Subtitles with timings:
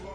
[0.00, 0.08] We'll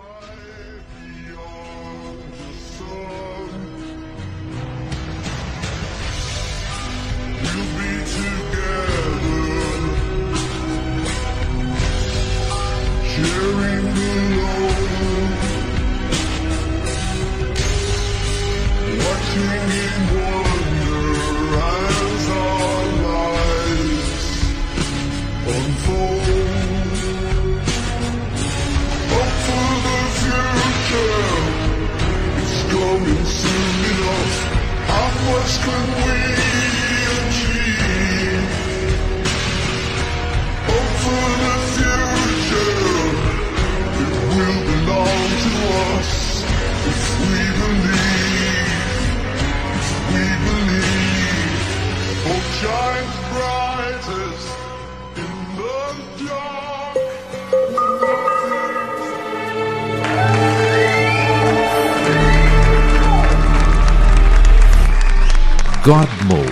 [7.77, 8.56] be together.
[35.67, 36.36] could win.
[65.87, 66.45] God Mode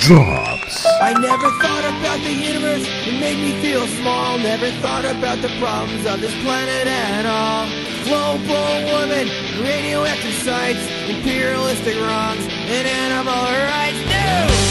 [0.00, 0.86] drops.
[1.02, 4.38] I never thought about the universe, it made me feel small.
[4.38, 7.68] Never thought about the problems of this planet at all.
[8.08, 9.28] Global woman,
[9.60, 12.40] radioactive sites, imperialistic wrongs,
[12.72, 14.00] and animal rights.
[14.08, 14.70] No!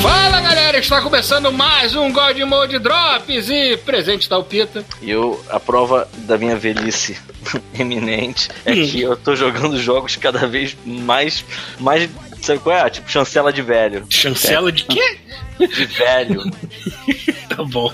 [0.00, 4.82] Fala galera, está começando mais um God Mode Drops e presente da Alpita.
[5.02, 7.18] E eu, a prova da minha velhice
[7.78, 11.44] eminente é que eu tô jogando jogos cada vez mais,
[11.78, 12.08] mais
[12.50, 12.90] Sabe qual é?
[12.90, 14.04] Tipo, chancela de velho.
[14.10, 15.18] Chancela de quê?
[15.56, 16.42] De velho.
[17.48, 17.92] tá bom.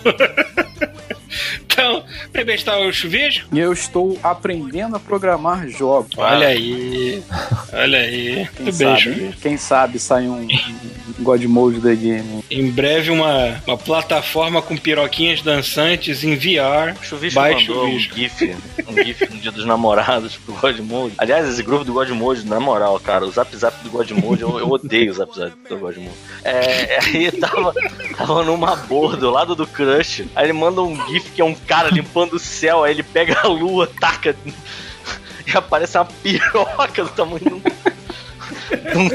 [1.61, 3.55] Então, primeiro está o chuvisco.
[3.55, 6.17] E eu estou aprendendo a programar jogos.
[6.17, 7.23] Olha aí.
[7.71, 8.49] Olha aí.
[8.57, 10.49] Quem sabe, bem, quem sabe sai um
[11.19, 12.45] God Mode da game.
[12.51, 16.97] Em breve uma, uma plataforma com piroquinhas dançantes em VR.
[17.03, 18.15] Chuvisco mandou chuvisco.
[18.15, 18.57] um GIF,
[18.89, 21.15] um GIF no dia dos namorados pro God Mode.
[21.19, 24.43] Aliás, esse grupo do God Mode, na moral, cara, o Zap Zap do God Mode,
[24.43, 26.17] eu, eu odeio o Zap Zap do God Mode.
[26.45, 27.75] É, aí tava,
[28.17, 31.55] tava numa boa do lado do Crush, aí ele manda um GIF que é um
[31.55, 34.37] cara limpando o céu, aí ele pega a lua, taca
[35.47, 37.63] e aparece uma piroca do tamanho de um,
[39.01, 39.09] um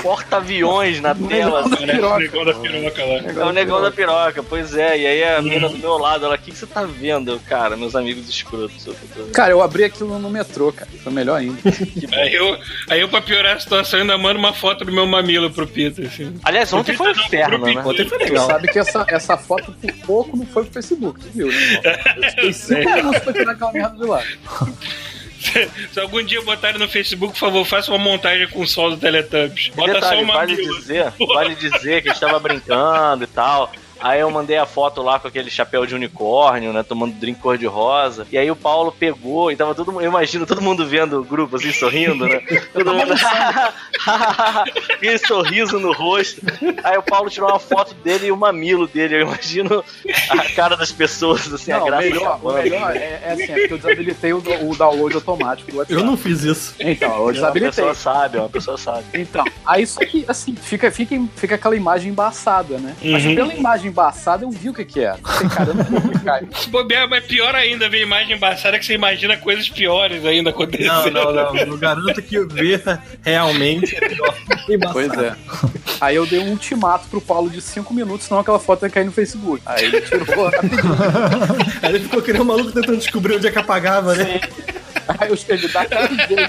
[0.00, 1.60] porta-aviões na tela.
[1.60, 1.94] Assim, né?
[2.00, 3.42] O negão da piroca lá.
[3.42, 4.98] É o negão da piroca, pois é.
[4.98, 5.42] E aí a hum.
[5.42, 7.32] mina do meu lado, ela, o que, que você tá vendo?
[7.32, 8.88] Eu, cara, meus amigos escrotos.
[9.32, 10.90] Cara, eu abri aquilo no metrô, cara.
[11.02, 11.58] Foi melhor ainda.
[12.12, 12.58] aí, eu,
[12.88, 16.06] aí eu, pra piorar a situação, ainda mando uma foto do meu mamilo pro Peter.
[16.06, 16.34] Assim.
[16.44, 17.82] Aliás, ontem foi um inferno, né?
[17.84, 18.46] Ontem foi legal.
[18.46, 21.82] Você sabe que essa, essa foto por pouco não foi pro Facebook, viu, né?
[22.38, 24.22] Eu cinco minutos pra tirar aquela merda de lá.
[25.92, 28.96] Se algum dia botarem no Facebook, por favor, faça uma montagem com o sol do
[28.96, 29.68] Teletubbies.
[29.68, 33.72] Bota Detalhe, só uma vale dizer, vale dizer que estava brincando e tal.
[34.02, 36.82] Aí eu mandei a foto lá com aquele chapéu de unicórnio, né?
[36.82, 38.26] Tomando drink cor-de-rosa.
[38.30, 40.02] E aí o Paulo pegou e tava todo mundo.
[40.02, 42.42] Eu imagino todo mundo vendo o grupo assim, sorrindo, né?
[42.72, 43.14] Todo mundo.
[44.94, 46.40] Aquele sorriso no rosto.
[46.82, 49.16] Aí o Paulo tirou uma foto dele e o mamilo dele.
[49.16, 49.84] Eu imagino
[50.30, 52.02] a cara das pessoas, assim, não, a graça.
[52.02, 55.84] Melhor, o melhor é, é assim, é porque eu desabilitei o, o download automático do
[55.88, 56.74] Eu não fiz isso.
[56.80, 57.84] Então, eu desabilitei.
[57.84, 59.04] Uma pessoa sabe, uma pessoa sabe.
[59.14, 62.96] Então, aí só que, assim, fica, fica, fica aquela imagem embaçada, né?
[63.02, 63.12] Uhum.
[63.12, 65.18] Mas pela imagem embaçada, eu vi o que que era.
[65.18, 65.86] Falei, caramba,
[66.54, 71.10] Se bobear, mas pior ainda, ver imagem embaçada que você imagina coisas piores ainda acontecendo.
[71.10, 71.56] Não, não, não.
[71.56, 72.82] Eu garanto que ver
[73.22, 74.34] realmente é pior.
[74.92, 75.36] Pois é.
[76.00, 79.04] Aí eu dei um ultimato pro Paulo de 5 minutos, senão aquela foto ia cair
[79.04, 79.62] no Facebook.
[79.66, 80.82] Aí ele tirou rapidinho.
[81.82, 84.40] Aí ele ficou querendo um maluco tentando descobrir onde é que apagava, né?
[85.06, 86.48] Aí eu escrevi dados dele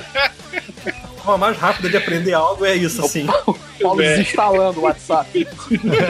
[1.23, 3.25] forma mais rápida de aprender algo é isso, assim.
[3.45, 5.47] O Paulo desinstalando o WhatsApp.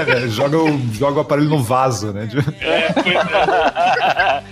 [0.08, 2.30] É, joga, o, joga o aparelho no vaso, né?
[2.62, 4.44] É, pois é.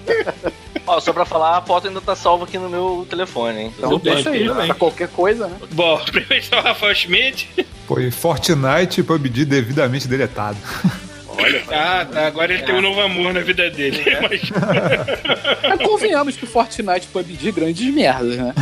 [0.88, 3.74] Ó, só pra falar, a foto ainda tá salva aqui no meu telefone, hein?
[3.78, 5.56] Então deixa aí, pra qualquer coisa, né?
[5.72, 7.50] Bom, primeiro está o Rafael Schmidt.
[7.88, 10.58] Foi Fortnite e PUBG devidamente deletado.
[11.42, 12.28] Olha, ah, tá.
[12.28, 12.66] Agora ele é.
[12.66, 14.02] tem um novo amor na vida dele.
[14.06, 14.22] É.
[14.22, 14.42] Mas...
[15.70, 18.54] Mas convenhamos que Fortnite PUBG grandes merdas, né?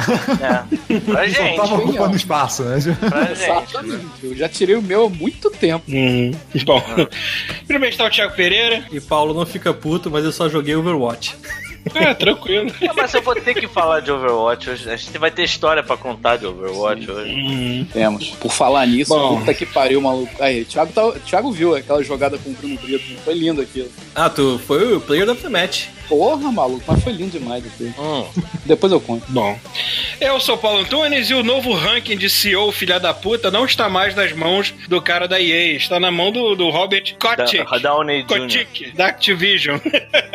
[0.42, 1.00] É.
[1.00, 1.56] Pra gente.
[1.56, 2.78] Só tava ocupando espaço, né?
[3.10, 4.00] Pra gente.
[4.24, 5.86] Eu já tirei o meu há muito tempo.
[5.90, 6.32] Uhum.
[6.66, 6.84] Bom,
[7.68, 8.86] primeiro está o Thiago Pereira.
[8.92, 11.36] E Paulo não fica puto, mas eu só joguei Overwatch.
[11.96, 12.72] É, tranquilo.
[12.82, 14.90] É, mas eu vou ter que falar de Overwatch hoje.
[14.90, 17.12] A gente vai ter história pra contar de Overwatch Sim.
[17.12, 17.32] hoje.
[17.34, 17.88] Hum.
[17.92, 18.30] Temos.
[18.40, 19.40] Por falar nisso, Bom.
[19.40, 20.32] puta que pariu, maluco.
[20.42, 23.16] Aí, Thiago, tá, Thiago viu aquela jogada com o Bruno Brito.
[23.24, 23.90] Foi lindo aquilo.
[24.16, 25.88] Ah, tu foi o player of the match.
[26.08, 27.94] Porra, maluco, mas foi lindo demais aqui.
[28.00, 28.26] Hum.
[28.66, 29.24] Depois eu conto.
[29.30, 29.58] Bom,
[30.20, 33.64] eu sou o Paulo Antunes e o novo ranking de CEO filha da puta não
[33.64, 37.64] está mais nas mãos do cara da EA, está na mão do, do Robert Kotick.
[37.64, 38.28] Da- Downey Jr.
[38.28, 39.78] Kotick, da Activision.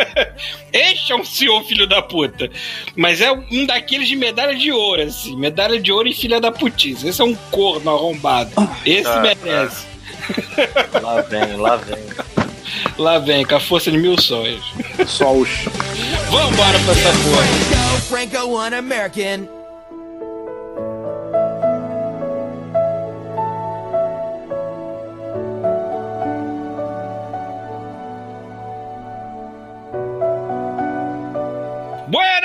[0.72, 2.50] este é um CEO filho da puta.
[2.96, 5.36] Mas é um daqueles de medalha de ouro, assim.
[5.36, 7.06] Medalha de ouro e filha da putice.
[7.08, 8.50] Esse é um corno arrombado.
[8.84, 9.86] Esse Ah, merece.
[11.02, 11.98] Lá vem, lá vem.
[12.98, 14.64] Lá vem, com a força de mil sonhos.
[15.06, 15.48] Só os.
[16.30, 17.46] Vambora pra essa porra.
[18.08, 19.53] Franco, Franco, American.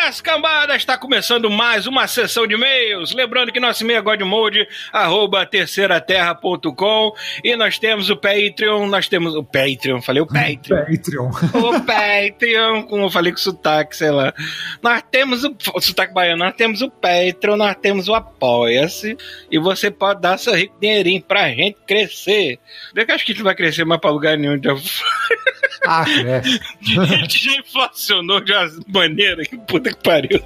[0.10, 3.14] Buenas cambadas, está começando mais uma sessão de e-mails.
[3.14, 7.14] Lembrando que nosso e-mail é godmode, arroba terceiraterra.com
[7.44, 10.84] e nós temos o Patreon, nós temos o Patreon, falei o Patreon.
[10.84, 11.30] Patreon.
[11.54, 14.34] o Patreon, como eu falei com sotaque, sei lá.
[14.82, 19.16] Nós temos o, o sotaque baiano, nós temos o Patreon, nós temos o Apoia-se
[19.52, 22.58] e você pode dar seu rico dinheirinho pra gente crescer.
[22.96, 24.60] Que eu acho que a gente vai crescer mais pra lugar nenhum.
[24.60, 24.74] Já...
[25.86, 26.60] Ah, cresce.
[27.00, 30.42] A gente já inflacionou de uma maneira que puta que pariu.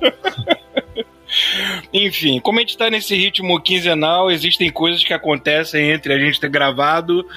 [1.92, 6.40] Enfim, como a gente tá nesse ritmo quinzenal, existem coisas que acontecem entre a gente
[6.40, 7.28] ter gravado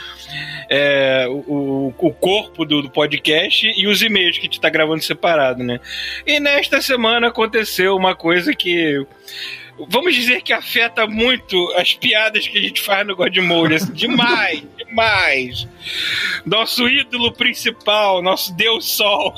[0.69, 5.02] é, o, o corpo do, do podcast e os e-mails que a gente tá gravando
[5.02, 5.81] separado, né?
[6.26, 9.06] E nesta semana aconteceu uma coisa que.
[9.88, 14.62] Vamos dizer que afeta muito as piadas que a gente faz no Godmode, assim, demais,
[14.78, 15.69] demais.
[16.44, 19.34] Nosso ídolo principal, nosso Deus Sol.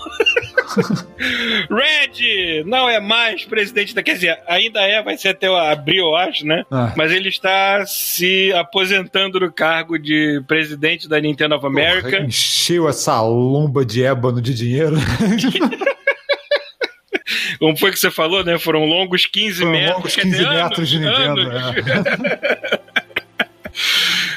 [1.69, 4.03] Red não é mais presidente da.
[4.03, 6.65] Quer dizer, ainda é, vai ser até abril, eu acho, né?
[6.71, 6.93] Ah.
[6.97, 12.11] Mas ele está se aposentando do cargo de presidente da Nintendo of America.
[12.11, 14.97] Porra, encheu essa lomba de ébano de dinheiro.
[17.59, 18.59] Como foi que você falou, né?
[18.59, 19.95] Foram longos 15 Foram metros.
[19.97, 21.41] longos quer 15 dizer, metros de Nintendo.
[21.41, 21.77] anos.
[21.87, 22.81] é.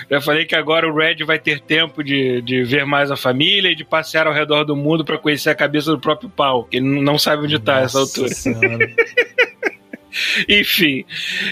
[0.09, 3.69] Eu falei que agora o Red vai ter tempo de, de ver mais a família
[3.71, 6.77] e de passear ao redor do mundo para conhecer a cabeça do próprio pau, que
[6.77, 8.29] ele não sabe onde tá a essa altura.
[10.49, 11.05] Enfim.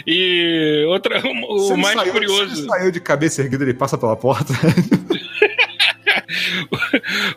[0.06, 2.44] E outra, o ele mais saiu- curioso.
[2.62, 4.54] ele saiu de cabeça erguida, ele passa pela porta.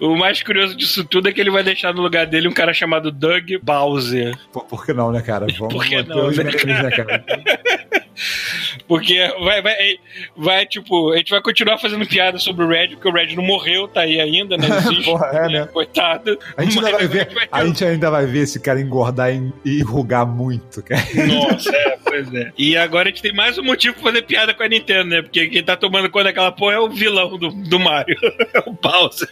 [0.02, 2.74] O mais curioso disso tudo é que ele vai deixar no lugar dele um cara
[2.74, 4.36] chamado Doug Bowser.
[4.52, 5.46] Pô, por que não, né, cara?
[5.56, 7.24] Vamos Por que não, os né, memes, né, cara?
[8.86, 9.74] Porque vai, vai,
[10.36, 13.42] vai, tipo, a gente vai continuar fazendo piada sobre o Red, porque o Red não
[13.42, 14.66] morreu, tá aí ainda, né?
[14.78, 15.68] Existe, Porra, é, né?
[15.72, 16.38] Coitado.
[16.56, 19.52] A gente, ainda vai ver, vai a gente ainda vai ver esse cara engordar e
[19.64, 21.02] enrugar muito, cara.
[21.26, 22.52] Nossa, é, pois é.
[22.56, 25.22] E agora a gente tem mais um motivo pra fazer piada com a Nintendo, né?
[25.22, 28.16] Porque quem tá tomando conta daquela porra é o vilão do, do Mario.
[28.52, 29.28] É o Bowser.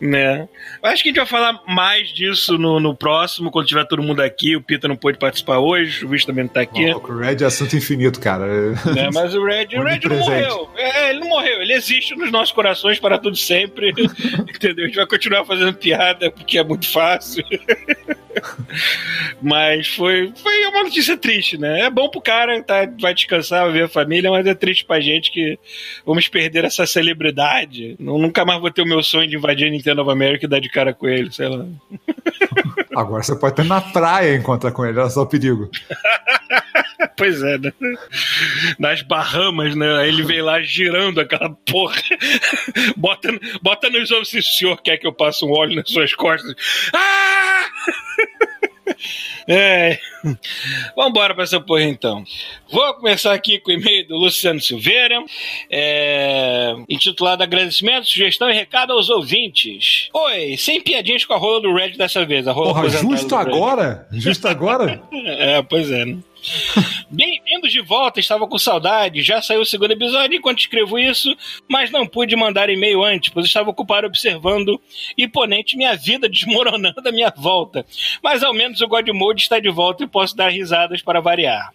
[0.00, 0.48] né?
[0.82, 4.20] Acho que a gente vai falar mais disso no, no próximo, quando tiver todo mundo
[4.20, 4.56] aqui.
[4.56, 6.90] O Pita não pôde participar hoje, o Visto também não tá aqui.
[6.92, 8.46] O Red é assunto infinito, cara.
[8.94, 9.10] né?
[9.12, 10.70] Mas o Red, o Red não morreu.
[10.76, 11.60] É, ele não morreu.
[11.62, 13.90] Ele existe nos nossos corações para tudo sempre.
[14.48, 14.84] Entendeu?
[14.84, 17.44] A gente vai continuar fazendo piada porque é muito fácil.
[19.40, 21.80] mas foi, foi uma notícia triste, né?
[21.82, 25.00] É bom pro cara, tá, vai descansar, vai ver a família, mas é triste pra
[25.00, 25.58] gente que
[26.06, 27.94] vamos perder essa celebridade.
[27.98, 30.48] Nu- Nunca mais vou ter o meu sonho de invadir a Nintendo of America e
[30.48, 31.66] dar de cara com ele, sei lá.
[32.94, 35.70] Agora você pode estar na praia e encontrar com ele, olha só o perigo.
[37.16, 37.72] Pois é, né?
[38.78, 40.08] Nas Bahamas, né?
[40.08, 42.00] Ele veio lá girando aquela porra.
[42.96, 43.28] Bota,
[43.60, 46.54] bota nos ombros se o senhor quer que eu passe um óleo nas suas costas.
[46.94, 47.64] Ah!
[49.48, 49.98] É.
[50.96, 52.24] Vambora pra essa porra então.
[52.70, 55.18] Vou começar aqui com o e-mail do Luciano Silveira,
[55.68, 60.08] é, intitulado Agradecimento, sugestão e recado aos ouvintes.
[60.14, 62.46] Oi, sem piadinhas com a rola do Red dessa vez.
[62.46, 63.40] A rola Porra, justo Red.
[63.42, 64.06] agora?
[64.12, 65.02] Justo agora?
[65.12, 66.18] É, pois é, né?
[67.08, 69.22] Bem-vindos de volta, estava com saudade.
[69.22, 71.34] Já saiu o segundo episódio enquanto escrevo isso,
[71.68, 74.80] mas não pude mandar e-mail antes, pois estava ocupado observando
[75.16, 77.86] imponente minha vida desmoronando à minha volta.
[78.22, 81.70] Mas ao menos o God Mode está de volta e posso dar risadas para variar.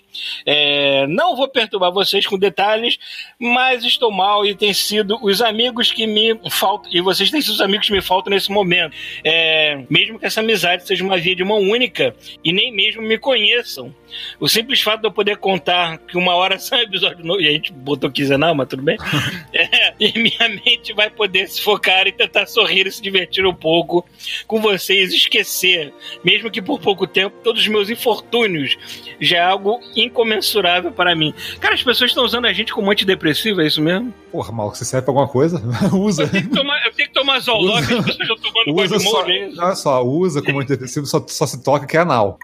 [0.45, 2.97] É, não vou perturbar vocês com detalhes,
[3.39, 6.91] mas estou mal e tem sido os amigos que me faltam.
[6.91, 8.95] E vocês têm sido os amigos que me faltam nesse momento.
[9.23, 13.17] É, mesmo que essa amizade seja uma via de mão única e nem mesmo me
[13.17, 13.93] conheçam.
[14.39, 17.47] O simples fato de eu poder contar que uma hora sai um episódio novo, e
[17.47, 18.97] a gente botou quinzenal, mas tudo bem.
[19.53, 23.53] É, e minha mente vai poder se focar e tentar sorrir e se divertir um
[23.53, 24.05] pouco
[24.45, 25.91] com vocês, esquecer,
[26.23, 28.77] mesmo que por pouco tempo, todos os meus infortúnios.
[29.19, 31.33] Já é algo incomensurável para mim.
[31.59, 34.13] Cara, as pessoas estão usando a gente como antidepressivo, é isso mesmo?
[34.31, 35.61] Porra, maluco, você serve pra alguma coisa?
[35.93, 36.23] usa.
[36.23, 39.23] Eu tenho que tomar, eu tenho que tomar Zoloft, as pessoas estão tomando Usa só,
[39.23, 42.37] olha só, usa como antidepressivo, só, só se toca que é anal.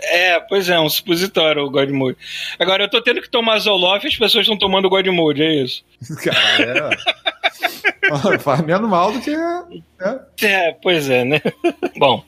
[0.00, 2.16] É, pois é, um supositório o Godmode.
[2.58, 5.84] Agora, eu tô tendo que tomar Zoloft e as pessoas estão tomando Godmode, é isso?
[6.22, 8.38] Cara, é.
[8.38, 9.30] Faz menos mal do que.
[9.30, 10.20] É.
[10.42, 11.40] É, pois é, né?
[11.96, 12.22] Bom,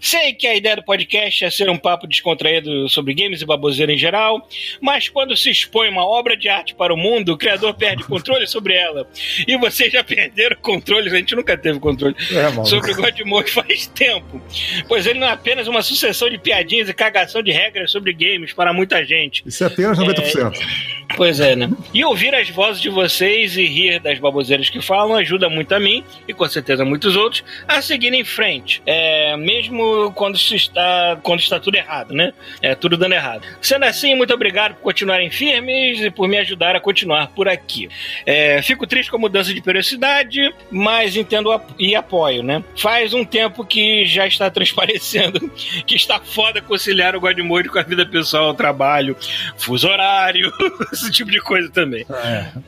[0.00, 3.92] sei que a ideia do podcast é ser um papo descontraído sobre games e baboseira
[3.92, 4.48] em geral,
[4.80, 8.46] mas quando se expõe uma obra de arte para o mundo, o criador perde controle
[8.46, 9.06] sobre ela.
[9.46, 13.86] E vocês já perderam controle, a gente nunca teve controle É, sobre o Godmode faz
[13.88, 14.40] tempo,
[14.88, 18.52] pois ele não é apenas uma sucessão de piadinhas e cagação de regras sobre games
[18.52, 19.42] para muita gente.
[19.46, 20.52] Isso é apenas 90%.
[21.16, 21.70] Pois é, né?
[21.92, 25.80] E ouvir as vozes de vocês e rir das baboseiras que falam ajuda muito a
[25.80, 28.82] mim, e com certeza muitos outros, a seguir em frente.
[28.86, 32.32] É, mesmo quando se está, quando está tudo errado, né?
[32.60, 33.46] É, tudo dando errado.
[33.60, 37.88] Sendo assim, muito obrigado por continuarem firmes e por me ajudar a continuar por aqui.
[38.24, 42.64] É, fico triste com a mudança de periodicidade, mas entendo e apoio, né?
[42.76, 45.50] Faz um tempo que já está transparecendo
[45.86, 49.16] que está foda conciliar o Godmode com a vida pessoal, o trabalho,
[49.56, 50.52] fuso horário,
[50.92, 52.04] esse tipo de coisa também.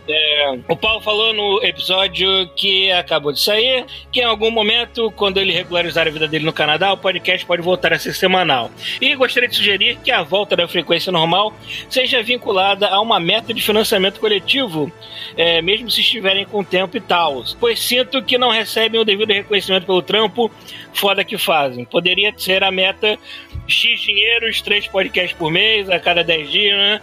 [0.08, 5.38] É, o Paulo falou no episódio que acabou de sair que em algum momento, quando
[5.38, 8.70] ele regularizar a vida dele no Canadá, o podcast pode voltar a ser semanal.
[9.00, 11.52] E gostaria de sugerir que a volta da frequência normal
[11.88, 14.92] seja vinculada a uma meta de financiamento coletivo,
[15.36, 17.42] é, mesmo se estiverem com tempo e tal.
[17.58, 20.48] Pois sinto que não recebem o devido reconhecimento pelo trampo
[20.92, 21.84] foda que fazem.
[21.84, 23.18] Poderia ser a meta
[23.66, 27.00] X dinheiros, três podcasts por mês, a cada 10 dias, né?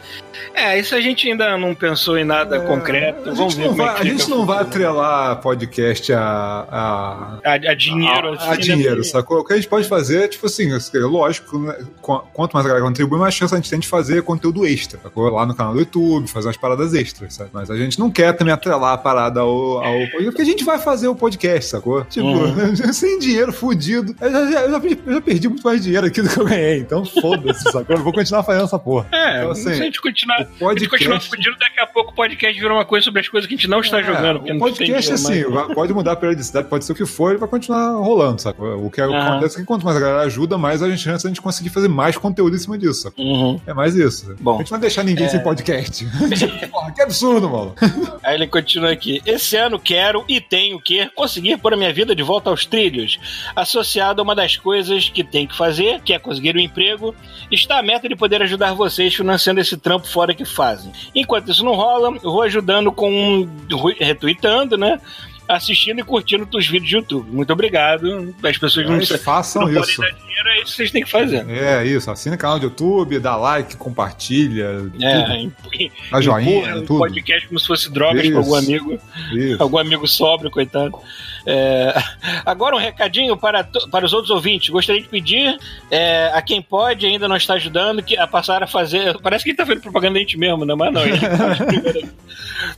[0.53, 3.30] É, isso a gente ainda não pensou em nada concreto.
[3.30, 6.13] É, A Vamos gente ver não como vai, é a gente não vai atrelar podcast
[6.13, 8.58] a, a, A, a dinheiro, a, assim, a né?
[8.58, 9.39] dinheiro, sacou?
[9.39, 12.70] O que a gente pode fazer é, tipo assim, lógico, né, qu- quanto mais a
[12.70, 15.30] galera contribui, mais chance a gente tem de fazer conteúdo extra, sacou?
[15.30, 17.50] Lá no canal do YouTube, fazer umas paradas extras, sabe?
[17.53, 20.77] Mas a gente não quer também atrelar a parada ao, ao porque a gente vai
[20.80, 22.03] fazer o podcast, sacou?
[22.06, 22.75] Tipo, Uhum.
[22.94, 24.15] sem dinheiro, fudido.
[24.22, 26.79] Eu já, eu já eu já perdi muito mais dinheiro aqui do que eu ganhei,
[26.79, 27.96] então foda-se, sacou?
[27.96, 29.08] Eu vou continuar fazendo essa porra.
[29.12, 32.12] É, Então, assim, se a gente continuar, a gente podcast- continuar fudido, daqui a pouco
[32.12, 34.38] o podcast vira uma coisa sobre as coisas que a gente não está É, jogando.
[34.55, 35.74] O podcast, assim, mais.
[35.74, 38.60] pode mudar a periodicidade, pode ser o que for, ele vai continuar rolando, sabe?
[38.62, 39.17] O que Aham.
[39.31, 41.70] acontece é que quanto mais a galera ajuda, mais a gente chance a gente conseguir
[41.70, 43.01] fazer mais conteúdo em cima disso.
[43.03, 43.15] sabe?
[43.20, 43.60] Uhum.
[43.65, 44.36] É mais isso.
[44.39, 44.55] Bom.
[44.55, 46.05] a gente não vai deixar ninguém sem podcast.
[46.72, 47.74] Porra, que absurdo, mano.
[48.24, 49.22] Aí ele continua aqui.
[49.25, 53.20] Esse ano quero e tenho que conseguir pôr a minha vida de volta aos trilhos.
[53.55, 57.15] Associado a uma das coisas que tem que fazer, que é conseguir um emprego,
[57.51, 60.91] está a meta de poder ajudar vocês financiando esse trampo fora que fazem.
[61.13, 63.48] Enquanto isso não rola, eu vou ajudando com
[64.00, 65.00] retweetando, né?
[65.55, 67.31] Assistindo e curtindo os vídeos do YouTube.
[67.31, 68.34] Muito obrigado.
[68.43, 69.98] As pessoas não, Mas façam não isso.
[69.98, 71.50] podem dar dinheiro, é isso que vocês têm que fazer.
[71.50, 74.63] É isso, assina o canal do YouTube, dá like, compartilha,
[75.01, 75.91] É, tudo.
[76.12, 77.00] dá joinha, tudo.
[77.00, 78.98] podcast como se fosse drogas para algum amigo.
[79.34, 79.62] Isso.
[79.62, 80.98] Algum amigo sóbrio, coitado.
[81.46, 81.93] É,
[82.46, 84.70] agora um recadinho para, para os outros ouvintes.
[84.70, 85.58] Gostaria de pedir
[85.89, 89.17] é, a quem pode ainda não está ajudando que, a passar a fazer.
[89.22, 90.75] Parece que ele está fazendo propaganda da gente mesmo, né?
[90.75, 91.15] Mas não, ele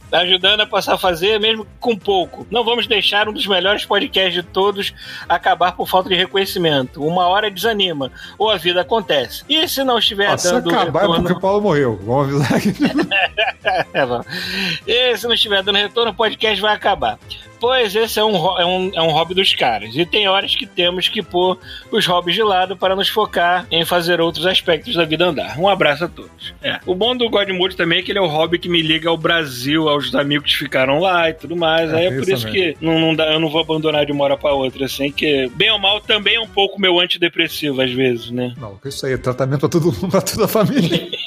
[0.06, 2.48] está ajudando a passar a fazer, mesmo com pouco.
[2.50, 4.94] Não vamos deixar um dos melhores podcasts de todos
[5.28, 7.06] acabar por falta de reconhecimento.
[7.06, 9.44] Uma hora desanima, ou a vida acontece.
[9.48, 10.70] E se não estiver se dando.
[10.70, 12.00] acabar é retorno- porque o Paulo morreu.
[12.04, 12.74] Vamos avisar aqui.
[13.94, 15.14] é.
[15.14, 17.18] E se não estiver dando retorno, o podcast vai acabar.
[17.64, 19.96] Pois esse é um, é, um, é um hobby dos caras.
[19.96, 21.58] E tem horas que temos que pôr
[21.90, 25.58] os hobbies de lado para nos focar em fazer outros aspectos da vida andar.
[25.58, 26.54] Um abraço a todos.
[26.62, 26.82] É.
[26.86, 29.16] O bom do Godmode também é que ele é o hobby que me liga ao
[29.16, 31.90] Brasil, aos amigos que ficaram lá e tudo mais.
[31.94, 34.26] É, Aí é por isso que não, não dá, eu não vou abandonar de uma
[34.26, 37.94] hora para outra, assim, que bem ou mal também é um pouco meu antidepressivo às
[37.94, 38.54] vezes, né?
[38.58, 41.08] Não, isso aí é tratamento pra, todo, pra toda a família.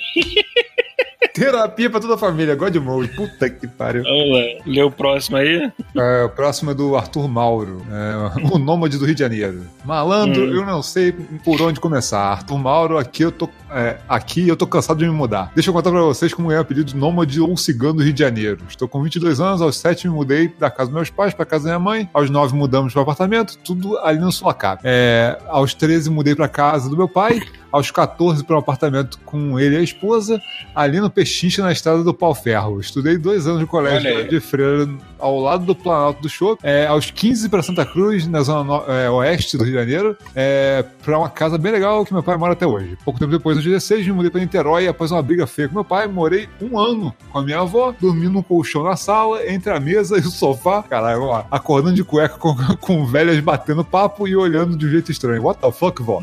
[1.36, 3.08] Terapia pra toda a família, God Mode.
[3.14, 4.02] Puta que pariu.
[4.02, 4.62] Vamos lá.
[4.66, 5.70] Lê o próximo aí.
[5.94, 9.60] É, o próximo é do Arthur Mauro, é, o nômade do Rio de Janeiro.
[9.84, 10.54] Malandro, Hum.
[10.54, 12.20] eu não sei por onde começar.
[12.20, 15.52] Arthur Mauro, aqui eu tô, é, aqui eu tô cansado de me mudar.
[15.54, 18.12] Deixa eu contar pra vocês como é o apelido de nômade ou cigano do Rio
[18.14, 18.58] de Janeiro.
[18.68, 21.64] Estou com 22 anos, aos 7 me mudei da casa dos meus pais pra casa
[21.64, 24.80] da minha mãe, aos 9 mudamos pro apartamento, tudo ali no Sulacap.
[24.84, 27.42] É, aos 13 mudei pra casa do meu pai,
[27.72, 30.40] aos 14 para um apartamento com ele e a esposa,
[30.74, 32.80] ali no Pechincha, na estrada do Pau Ferro.
[32.80, 36.58] Estudei dois anos de colégio de freira ao lado do Planalto do Show.
[36.62, 40.16] É, aos 15 para Santa Cruz, na zona no- é, oeste do Rio de Janeiro,
[40.34, 42.96] é, para uma casa bem legal que meu pai mora até hoje.
[43.04, 45.84] Pouco tempo depois, aos 16, me mudei para Niterói após uma briga feia com meu
[45.84, 46.06] pai.
[46.06, 50.16] Morei um ano com a minha avó, dormindo num colchão na sala, entre a mesa
[50.18, 50.82] e o sofá.
[50.82, 55.10] Caralho, ó, acordando de cueca com, com velhas batendo papo e olhando de um jeito
[55.10, 55.42] estranho.
[55.44, 56.22] What the fuck, vó?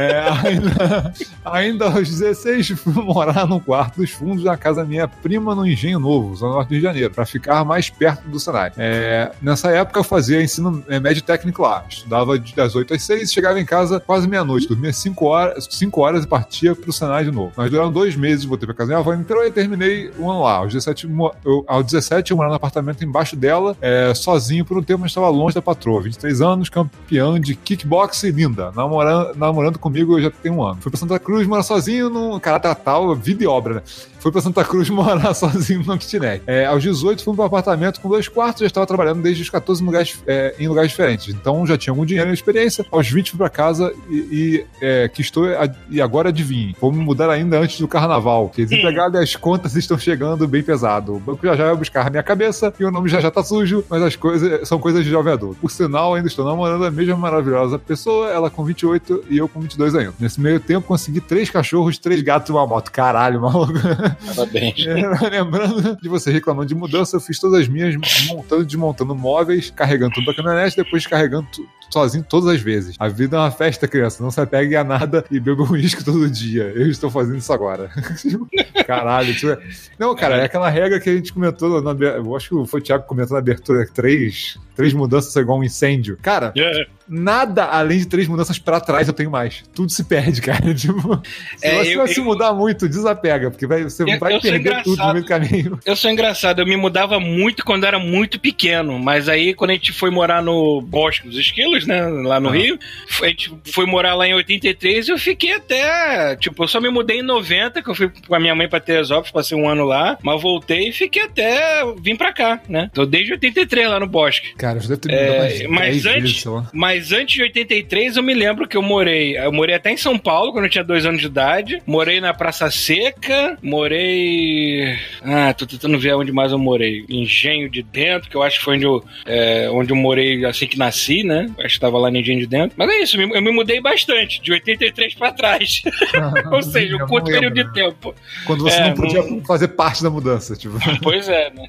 [0.00, 1.12] É, ainda,
[1.44, 5.98] ainda aos 16, fui morar num quarto dos fundos da casa minha prima no Engenho
[5.98, 8.70] Novo, Zona Norte do Rio de Janeiro, para ficar mais perto do Senai.
[8.76, 11.84] É, nessa época eu fazia ensino é, médio técnico lá.
[11.88, 14.68] Estudava das 8 às 6 chegava em casa quase meia-noite.
[14.68, 17.52] Dormia 5 horas, 5 horas e partia pro Senai de novo.
[17.56, 20.42] Mas duraram dois meses, voltei pra casa minha avó em Niterói e terminei um ano
[20.42, 20.58] lá.
[20.58, 24.78] Aos 17, mo- eu, aos 17 eu morava no apartamento embaixo dela, é, sozinho por
[24.78, 26.00] um tempo, mas estava longe da patroa.
[26.02, 28.70] 23 anos, campeão de kickboxing, linda.
[28.74, 30.80] Namorando, namorando comigo já tenho um ano.
[30.80, 33.82] Fui pra Santa Cruz morar sozinho no caráter tal, vida e obra, né?
[34.20, 36.42] Fui pra Santa Cruz morar sozinho no kitnet.
[36.46, 39.50] É, aos 18 fui para um apartamento com dois quartos, já estava trabalhando desde os
[39.50, 41.28] 14 em lugares, é, em lugares diferentes.
[41.34, 42.84] Então já tinha algum dinheiro e experiência.
[42.90, 46.74] Aos 20 fui pra casa e, e é, que estou a- e agora adivinhe.
[46.80, 50.62] Vou me mudar ainda antes do carnaval, que desempregado e as contas estão chegando bem
[50.62, 51.14] pesado.
[51.14, 53.42] O banco já já vai buscar a minha cabeça e o nome já já tá
[53.42, 55.56] sujo, mas as coisas são coisas de jovem adulto.
[55.60, 59.60] Por sinal, ainda estou namorando a mesma maravilhosa pessoa, ela com 28 e eu com
[59.60, 60.14] 22 ainda.
[60.18, 62.90] Nesse meio tempo consegui três cachorros, três gatos e uma moto.
[62.90, 63.72] Caralho, maluco.
[64.34, 64.74] Parabéns.
[64.88, 67.94] É, lembrando de você reclamando de mudança, eu fiz todas as minhas
[68.28, 71.48] montando e desmontando móveis, carregando tudo pra caminhonete, depois carregando
[71.90, 72.96] sozinho todas as vezes.
[72.98, 74.22] A vida é uma festa, criança.
[74.22, 76.72] Não se apegue a nada e beba um uísque todo dia.
[76.74, 77.90] Eu estou fazendo isso agora.
[78.86, 79.34] Caralho.
[79.34, 79.56] Tipo,
[79.98, 81.80] não, cara, é aquela regra que a gente comentou.
[81.82, 83.86] Na, eu acho que foi o Thiago que comentou na abertura.
[83.92, 86.18] Três, três mudanças é igual um incêndio.
[86.22, 86.86] Cara, É.
[87.08, 89.62] nada além de três mudanças pra trás eu tenho mais.
[89.74, 90.74] Tudo se perde, cara.
[90.74, 91.20] Tipo,
[91.56, 94.34] se É, você eu- vai se eu- mudar muito, desapega, porque vai, você Eu- vai
[94.36, 95.78] eu perder tudo no meio do caminho.
[95.84, 99.74] Eu sou engraçado, eu me mudava muito quando era muito pequeno, mas aí quando a
[99.74, 102.52] gente foi morar no Bosque dos Esquilos, né, lá no Ah.
[102.52, 102.78] Rio,
[103.22, 106.88] a gente foi morar lá em 83 e eu fiquei até, tipo, eu só me
[106.90, 109.84] mudei em 90, que eu fui com a minha mãe pra Teresópolis, passei um ano
[109.84, 114.06] lá, mas voltei e fiquei até, vim pra cá, né, tô desde 83 lá no
[114.06, 114.54] Bosque.
[114.56, 116.44] Cara, já deve ter É, mas 10 antes- vezes.
[116.72, 119.36] Mas antes de 83, eu me lembro que eu morei.
[119.36, 121.82] Eu morei até em São Paulo, quando eu tinha dois anos de idade.
[121.86, 123.56] Morei na Praça Seca.
[123.62, 124.96] Morei.
[125.22, 127.04] Ah, tô tentando ver onde mais eu morei.
[127.08, 130.66] Engenho de Dentro, que eu acho que foi onde eu, é, onde eu morei assim
[130.66, 131.46] que nasci, né?
[131.68, 132.72] Acho que tava lá Engenho de Dentro.
[132.78, 135.82] Mas é isso, eu me- mudei bastante, de 83 pra trás.
[136.50, 138.14] Ou seja, um curto período de tempo.
[138.46, 140.78] Quando você É, não podia não- fazer parte da mudança, tipo.
[141.02, 141.68] Pois é, né?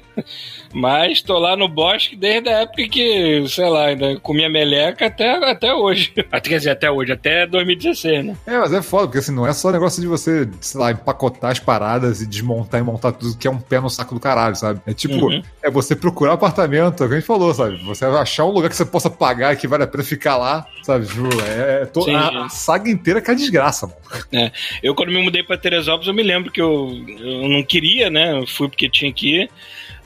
[0.72, 5.30] Mas tô lá no bosque desde a época que, sei lá, ainda comia meleca até,
[5.50, 6.12] até hoje.
[6.42, 8.36] Quer dizer, até hoje, até 2016, né?
[8.46, 11.50] É, mas é foda, porque assim, não é só negócio de você, sei lá, empacotar
[11.50, 14.54] as paradas e desmontar e montar tudo que é um pé no saco do caralho,
[14.56, 14.80] sabe?
[14.86, 15.42] É tipo, Uhum.
[15.62, 17.76] é você procurar apartamento, é o que a gente falou, sabe?
[17.84, 21.06] Você achar um lugar que você possa pagar que vale a pena ficar lá, sabe?
[21.06, 24.50] Tipo, é, é to- Sim, a, a saga inteira que é desgraça, mano.
[24.82, 28.38] Eu, quando me mudei pra Teresópolis, eu me lembro que eu, eu não queria, né?
[28.38, 29.50] Eu fui porque tinha que ir.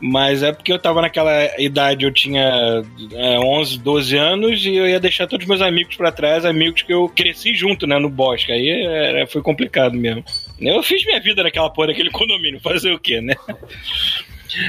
[0.01, 4.87] Mas é porque eu tava naquela idade, eu tinha é, 11, 12 anos e eu
[4.89, 8.11] ia deixar todos os meus amigos pra trás, amigos que eu cresci junto, né, no
[8.11, 8.53] bosque.
[8.53, 10.23] Aí era, foi complicado mesmo.
[10.61, 13.35] Eu fiz minha vida naquela porra daquele condomínio, fazer o quê, né?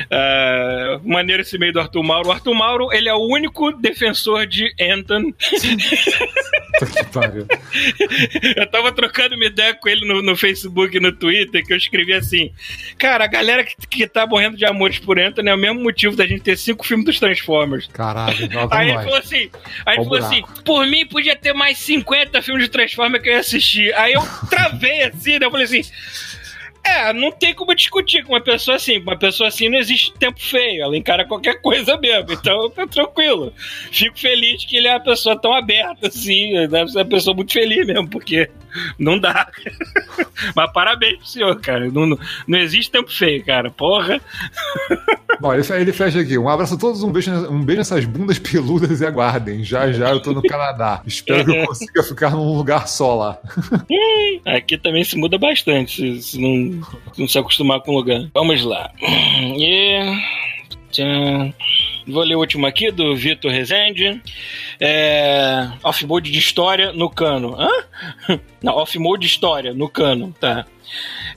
[0.10, 2.30] Ah, maneiro esse meio do Arthur Mauro.
[2.30, 5.34] O Arthur Mauro, ele é o único defensor de Anton.
[8.56, 11.78] Eu tava trocando uma ideia com ele no, no Facebook e no Twitter, que eu
[11.78, 12.52] escrevi assim:
[12.98, 16.16] Cara, a galera que, que tá morrendo de amores por Anthony é o mesmo motivo
[16.16, 17.88] da gente ter cinco filmes dos Transformers.
[17.88, 18.36] Caralho,
[18.72, 19.50] Aí ele falou assim,
[19.86, 23.34] aí ele falou assim, por mim podia ter mais 50 filmes de Transformers que eu
[23.34, 23.94] ia assistir.
[23.96, 25.46] Aí eu travei assim, né?
[25.46, 25.82] Eu falei assim.
[26.86, 29.02] É, não tem como discutir com uma pessoa assim.
[29.02, 30.84] Com uma pessoa assim não existe tempo feio.
[30.84, 32.32] Ela encara qualquer coisa mesmo.
[32.32, 33.52] Então, tá tranquilo.
[33.92, 36.54] Fico feliz que ele é uma pessoa tão aberta assim.
[36.68, 38.50] Deve ser uma pessoa muito feliz mesmo, porque
[39.00, 39.50] não dá.
[40.56, 41.90] Mas parabéns pro senhor, cara.
[41.92, 43.72] Não, não, não existe tempo feio, cara.
[43.72, 44.22] Porra.
[45.40, 46.38] Bom, ele, fe- ele fecha aqui.
[46.38, 49.64] Um abraço a todos, um beijo, um beijo nessas bundas peludas e aguardem.
[49.66, 51.02] Já já eu tô no Canadá.
[51.06, 53.40] Espero que eu consiga ficar num lugar só lá.
[54.46, 56.75] Aqui também se muda bastante, se, se não,
[57.18, 58.30] não se acostumar com o lugar.
[58.34, 58.92] Vamos lá.
[59.58, 60.00] E...
[62.08, 64.22] Vou ler o último aqui, do Vitor Rezende.
[64.80, 65.70] É...
[65.84, 67.56] Off-mode de história no cano.
[67.60, 68.40] Hã?
[68.64, 70.66] Não, off-mode de história no cano, tá.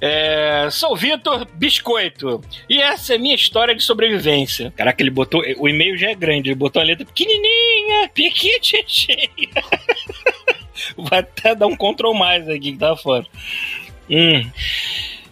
[0.01, 4.73] É, sou Vitor Biscoito e essa é minha história de sobrevivência.
[4.77, 5.43] Caraca, ele botou.
[5.59, 9.29] O e-mail já é grande, ele botou a letra pequenininha, pequitinha.
[10.97, 13.27] Vai até dar um control mais aqui que tá fora.
[14.09, 14.49] Hum.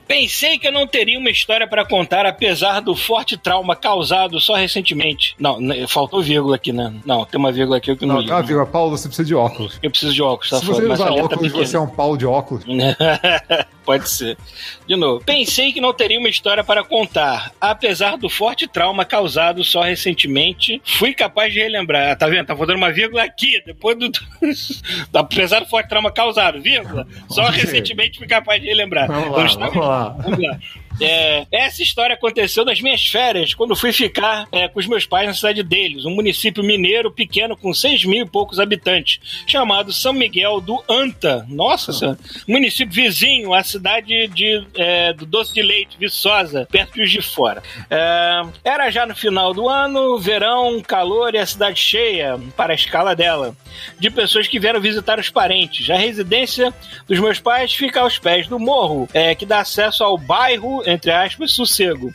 [0.06, 4.54] Pensei que eu não teria uma história para contar, apesar do forte trauma causado só
[4.54, 5.34] recentemente.
[5.38, 6.92] Não, né, faltou vírgula aqui, né?
[7.04, 8.30] Não, tem uma vírgula aqui que eu não, Não, li.
[8.30, 9.78] ah, viu, Paulo, você precisa de óculos.
[9.82, 12.64] Eu preciso de óculos, tá Se você usar óculos, você é um pau de óculos.
[13.86, 14.36] Pode ser.
[14.84, 15.24] De novo.
[15.24, 17.52] Pensei que não teria uma história para contar.
[17.60, 22.18] Apesar do forte trauma causado só recentemente, fui capaz de relembrar.
[22.18, 22.46] Tá vendo?
[22.46, 23.62] Tá faltando uma vírgula aqui.
[23.64, 24.10] Depois do.
[25.14, 27.06] Apesar do forte trauma causado, vírgula.
[27.28, 29.06] Só recentemente fui capaz de relembrar.
[29.06, 30.08] Vamos lá, vamos lá.
[30.08, 30.58] Vamos lá.
[31.00, 35.26] É, essa história aconteceu nas minhas férias, quando fui ficar é, com os meus pais
[35.26, 40.12] na cidade deles, um município mineiro pequeno com 6 mil e poucos habitantes, chamado São
[40.12, 41.44] Miguel do Anta.
[41.48, 42.18] Nossa senhora.
[42.46, 47.62] Município vizinho à cidade de, é, do Doce de Leite, Viçosa, perto de de Fora.
[47.90, 52.74] É, era já no final do ano, verão, calor e a cidade cheia, para a
[52.74, 53.56] escala dela,
[53.98, 55.88] de pessoas que vieram visitar os parentes.
[55.90, 56.72] A residência
[57.08, 61.10] dos meus pais fica aos pés do morro, é, que dá acesso ao bairro, entre
[61.10, 62.12] aspas, Sossego.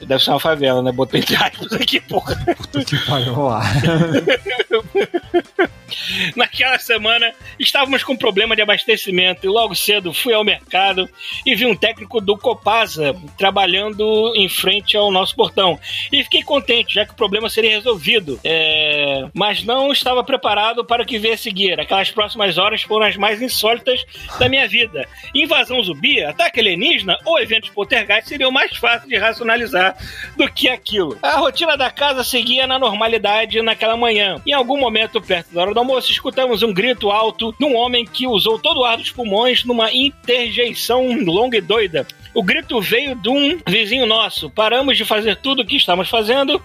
[0.00, 0.92] Deve ser uma favela, né?
[0.92, 2.36] Botou entre aspas aqui, porra.
[2.56, 3.34] Puta que pariu.
[6.36, 11.08] Naquela semana estávamos com problema de abastecimento e logo cedo fui ao mercado
[11.44, 15.78] e vi um técnico do Copasa trabalhando em frente ao nosso portão.
[16.12, 18.38] E fiquei contente, já que o problema seria resolvido.
[18.44, 21.80] É, Mas não estava preparado para o que veio a seguir.
[21.80, 24.04] Aquelas próximas horas foram as mais insólitas
[24.38, 25.06] da minha vida.
[25.34, 29.96] Invasão zumbi, ataque alienígena ou eventos poltergeist seriam mais fáceis de racionalizar
[30.36, 31.18] do que aquilo.
[31.22, 34.40] A rotina da casa seguia na normalidade naquela manhã.
[34.46, 38.04] Em algum momento, perto da hora do almoço, escutamos um grito alto de um homem
[38.04, 42.04] que usou todo o ar dos pulmões numa interjeição longa e doida.
[42.34, 44.48] O grito veio de um vizinho nosso.
[44.50, 46.62] Paramos de fazer tudo o que estávamos fazendo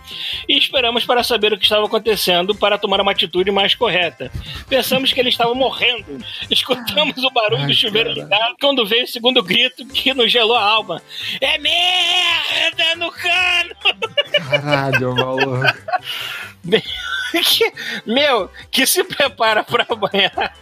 [0.47, 4.31] e esperamos para saber o que estava acontecendo para tomar uma atitude mais correta.
[4.69, 6.23] Pensamos que ele estava morrendo.
[6.49, 8.23] Escutamos o barulho Ai, do chuveiro cara.
[8.23, 11.01] ligado quando veio o segundo grito que nos gelou a alma.
[11.41, 13.75] É merda no cano!
[14.49, 15.63] Caralho, maluco.
[17.33, 17.73] Que-
[18.05, 20.55] meu, que se prepara pra banhar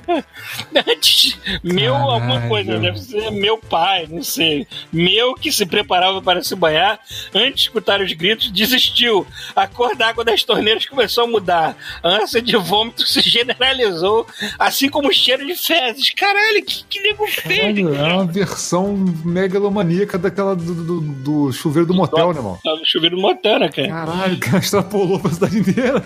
[0.88, 1.38] antes.
[1.62, 2.12] Meu, Caralho.
[2.12, 4.66] alguma coisa, deve ser meu pai, não sei.
[4.92, 7.00] Meu que se preparava para se banhar
[7.34, 9.26] antes de escutar os gritos, desistiu.
[9.56, 11.78] A cor da água das torneiras começou a mudar.
[12.04, 14.28] A ânsia de vômito se generalizou,
[14.60, 16.10] assim como o cheiro de fezes.
[16.12, 17.96] Caralho, que, que nego feio!
[17.96, 22.60] É uma versão megalomaníaca daquela do, do, do chuveiro do motel, né, irmão?
[22.64, 23.88] Tava chovendo motana, cara.
[23.88, 26.04] Caralho, o cara extrapolou pra cidade inteira.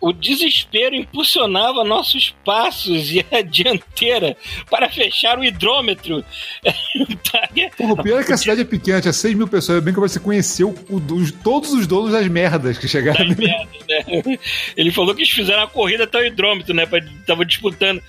[0.00, 4.36] O desespero impulsionava nossos passos e a dianteira
[4.70, 6.24] para fechar o hidrômetro.
[7.76, 9.78] Porra, o pior é que a cidade é pequena, tinha 6 mil pessoas.
[9.78, 13.26] É bem que você conheceu o- os- todos os donos das merdas que chegaram.
[13.28, 14.38] Das merdas, né?
[14.76, 16.86] Ele falou que eles fizeram a corrida até o hidrômetro, né?
[16.86, 18.02] Pra, tava disputando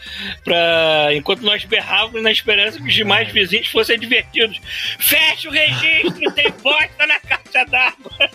[0.44, 4.60] pra, enquanto nós berrávamos na esperança que os demais vizinhos fossem divertidos.
[5.00, 8.30] Fecha o registro, tem bosta na caixa d'água.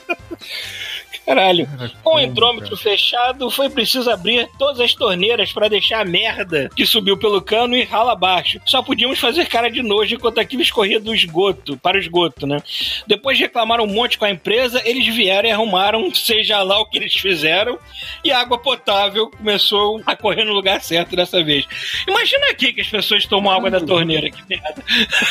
[1.26, 1.68] Caralho.
[2.02, 6.68] Com o como, hidrômetro fechado, foi preciso abrir todas as torneiras para deixar a merda
[6.74, 8.60] que subiu pelo cano e rala abaixo.
[8.64, 12.62] Só podíamos fazer cara de nojo enquanto aquilo escorria do esgoto, para o esgoto, né?
[13.06, 16.86] Depois de reclamar um monte com a empresa, eles vieram e arrumaram, seja lá o
[16.86, 17.78] que eles fizeram,
[18.24, 21.66] e a água potável começou a correr no lugar certo dessa vez.
[22.08, 24.82] Imagina aqui que as pessoas tomam água da torneira, que merda.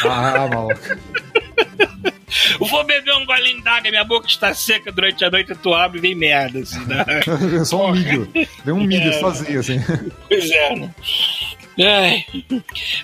[0.05, 0.79] Ah, maluco.
[2.59, 6.01] Vou beber um golinho d'água, minha boca está seca durante a noite, tu abre e
[6.01, 7.05] vem merda, assim, né?
[7.65, 8.29] Só um milho.
[8.63, 9.13] Vem um milho É.
[9.19, 9.79] sozinho, assim.
[10.27, 10.93] Pois é, né?
[11.81, 12.25] Ai.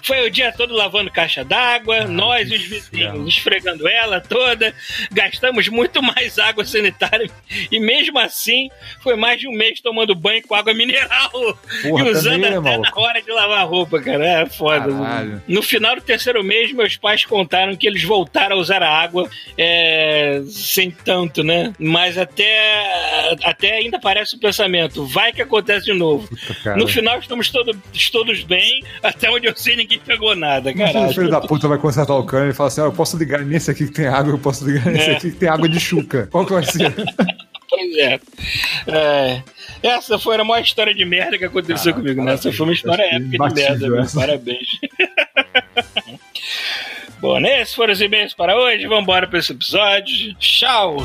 [0.03, 4.73] Foi o dia todo lavando caixa d'água, nós e os vizinhos esfregando ela toda,
[5.11, 7.29] gastamos muito mais água sanitária
[7.71, 8.69] e mesmo assim
[9.01, 11.31] foi mais de um mês tomando banho com água mineral
[11.83, 14.25] Porra, e usando também, né, até na hora de lavar a roupa, cara.
[14.25, 14.91] É foda.
[14.91, 15.41] Caralho.
[15.47, 19.29] No final do terceiro mês, meus pais contaram que eles voltaram a usar a água
[19.57, 21.73] é, sem tanto, né?
[21.79, 26.27] Mas até, até ainda parece o pensamento, vai que acontece de novo.
[26.27, 26.75] Puta.
[26.75, 28.64] No final estamos todo- todos bem,
[29.03, 32.25] até onde eu sei ninguém pegou nada, Imagina o filho da puta vai consertar o
[32.25, 34.65] cano e fala assim: ó, eu posso ligar nesse aqui que tem água, eu posso
[34.65, 35.15] ligar nesse É.
[35.15, 36.27] aqui que tem água de chuca.
[36.31, 36.93] Qual que vai ser?
[37.69, 38.19] Pois é.
[38.87, 39.41] É.
[39.83, 42.23] Essa foi a maior história de merda que aconteceu Ah, comigo.
[42.23, 42.33] né?
[42.33, 44.01] Essa foi uma história épica de merda.
[44.01, 44.19] essa.
[44.19, 44.67] Parabéns.
[47.19, 47.61] Bom, né?
[47.61, 48.85] esses foram os e-mails para hoje.
[48.87, 50.35] Vamos embora para esse episódio.
[50.35, 50.97] Tchau!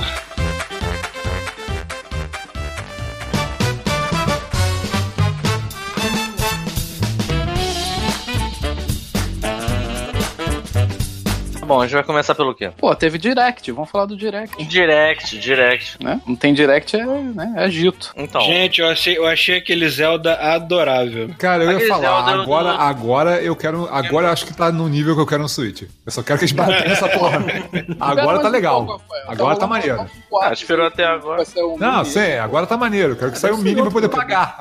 [11.71, 12.71] Bom, a gente vai começar pelo quê?
[12.77, 14.63] Pô, teve direct, vamos falar do direct.
[14.65, 15.97] Direct, direct.
[16.03, 16.21] Né?
[16.27, 18.13] Não tem direct, é, né, é agito.
[18.17, 18.41] Então.
[18.43, 21.31] Gente, eu achei, eu achei aquele Zelda adorável.
[21.39, 23.89] Cara, eu ia Aquele falar, Zelda agora, do- agora eu quero.
[23.91, 25.83] Agora eu acho que tá no nível que eu quero no Switch.
[26.05, 27.39] Eu só quero que eles batem nessa porra.
[28.01, 29.01] Agora tá legal.
[29.29, 30.05] Agora tá maneiro.
[30.43, 31.43] Ah, esperou até agora.
[31.59, 33.15] Um Não, mini- sei, agora tá maneiro.
[33.17, 34.59] Quero que saia o mínimo pra poder pagar.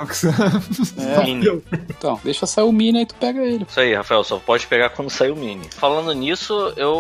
[1.24, 1.62] Mini.
[1.90, 3.66] Então, deixa sair o mini aí tu pega ele.
[3.68, 5.68] Isso aí, Rafael, só pode pegar quando sair o mini.
[5.76, 6.99] Falando nisso, eu.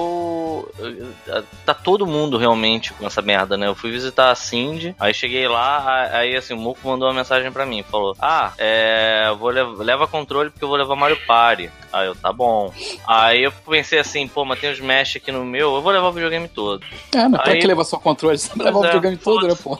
[0.77, 3.67] Eu- Tá todo mundo realmente com essa merda, né?
[3.67, 7.51] Eu fui visitar a Cindy, aí cheguei lá, aí assim, o Muco mandou uma mensagem
[7.51, 9.31] pra mim, falou: Ah, é.
[9.38, 11.69] Vou leva controle porque eu vou levar Mario Party.
[11.91, 12.71] Aí eu, tá bom.
[13.08, 16.08] Aí eu pensei assim, pô, mas tem os Smash aqui no meu, eu vou levar
[16.08, 16.84] o videogame todo.
[17.15, 18.38] É, mas pra Aí- que levar só controle?
[18.38, 19.78] Você levar o é, videogame todo, né, pô?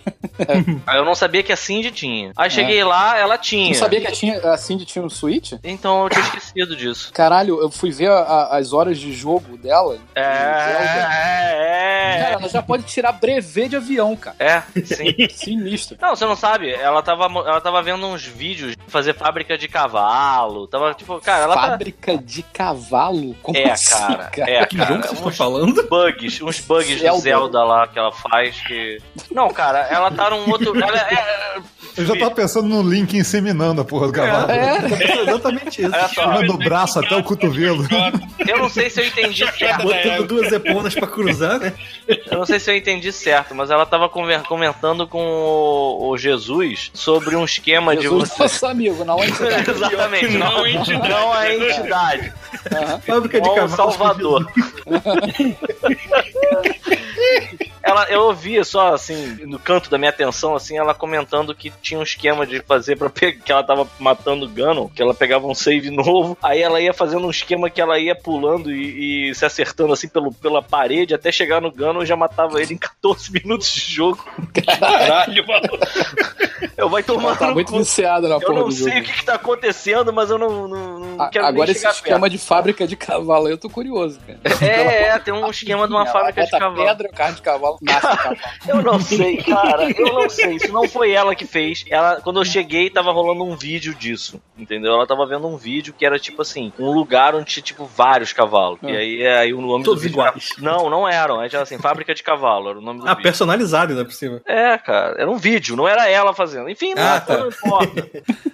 [0.88, 2.32] Aí eu não sabia que a Cindy tinha.
[2.36, 3.68] Aí cheguei lá, ela tinha.
[3.70, 5.54] Não sabia que a, tinha, a Cindy tinha um Switch?
[5.64, 7.12] Então eu tinha esquecido disso.
[7.14, 9.94] Caralho, eu fui ver a- a- as horas de jogo dela.
[9.96, 10.02] de Zelda.
[10.16, 14.36] É, Cara, é, ela já pode tirar brevet de avião, cara.
[14.40, 14.50] é.
[14.50, 15.14] É, sim.
[15.30, 15.96] Sinistro.
[16.02, 16.72] Não, você não sabe.
[16.74, 20.68] Ela tava, ela tava vendo uns vídeos de fazer fábrica de cavalo.
[20.68, 21.62] Tava tipo, cara, ela tá.
[22.00, 23.36] Fábrica de cavalo?
[23.42, 24.32] Como É, assim, cara.
[24.38, 25.02] É, Que jogo cara.
[25.02, 25.88] que vocês estão Uns falando?
[25.90, 27.22] bugs, uns bugs do Zelda.
[27.22, 29.00] Zelda lá que ela faz que.
[29.32, 30.74] Não, cara, ela tá num outro.
[30.82, 31.60] Ela é.
[31.98, 34.50] Eu já tava pensando no Link inseminando a porra do cavalo.
[34.52, 34.78] É,
[35.22, 35.92] Exatamente isso.
[35.94, 37.86] Olha só, Tirando o braço até o cotovelo.
[38.48, 39.84] eu não sei se eu entendi certo.
[39.84, 41.74] Botando duas eponas pra cruzar, né?
[42.08, 45.20] Eu não sei se eu entendi certo, mas ela tava comentando com
[46.00, 48.44] o, Jesus sobre um esquema de Jesus você.
[48.44, 49.28] nosso amigo, não é
[49.70, 50.64] Exatamente, não,
[51.10, 51.89] Não a entidade.
[51.94, 52.34] A entidade.
[53.06, 53.76] Fábrica de cavalos.
[53.76, 54.52] Salvador.
[57.82, 62.00] ela, eu ouvia só assim, no canto da minha atenção, assim, ela comentando que tinha
[62.00, 65.48] um esquema de fazer pra pegar, que ela tava matando o Ganon, que ela pegava
[65.48, 69.36] um save novo, aí ela ia fazendo um esquema que ela ia pulando e, e
[69.36, 72.78] se acertando assim pelo, pela parede até chegar no Ganon e já matava ele em
[72.78, 74.24] 14 minutos de jogo.
[74.66, 75.78] Caralho, maluco.
[76.78, 77.78] Eu vai tomar Tá muito cu.
[77.80, 79.00] viciado na Eu porra não do sei jogo.
[79.00, 81.82] o que, que tá acontecendo, mas eu não, não, não A- quero Agora nem esse
[81.82, 82.32] chegar esquema perto.
[82.32, 84.40] de fábrica de cavalo, aí eu tô curioso, cara.
[84.62, 86.76] É, é, tem um esquema de uma fábrica de cavalo.
[86.86, 88.38] pedra, carne de cavalo, nasce cavalo.
[88.68, 89.90] Eu não sei, cara.
[89.92, 90.56] Eu não sei.
[90.56, 91.86] Isso não foi ela que fez.
[91.90, 94.42] Ela, quando eu cheguei, tava rolando um vídeo disso.
[94.58, 94.94] Entendeu?
[94.94, 98.34] Ela tava vendo um vídeo que era tipo assim, um lugar onde tinha tipo vários
[98.34, 98.80] cavalos.
[98.84, 100.22] E aí, aí o nome Todos do vídeo.
[100.22, 100.34] Era...
[100.60, 101.40] Não, não eram.
[101.40, 103.24] Aí tinha assim, fábrica de cavalo, era o nome do Ah, vídeo.
[103.24, 104.42] personalizado ainda por cima.
[104.46, 106.70] É, cara, era um vídeo, não era ela fazendo.
[106.70, 107.38] Enfim, não, Ah, tá.
[107.38, 108.10] não importa.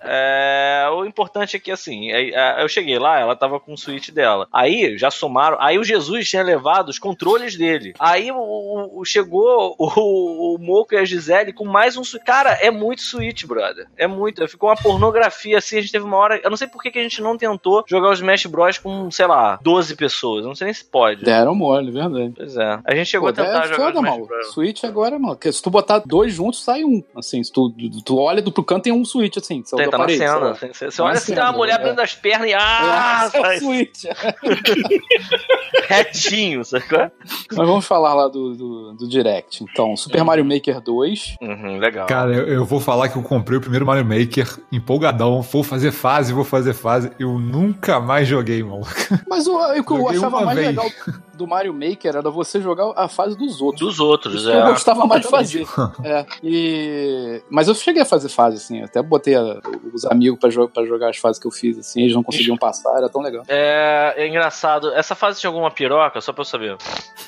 [0.07, 3.77] É, o importante é que, assim, aí, é, eu cheguei lá, ela tava com o
[3.77, 4.47] Switch dela.
[4.53, 5.57] Aí já somaram.
[5.59, 7.93] Aí o Jesus tinha levado os controles dele.
[7.99, 12.01] Aí o, o- o- chegou o, o Moco e a Gisele com mais um.
[12.25, 13.87] Cara, é muito Switch, brother.
[13.97, 14.47] É muito.
[14.47, 15.77] Ficou uma pornografia assim.
[15.77, 16.39] A gente teve uma hora.
[16.43, 19.09] Eu não sei por que, que a gente não tentou jogar os Smash Bros com,
[19.11, 20.43] sei lá, 12 pessoas.
[20.43, 21.23] Eu não sei nem se pode.
[21.23, 22.33] Deram mole, verdade.
[22.35, 22.79] Pois é.
[22.83, 24.27] A gente chegou Pô, a tentar é jogar foda, mano.
[24.53, 25.35] Switch agora, mano.
[25.35, 27.03] Porque se tu botar dois juntos, sai um.
[27.15, 29.61] Assim, se tu, tu olha do pro canto, tem um Switch, assim.
[29.61, 30.35] Tem, da tá na parede, cena.
[30.37, 30.53] lá.
[30.53, 31.75] Você, você olha assim, tem cena, uma mulher é.
[31.75, 32.53] abrindo as pernas e.
[32.53, 33.29] Ah!
[33.33, 34.03] é, é sai Switch.
[35.87, 37.11] retinho, sacou?
[37.55, 39.63] Mas vamos falar lá do, do, do Direct.
[39.63, 41.37] Então, Super Mario Maker 2.
[41.41, 42.07] Uhum, legal.
[42.07, 45.41] Cara, eu, eu vou falar que eu comprei o primeiro Mario Maker empolgadão.
[45.41, 47.11] Vou fazer fase, vou fazer fase.
[47.19, 48.89] Eu nunca mais joguei, maluco.
[49.27, 50.67] Mas o, o que eu achava mais vez.
[50.69, 50.85] legal
[51.35, 53.79] do Mario Maker era você jogar a fase dos outros.
[53.87, 54.69] Dos outros, Isso que eu é.
[54.71, 55.65] gostava mais de fazer.
[56.03, 57.41] É, e...
[57.49, 58.79] Mas eu cheguei a fazer fase, assim.
[58.79, 59.59] Eu até botei a-
[59.93, 62.01] os amigos pra, jo pra jogar as fases que eu fiz, assim.
[62.01, 63.43] Eles não conseguiam passar, era tão legal.
[63.47, 64.13] é.
[64.17, 64.93] É engraçado.
[64.93, 66.77] Essa fase tinha alguma piroca, só pra eu saber.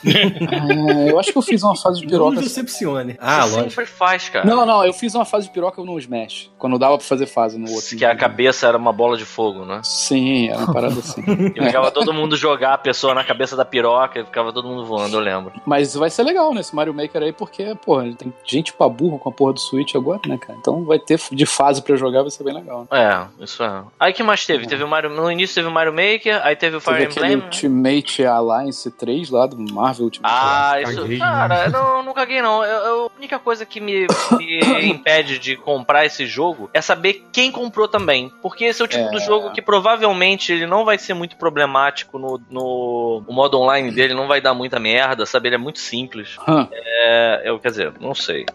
[0.06, 2.34] É, eu acho que eu fiz uma fase de Não piroca.
[2.40, 2.44] assim.
[2.48, 3.18] decepcione.
[3.20, 3.70] Ah, Você lógico.
[3.72, 4.46] sempre faz, cara.
[4.46, 6.50] Não, não, eu fiz uma fase de piroca no Smash.
[6.58, 7.98] Quando dava pra fazer fase no outro.
[7.98, 9.82] Que a cabeça era uma bola de fogo, né?
[9.84, 11.22] Sim, era uma parada assim.
[11.56, 14.86] E ficava todo mundo jogar a pessoa na cabeça da piroca e ficava todo mundo
[14.86, 15.54] voando, eu lembro.
[15.66, 19.18] Mas vai ser legal nesse Mario Maker aí, porque, porra, ele tem gente pra burro
[19.20, 20.58] com a porra do Switch agora, né, cara?
[20.60, 22.88] Então vai ter de fase pra jogar, vai ser bem legal.
[22.92, 23.28] Né?
[23.40, 23.82] É, isso é.
[24.00, 24.68] Aí que mais teve?
[24.68, 25.10] Teve o Mario.
[25.10, 27.38] No início teve o Mario Maker, aí teve o Fire Teve Emblem.
[27.38, 27.44] né?
[27.46, 31.02] Ultimate Alliance 3 lá do Marvel Ultimate Ah, isso.
[31.02, 32.64] Caguei, cara, não, não caguei não.
[32.64, 34.06] Eu, eu- a única coisa que me,
[34.38, 38.32] me impede de comprar esse jogo é saber quem comprou também.
[38.42, 39.12] Porque esse é o tipo É.
[39.12, 44.14] do jogo que provavelmente ele não vai ser muito problemático no, no modo online dele,
[44.14, 45.50] não vai dar muita merda, sabe?
[45.50, 46.38] Ele é muito simples.
[46.48, 46.68] Hum.
[46.72, 48.46] É, eu, quer dizer, não sei.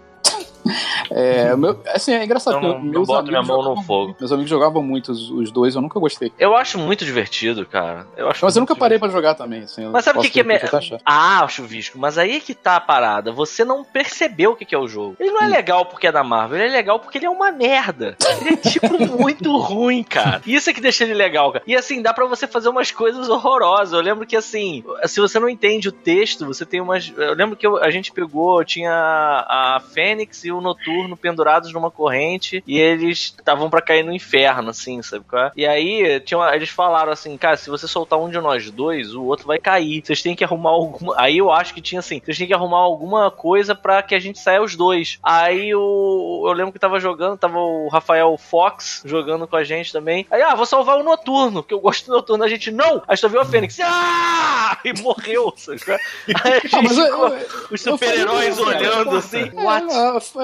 [1.10, 2.54] É, meu, assim, é engraçado.
[2.56, 4.16] Eu não, não boto minha mão no fogo.
[4.18, 6.32] Meus amigos jogavam muito os, os dois, eu nunca gostei.
[6.38, 8.06] Eu acho muito divertido, cara.
[8.16, 9.62] Eu acho Mas eu nunca parei pra jogar também.
[9.62, 10.54] Assim, Mas sabe o que, que é de me...
[10.54, 10.98] repente até achar.
[11.04, 13.32] Ah, chuvisco, mas aí é que tá a parada.
[13.32, 15.16] Você não percebeu o que, que é o jogo.
[15.18, 15.34] Ele Hum.
[15.34, 18.16] não é legal porque é da Marvel, ele é legal porque ele é uma merda.
[18.40, 20.40] Ele é tipo muito ruim, cara.
[20.46, 21.64] Isso é que deixa ele legal, cara.
[21.66, 23.92] E assim, dá pra você fazer umas coisas horrorosas.
[23.94, 27.12] Eu lembro que assim, se você não entende o texto, você tem umas.
[27.16, 31.90] Eu lembro que eu- a gente pegou, tinha a Fênix e o Noturno pendurados numa
[31.90, 35.52] corrente e eles estavam pra cair no inferno, assim, sabe qual é?
[35.56, 39.14] E aí tinha uma- eles falaram assim, cara, se você soltar um de nós dois,
[39.14, 40.02] o outro vai cair.
[40.04, 41.14] Vocês têm que arrumar alguma.
[41.18, 44.18] Aí eu acho que tinha assim, vocês têm que arrumar alguma coisa pra que a
[44.20, 45.18] gente saia os dois.
[45.22, 46.44] Aí o.
[46.46, 50.26] Eu lembro que tava jogando, tava o Rafael Fox jogando com a gente também.
[50.30, 52.44] Aí, ah, vou salvar o noturno, porque eu gosto do noturno.
[52.44, 53.02] A gente, não!
[53.06, 53.78] Aí só viu a Fênix.
[53.84, 54.78] Ah!
[54.84, 55.80] E morreu, sabe?
[55.84, 56.00] qual é?
[56.44, 59.50] Aí a gente Ah, eu- eu- os super-heróis olhando assim.
[59.54, 59.86] É, What?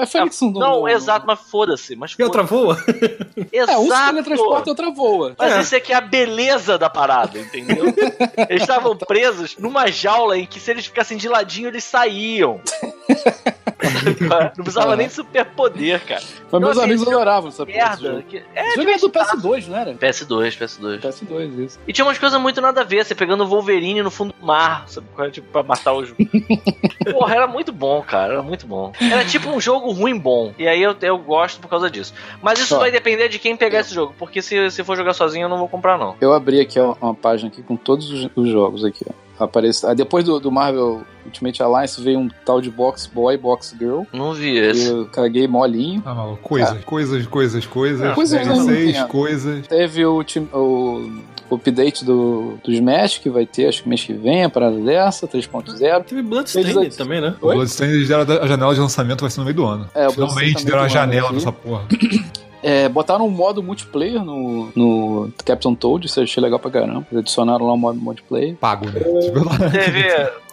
[0.01, 1.95] A Fênix não, Não, exato, mas foda-se.
[1.95, 2.77] Mas E outra voa?
[3.51, 3.71] Exato.
[3.71, 5.35] É, um se teletransporta e outra voa.
[5.37, 5.61] Mas É.
[5.61, 7.85] isso aqui é a beleza da parada, entendeu?
[8.49, 12.61] eles estavam presos numa jaula em que se eles ficassem de ladinho, eles saíam.
[14.57, 16.21] Não precisava nem de superpoder, cara.
[16.51, 17.95] Mas meus Não, amigos assim, adoravam essa Merda.
[18.11, 18.23] jogo.
[18.23, 19.93] que- É, jogo é do PS2, não era?
[19.93, 20.99] PS2, PS2.
[21.01, 21.79] PS2, isso.
[21.87, 24.45] E tinha umas coisas muito nada a ver, você pegando o Wolverine no fundo do
[24.45, 25.07] mar, sabe?
[25.19, 25.29] é?
[25.29, 26.09] Tipo, pra matar os.
[27.11, 28.91] Porra, era muito bom, cara, era muito bom.
[28.99, 30.53] Era tipo um jogo ruim bom.
[30.59, 32.13] E aí eu, eu gosto por causa disso.
[32.41, 32.79] Mas isso Ó.
[32.79, 35.57] vai depender de quem pegar esse jogo, porque se, se for jogar sozinho eu não
[35.57, 36.15] vou comprar, não.
[36.19, 39.13] Eu abri aqui ó, uma página aqui com todos os, os jogos aqui, ó.
[39.39, 43.73] Aparece, ah, depois do, do Marvel Ultimate Alliance veio um tal de Box Boy, Box
[43.79, 44.01] Girl.
[44.11, 44.87] Não vi esse.
[44.87, 46.03] Eu caguei molinho.
[46.05, 48.01] Ah, maluco, coisas, coisas, coisas, coisas.
[48.05, 49.07] É, coisas eu não entendo.
[49.07, 49.67] coisas.
[49.67, 54.43] Teve o, o, update do, do Smash, que vai ter, acho que mês que vem,
[54.43, 56.03] a parada dessa, 3.0.
[56.03, 57.35] Teve Bloodstained Eles- também, né?
[57.41, 57.47] O?
[57.47, 59.89] Bloodstained deram a janela de lançamento vai ser no meio do ano.
[59.95, 61.83] É, Finalmente deram a janela nessa porra.
[62.61, 67.05] É, botaram um modo multiplayer no, no Captain Toad, isso eu achei legal pra caramba.
[67.11, 68.55] Eles adicionaram lá um modo multiplayer.
[68.55, 68.99] Pago, né?
[68.99, 70.03] Tipo, lá- Teve.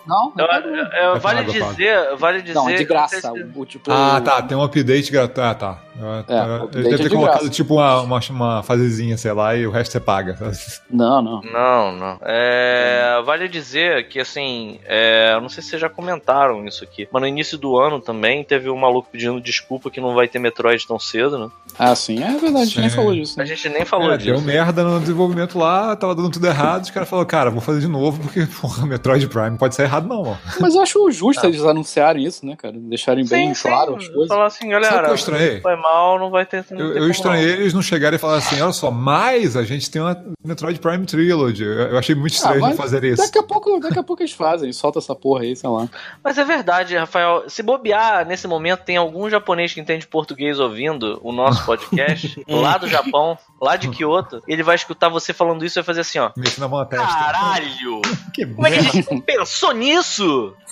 [0.06, 2.16] Não, Eu- não, eu- eu- É vale é dizer.
[2.16, 2.54] Vale dizer.
[2.54, 3.32] não, de graça.
[3.32, 4.14] O se- multiplayer.
[4.16, 4.42] Ah, tá.
[4.42, 5.40] Tem um update gratuito.
[5.40, 5.78] Ah, tá.
[5.98, 7.50] É, o update Ele deve é ter de colocado graça.
[7.50, 10.36] tipo uma, uma, uma fasezinha, sei lá, e o resto você paga.
[10.90, 11.40] Não, não.
[11.40, 12.18] Não, não.
[12.22, 17.08] É, vale dizer que, assim, é, eu não sei se vocês já comentaram isso aqui,
[17.10, 20.38] mas no início do ano também teve um maluco pedindo desculpa que não vai ter
[20.38, 21.48] Metroid tão cedo, né?
[21.78, 23.40] Ah, sim, é verdade, a gente nem falou disso.
[23.40, 23.48] A Né?
[23.48, 24.46] gente nem falou É, deu disso.
[24.46, 26.84] merda no desenvolvimento lá, tava dando tudo errado.
[26.84, 29.95] Os caras falaram, cara, vou fazer de novo, porque, porra, Metroid Prime pode ser errado,
[30.00, 30.38] não, mano.
[30.60, 32.74] Mas eu acho justo eles anunciarem isso, né, cara?
[32.76, 33.98] Deixarem bem Sim, claro sim.
[33.98, 34.28] as coisas.
[34.28, 35.60] Falar assim, Sabe o que galera, eu estranhei?
[35.60, 36.64] foi mal, não vai ter.
[36.70, 39.90] não Eu, eu estranhei eles não chegarem e falar assim, olha só, mas a gente
[39.90, 41.64] tem uma Metroid Prime Trilogy.
[41.64, 43.22] Eu, achei muito estranho Ah, eles mas fazer isso.
[43.22, 45.88] Daqui a, pouco, daqui a pouco eles fazem, solta essa porra aí, sei lá.
[46.22, 47.44] Mas é verdade, Rafael.
[47.48, 52.78] Se bobear, nesse momento tem algum japonês que entende português ouvindo o nosso podcast, lá
[52.78, 56.00] do Japão, lá de Kyoto, e ele vai escutar você falando isso e vai fazer
[56.00, 56.30] assim, ó.
[56.36, 57.06] Mexendo na mão na testa.
[57.06, 58.02] Caralho!
[58.32, 59.85] Que Como é que a gente não pensou nisso?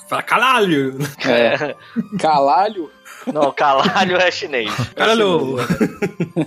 [0.08, 0.98] Fala, caralho!
[1.24, 1.74] É.
[2.18, 2.90] Calalho.
[3.32, 4.70] Não, calalho é chinês.
[4.94, 5.56] Caralho!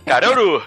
[0.06, 0.64] Caruru!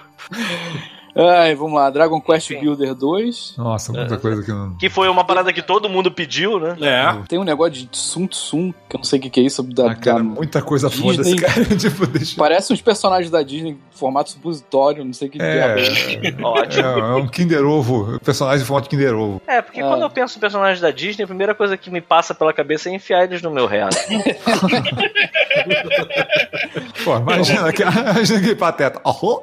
[1.16, 1.90] Ai, vamos lá.
[1.90, 2.61] Dragon Quest Enfim.
[2.64, 3.55] Builder 2.
[3.59, 4.75] Nossa, muita coisa que não.
[4.77, 6.77] Que foi uma parada que todo mundo pediu, né?
[6.81, 7.16] É.
[7.29, 9.62] Tem um negócio de Tsum Tsum, que eu não sei o que, que é isso.
[9.62, 11.64] Da, Ah, cara, da- muita coisa foda esse cara.
[11.77, 12.37] tipo, deixa.
[12.37, 15.81] Parece uns personagens da Disney em formato supositório, não sei o que É, diabo.
[16.40, 16.87] é, Ótimo.
[16.88, 19.42] é um Kinder Ovo, personagem de forma de Kinder Ovo.
[19.46, 19.88] É, porque Ah.
[19.88, 22.88] quando eu penso em personagens da Disney, a primeira coisa que me passa pela cabeça
[22.88, 23.96] é enfiar eles no meu reato.
[27.05, 29.01] Pô, imagina, que, imagina que pateta.
[29.05, 29.42] Oh,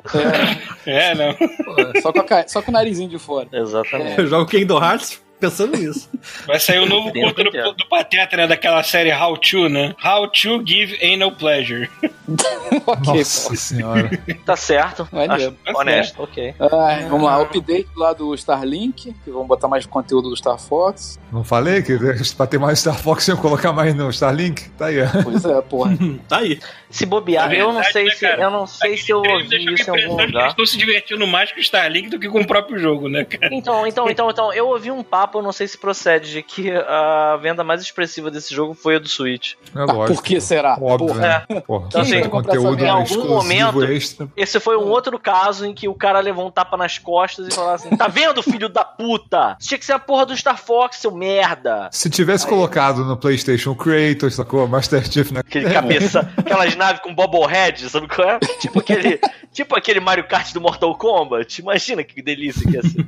[0.85, 1.35] É, não.
[1.63, 3.47] Pô, Só com, a só com o narizinho de fora.
[3.51, 4.19] Exatamente.
[4.19, 6.09] Eu jogo Kingdom Hearts pensando nisso.
[6.45, 8.47] Vai sair o novo Dentro conto do, do Pateta, né?
[8.47, 9.95] Daquela série How To, né?
[10.03, 11.89] How To Give Anal Pleasure.
[12.85, 14.09] ok, nossa senhora.
[14.45, 15.07] Tá certo.
[15.29, 16.53] Acho honesto, ok.
[16.59, 21.19] Ai, vamos lá, update lá do Starlink, que vão botar mais conteúdo do Star Fox.
[21.31, 21.97] Não falei que
[22.35, 24.69] pra ter mais Star Fox eu colocar mais no Starlink?
[24.71, 25.07] Tá aí, ó.
[25.23, 25.97] Pois é, porra.
[26.27, 26.59] Tá aí.
[26.89, 29.73] Se bobear, É eu não verdade, sei né, se eu não sei se eu ouvi
[29.73, 30.49] isso em algum que eles lugar.
[30.49, 33.53] estão se divertindo mais com o Starlink do que com o próprio jogo, né, cara?
[33.53, 36.71] Então, então, então, então, eu ouvi um papo, eu não sei se procede, de que
[36.71, 39.53] a venda mais expressiva desse jogo foi a do Switch.
[39.75, 40.15] É Ah, lógico.
[40.15, 40.77] por que será?
[40.81, 41.19] Óbvio, Porra.
[41.49, 41.61] né?
[41.61, 44.27] Porra, Então, assim, conteúdo em algum momento- extra.
[44.35, 47.51] Esse foi um outro caso em que o cara levou um tapa nas costas e
[47.53, 49.55] falou assim: Tá vendo, filho da puta?
[49.59, 51.89] Isso tinha que ser a porra do Star Fox, seu merda.
[51.91, 54.67] Se tivesse colocado no PlayStation Kratos, sacou?
[54.67, 55.39] Master Chief, né?
[55.41, 58.39] Aquele cabeça, aquelas naves com bobblehead, sabe qual é?
[58.59, 59.19] Tipo aquele,
[59.51, 61.61] tipo aquele Mario Kart do Mortal Kombat.
[61.61, 63.07] Imagina que delícia que ia ser.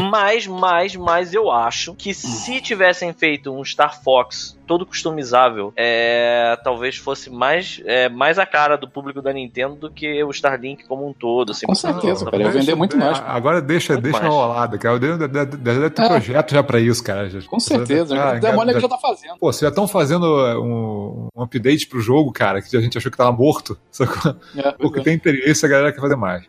[0.10, 5.72] Mas, mas, mas mas eu acho que se tivessem feito um Star Fox todo customizável,
[5.76, 10.30] é, talvez fosse mais, é, mais a cara do público da Nintendo do que o
[10.30, 11.52] Starlink como um todo.
[11.52, 12.42] Assim, Com certeza, Não, cara.
[12.42, 13.20] Ia vender muito mais.
[13.24, 14.32] Agora deixa, Muito deixa mais.
[14.32, 14.98] rolada, cara.
[14.98, 16.08] Deve, deve, deve ter É.
[16.08, 17.28] projeto já pra isso, cara.
[17.30, 18.16] Já- Com certeza.
[18.20, 19.36] Ah, o demônio é que já tá fazendo.
[19.38, 20.24] Pô, vocês já estão fazendo
[20.60, 23.78] um, um update pro jogo, cara, que a gente achou que tava morto.
[23.90, 24.34] Sacou?
[24.56, 26.44] É, Porque tem interesse, a galera quer fazer mais.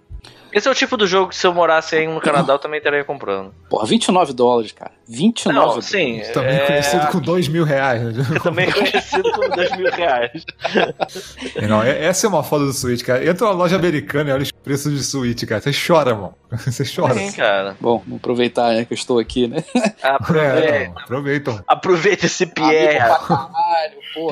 [0.53, 2.77] Esse é o tipo do jogo que se eu morasse aí no Canadá eu também
[2.79, 3.53] estaria comprando.
[3.69, 4.91] Porra, 29 dólares, cara.
[5.07, 5.85] 29 Não, dólares.
[5.85, 6.21] sim.
[6.33, 6.65] Também é...
[6.67, 8.01] conhecido com dois mil reais.
[8.01, 8.23] Né?
[8.43, 10.45] Também conhecido como 2 mil reais.
[11.67, 13.25] Não, é- essa é uma foda do Switch, cara.
[13.27, 15.61] Entra na loja americana e olha os preços de Switch, cara.
[15.61, 16.33] Você chora, mano.
[16.51, 17.13] Você chora.
[17.13, 17.75] Sim, cara.
[17.79, 19.63] Bom, vamos aproveitar né, que eu estou aqui, né?
[19.75, 21.63] É, Aproveita, não, aproveitam.
[21.67, 22.99] aproveita esse Pierre.
[23.27, 23.49] porra.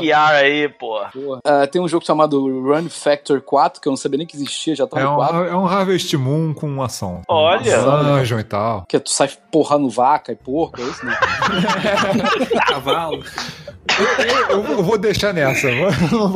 [0.02, 1.00] PR aí, pô.
[1.14, 1.40] porra.
[1.46, 4.76] Ah, tem um jogo chamado Run Factor 4, que eu não sabia nem que existia,
[4.76, 5.46] já tá É no um, 4.
[5.46, 7.22] é um Harvest Moon com ação.
[7.28, 7.80] Olha.
[7.82, 8.86] Dungeon e tal.
[8.88, 11.16] Que tu sai porrando vaca e porco, é isso, né?
[12.68, 13.24] Cavalo.
[14.50, 15.68] Eu, eu vou deixar nessa.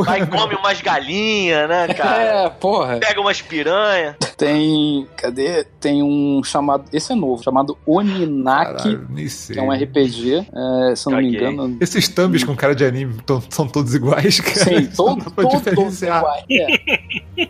[0.03, 2.21] Vai e come umas galinhas, né, cara?
[2.45, 2.97] É, porra.
[2.99, 4.17] Pega umas piranha.
[4.35, 5.07] Tem.
[5.15, 5.63] Cadê?
[5.79, 6.85] Tem um chamado.
[6.91, 9.55] Esse é novo, chamado Oninaki, Caralho, nem sei.
[9.55, 10.47] que é um RPG.
[10.91, 11.77] é, se eu não me engano.
[11.79, 14.55] Esses thumbs com cara de anime tão- são todos iguais, cara.
[14.81, 16.17] Sim, todo, Não dá pra todo, diferenciar.
[16.19, 16.43] iguais,
[17.37, 17.47] é.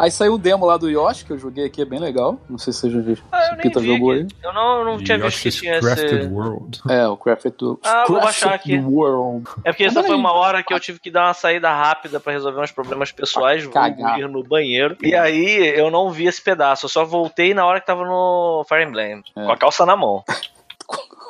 [0.00, 2.38] Aí saiu o demo lá do Yoshi, que eu joguei aqui, é bem legal.
[2.48, 3.16] Não sei se você já viu.
[3.32, 3.86] Ah, se Pita vi.
[3.86, 4.24] jogou aí.
[4.26, 6.28] que- Eu não, não tinha visto que tinha Crafted esse.
[6.28, 6.80] World.
[6.88, 8.78] É, o Crafted do Ah, vou Crafted baixar aqui.
[8.78, 9.48] World.
[9.64, 12.32] É porque essa foi uma hora que eu tive que dar uma saída rápida pra
[12.32, 14.18] resolver uns problemas pessoais, vou cagar.
[14.20, 14.96] ir no banheiro.
[15.02, 18.64] E aí eu não vi esse pedaço, eu só voltei na hora que tava no
[18.68, 19.44] Fire Emblem, É.
[19.46, 20.22] com a calça na mão.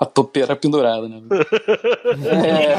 [0.01, 1.21] A topeira pendurada, né?
[2.25, 2.77] é,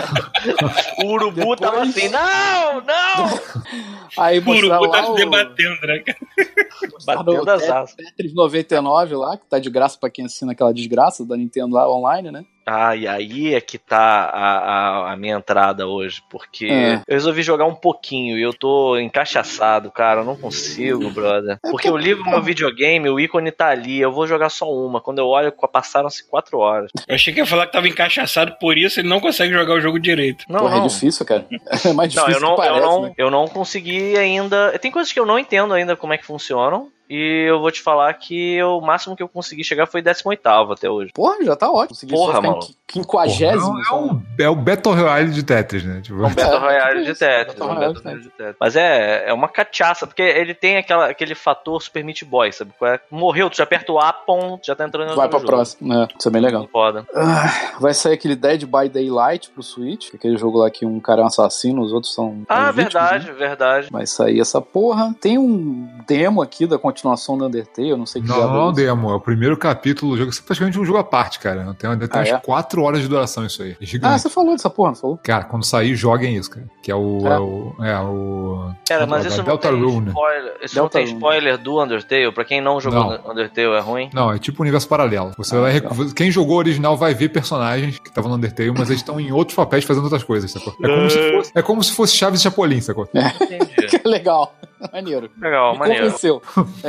[1.03, 3.39] O urubu Depois- tava assim, não, não!
[4.17, 6.03] aí O urubu tá lá se o debatendo, né,
[7.05, 7.95] Batendo as asas.
[7.95, 11.91] Tetris 99 lá, que tá de graça pra quem assina aquela desgraça da Nintendo lá
[11.91, 12.45] online, né?
[12.72, 16.95] Ah, e aí é que tá a, a, a minha entrada hoje, porque É.
[17.07, 21.57] eu resolvi jogar um pouquinho e eu tô encaixaçado, cara, eu não consigo, brother.
[21.72, 25.01] Porque eu ligo meu videogame, o ícone tá ali, eu vou jogar só uma.
[25.01, 26.91] Quando eu olho, passaram-se quatro horas.
[27.07, 29.82] Eu achei que ia falar que tava encaixaçado, por isso ele não consegue jogar o
[29.82, 30.45] jogo direito.
[30.47, 30.86] Não, Porra, não.
[30.86, 31.45] é difícil, cara.
[31.86, 33.13] É mais Não, difícil eu não, que parece, eu, não, né?
[33.17, 34.78] eu não consegui ainda.
[34.80, 36.89] Tem coisas que eu não entendo ainda como é que funcionam.
[37.10, 40.41] E eu vou te falar que o máximo que eu consegui chegar foi 18
[40.72, 41.12] até hoje.
[41.14, 41.89] Porra, já tá ótimo.
[41.89, 42.60] Consegui Porra, mano.
[42.88, 43.80] quinquagésimo.
[43.89, 46.01] É, um, é o Battle Royale de Tetris, né?
[46.01, 47.60] Tipo, É um Battle É, Royale de Tetris.
[47.60, 48.55] Um Royale Battle Royale de Tetris.
[48.60, 52.72] Mas é, é uma cachaça, porque ele tem aquela, aquele fator Super Meat Boy, sabe?
[52.84, 52.99] é?
[53.10, 55.51] Morreu, tu já aperta o A, pum, já tá entrando no Vai pra jogo.
[55.51, 56.03] próxima.
[56.03, 56.68] É, isso é bem legal.
[56.72, 57.07] Foda.
[57.16, 60.86] Ah, vai sair aquele Dead by Daylight pro Switch, que é aquele jogo lá que
[60.86, 62.43] um cara é um assassino, os outros são.
[62.47, 63.34] Ah, vítimas, verdade, né?
[63.34, 63.88] verdade.
[63.91, 65.16] Vai sair essa porra.
[65.20, 68.61] Tem um demo aqui da continuação do Undertale, eu não sei que Não, diabo não
[68.61, 70.29] é um demo, é o primeiro capítulo do jogo.
[70.31, 71.63] Isso é praticamente um jogo à parte, cara.
[71.77, 72.37] Tem, tem Ah, umas é?
[72.37, 73.75] 4 horas de duração isso aí.
[73.81, 74.13] É gigante.
[74.13, 75.19] Ah, você falou dessa porra, não falou?
[75.23, 76.65] Cara, quando sair, joguem isso, cara.
[76.83, 77.19] Que é o.
[77.25, 77.29] É.
[77.31, 77.75] É, o.
[77.83, 78.71] É o.
[78.87, 79.29] Cara, mas é?
[79.29, 80.07] isso não Delta tem Rune.
[80.09, 80.53] spoiler.
[80.61, 81.15] Isso não Delta tem Rune.
[81.17, 82.31] spoiler do Undertale.
[82.31, 83.31] Pra quem não jogou Não.
[83.31, 84.09] Undertale é ruim.
[84.13, 85.31] Não, é tipo um universo paralelo.
[85.37, 88.71] Você Ah, vai rec- Quem jogou o original vai ver personagens que estavam no Undertale,
[88.71, 90.73] mas eles estão em outros papéis fazendo outras coisas, sacou?
[90.81, 93.07] É como, se fosse, é como se fosse Chaves e Chapolin, sacou?
[93.13, 94.01] Entendi.
[94.05, 94.53] Legal.
[94.93, 95.29] Maneiro.
[95.41, 96.05] Legal, Me maneiro.
[96.05, 96.41] convenceu.
[96.83, 96.88] É,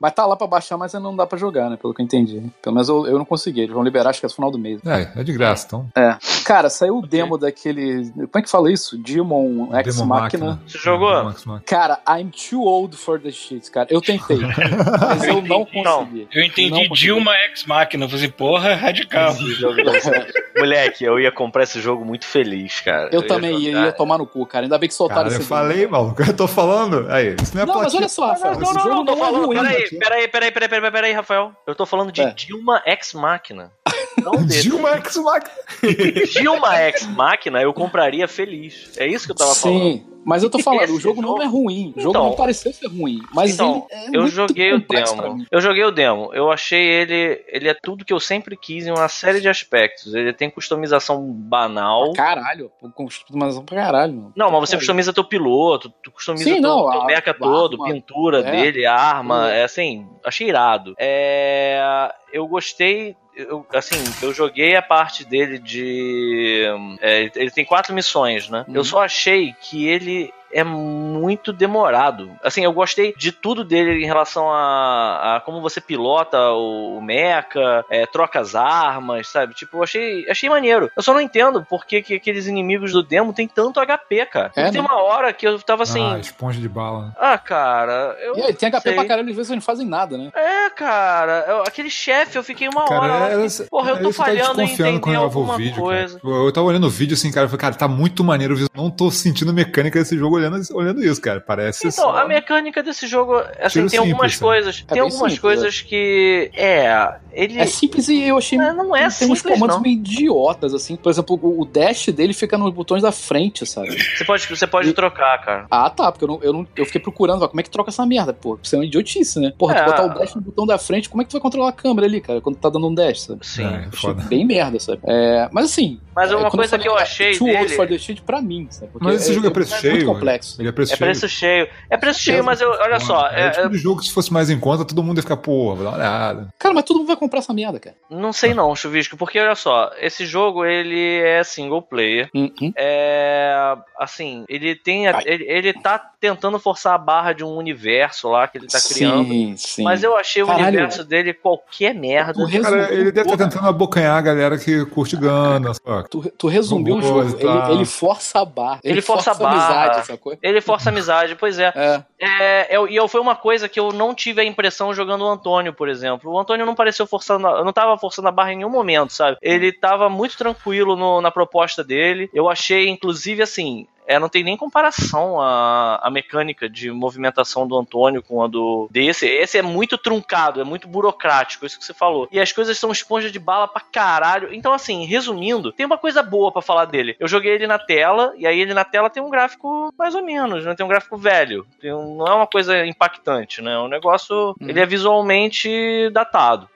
[0.00, 1.76] mas tá lá pra baixar, mas não dá pra jogar, né?
[1.76, 2.42] Pelo que eu entendi.
[2.62, 3.60] Pelo menos eu, eu não consegui.
[3.60, 4.80] Eles vão liberar, acho que é no final do mês.
[4.86, 5.86] É, é de graça, então.
[5.96, 6.16] É.
[6.44, 8.10] Cara, saiu o demo daquele.
[8.12, 8.96] Como é que fala isso?
[8.98, 10.60] Demon X Machina.
[10.66, 11.30] Você jogou?
[11.30, 11.44] X.
[11.66, 13.86] Cara, I'm too old for the shit, cara.
[13.90, 14.38] Eu tentei,
[15.00, 16.04] mas eu não Não.
[16.04, 16.28] consegui.
[16.32, 16.94] Eu entendi Não consegui.
[16.94, 18.04] Dilma Ex Machina.
[18.04, 19.30] Eu falei assim, porra, radical.
[19.30, 19.76] Esse jogo-
[20.58, 23.08] Moleque, eu ia comprar esse jogo muito feliz, cara.
[23.12, 24.64] Eu também ia, ia tomar no cu, cara.
[24.66, 27.06] Ainda bem que soltaram Cara, eu esse falei, maluco, eu tô falando.
[27.10, 28.58] Aí, isso não é Não, mas olha só, Rafael.
[28.58, 29.46] Não, não, jogo não, tô não é falando.
[29.46, 29.56] ruim.
[29.56, 31.52] Peraí, peraí, peraí, peraí, peraí, peraí, Rafael.
[31.66, 32.30] Eu tô falando de É.
[32.32, 33.12] Dilma Ex
[34.46, 34.62] desse.
[34.62, 36.26] Dilma X Machina.
[36.26, 38.92] Dilma Ex Machina eu compraria feliz.
[38.98, 39.78] É isso que eu tava falando.
[39.80, 41.92] Sim, mas eu tô falando, o Esse jogo não jogo- é ruim.
[41.96, 43.18] O jogo Então- não pareceu ser ruim.
[43.34, 45.44] Mas então, é eu joguei o pra demo.
[45.50, 46.30] Eu joguei o demo.
[46.34, 47.42] Eu achei ele.
[47.48, 50.14] Ele é tudo que eu sempre quis em uma série de aspectos.
[50.14, 52.12] Ele tem customização banal.
[52.12, 54.12] Caralho, customização pra caralho.
[54.14, 54.32] mano.
[54.36, 57.34] Não, mas você customiza teu piloto, tu customiza Sim, teu, não, teu a- mecha a
[57.34, 58.50] todo, arma, pintura é.
[58.50, 60.94] dele, a arma, é assim, achei irado.
[60.98, 66.64] É, eu gostei, eu, assim, eu joguei a parte dele de.
[67.00, 68.64] é, ele tem quatro missões, né?
[68.66, 68.74] Uhum.
[68.74, 72.30] Eu só achei que ele é muito demorado.
[72.42, 77.02] Assim, eu gostei de tudo dele em relação a, a como você pilota o, o
[77.02, 79.54] mecha, é, troca as armas, sabe?
[79.54, 80.90] Tipo, eu achei, achei maneiro.
[80.96, 84.52] Eu só não entendo por que, que aqueles inimigos do demo tem tanto HP, cara.
[84.56, 84.88] É, tem né?
[84.88, 86.04] uma hora que eu tava assim.
[86.04, 87.14] Ah, esponja de bala.
[87.18, 88.36] Ah, cara, eu.
[88.36, 88.94] E aí, tem HP sei.
[88.94, 90.30] pra caralho, às vezes eles não fazem nada, né?
[90.34, 91.44] É, cara.
[91.48, 93.18] Eu- aquele chefe, eu fiquei uma hora lá.
[93.28, 95.42] Cara, fiquei, Porra, eu tô é isso que falhando em desconfiando quando entender eu vou
[95.42, 96.20] alguma vídeo, coisa.
[96.20, 96.34] Cara.
[96.34, 98.56] Eu, eu tava olhando o vídeo assim, cara, eu falei, cara, tá muito maneiro o
[98.56, 98.70] visual.
[98.74, 101.40] Não tô sentindo mecânica desse jogo olhando, olhando isso, cara.
[101.40, 102.16] Parece Então, só...
[102.18, 104.46] a mecânica desse jogo, assim, Tiro tem algumas simples, né?
[104.46, 104.76] coisas.
[104.78, 106.50] tem bem algumas simples, coisas que.
[106.54, 107.14] É.
[107.32, 107.58] Ele.
[107.60, 108.58] É simples e eu achei.
[108.58, 109.82] É, não é tem uns simples, comandos não.
[109.82, 110.96] meio idiotas, assim.
[110.96, 113.90] Por exemplo, o dash dele fica nos botões da frente, sabe?
[114.16, 115.66] Você pode, você pode E- trocar, cara.
[115.70, 118.04] Ah, tá, porque eu, não, eu, não, eu fiquei procurando, como é que troca essa
[118.04, 118.58] merda, pô?
[118.62, 119.52] Isso é uma idiotice, né?
[119.56, 119.84] Porra, É.
[119.84, 121.72] tu botar o dash no botão da frente, como é que tu vai controlar a
[121.72, 123.46] câmera ali, cara, quando tá dando um dash, sabe?
[123.46, 123.64] Sim.
[123.64, 124.22] É, Achei foda.
[124.24, 125.00] bem merda, sabe?
[125.04, 126.00] É, mas assim.
[126.14, 127.98] Mas é, uma coisa falei, que eu é, achei Two Words for dele.
[127.98, 128.90] the Shit pra mim, sabe?
[128.90, 130.04] Porque Mas esse jogo é preço cheio?
[130.28, 130.60] Complexo.
[130.62, 131.06] Ele é preço É cheio.
[131.10, 131.68] preço cheio.
[131.90, 134.12] É preço cheio, mas eu, olha só, É, é- o tipo de jogo que se
[134.12, 136.48] fosse mais em conta, todo mundo ia ficar, porra, vou dar uma olhada.
[136.58, 137.96] Cara, mas todo mundo vai comprar essa merda, cara.
[138.10, 142.28] não sei não, Chuvisco, porque olha só, esse jogo ele é single player.
[142.34, 142.72] Uhum.
[142.76, 143.76] É.
[143.98, 145.08] Assim, ele tem.
[145.08, 145.20] a-.
[145.24, 149.28] Ele, ele tá tentando forçar a barra de um universo lá que ele tá criando.
[149.28, 149.82] Sim, sim.
[149.82, 150.68] Mas eu achei o Caralho.
[150.68, 152.34] universo dele qualquer merda.
[152.62, 156.08] Cara, ele deve estar porra, tentando abocanhar a galera que curte saca?
[156.10, 157.36] Tu, tu resumiu o jogo.
[157.38, 158.80] Ele, ele força a barra.
[158.84, 159.84] Ele força a barra.
[159.84, 160.36] amizade, sacou?
[160.42, 161.72] Ele força amizade, pois é.
[161.74, 162.04] É.
[162.20, 165.28] É, eu- e eu, foi uma coisa que eu não tive a impressão jogando o
[165.28, 166.30] Antônio, por exemplo.
[166.32, 169.36] O Antônio não pareceu forçando, não tava forçando a barra em nenhum momento, sabe?
[169.40, 172.28] Ele tava muito tranquilo no- na proposta dele.
[172.34, 173.86] Eu achei, inclusive, assim.
[174.08, 178.88] É, não tem nem comparação a, a mecânica de movimentação do Antônio com a do
[178.90, 179.26] desse.
[179.26, 182.26] Esse é muito truncado, é muito burocrático, isso que você falou.
[182.32, 184.52] E as coisas são esponja de bala pra caralho.
[184.52, 187.16] Então, assim, resumindo, tem uma coisa boa pra falar dele.
[187.20, 190.22] Eu joguei ele na tela, e aí ele na tela tem um gráfico mais ou
[190.22, 190.74] menos, né?
[190.74, 191.66] Tem um gráfico velho.
[191.84, 193.74] Um- não é uma coisa impactante, né?
[193.74, 194.56] É um negócio.
[194.60, 196.68] Ele é visualmente datado.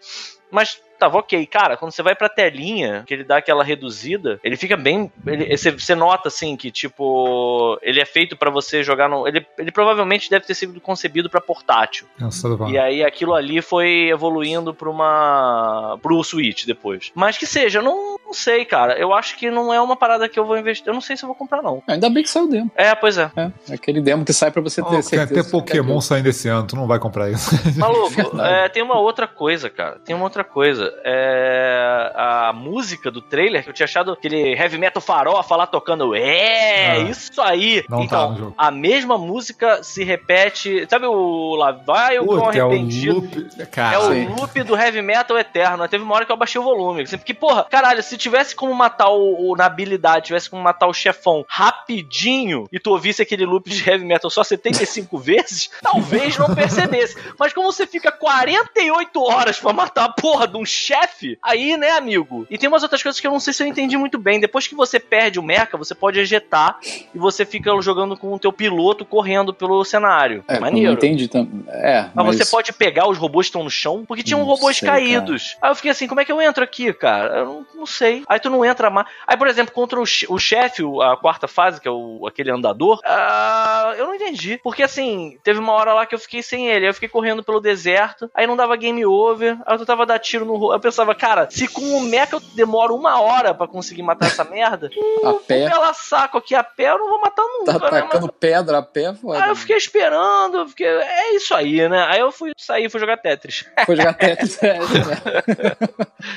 [0.51, 1.45] Mas tava ok.
[1.47, 5.11] Cara, quando você vai pra telinha, que ele dá aquela reduzida, ele fica bem.
[5.27, 9.27] Ele, você, você nota assim que, tipo, ele é feito pra você jogar no.
[9.27, 12.07] Ele, ele provavelmente deve ter sido concebido pra portátil.
[12.19, 12.69] Cansado, pá.
[12.69, 15.99] E aí aquilo ali foi evoluindo pra uma.
[16.01, 17.11] pro Switch depois.
[17.15, 18.97] Mas que seja, eu não, não sei, cara.
[18.99, 20.87] Eu acho que não é uma parada que eu vou investir.
[20.87, 21.83] Eu não sei se eu vou comprar, não.
[21.89, 22.71] Ainda bem que saiu o demo.
[22.77, 23.31] É, pois é.
[23.37, 25.41] É, aquele demo que sai pra você ter Oh, tem certeza.
[25.41, 27.51] até Pokémon saindo esse ano, tu não vai comprar isso.
[27.77, 29.99] Maluco, é, tem uma outra coisa, cara.
[30.05, 30.91] Tem uma outra coisa.
[31.05, 36.14] É, a música do trailer, que eu tinha achado aquele heavy metal farofa lá tocando.
[36.14, 36.99] É, Ah.
[36.99, 37.84] isso aí.
[37.88, 38.55] Não tá então, jogo.
[38.57, 40.86] a mesma música se repete.
[40.88, 43.14] Sabe o Lá vai o cão Puta, é o arrependido?
[43.16, 43.49] loop.
[43.59, 44.26] É Cara, o Sim.
[44.28, 45.86] loop do heavy metal eterno.
[45.88, 47.03] Teve uma hora que eu baixei o volume.
[47.03, 50.86] assim, Porque, porra, caralho, se tivesse como matar o, o- na habilidade, tivesse como matar
[50.86, 56.36] o chefão rapidinho e tu ouvisse aquele loop de heavy metal só 75 vezes, talvez
[56.38, 57.16] não percebesse.
[57.38, 61.91] Mas como você fica 48 horas pra matar a porra de um chefe, aí, né,
[61.93, 62.47] amigo?
[62.51, 64.41] E tem umas outras coisas que eu não sei se eu entendi muito bem.
[64.41, 66.78] Depois que você perde o mecha, você pode ejetar
[67.14, 70.45] e você fica jogando com o teu piloto correndo pelo cenário.
[70.49, 70.89] É, eu Maneiro.
[70.89, 71.64] não entendi também.
[71.68, 74.47] É, Mas, mas você pode pegar os robôs que estão no chão, porque tinham Não
[74.47, 75.57] robôs sei, caídos.
[75.61, 77.39] Aí eu fiquei assim, como é que eu entro aqui, cara?
[77.39, 78.22] Eu não, não sei.
[78.28, 79.07] Aí tu não entra mais.
[79.26, 83.01] Aí, por exemplo, contra o, o chefe, a quarta fase, que é o, aquele andador,
[83.05, 84.59] ah, eu não entendi.
[84.62, 86.85] Porque assim, teve uma hora lá que eu fiquei sem ele.
[86.85, 90.18] Aí eu fiquei correndo pelo deserto, aí não dava game over, aí eu tentava dar
[90.18, 94.03] tiro no Eu pensava, cara, se com o mecha eu demoro uma hora pra conseguir
[94.03, 94.91] matar essa merda,
[95.25, 97.99] a pé ela saco aqui a pé, eu não vou matar nunca, tá né?
[97.99, 99.43] atacando pedra a pé, foda.
[99.43, 102.05] Aí eu fiquei esperando, eu fiquei, é isso aí, né?
[102.09, 104.63] Aí eu fui sair, fui jogar Tetris, Foi jogar Tetris.
[104.63, 104.79] é, é.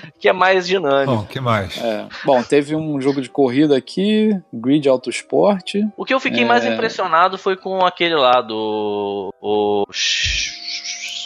[0.19, 1.15] que é mais dinâmico.
[1.17, 1.77] Bom, o que mais?
[1.81, 2.05] É.
[2.23, 5.73] Bom, teve um jogo de corrida aqui, Grid Autosport.
[5.97, 6.45] O que eu fiquei É.
[6.45, 9.33] mais impressionado foi com aquele lá do.
[9.41, 9.85] O.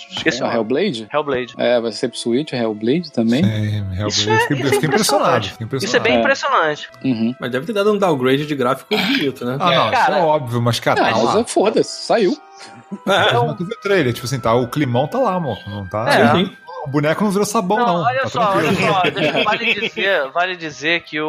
[0.09, 0.57] Esqueci É, o nome.
[0.57, 1.07] Hellblade?
[1.13, 1.53] Hellblade.
[1.57, 3.43] É, vai ser pro Switch, Hellblade também.
[3.43, 4.07] Sim, Hellblade.
[4.09, 5.47] Isso é- Eu fiquei, isso eu é fiquei impressionado.
[5.81, 6.19] Isso é bem É.
[6.19, 6.89] impressionante.
[7.03, 7.35] Uhum.
[7.39, 9.57] Mas deve ter dado um downgrade de gráfico bonito, né?
[9.59, 12.37] Ah, não, Cara, isso é óbvio, mas cara, Ah, tá é foda-se, saiu.
[12.91, 15.59] É, Mas tu viu o trailer, tipo assim, tá, o climão tá lá, amor.
[15.67, 16.05] Não tá.
[16.11, 16.49] É.
[16.83, 17.85] O boneco não virou sabão, não.
[17.87, 18.93] Não, olha tá só, olha tranquilo.
[18.93, 19.01] só.
[19.09, 21.27] deixa- vale, dizer, vale dizer que o,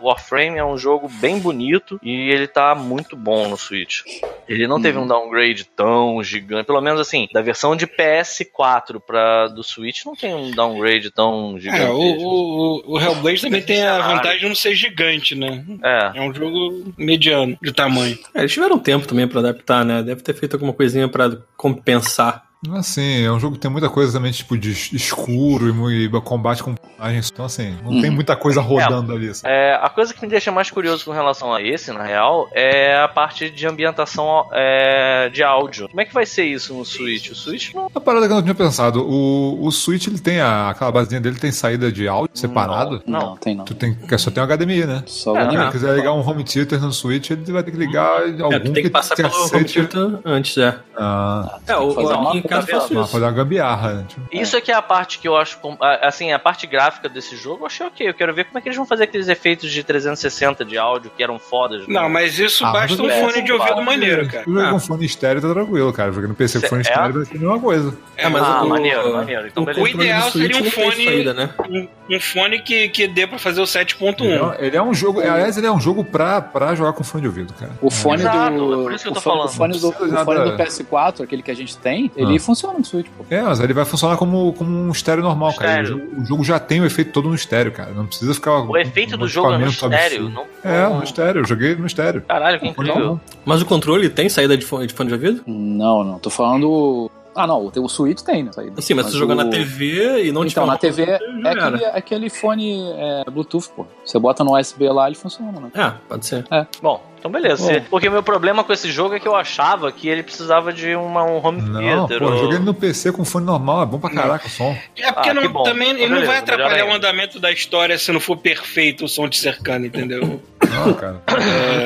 [0.00, 4.00] o Warframe é um jogo bem bonito e ele tá muito bom no Switch.
[4.48, 6.66] Ele não teve um downgrade tão gigante.
[6.66, 11.58] Pelo menos assim, da versão de PS4 pra do Switch não tem um downgrade tão
[11.58, 11.82] gigante.
[11.82, 15.64] É, o, o, o Hellblade também tem a vantagem de não ser gigante, né?
[15.82, 16.12] É.
[16.18, 18.18] É um jogo mediano de tamanho.
[18.34, 20.02] É, eles tiveram tempo também pra adaptar, né?
[20.02, 22.49] Deve ter feito alguma coisinha pra compensar.
[22.72, 26.20] Assim, é um jogo que tem muita coisa também, tipo, de es- escuro e, e
[26.20, 27.30] combate com personagens.
[27.32, 29.30] Então, assim, não tem muita coisa rodando ali.
[29.30, 29.46] assim.
[29.46, 32.98] É, a coisa que me deixa mais curioso com relação a esse, na real, é
[32.98, 35.88] a parte de ambientação é, de áudio.
[35.88, 37.30] Como é que vai ser isso no Switch?
[37.30, 37.86] O Switch não.
[37.86, 41.20] Uma parada que eu não tinha pensado, o, o Switch, ele tem a, aquela basezinha
[41.22, 43.02] dele, tem saída de áudio separado.
[43.06, 43.20] Não.
[43.20, 43.64] Não, tem não.
[43.64, 45.02] Tu tem, que só tem um HDMI, né?
[45.06, 45.62] Só É, o Se anime.
[45.62, 48.58] ele quiser ligar um home theater no Switch, ele vai ter que ligar algum É,
[48.58, 50.78] tu tem que passar pelo home aceite- theater antes, é.
[50.94, 53.06] Ah, É, o, aqui caso Tá Ah, isso.
[53.08, 54.04] fazer uma gambiarra, né?
[54.08, 55.58] Tipo, Isso é que é a parte que eu acho.
[56.02, 58.08] Assim, a parte gráfica desse jogo eu achei ok.
[58.08, 61.10] Eu quero ver como é que eles vão fazer aqueles efeitos de 360 de áudio
[61.16, 61.86] que eram fodas.
[61.86, 61.94] né?
[61.94, 64.44] Não, mas isso Ah, basta um mas fone de ouvido maneiro, cara.
[64.44, 66.12] Se jogar com fone estéreo, tá tranquilo, cara.
[66.12, 66.82] Porque no PC com fone É?
[66.82, 67.98] estéreo vai ser a mesma coisa.
[68.16, 69.46] É, mas Ah, o, maneiro, maneiro.
[69.46, 69.86] Então, o beleza.
[69.86, 71.50] controle ideal seria um fone- saída, né?
[71.68, 74.52] Um, um fone que, que dê pra fazer o Ele 7.1.
[74.58, 75.20] é, ele é um jogo.
[75.20, 77.72] Aliás, ele é um jogo pra, pra jogar com fone de ouvido, cara.
[77.80, 78.72] O fone Exato, do.
[78.80, 79.44] é por isso que eu tô o falando.
[79.46, 82.10] o fone do, Não precisa o fone nada- do PS4, aquele que a gente tem,
[82.16, 82.39] ele Ah.
[82.40, 83.24] Funciona no Switch, pô.
[83.30, 85.82] É, mas ele vai funcionar como, como um estéreo normal, cara.
[85.82, 87.90] O jogo, o jogo já tem o efeito todo no estéreo, cara.
[87.92, 88.60] Não precisa ficar.
[88.60, 90.28] O efeito do jogo é no estéreo.
[90.28, 90.44] Não...
[90.64, 91.42] É, no estéreo.
[91.42, 92.22] Eu joguei no estéreo.
[92.22, 93.20] Caralho, que incrível.
[93.44, 95.42] Mas o controle tem saída de fone de, fone de ouvido?
[95.46, 96.18] Não, não.
[96.18, 97.10] Tô falando.
[97.34, 97.60] Ah, não.
[97.66, 98.52] O, o Switch tem, né?
[98.52, 98.80] saída.
[98.82, 101.66] Sim, mas, se jogar o- na TV e não Então, na TV é já era.
[101.68, 103.86] aquele, aquele fone é, Bluetooth, pô.
[104.04, 105.70] Você bota no USB lá, ele funciona, né?
[105.74, 106.44] Ah, pode ser.
[106.82, 107.72] Bom, então beleza.
[107.72, 107.80] Bom.
[107.90, 110.94] Porque o meu problema com esse jogo é que eu achava que ele precisava de
[110.96, 112.18] uma, um home Não, theater.
[112.18, 113.82] pô, ou- eu joguei no PC com fone normal.
[113.82, 114.76] É bom pra caraca o som.
[114.96, 117.96] É porque Ah, não- também ele não Beleza, vai melhor atrapalhar o andamento da história
[117.98, 120.40] se não for perfeito o som te cercando, entendeu?
[120.68, 121.22] Não, cara.
[121.26, 121.84] É,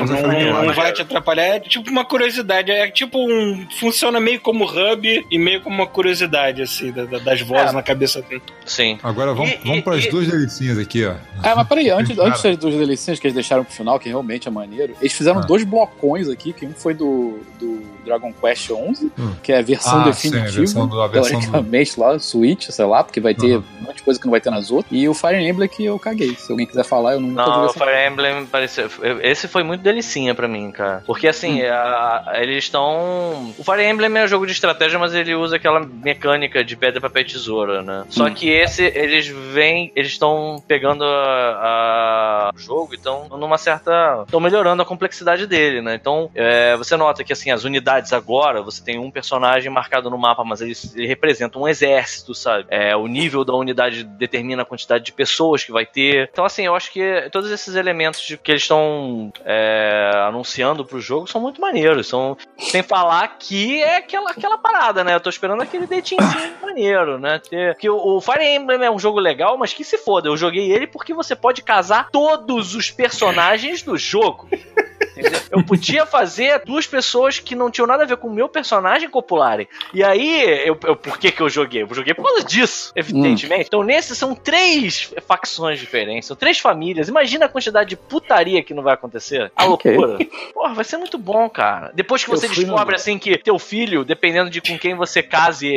[0.53, 1.43] não, não vai te atrapalhar.
[1.45, 2.71] É tipo uma curiosidade.
[2.71, 3.65] É tipo um.
[3.79, 7.73] Funciona meio como hub e meio como uma curiosidade, assim, da- da- das vozes É.
[7.73, 8.41] na cabeça dele.
[8.65, 8.97] Sim.
[9.03, 11.13] Agora vamos, E- vamos e- pras e- duas delicinhas aqui, ó.
[11.43, 14.47] Ah, mas peraí, antes, antes das duas delicinhas que eles deixaram pro final, que realmente
[14.47, 15.45] é maneiro, eles fizeram Ah.
[15.45, 19.33] dois blocões aqui, que um foi do, do Dragon Quest 11, Hum.
[19.41, 22.19] que é a versão Ah, sim, definitiva, a versão do- a versão do- teoricamente lá,
[22.19, 23.63] Switch, sei lá, porque vai ter Uhum.
[23.81, 25.83] um monte de coisa que não vai ter nas outras, e o Fire Emblem que
[25.85, 26.35] eu caguei.
[26.35, 28.87] Se alguém quiser falar, eu nunca Não, o Fire Emblem pareceu.
[29.23, 31.03] Esse foi muito delicinha pra mim, cara.
[31.07, 31.65] Porque assim, Hum.
[31.71, 33.53] a- eles estão.
[33.57, 37.01] O Fire Emblem é um jogo de estratégia, mas ele usa aquela mecânica de pedra,
[37.01, 38.05] papel e tesoura, né?
[38.09, 38.33] Só Hum.
[38.33, 39.91] que esse, eles vêm.
[39.95, 44.23] Eles estão pegando a, a- o jogo e estão numa certa.
[44.25, 45.95] estão melhorando a complexidade dele, né?
[45.95, 50.17] Então, é, você nota que assim, as unidades agora, você tem um personagem marcado no
[50.17, 52.65] mapa, mas ele, ele representa um exército, sabe?
[52.69, 56.29] É, o nível da unidade determina a quantidade de pessoas que vai ter.
[56.31, 60.99] Então, assim, eu acho que todos esses elementos de- que eles estão é, anunciando pro
[60.99, 62.07] jogo são muito maneiros.
[62.07, 65.13] São, sem falar que é aquela, aquela parada, né?
[65.15, 67.39] Eu tô esperando aquele datingzinho maneiro, né?
[67.47, 70.27] Que, que o, o Fire Emblem é um jogo legal, mas que se foda.
[70.27, 74.47] Eu joguei ele porque você pode casar todos os personagens do jogo.
[75.17, 75.39] Entendeu?
[75.51, 79.09] Eu podia fazer duas pessoas que não tinham nada a ver com o meu personagem
[79.09, 79.67] copularem.
[79.93, 81.83] E aí, eu, eu- por que que eu joguei?
[81.83, 83.65] Eu joguei por causa disso, evidentemente.
[83.67, 87.07] Então, nesses são três facções diferentes, são três famílias.
[87.07, 89.51] Imagina a quantidade de putaria que não vai acontecer.
[89.55, 89.95] A Ok.
[89.95, 90.25] loucura.
[90.53, 91.91] Porra, vai ser muito bom, cara.
[91.93, 95.21] Depois que Eu você no- descobre, assim, que teu filho, dependendo de com quem você
[95.23, 95.73] case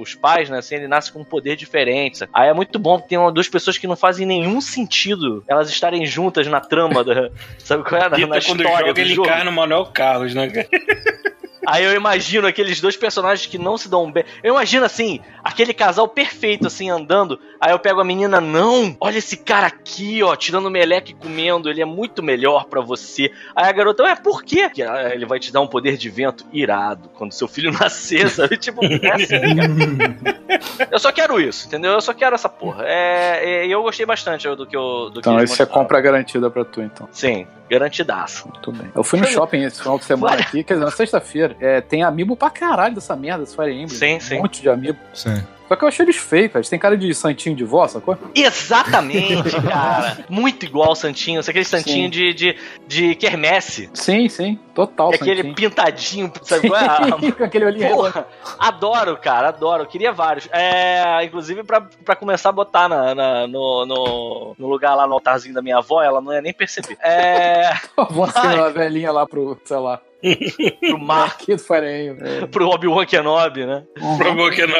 [0.00, 2.18] os pais, né, assim, ele nasce com um poder diferente.
[2.18, 2.30] sabe?
[2.34, 5.68] Aí é muito bom que tem uma, duas pessoas que não fazem nenhum sentido elas
[5.70, 7.30] estarem juntas na trama da.
[7.58, 8.08] Sabe qual é?
[8.08, 10.48] Na, na história joga, do ele cai no Manuel Carlos, né?
[11.66, 14.24] Aí eu imagino aqueles dois personagens que não se dão bem.
[14.42, 17.38] Eu imagino assim, aquele casal perfeito assim andando.
[17.60, 21.68] Aí eu pego a menina, não, olha esse cara aqui, ó, tirando meleque e comendo,
[21.68, 23.32] ele é muito melhor pra você.
[23.54, 24.68] Aí a garota, ué, por quê?
[24.70, 28.28] Que ah, ele vai te dar um poder de vento irado quando seu filho nascer,
[28.30, 28.56] sabe?
[28.56, 30.38] Tipo, é assim.
[30.90, 31.92] Eu só quero isso, entendeu?
[31.92, 32.84] Eu só quero essa porra.
[32.86, 35.10] É, é, e eu gostei bastante do que eu.
[35.10, 37.08] Do Então, que esse é compra garantida pra tu, então.
[37.12, 38.48] Sim, garantidaço.
[38.48, 38.90] Muito bem.
[38.94, 40.42] Eu fui no shopping esse final de semana Olha.
[40.42, 41.56] aqui, quer dizer, na sexta-feira.
[41.60, 43.88] É, tem amiibo pra caralho dessa merda, desse Fire Emblem.
[43.88, 44.36] Sim, sim.
[44.38, 44.98] Um monte de amiibo.
[45.12, 45.42] Sim.
[45.68, 46.60] Só que eu achei eles feios, cara.
[46.60, 48.16] Eles têm cara de santinho de vó, sacou?
[48.34, 50.18] Exatamente, cara.
[50.28, 51.40] Muito igual o Santinho.
[51.40, 52.10] Aquele Santinho Sim.
[52.10, 52.56] de, de,
[52.86, 53.90] de quermesse.
[53.92, 54.58] Sim, sim.
[54.74, 55.54] Total, É aquele santinho.
[55.54, 57.32] pintadinho, sabe qual é?
[57.32, 57.90] Com aquele olhinho.
[57.90, 58.26] Porra,
[58.58, 59.82] adoro, cara, adoro.
[59.82, 60.48] Eu queria vários.
[60.52, 65.12] É, inclusive pra, pra começar a botar na, na- no, no, no lugar lá no
[65.14, 66.96] altarzinho da minha avó, ela não ia nem perceber.
[67.02, 67.72] É.
[68.10, 70.00] Vou assinar uma velhinha lá pro, sei lá,
[70.80, 72.46] Pro Mark, do Fire Emblem.
[72.48, 73.84] pro Obi-Wan Kenobi, né?
[74.18, 74.74] Provou que não.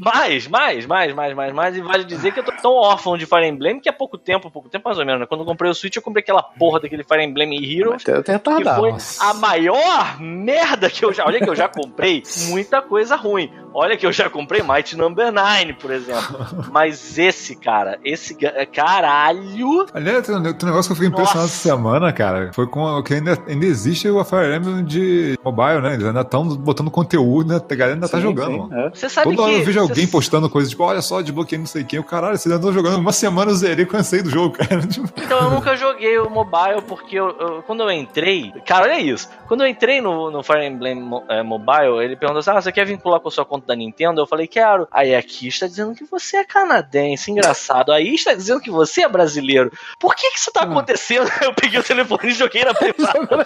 [0.00, 1.76] Mais, mais, mais, mais, mais, mais.
[1.76, 4.48] E vale dizer que eu tô tão órfão de Fire Emblem que há pouco tempo,
[4.48, 5.26] pouco tempo mais ou menos, né?
[5.26, 8.06] Quando eu comprei o Switch, eu comprei aquela porra daquele Fire Emblem Heroes.
[8.06, 8.80] Eu tenho Que retardado.
[8.80, 8.94] foi
[9.26, 11.24] a maior merda que eu já.
[11.26, 13.52] Olha que eu já comprei muita coisa ruim.
[13.74, 16.38] Olha que eu já comprei Might Number 9, por exemplo.
[16.72, 18.34] Mas esse, cara, esse
[18.72, 19.86] caralho.
[19.94, 21.54] Aliás, tem um negócio que eu fiquei impressionado Nossa.
[21.54, 22.50] essa semana, cara.
[22.52, 25.94] Foi com que ainda, ainda existe o Fire Emblem de mobile, né?
[25.94, 27.56] Eles ainda estão botando conteúdo, né?
[27.68, 28.90] A galera ainda tá Sim, jogando, sim, é.
[28.90, 29.60] Você sabe Toda hora que.
[29.60, 31.98] eu vejo alguém você- postando coisas tipo, olha só, desbloqueei não sei quem.
[31.98, 33.00] O caralho, vocês ainda estão jogando.
[33.00, 34.80] Uma semana eu zerei e cansei do jogo, cara.
[34.86, 38.52] Tipo, Então eu nunca joguei o mobile porque eu, eu- quando eu entrei.
[38.66, 39.28] Cara, olha isso.
[39.46, 42.84] Quando eu entrei no, no Fire Emblem é, Mobile, ele perguntou assim: Ah, você quer
[42.86, 44.20] vincular com a sua conta da Nintendo?
[44.20, 44.88] Eu falei, quero.
[44.90, 47.92] Aí aqui está dizendo que você é canadense, engraçado.
[47.92, 49.70] Aí está dizendo que você é brasileiro.
[50.00, 51.30] Por que que isso tá acontecendo?
[51.42, 53.44] Eu peguei o telefone e joguei na privada.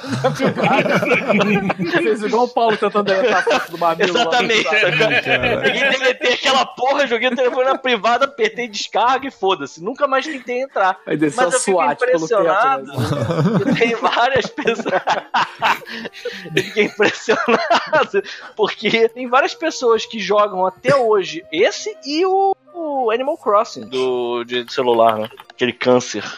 [1.91, 4.17] Fez igual o Paulo tentando deletar a foto do mamilo.
[4.17, 4.69] Exatamente.
[5.63, 9.83] Peguei, deletei aquela porra, joguei o telefone na privada, apertei descarga e foda-se.
[9.83, 10.99] Nunca mais tentei entrar.
[11.07, 12.05] Aí desceu Mas eu fico teto.
[12.05, 12.87] impressionado.
[12.87, 12.95] Né?
[13.65, 15.03] que Tem várias pessoas.
[16.55, 18.23] eu fiquei impressionado.
[18.57, 24.45] Porque tem várias pessoas que jogam até hoje esse e o, o Animal Crossing do,
[24.45, 25.31] de celular, né?
[25.51, 26.25] Aquele câncer.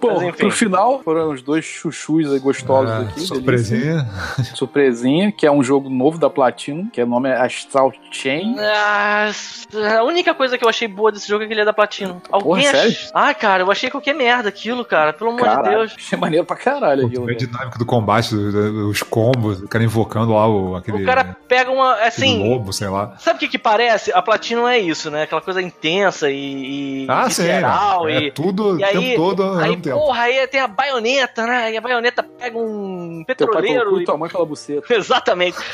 [0.00, 0.38] Bom, Mas, enfim.
[0.38, 3.20] pro final, foram os dois chuchus aí gostosos Ah, aqui.
[3.20, 4.06] surpresinha.
[4.36, 4.54] delícia.
[4.56, 8.56] Surpresinha, que é um jogo novo da Platinum, que o nome é Astral Chain.
[8.58, 9.30] Ah,
[9.98, 12.20] a única coisa que eu achei boa desse jogo é que ele é da Platinum.
[12.30, 12.96] Alguém Porra, ach- sério?
[13.14, 15.12] Ah, cara, eu achei qualquer merda aquilo, cara.
[15.12, 15.94] Pelo amor de Caralho, Deus.
[15.98, 17.26] achei maneiro pra caralho aquilo.
[17.26, 17.48] Bem velho.
[17.50, 21.92] dinâmico do combate, os combos, o cara invocando lá o, aquele, O cara pega uma.
[21.94, 23.14] aquele Assim, lobo, sei lá.
[23.18, 24.12] Sabe o que que parece?
[24.12, 25.22] A Platinum é isso, né?
[25.22, 27.44] Aquela coisa intensa e, e Ah, sim.
[27.44, 27.62] É
[28.26, 28.30] e...
[28.30, 29.98] tudo o E aí, tempo todo aí mesmo tempo.
[29.98, 31.72] porra, aí tem a baioneta, né?
[31.72, 34.02] E a baioneta pega um Teu pai petroleiro e...
[34.02, 34.86] e tua mãe pela buceta.
[34.94, 35.58] Exatamente.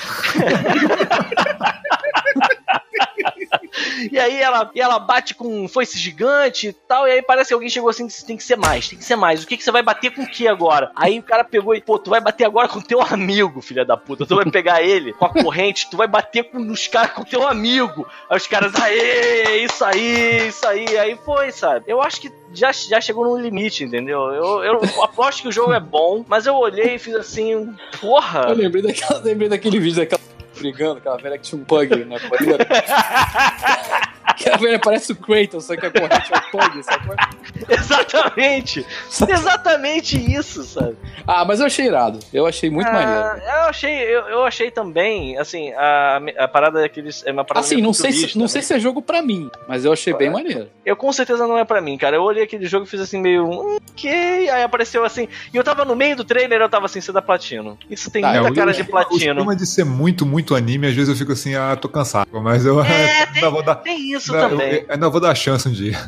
[4.10, 7.48] e aí ela, e ela bate com um foice gigante e tal, e aí parece
[7.48, 9.42] que alguém chegou assim disse, tem que ser mais, tem que ser mais.
[9.42, 10.90] O que, que você vai bater com o que agora?
[10.94, 13.96] Aí o cara pegou e, pô, tu vai bater agora com teu amigo, filha da
[13.96, 14.26] puta.
[14.26, 17.46] Tu vai pegar ele com a corrente, tu vai bater com os caras com teu
[17.46, 18.06] amigo.
[18.28, 20.98] Aí os caras, aê, isso aí, isso aí.
[20.98, 21.84] Aí foi, sabe?
[21.86, 24.20] Eu acho que já, já chegou no limite, entendeu?
[24.32, 28.46] Eu, eu aposto que o jogo é bom, mas eu olhei e fiz assim, porra.
[28.48, 30.20] Eu lembrei, daquela, lembrei daquele vídeo daquela
[30.60, 32.16] brigando, aquela velha que tinha um pug na
[34.46, 37.08] Aquela velha parece o Kratos, só que a corrente é o pug, sabe?
[37.68, 38.86] Exatamente!
[39.28, 40.96] Exatamente isso, sabe?
[41.26, 42.18] Ah, mas eu achei irado.
[42.32, 43.20] Eu achei muito maneiro.
[43.20, 47.24] Ah, eu achei, eu, eu achei também, assim, a, a parada daqueles.
[47.26, 48.48] É uma parada Assim, não sei, se, não né?
[48.48, 50.68] sei se é jogo pra mim, mas eu achei bem maneiro.
[50.84, 52.16] Eu com certeza não é pra mim, cara.
[52.16, 53.46] Eu olhei aquele jogo e fiz assim, meio.
[53.48, 54.08] "Hum, Ok,
[54.48, 55.28] aí apareceu assim.
[55.52, 57.76] E eu tava no meio do trailer, eu tava assim, você é da Platino.
[57.90, 59.16] Isso tem Ah, muita o- cara o de O Platino.
[59.32, 62.26] esquema de ser muito, muito anime, às vezes eu fico assim, ah, tô cansado.
[62.40, 63.74] Mas eu É, ainda vou dar.
[63.74, 64.72] Tem isso ainda- também.
[64.74, 65.98] eu- ainda vou dar chance um dia.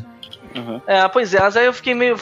[0.86, 2.16] É, pois é, mas aí eu fiquei meio.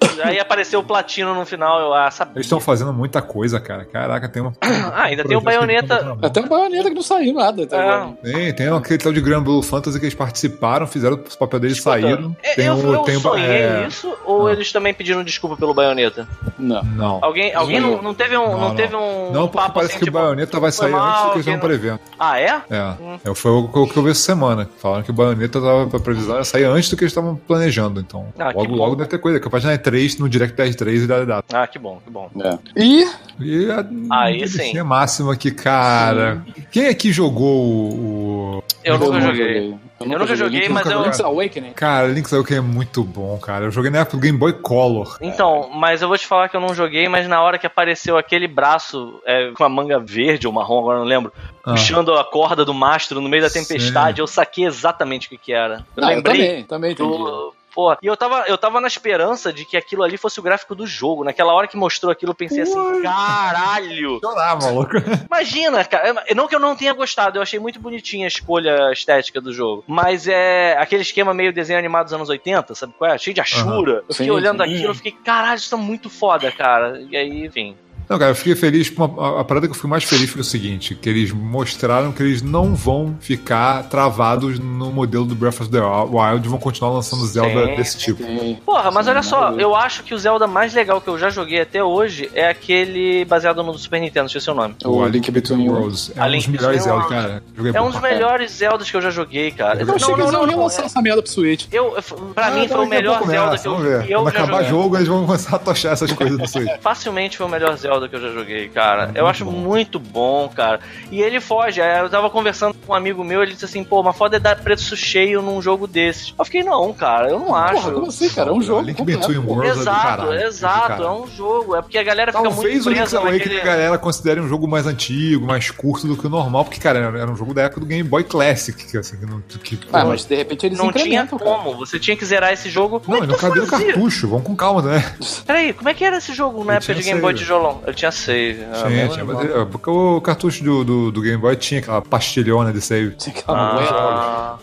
[0.24, 2.34] Aí apareceu o Platino no final, eu ah, sabia.
[2.36, 3.84] Eles estão fazendo muita coisa, cara.
[3.84, 4.52] Caraca, tem uma.
[4.92, 6.16] Ah, ainda tem o Bayonetta.
[6.22, 7.62] Até o baioneta que não saiu nada.
[7.62, 7.80] Até É.
[7.80, 8.12] agora.
[8.22, 11.78] Tem, tem aquele tal de Grand Blue Fantasy que eles participaram, fizeram os papéis deles
[11.78, 12.36] Escuta, saíram.
[12.42, 12.94] é, Tem eu, o.
[12.94, 14.52] eu tem o sonhei é, isso ou Ah.
[14.52, 16.26] eles também pediram desculpa pelo Bayonetta?
[16.58, 16.82] Não.
[16.82, 17.18] Não.
[17.22, 18.74] Alguém, alguém não, não teve um, não, Não, não.
[18.74, 21.22] teve um Não, porque papo parece assim, que tipo, o Bayonetta vai sair mal, antes
[21.22, 22.00] do que eles não- prevendo.
[22.18, 22.62] Ah, é?
[22.70, 22.94] É.
[23.30, 24.68] É, Foi o que eu vi essa semana.
[24.78, 28.00] Falaram que o Bayonetta tava pra previsão ia sair antes do que eles estavam planejando.
[28.00, 29.38] Então, Ah, logo, logo deve ter coisa.
[29.38, 31.62] Capaz na E3, no Direct PS3 e da data.
[31.62, 32.30] Ah, que bom, que bom.
[32.42, 32.58] É.
[32.76, 33.04] E
[33.40, 34.80] E a Aí sim.
[34.82, 36.44] máxima que, cara.
[36.72, 38.62] Quem aqui jogou o.
[38.84, 39.74] Eu nunca não joguei.
[40.00, 41.72] Eu nunca joguei, Link's- mas eu- Link's Awakening.
[41.72, 43.64] Cara, Link's Awakening é muito bom, cara.
[43.64, 45.18] Eu joguei na época do Game Boy Color.
[45.20, 48.16] Então, mas eu vou te falar que eu não joguei, mas na hora que apareceu
[48.16, 51.32] aquele braço é, com a manga verde ou marrom, agora eu não lembro,
[51.64, 51.72] Ah.
[51.72, 53.60] puxando a corda do mastro no meio da Sim.
[53.64, 55.84] tempestade, eu saquei exatamente o que, que era.
[55.96, 57.08] Eu Não, eu lembrei também, também entendi.
[57.10, 57.54] do.
[57.74, 60.74] Pô, e eu tava, eu tava na esperança de que aquilo ali fosse o gráfico
[60.74, 61.24] do jogo.
[61.24, 64.18] Naquela hora que mostrou aquilo, eu pensei assim: caralho!
[64.20, 64.92] Chorar, maluco.
[65.26, 66.24] Imagina, cara.
[66.34, 69.84] Não que eu não tenha gostado, eu achei muito bonitinha a escolha estética do jogo.
[69.86, 73.18] Mas é aquele esquema meio desenho animado dos anos 80, sabe qual é?
[73.18, 74.04] Cheio de achura.
[74.08, 74.74] Eu fiquei Sim, olhando sim.
[74.74, 77.00] aquilo, eu fiquei, caralho, isso tá muito foda, cara.
[77.10, 77.76] E aí, enfim.
[78.08, 78.90] Não, cara, eu fiquei feliz.
[78.96, 82.10] uma- a, a parada que eu fui mais feliz foi o seguinte: que eles mostraram
[82.12, 86.90] que eles não vão ficar travados no modelo do Breath of the Wild, vão continuar
[86.92, 88.22] lançando Zelda Sim, desse tipo.
[88.22, 91.18] Tem- Porra, mas Sim, olha só, eu acho que o Zelda mais legal que eu
[91.18, 94.74] já joguei até hoje é aquele baseado no Super Nintendo, esqueci o nome.
[94.84, 96.12] O Link Between Worlds.
[96.16, 97.42] É A um dos melhores Zelda, cara.
[97.56, 99.80] Joguei É um dos melhores Zeldas que eu já joguei, cara.
[99.82, 101.66] Eu Eu achei que eles iam relançar essa merda pro Switch.
[101.72, 101.96] Eu,
[102.34, 104.06] pra Ah, mim foi o a melhor Zelda começa, que eu, vamos ver.
[104.06, 104.68] que eu Quando já acabar joguei.
[104.70, 106.68] jogo, eles vão começar a tochar essas coisas do Switch.
[106.80, 109.04] Facilmente foi o melhor Zelda que eu já joguei, cara.
[109.14, 109.50] eu muito acho bom.
[109.52, 110.80] muito bom, cara.
[111.10, 111.80] E ele foge.
[111.80, 114.56] Eu tava conversando com um amigo meu, ele disse assim, pô, uma foda é dar
[114.56, 116.34] preço cheio num jogo desses.
[116.38, 117.74] Eu fiquei, não, cara, eu não acho.
[117.80, 118.50] Porra, como assim, cara?
[118.50, 118.82] É um jogo.
[118.82, 119.38] Link Between.
[119.38, 121.76] Worlds é do Exato, caralho, exato, é um jogo.
[121.76, 123.60] É porque a galera fica Talvez muito o Link's naquele...
[123.60, 126.98] a galera considere um jogo mais antigo, mais curto do que o normal, porque, cara,
[126.98, 130.04] era um jogo da época do Game Boy Classic, que, assim, que, não- que Ah,
[130.04, 133.00] mas de repente eles Não tinha como, você tinha que zerar esse jogo.
[133.06, 133.86] Não, é que não cabia no fazia?
[133.92, 135.14] cartucho, vamos com calma, né?
[135.46, 137.80] Peraí, como é que era esse jogo na Ele época de Game Boy tijolão?
[137.88, 138.64] Ele tinha save.
[138.74, 142.02] Tinha, mesmo tinha, mas, é, porque o cartucho do, do, do Game Boy tinha aquela
[142.02, 143.14] pastilhona de save.
[143.16, 143.58] Tinha aquela.
[143.58, 144.58] Ah.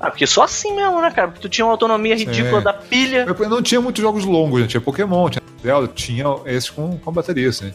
[0.00, 1.28] ah, porque só assim mesmo, né, cara?
[1.28, 2.64] Porque tu tinha uma autonomia ridícula Sim.
[2.64, 3.26] da pilha.
[3.48, 4.66] Não tinha muitos jogos longos, né?
[4.66, 7.72] Tinha Pokémon, tinha Zelda, tinha esses com, com bateria, assim.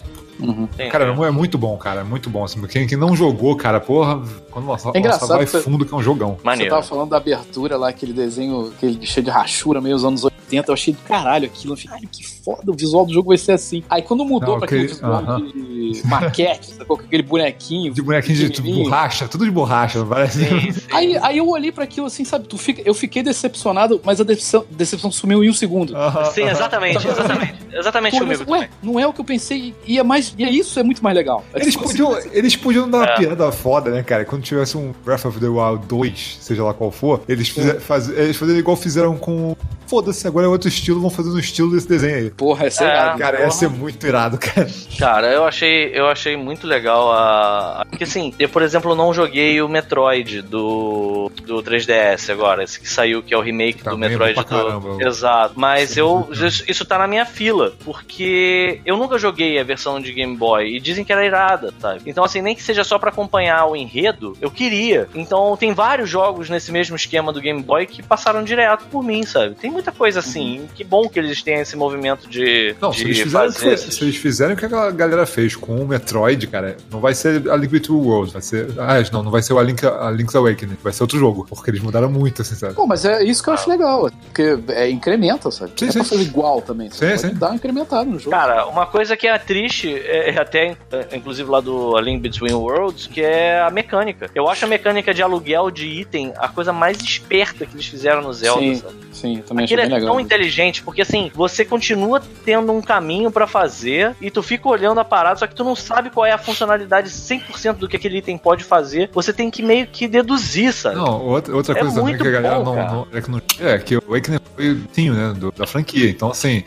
[0.75, 2.01] Tem- Cara, não é muito bom, cara.
[2.01, 2.43] É muito bom.
[2.43, 4.21] Assim, quem, quem não jogou, cara, porra,
[4.57, 6.37] quando lançar, É engraçado lançar vai que- fundo que é um jogão.
[6.43, 6.71] Maneiro.
[6.73, 10.23] Você tava falando da abertura lá, aquele desenho aquele cheio de rachura, meio os anos
[10.23, 10.69] 80.
[10.71, 11.73] Eu achei do caralho aquilo.
[11.73, 13.83] Eu falei, que foda, o visual do jogo vai ser assim.
[13.89, 15.45] Aí quando mudou Não, pra aquele visual aham.
[15.45, 16.97] de maquete, sacou?
[16.97, 17.93] Com aquele bonequinho.
[17.93, 18.83] De bonequinho de pequenininho.
[18.85, 20.43] borracha, tudo de borracha, parece.
[20.45, 20.81] Sim, sim.
[20.91, 22.47] Aí, aí eu olhei pra aquilo assim, sabe?
[22.47, 25.95] Tu fica, eu fiquei decepcionado, mas a decepção, decepção sumiu em um segundo.
[25.95, 26.51] Aham, Sim, aham.
[26.51, 27.55] exatamente, exatamente.
[27.71, 29.75] Exatamente Pô, mas, comigo ué, não é o que eu pensei.
[29.85, 30.33] E é mais.
[30.37, 31.43] E é isso, é muito mais legal.
[31.53, 33.17] É Eles tipo podiam, assim, eles podiam dar uma É.
[33.17, 34.25] piada foda, né, cara?
[34.25, 38.09] Quando tivesse um Breath of the Wild 2, seja lá qual for, eles, fizer, faz,
[38.09, 39.55] eles fazerem igual fizeram com.
[39.87, 42.29] Foda-se, agora é outro estilo, vão fazer no estilo desse desenho aí.
[42.31, 42.69] Porra, é É.
[42.69, 43.17] sério.
[43.17, 44.67] Cara, ia ser muito irado, cara.
[44.99, 47.85] Cara, eu achei, eu achei muito legal a.
[47.89, 52.89] Porque assim, eu, por exemplo, não joguei o Metroid do, do 3DS agora, esse que
[52.89, 54.49] saiu, que é o remake do Também é Metroid pra do.
[54.49, 54.97] caramba.
[55.07, 55.53] Exato.
[55.55, 56.27] Mas Sim, eu.
[56.33, 60.75] Isso, isso tá na minha fila, porque eu nunca joguei a versão de Game Boy
[60.75, 62.01] e dizem que era irada, sabe?
[62.05, 65.07] Então, assim, nem que seja só pra acompanhar o enredo, eu queria.
[65.15, 69.23] Então, tem vários jogos nesse mesmo esquema do Game Boy que passaram direto por mim,
[69.23, 69.55] sabe?
[69.55, 70.67] Tem muita coisa assim.
[70.75, 73.59] Que bom que eles têm esse movimento de, Não, de se eles, fizerem, o que
[73.59, 73.77] fazer.
[73.77, 77.13] foi- se eles fizerem o que a galera fez com o Metroid, cara, não vai
[77.13, 78.67] ser a Link Between Worlds, vai ser.
[78.77, 81.45] Ah, não, não vai ser o a, Link, a Link's Awakening, vai ser outro jogo,
[81.49, 82.73] porque eles mudaram muito, assim, sabe?
[82.73, 84.09] Pô, mas é isso que eu acho legal.
[84.25, 85.71] Porque é incrementa, sabe?
[85.75, 86.03] Sim, não é sim.
[86.03, 86.89] fazer igual também.
[86.91, 87.33] Sim, pode sim.
[87.33, 88.31] dar uma incrementada no jogo.
[88.31, 92.21] Cara, uma coisa que é triste, é é até é, inclusive lá do A Link
[92.21, 94.16] Between Worlds, que é a mecânica.
[94.33, 98.21] Eu acho a mecânica de aluguel de item a coisa mais esperta que eles fizeram
[98.21, 98.59] no Zelda.
[98.61, 98.95] sim, sabe?
[99.11, 100.13] sim, também achei Aquilo é bem legal.
[100.15, 104.99] tão inteligente, porque assim, você continua tendo um caminho pra fazer e tu fica olhando
[104.99, 108.17] a parada, só que tu não sabe qual é a funcionalidade 100% do que aquele
[108.19, 109.09] item pode fazer.
[109.13, 110.95] Você tem que meio que deduzir, sabe?
[110.95, 113.41] Não, outra, outra É coisa também que a galera bom, não, não- é, que não.
[113.59, 115.33] É, que o Awakening foi o tinho, né?
[115.37, 116.09] do- da franquia.
[116.09, 116.63] Então, assim,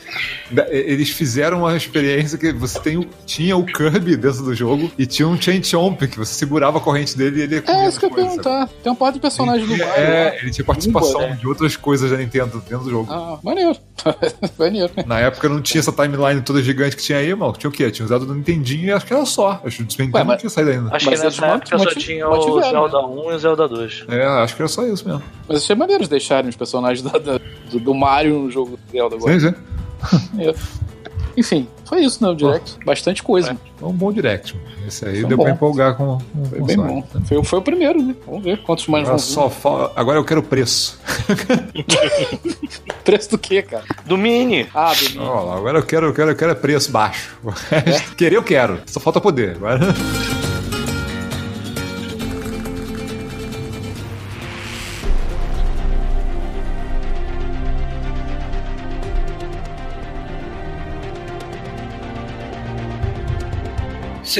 [0.70, 5.26] eles fizeram uma experiência que você tem, tinha o Kirby dentro do jogo e tinha
[5.28, 8.14] um Chain Chomp, que você segurava a corrente dele ele É isso que eu ia
[8.16, 8.68] perguntar.
[8.82, 9.94] Tem uma parte de personagem do Mario.
[9.94, 10.36] É, lá.
[10.36, 11.36] ele tinha participação né?
[11.40, 13.12] de outras coisas da Nintendo dentro do jogo.
[13.12, 13.76] Ah, maneiro.
[14.58, 14.90] maneiro.
[15.06, 17.52] Na época não tinha essa timeline toda gigante que tinha aí, mano.
[17.52, 17.90] Tinha o quê?
[17.90, 19.60] Tinha usado do Nintendinho e acho que era só.
[19.64, 20.94] Acho que o Nintendo não mas- tinha saído ainda.
[20.94, 24.04] Acho Mas que nessa época só tinha o mantiveram, Zelda 1 e o Zelda 2.
[24.08, 25.22] É, acho que era só isso mesmo.
[25.48, 28.92] Mas achei maneiro eles deixarem os personagens da- da- do, do Mario no jogo do
[28.92, 29.38] Zelda agora.
[29.40, 29.54] Sim, sim.
[31.40, 32.28] Enfim, foi isso, né?
[32.30, 32.76] O Direct.
[32.84, 33.56] Bastante coisa.
[33.78, 34.54] Foi um bom direct.
[34.54, 34.66] mano.
[34.86, 35.44] Esse aí Foi deu bom.
[35.44, 37.02] pra empolgar com, com Foi com bem o bom.
[37.10, 37.28] Sonic.
[37.28, 38.14] Foi, foi o primeiro, né?
[38.26, 39.32] Vamos ver quantos mais Agora vão vir.
[39.32, 41.00] só fal- Agora eu quero o preço.
[43.04, 43.84] Preço do quê, cara?
[44.04, 44.68] Do Mini!
[44.74, 45.18] Ah, do Mini.
[45.24, 47.36] Ó, agora eu quero, eu quero, eu quero é preço baixo.
[47.70, 48.80] Resto- Querer eu quero.
[48.86, 49.56] Só falta poder.
[49.56, 49.80] Agora...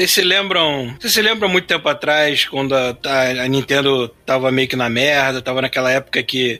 [0.01, 0.95] Vocês se lembram?
[0.99, 4.89] Vocês se lembram muito tempo atrás, quando a, a- a Nintendo tava meio que na
[4.89, 6.59] merda, tava naquela época que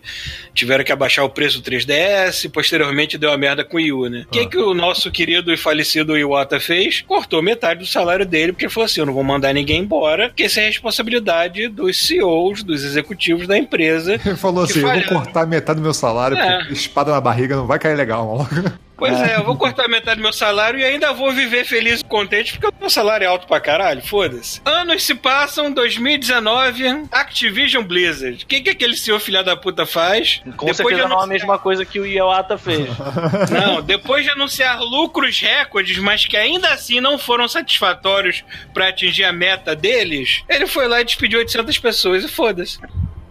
[0.53, 3.91] tiveram que abaixar o preço do 3DS e posteriormente deu a merda com o Wii
[3.93, 4.25] U, né?
[4.27, 4.47] O que, Ah.
[4.47, 7.01] que o nosso querido e falecido Iwata fez?
[7.01, 10.27] Cortou metade do salário dele, porque ele falou assim: eu não vou mandar ninguém embora,
[10.29, 14.19] porque isso é responsabilidade dos CEOs, dos executivos da empresa.
[14.23, 16.57] Ele falou Que assim: eu vou cortar metade do meu salário, É.
[16.59, 18.79] porque espada na barriga não vai cair legal, maluco.
[19.01, 22.05] Pois é, eu vou cortar metade do meu salário e ainda vou viver feliz e
[22.05, 24.61] contente porque o meu salário é alto pra caralho, foda-se.
[24.63, 28.43] Anos se passam, 2019, Activision Blizzard.
[28.43, 30.41] O que, que aquele senhor filha da puta faz?
[30.55, 32.87] Com Depois certeza de não é a anunciar- mesma coisa que o Iwata fez.
[33.49, 39.23] Não, depois de anunciar lucros recordes, mas que ainda assim não foram satisfatórios pra atingir
[39.23, 42.77] a meta deles, ele foi lá e despediu 800 pessoas e foda-se.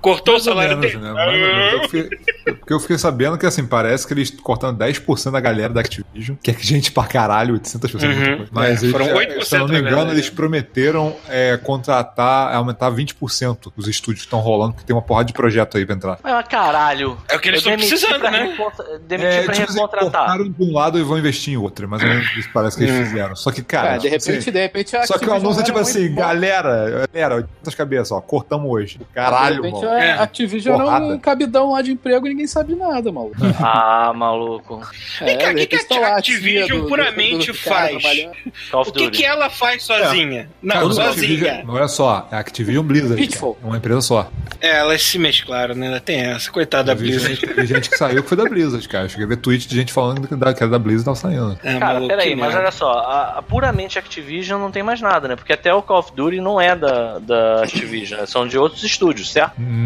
[0.00, 1.12] Cortou Mais o salário menos, dele.
[1.12, 1.74] né?
[1.74, 2.18] Eu fiquei-
[2.54, 6.36] Porque eu fiquei sabendo que, assim, parece que eles cortando 10% da galera da Activision,
[6.42, 8.12] que é gente pra caralho, 800 pessoas.
[8.16, 8.46] é Uhum.
[8.50, 10.12] Mas É, eles, foram é, 8% se eu não me engano, galera.
[10.12, 15.26] eles prometeram é, contratar, aumentar 20% dos estúdios que estão rolando, porque tem uma porrada
[15.26, 16.18] de projeto aí pra entrar.
[16.22, 17.16] Mas caralho.
[17.28, 18.42] É o que eles estão precisando, né?
[18.50, 20.10] recontra- Demiti É, pra tipo assim, recontratar.
[20.26, 21.88] cortaram de um lado e vão investir em outro.
[21.88, 23.34] Mais ou menos isso parece que eles fizeram.
[23.36, 23.88] Só que, cara.
[23.88, 27.34] Cara, de repente, assim, de repente Só que o anúncio é tipo assim, galera, galera,
[27.36, 29.00] 800 cabeças, ó, cortamos hoje.
[29.14, 29.89] Caralho, mano.
[29.90, 30.10] A É.
[30.22, 31.06] Activision era Porrada.
[31.06, 33.36] um cabidão lá de emprego e ninguém sabe nada, maluco.
[33.62, 34.80] Ah, maluco.
[35.20, 38.28] De o que que a Activision do- do- puramente do cara faz?
[38.72, 40.48] O que, que ela faz sozinha?
[40.62, 41.64] Não, Cara, sozinha.
[41.66, 43.28] Não é só, é Activision Blizzard.
[43.28, 43.52] Cara.
[43.62, 44.30] Uma empresa só.
[44.60, 45.86] É, elas se mesclaram, né?
[45.86, 47.34] Ainda Tem essa, coitada da Blizzard.
[47.34, 49.04] gente, teve gente que saiu que foi da Blizzard, cara.
[49.04, 51.04] Eu cheguei a ver tweet de gente falando que da- que era da Blizzard e
[51.04, 51.58] tava saindo.
[51.62, 55.28] É, Cara, maluco, peraí, mas olha só, a, a puramente Activision não tem mais nada,
[55.28, 55.36] né?
[55.36, 59.30] Porque até o Call of Duty não é da, da Activision, são de outros estúdios,
[59.32, 59.52] certo?
[59.60, 59.79] Hum,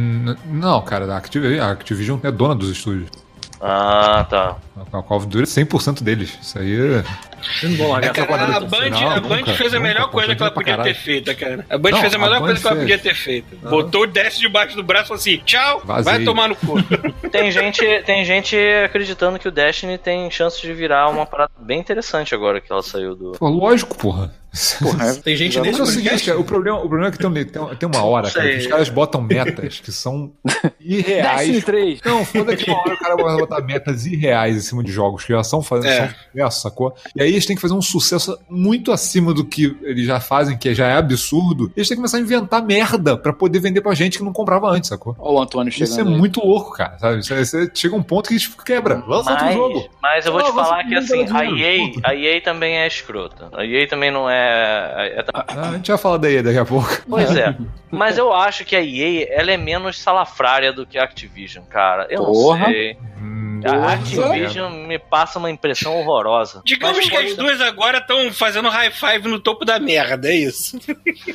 [0.47, 3.09] Não, cara, a Activision, a Activision é dona dos estúdios.
[3.67, 4.57] Ah, tá.
[4.93, 6.39] A Call of Duty é 100% deles.
[6.43, 7.05] Isso aí é...
[7.63, 9.89] Eu não vou largar É, cara, a Band, Não, a Band nunca, fez a nunca,
[9.89, 11.65] melhor pô, coisa que ela podia ter feito, cara.
[11.71, 12.83] A Band Não, fez a a melhor Band coisa que ela fez.
[12.91, 13.57] podia ter feito.
[13.69, 16.05] Botou o desce debaixo do braço e falou assim: tchau, Vazei.
[16.13, 16.75] vai tomar no cu.
[17.31, 21.81] Tem gente, tem gente acreditando que o Destiny tem chance de virar uma parada bem
[21.81, 23.33] interessante agora que ela saiu do.
[23.33, 24.33] Pô, lógico, porra.
[24.81, 27.33] Porra, Tem gente nesse é o seguinte, cara, o problema, o problema é que tem,
[27.33, 30.33] tem, tem uma hora, cara, que os caras botam metas que são
[30.81, 31.65] irreais.
[31.65, 32.01] 3.
[32.05, 35.25] Não, foda que uma hora o cara vai botar metas irreais em cima de jogos
[35.25, 36.15] que já são fazendo É.
[36.33, 36.95] sucesso, sacou?
[37.17, 40.57] E aí eles têm que fazer um sucesso muito acima do que eles já fazem,
[40.57, 41.73] que já é absurdo.
[41.77, 44.69] Eles têm que começar a inventar merda pra poder vender pra gente que não comprava
[44.69, 45.15] antes, sacou?
[45.19, 45.91] Olha o Antônio chegando.
[45.91, 46.09] Isso é aí.
[46.09, 46.99] muito louco, cara.
[46.99, 47.19] Sabe?
[47.21, 49.03] Isso, isso chega um ponto que isso quebra.
[49.07, 49.89] Lança outro Mas, jogo.
[50.03, 53.49] mas eu vou Não, te falar que assim, a EA, a EA também é escrota.
[53.53, 54.44] A EA também não é.
[54.45, 56.89] É- Ah, a gente vai falar daí daqui a pouco.
[57.09, 57.55] Pois é.
[57.91, 62.07] Mas eu acho que a EA ela é menos salafrária do que a Activision, cara.
[62.11, 62.59] Eu Porra.
[62.59, 62.99] não sei.
[63.21, 66.61] Hum, A Activision me passa uma impressão horrorosa.
[66.67, 70.35] Digamos Mas que as duas agora estão fazendo high five no topo da merda, é
[70.35, 70.77] isso.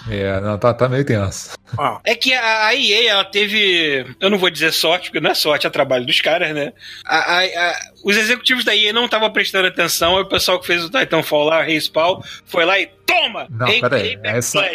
[0.09, 1.57] É, não, tá, tá meio tenso.
[2.03, 4.05] É que a, a EA, ela teve.
[4.19, 6.73] Eu não vou dizer sorte, porque não é sorte, é trabalho dos caras, né?
[7.05, 10.67] A- a- a- os executivos da EA não estavam prestando atenção, aí o pessoal que
[10.67, 13.47] fez o Titanfall lá, o Respawn, foi lá e toma!
[13.49, 14.15] Não, Ape- peraí.
[14.15, 14.71] Apex Essa...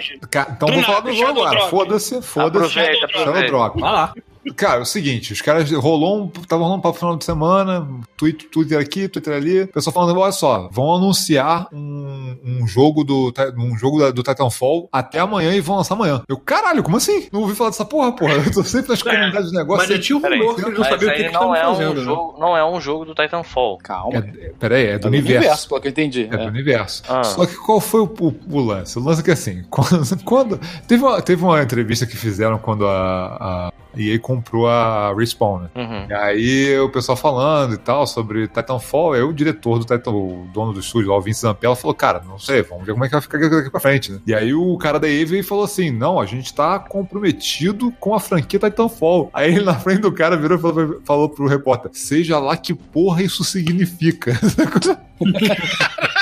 [0.50, 1.70] Então Do vou falar nada, do jogo Shadow agora.
[1.70, 2.56] Foda-se, foda-se.
[2.78, 3.48] Aproveita, Shadow aproveita.
[3.48, 3.80] Drop.
[3.80, 4.14] Vai lá.
[4.56, 6.28] Cara, é o seguinte, os caras rolou um.
[6.28, 7.86] Tava rolando um papo final de semana,
[8.16, 9.62] tweet, Twitter aqui, Twitter ali.
[9.62, 14.22] O pessoal falando, olha só, vão anunciar um, um jogo do um jogo da- do
[14.22, 16.22] Titanfall até amanhã e vão lançar amanhã.
[16.28, 17.28] Eu, caralho, como assim?
[17.32, 18.34] Não ouvi falar dessa porra, porra.
[18.34, 19.88] Eu tô sempre nas comunidades de negócio.
[19.88, 21.68] Mas é tio Peraí, rumor que eles não Mas sabiam o que que não é
[21.68, 21.94] um fazendo.
[21.94, 22.02] né?
[22.04, 23.78] jogo, não é um jogo do Titanfall.
[23.78, 24.18] Calma.
[24.18, 25.68] É, peraí, é do É do universo.
[25.68, 26.24] pelo que eu entendi.
[26.30, 26.46] É do É.
[26.46, 27.02] universo.
[27.08, 27.24] Ah.
[27.24, 28.98] Só que qual foi o, o- o lance?
[28.98, 30.22] O lance é que assim, quando.
[30.24, 35.60] quando- teve, uma, teve uma entrevista que fizeram quando a, a EA comprou a Respawn,
[35.60, 35.68] né?
[35.74, 36.06] Uhum.
[36.08, 40.46] E aí o pessoal falando e tal sobre Titanfall, aí o diretor do Titan, o
[40.52, 43.08] dono do estúdio, lá, o Vince Zampella, falou, cara, não sei, vamos ver como é
[43.08, 44.20] que vai ficar daqui pra frente, né?
[44.26, 47.92] E aí o cara da EA veio e falou assim, não, a gente tá comprometido
[47.98, 49.30] com a franquia Titanfall.
[49.32, 52.74] Aí ele na frente do cara virou e falou, falou pro repórter, seja lá que
[52.74, 54.32] porra isso significa.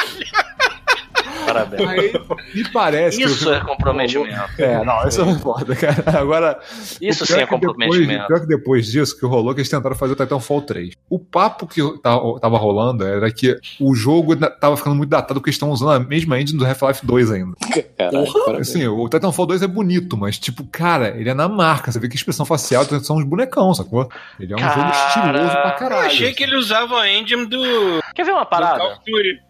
[1.53, 1.89] Parabéns.
[1.89, 2.13] Aí
[2.55, 4.33] me parece que Isso o- é comprometimento.
[4.59, 6.19] É, não, isso não importa, cara.
[6.19, 6.59] Agora.
[7.01, 8.27] Isso sim é que depois- comprometimento.
[8.27, 10.95] pior que depois disso, que rolou, que eles tentaram fazer o Titanfall 3.
[11.09, 15.57] O papo que tava rolando era que o jogo tava ficando muito datado porque eles
[15.57, 17.53] estão usando a mesma engine do Half-Life 2 ainda.
[17.97, 18.59] Caralho.
[18.61, 21.91] Assim, o Titanfall 2 é bonito, mas, tipo, cara, ele é na marca.
[21.93, 24.09] Você vê que a expressão facial são uns bonecão, sacou?
[24.39, 26.07] Ele é um jogo Cara, estiloso pra Eu caralho.
[26.07, 28.83] achei que ele usava a engine do, Quer ver uma parada?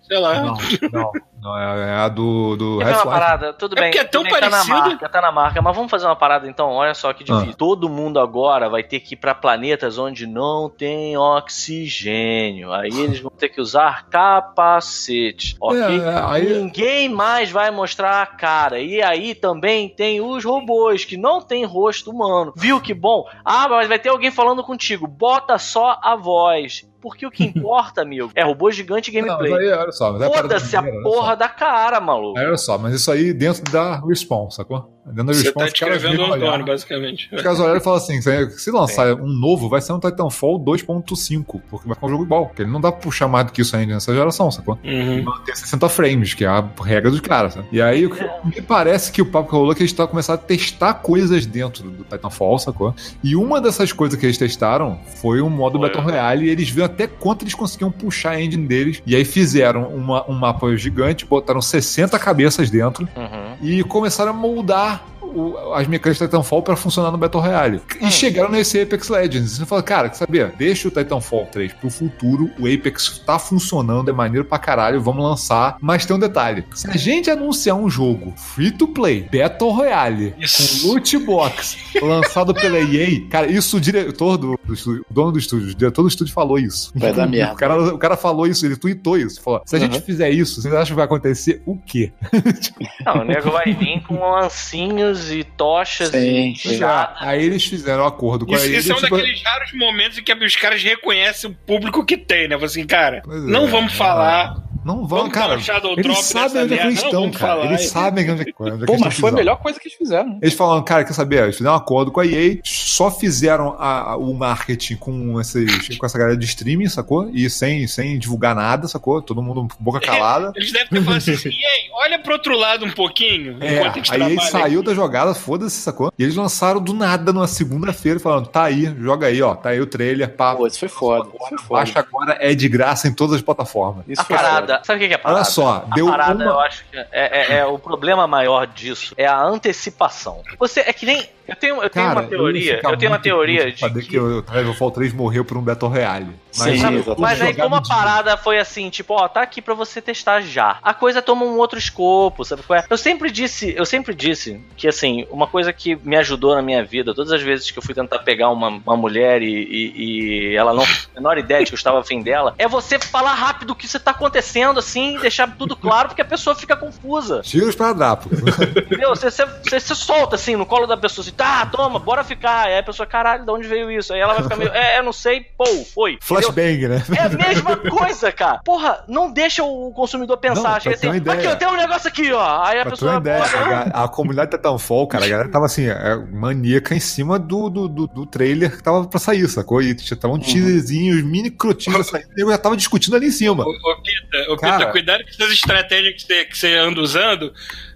[0.03, 0.35] Sei lá.
[0.43, 0.57] Não,
[0.93, 1.13] não.
[1.43, 3.53] Não, é é a do, do Quer uma parada?
[3.53, 3.91] Tudo É bem.
[3.91, 4.75] porque é tão bem, Tá parecido.
[4.77, 5.61] na marca, tá na marca.
[5.63, 6.71] Mas vamos fazer uma parada então.
[6.71, 7.51] Olha só que difícil.
[7.51, 7.55] Ah.
[7.57, 12.73] Todo mundo agora vai ter que ir pra planetas onde não tem oxigênio.
[12.73, 15.57] Aí eles vão ter que usar capacete.
[15.61, 15.81] Ok?
[15.81, 18.79] É, aí- Ninguém mais vai mostrar a cara.
[18.79, 22.53] E aí também tem os robôs que não tem rosto humano.
[22.57, 23.25] Viu que bom?
[23.45, 25.07] Ah, mas vai ter alguém falando contigo.
[25.09, 26.87] Bota só a voz.
[27.03, 29.53] Porque o que importa, amigo, é robô gigante Não, gameplay.
[29.53, 30.13] aí, olha só.
[30.13, 32.39] mas é Foda-se a porra da cara, maluco.
[32.39, 35.02] Olha só, mas isso aí dentro da Respawn, sacou?
[35.05, 37.29] Dentro da Você Respawn, tá descrevendo o Antônio, olhar, basicamente.
[37.35, 41.61] os caras olharam e falaram assim, se lançar um novo, vai ser um Titanfall 2.5,
[41.69, 43.63] porque vai ficar um jogo igual, porque ele não dá pra puxar mais do que
[43.63, 44.79] isso ainda nessa geração, sacou?
[44.85, 45.23] Uhum.
[45.25, 47.67] Manter 60 frames, que é a regra dos caras, sabe?
[47.73, 50.07] E aí, o que- me parece que o papo que rolou é que eles estão
[50.07, 52.95] começando a testar coisas dentro do Titanfall, sacou?
[53.25, 55.89] E uma dessas coisas que eles testaram foi o modo Foi.
[55.89, 59.25] Battle Royale, e eles viram até quanto eles conseguiam puxar a engine deles, e aí
[59.25, 63.57] fizeram uma- um mapa gigante, botaram 60 cabeças dentro, Uhum.
[63.61, 65.22] e começaram a moldar 가!
[65.35, 67.81] O- as mecânicas do Titanfall pra funcionar no Battle Royale.
[68.01, 69.57] E chegaram nesse Apex Legends.
[69.59, 70.53] Você fala, cara, quer saber?
[70.59, 72.51] Deixa o Titanfall 3 pro futuro.
[72.59, 75.01] O Apex tá funcionando, é maneiro pra caralho.
[75.01, 75.77] Vamos lançar.
[75.81, 80.35] Mas tem um detalhe: se a gente anunciar um jogo free to play, Battle Royale,
[80.39, 80.87] Isso.
[80.87, 85.33] com loot box, lançado pela EA, cara, isso o diretor do, do estúdio, o dono
[85.33, 86.93] do estúdio, o diretor do estúdio falou isso.
[86.95, 87.53] Vai dar merda.
[87.55, 89.41] O cara, o cara falou isso, ele tweetou isso.
[89.43, 90.01] Falou: se a gente Uhum.
[90.03, 92.13] fizer isso, vocês acham que vai acontecer o quê?
[93.05, 97.15] Não, o nego vai vir com lancinhos e tochas Sim, e já.
[97.19, 100.19] Aí eles fizeram um acordo com Isso, a isso é um tipo, daqueles raros momentos
[100.19, 102.57] em que os caras reconhecem o público que tem, né?
[102.57, 103.71] Assim, cara, Pois não é.
[103.71, 104.55] vamos falar
[104.85, 105.55] Não vão, Vamos cara.
[105.87, 107.55] um Eles sabem onde é que eles estão, cara.
[107.55, 107.65] falar.
[107.67, 109.97] Eles sabem onde é que onde é Pô, mas foi a melhor coisa que eles
[109.99, 110.39] fizeram.
[110.43, 111.43] Eles falaram, cara, quer saber?
[111.45, 115.97] Eles fizeram um acordo com a EA, só fizeram a- a- o marketing com, esses,
[115.97, 117.31] com essa galera de streaming, sacou?
[117.33, 119.23] E sem, sem divulgar nada, sacou?
[119.23, 120.53] Todo mundo boca calada.
[120.57, 123.93] Eles devem ter falado assim, e aí, olha pro outro lado um pouquinho, É, enquanto
[123.93, 124.89] a gente a EA saiu aqui.
[124.89, 126.13] da jogada, foda-se, sacou?
[126.19, 129.81] E eles lançaram do nada numa segunda-feira, falando, tá aí, joga aí, ó, tá aí
[129.81, 130.55] o trailer, pá.
[130.55, 131.29] Pô, isso foi foda.
[131.29, 131.81] Isso foi foda.
[131.81, 134.05] Baixa agora, é de graça em todas as plataformas.
[134.09, 134.37] Isso A foi
[134.73, 135.41] parada, sabe o que é a parada?
[135.41, 138.67] Olha só, a deu parada, uma- eu acho que é, é- é o problema maior
[138.67, 140.43] disso é a antecipação.
[140.59, 143.11] Você é que nem eu tenho, eu tenho Cara, uma teoria, ia ficar eu tenho
[143.13, 146.29] uma teoria de saber que, que o Titanfall 3 morreu por um Battle Royale.
[146.53, 147.21] Sim, Mas, exatamente.
[147.21, 150.79] Mas aí, como a parada foi assim, tipo, ó, tá aqui pra você testar já.
[150.83, 152.85] A coisa toma um outro escopo, sabe qual é?
[152.91, 156.85] Eu sempre disse, eu sempre disse que, assim, uma coisa que me ajudou na minha
[156.85, 160.57] vida, todas as vezes que eu fui tentar pegar uma, uma mulher e, e- e
[160.57, 163.35] ela não tinha a menor ideia de que eu estava afim dela, é você falar
[163.35, 167.41] rápido o que você tá acontecendo, assim, deixar tudo claro, porque a pessoa fica confusa.
[167.43, 168.29] Tiros pra dar, pô.
[168.31, 169.11] Entendeu?
[169.11, 172.67] Você, você, você se solta assim no colo da pessoa, assim, tá, toma, bora ficar.
[172.67, 174.13] Aí a pessoa, caralho, de onde veio isso?
[174.13, 176.19] Aí ela vai ficar meio, é, eu não sei, pô, foi.
[176.42, 176.42] Entendeu?
[176.43, 177.03] Flashbang, né?
[177.17, 178.59] É a mesma coisa, cara.
[178.65, 180.63] Porra, não deixa o consumidor Não, pensar.
[180.73, 182.63] pra Chega ter assim, aqui, ó, tem um negócio aqui, ó.
[182.65, 183.17] Aí a Pra pessoa.
[183.17, 187.39] ideia, "Ah, a, a comunidade Titanfall, cara, a galera tava assim, é, maníaca em cima
[187.39, 189.81] do, do, do, do trailer que tava pra sair, sacou?
[189.83, 193.31] E tava um teaserzinho, os mini crotinhos saindo, e eu já tava discutindo ali em
[193.31, 193.65] cima.
[193.65, 194.79] Ô, ô, Pita, ô, Cara.
[194.79, 197.53] Pita, cuidado com essas estratégias que você, que você anda usando.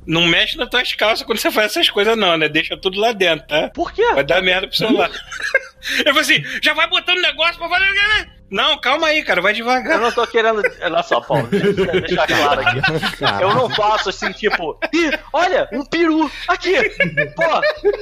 [0.06, 2.48] Não mexe nas tuas calças quando você faz essas coisas, não, né?
[2.48, 3.68] Deixa tudo lá dentro, tá?
[3.70, 4.04] Por quê?
[4.14, 5.10] Vai dar merda pro celular.
[6.06, 7.86] Eu falei assim, já vai botando negócio pra fazer.
[8.50, 9.98] Não, calma aí, cara, vai Eu devagar.
[9.98, 10.62] não tô querendo.
[10.82, 12.80] Olha só, Paulo, deixa, deixa claro aqui.
[13.42, 16.74] Eu não faço assim, tipo, ih, olha, um peru aqui.
[17.34, 17.42] Pô,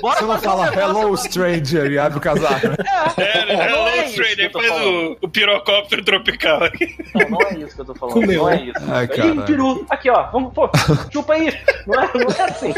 [0.02, 2.74] bora Você não um fala negócio Hello aqui." Stranger e abre o casaco, né?
[3.16, 3.54] É, né?
[3.56, 6.96] Não é Hello, isso Stranger, eu faz o, o pirocóptero tropical aqui.
[7.14, 8.14] Não, não é isso que eu tô falando.
[8.14, 8.42] Comeu.
[8.42, 8.80] Não é isso.
[8.92, 9.42] Ai, Ih, caralho.
[9.44, 9.86] peru.
[9.88, 10.24] Aqui, ó.
[10.30, 10.68] Vamos, pô,
[11.12, 11.58] chupa aí.
[11.86, 12.74] Não é, não é assim.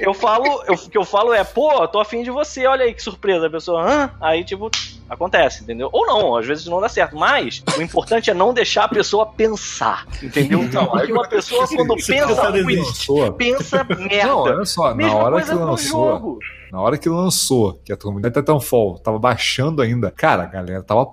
[0.00, 2.94] Eu falo, eu- o que eu falo é, pô, tô afim de você, olha aí
[2.94, 3.46] que surpresa.
[3.46, 4.10] A pessoa, hã?
[4.20, 4.70] Aí, tipo,
[5.08, 5.88] acontece, entendeu?
[5.96, 7.16] Ou não, às vezes não dá certo.
[7.16, 10.62] Mas o importante é não deixar a pessoa pensar, entendeu?
[10.70, 14.26] Não, porque uma pessoa, quando pensa muito, pensa merda.
[14.26, 16.38] Não, olha só, na Mesma hora coisa que lançou, jogo.
[16.70, 21.06] na hora que lançou, que a comunidade Titanfall tava baixando ainda, cara, a galera tava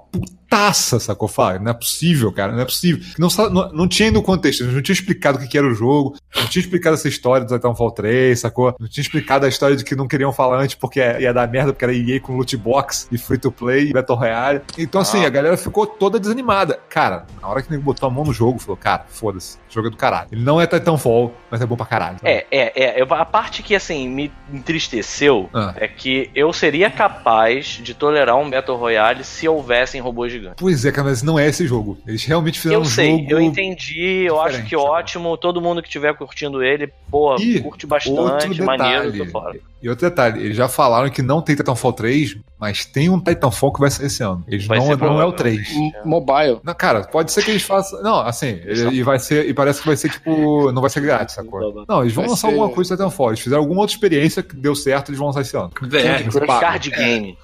[0.53, 1.27] putaça, sacou?
[1.27, 3.03] Fala, não é possível, cara, não é possível.
[3.17, 5.73] Não, não, não tinha ainda o contexto, não tinha explicado o que, que era o
[5.73, 8.75] jogo, não tinha explicado essa história do Titanfall 3, sacou?
[8.79, 11.73] Não tinha explicado a história de que não queriam falar antes porque ia dar merda,
[11.73, 14.61] porque era EA com loot box e free to play e Battle Royale.
[14.77, 15.27] Então, assim, Ah.
[15.27, 16.79] a galera ficou toda desanimada.
[16.89, 19.87] Cara, na hora que ele botou a mão no jogo, falou, cara, foda-se, o jogo
[19.87, 20.27] é do caralho.
[20.31, 22.17] Ele não é Titanfall, mas é bom pra caralho.
[22.19, 22.29] sabe?
[22.31, 23.03] É, é, é.
[23.09, 25.73] A parte que, assim, me entristeceu Ah.
[25.77, 30.42] é que eu seria capaz de tolerar um Battle Royale se houvessem robôs gigantes.
[30.57, 31.97] Pois é, cara, mas não é esse jogo.
[32.07, 33.31] Eles realmente fizeram Eu um sei, jogo.
[33.31, 34.89] eu entendi, eu acho que sabe?
[34.89, 35.37] ótimo.
[35.37, 39.25] Todo mundo que estiver curtindo ele, pô, E curte Outro bastante, maneiro, detalhe.
[39.25, 39.59] tô fora.
[39.81, 43.73] E outro detalhe, eles já falaram que não tem Titanfall 3, mas tem um Titanfall
[43.73, 44.41] que vai sair esse ano.
[44.47, 45.65] Eles Vai não, ser não é o provavelmente.
[45.65, 45.71] 3.
[45.75, 46.59] M- Mobile.
[46.63, 48.01] Não, cara, pode ser que eles façam.
[48.01, 49.45] Não, assim, ele- e vai ser.
[49.49, 50.71] E parece que vai ser tipo.
[50.71, 51.83] Não vai ser grátis, sacou?
[51.85, 53.29] Não, eles vão Vai lançar ser- alguma coisa de Titanfall.
[53.31, 55.69] Eles fizeram alguma outra experiência que deu certo, eles vão lançar esse ano.
[55.81, 56.45] VR.
[56.47, 56.59] Paga.
[56.61, 57.37] Card game.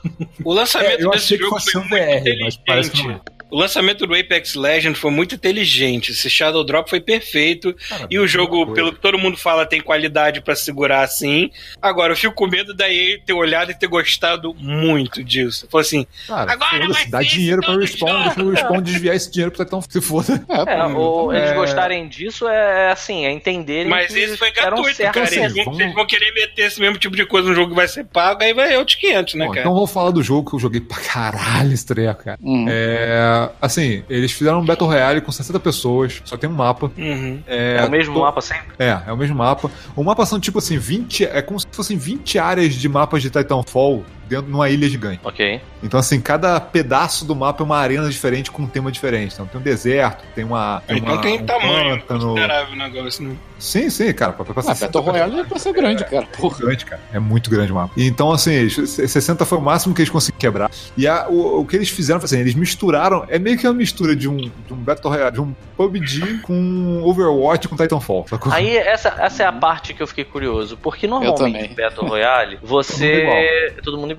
[0.45, 3.38] O lançamento É, eu desse jogo foi um VR, mas parece é.
[3.51, 6.11] O lançamento do Apex Legend foi muito inteligente.
[6.11, 7.75] Esse Shadow Drop foi perfeito.
[7.89, 8.73] Cara, E o jogo, coisa.
[8.73, 11.49] pelo que todo mundo fala, tem qualidade pra segurar assim.
[11.81, 15.67] Agora, eu fico com medo da EA ter olhado e ter gostado muito disso.
[15.71, 18.23] Falou assim: Cara, Agora vai dá dinheiro pra Respawn, jogo.
[18.23, 19.89] deixa o Respawn desviar esse dinheiro pra Titanfall.
[19.89, 20.45] Se foda.
[20.67, 21.53] É, É, ou eles É.
[21.55, 25.23] gostarem disso é assim, é entenderem Mas que esse foi gratuito, cara.
[25.23, 27.75] Assim, vão, vamos- eles vão querer meter esse mesmo tipo de coisa no jogo que
[27.75, 29.61] vai ser pago, aí vai outros 500, né, Bom, cara?
[29.61, 32.37] então vamos falar do jogo que eu joguei pra caralho esse treco, cara.
[32.43, 32.65] Hum.
[32.69, 36.91] É, assim, eles fizeram um Battle Royale com 60 pessoas, só tem um mapa.
[36.97, 37.41] Uhum.
[37.47, 38.73] É, É o mesmo to- mapa sempre?
[38.79, 39.69] É, é o mesmo mapa.
[39.95, 41.25] O mapa são tipo assim, 20.
[41.25, 45.19] É como se fossem 20 áreas de mapas de Titanfall dentro de uma ilha gigante.
[45.23, 45.59] Ok.
[45.81, 49.33] Então, assim, cada pedaço do mapa é uma arena diferente com um tema diferente.
[49.33, 50.81] Então, tem um deserto, tem uma.
[50.87, 52.19] Tem Então uma, tem um tamanho pântano.
[52.29, 53.35] considerável o negócio, né?
[53.57, 54.31] Sim, sim, cara.
[54.33, 56.25] Pra, pra Ah, Battle Royale é pra ser grande, cara.
[56.37, 56.57] Porra.
[56.59, 57.01] grande, cara.
[57.13, 57.93] É muito grande o mapa.
[57.97, 60.71] Então, assim, eles- 60 foi o máximo que eles conseguiram quebrar.
[60.95, 63.25] E a- o, o que eles fizeram foi assim, eles misturaram.
[63.27, 67.01] É meio que uma mistura de um, de um Battle Royale, de um PUBG com
[67.03, 68.25] Overwatch com Titanfall.
[68.29, 68.51] Sacou?
[68.53, 73.73] Aí essa, essa é a parte que eu fiquei curioso, porque normalmente Battle Royale, você.
[73.83, 74.18] Todo mundo igual.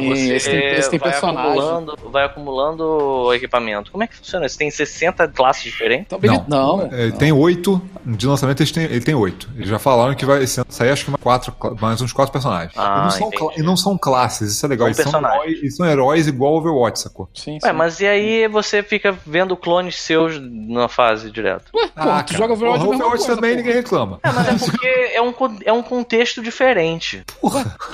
[0.00, 1.50] E você esse tem- esse tem vai personagem.
[1.50, 3.90] Acumulando, vai acumulando equipamento.
[3.90, 4.48] Como é que funciona?
[4.48, 6.06] Você tem 60 classes diferentes?
[6.06, 6.44] Então, beleza.
[6.48, 6.88] Não.
[6.92, 7.80] É, Ele tem oito.
[8.04, 9.48] De lançamento ele tem oito.
[9.56, 12.32] Eles já falaram que vai esse ano sair acho que mais, quatro, mais uns quatro
[12.32, 12.72] personagens.
[12.76, 14.92] Ah, e, não são, e não são classes, isso é legal.
[14.94, 17.28] São Eles são, heróis, eles são heróis igual Overwatch, sacou?
[17.34, 17.66] Sim, sim.
[17.66, 21.64] Ué, mas e aí você fica vendo clones seus na fase direto?
[21.74, 23.62] Ué, porra, tu joga Overwatch, Porra, é Overwatch coisa, também porra.
[23.62, 24.18] ninguém reclama.
[24.22, 25.34] É, mas é porque é um,
[25.66, 27.22] é um contexto diferente.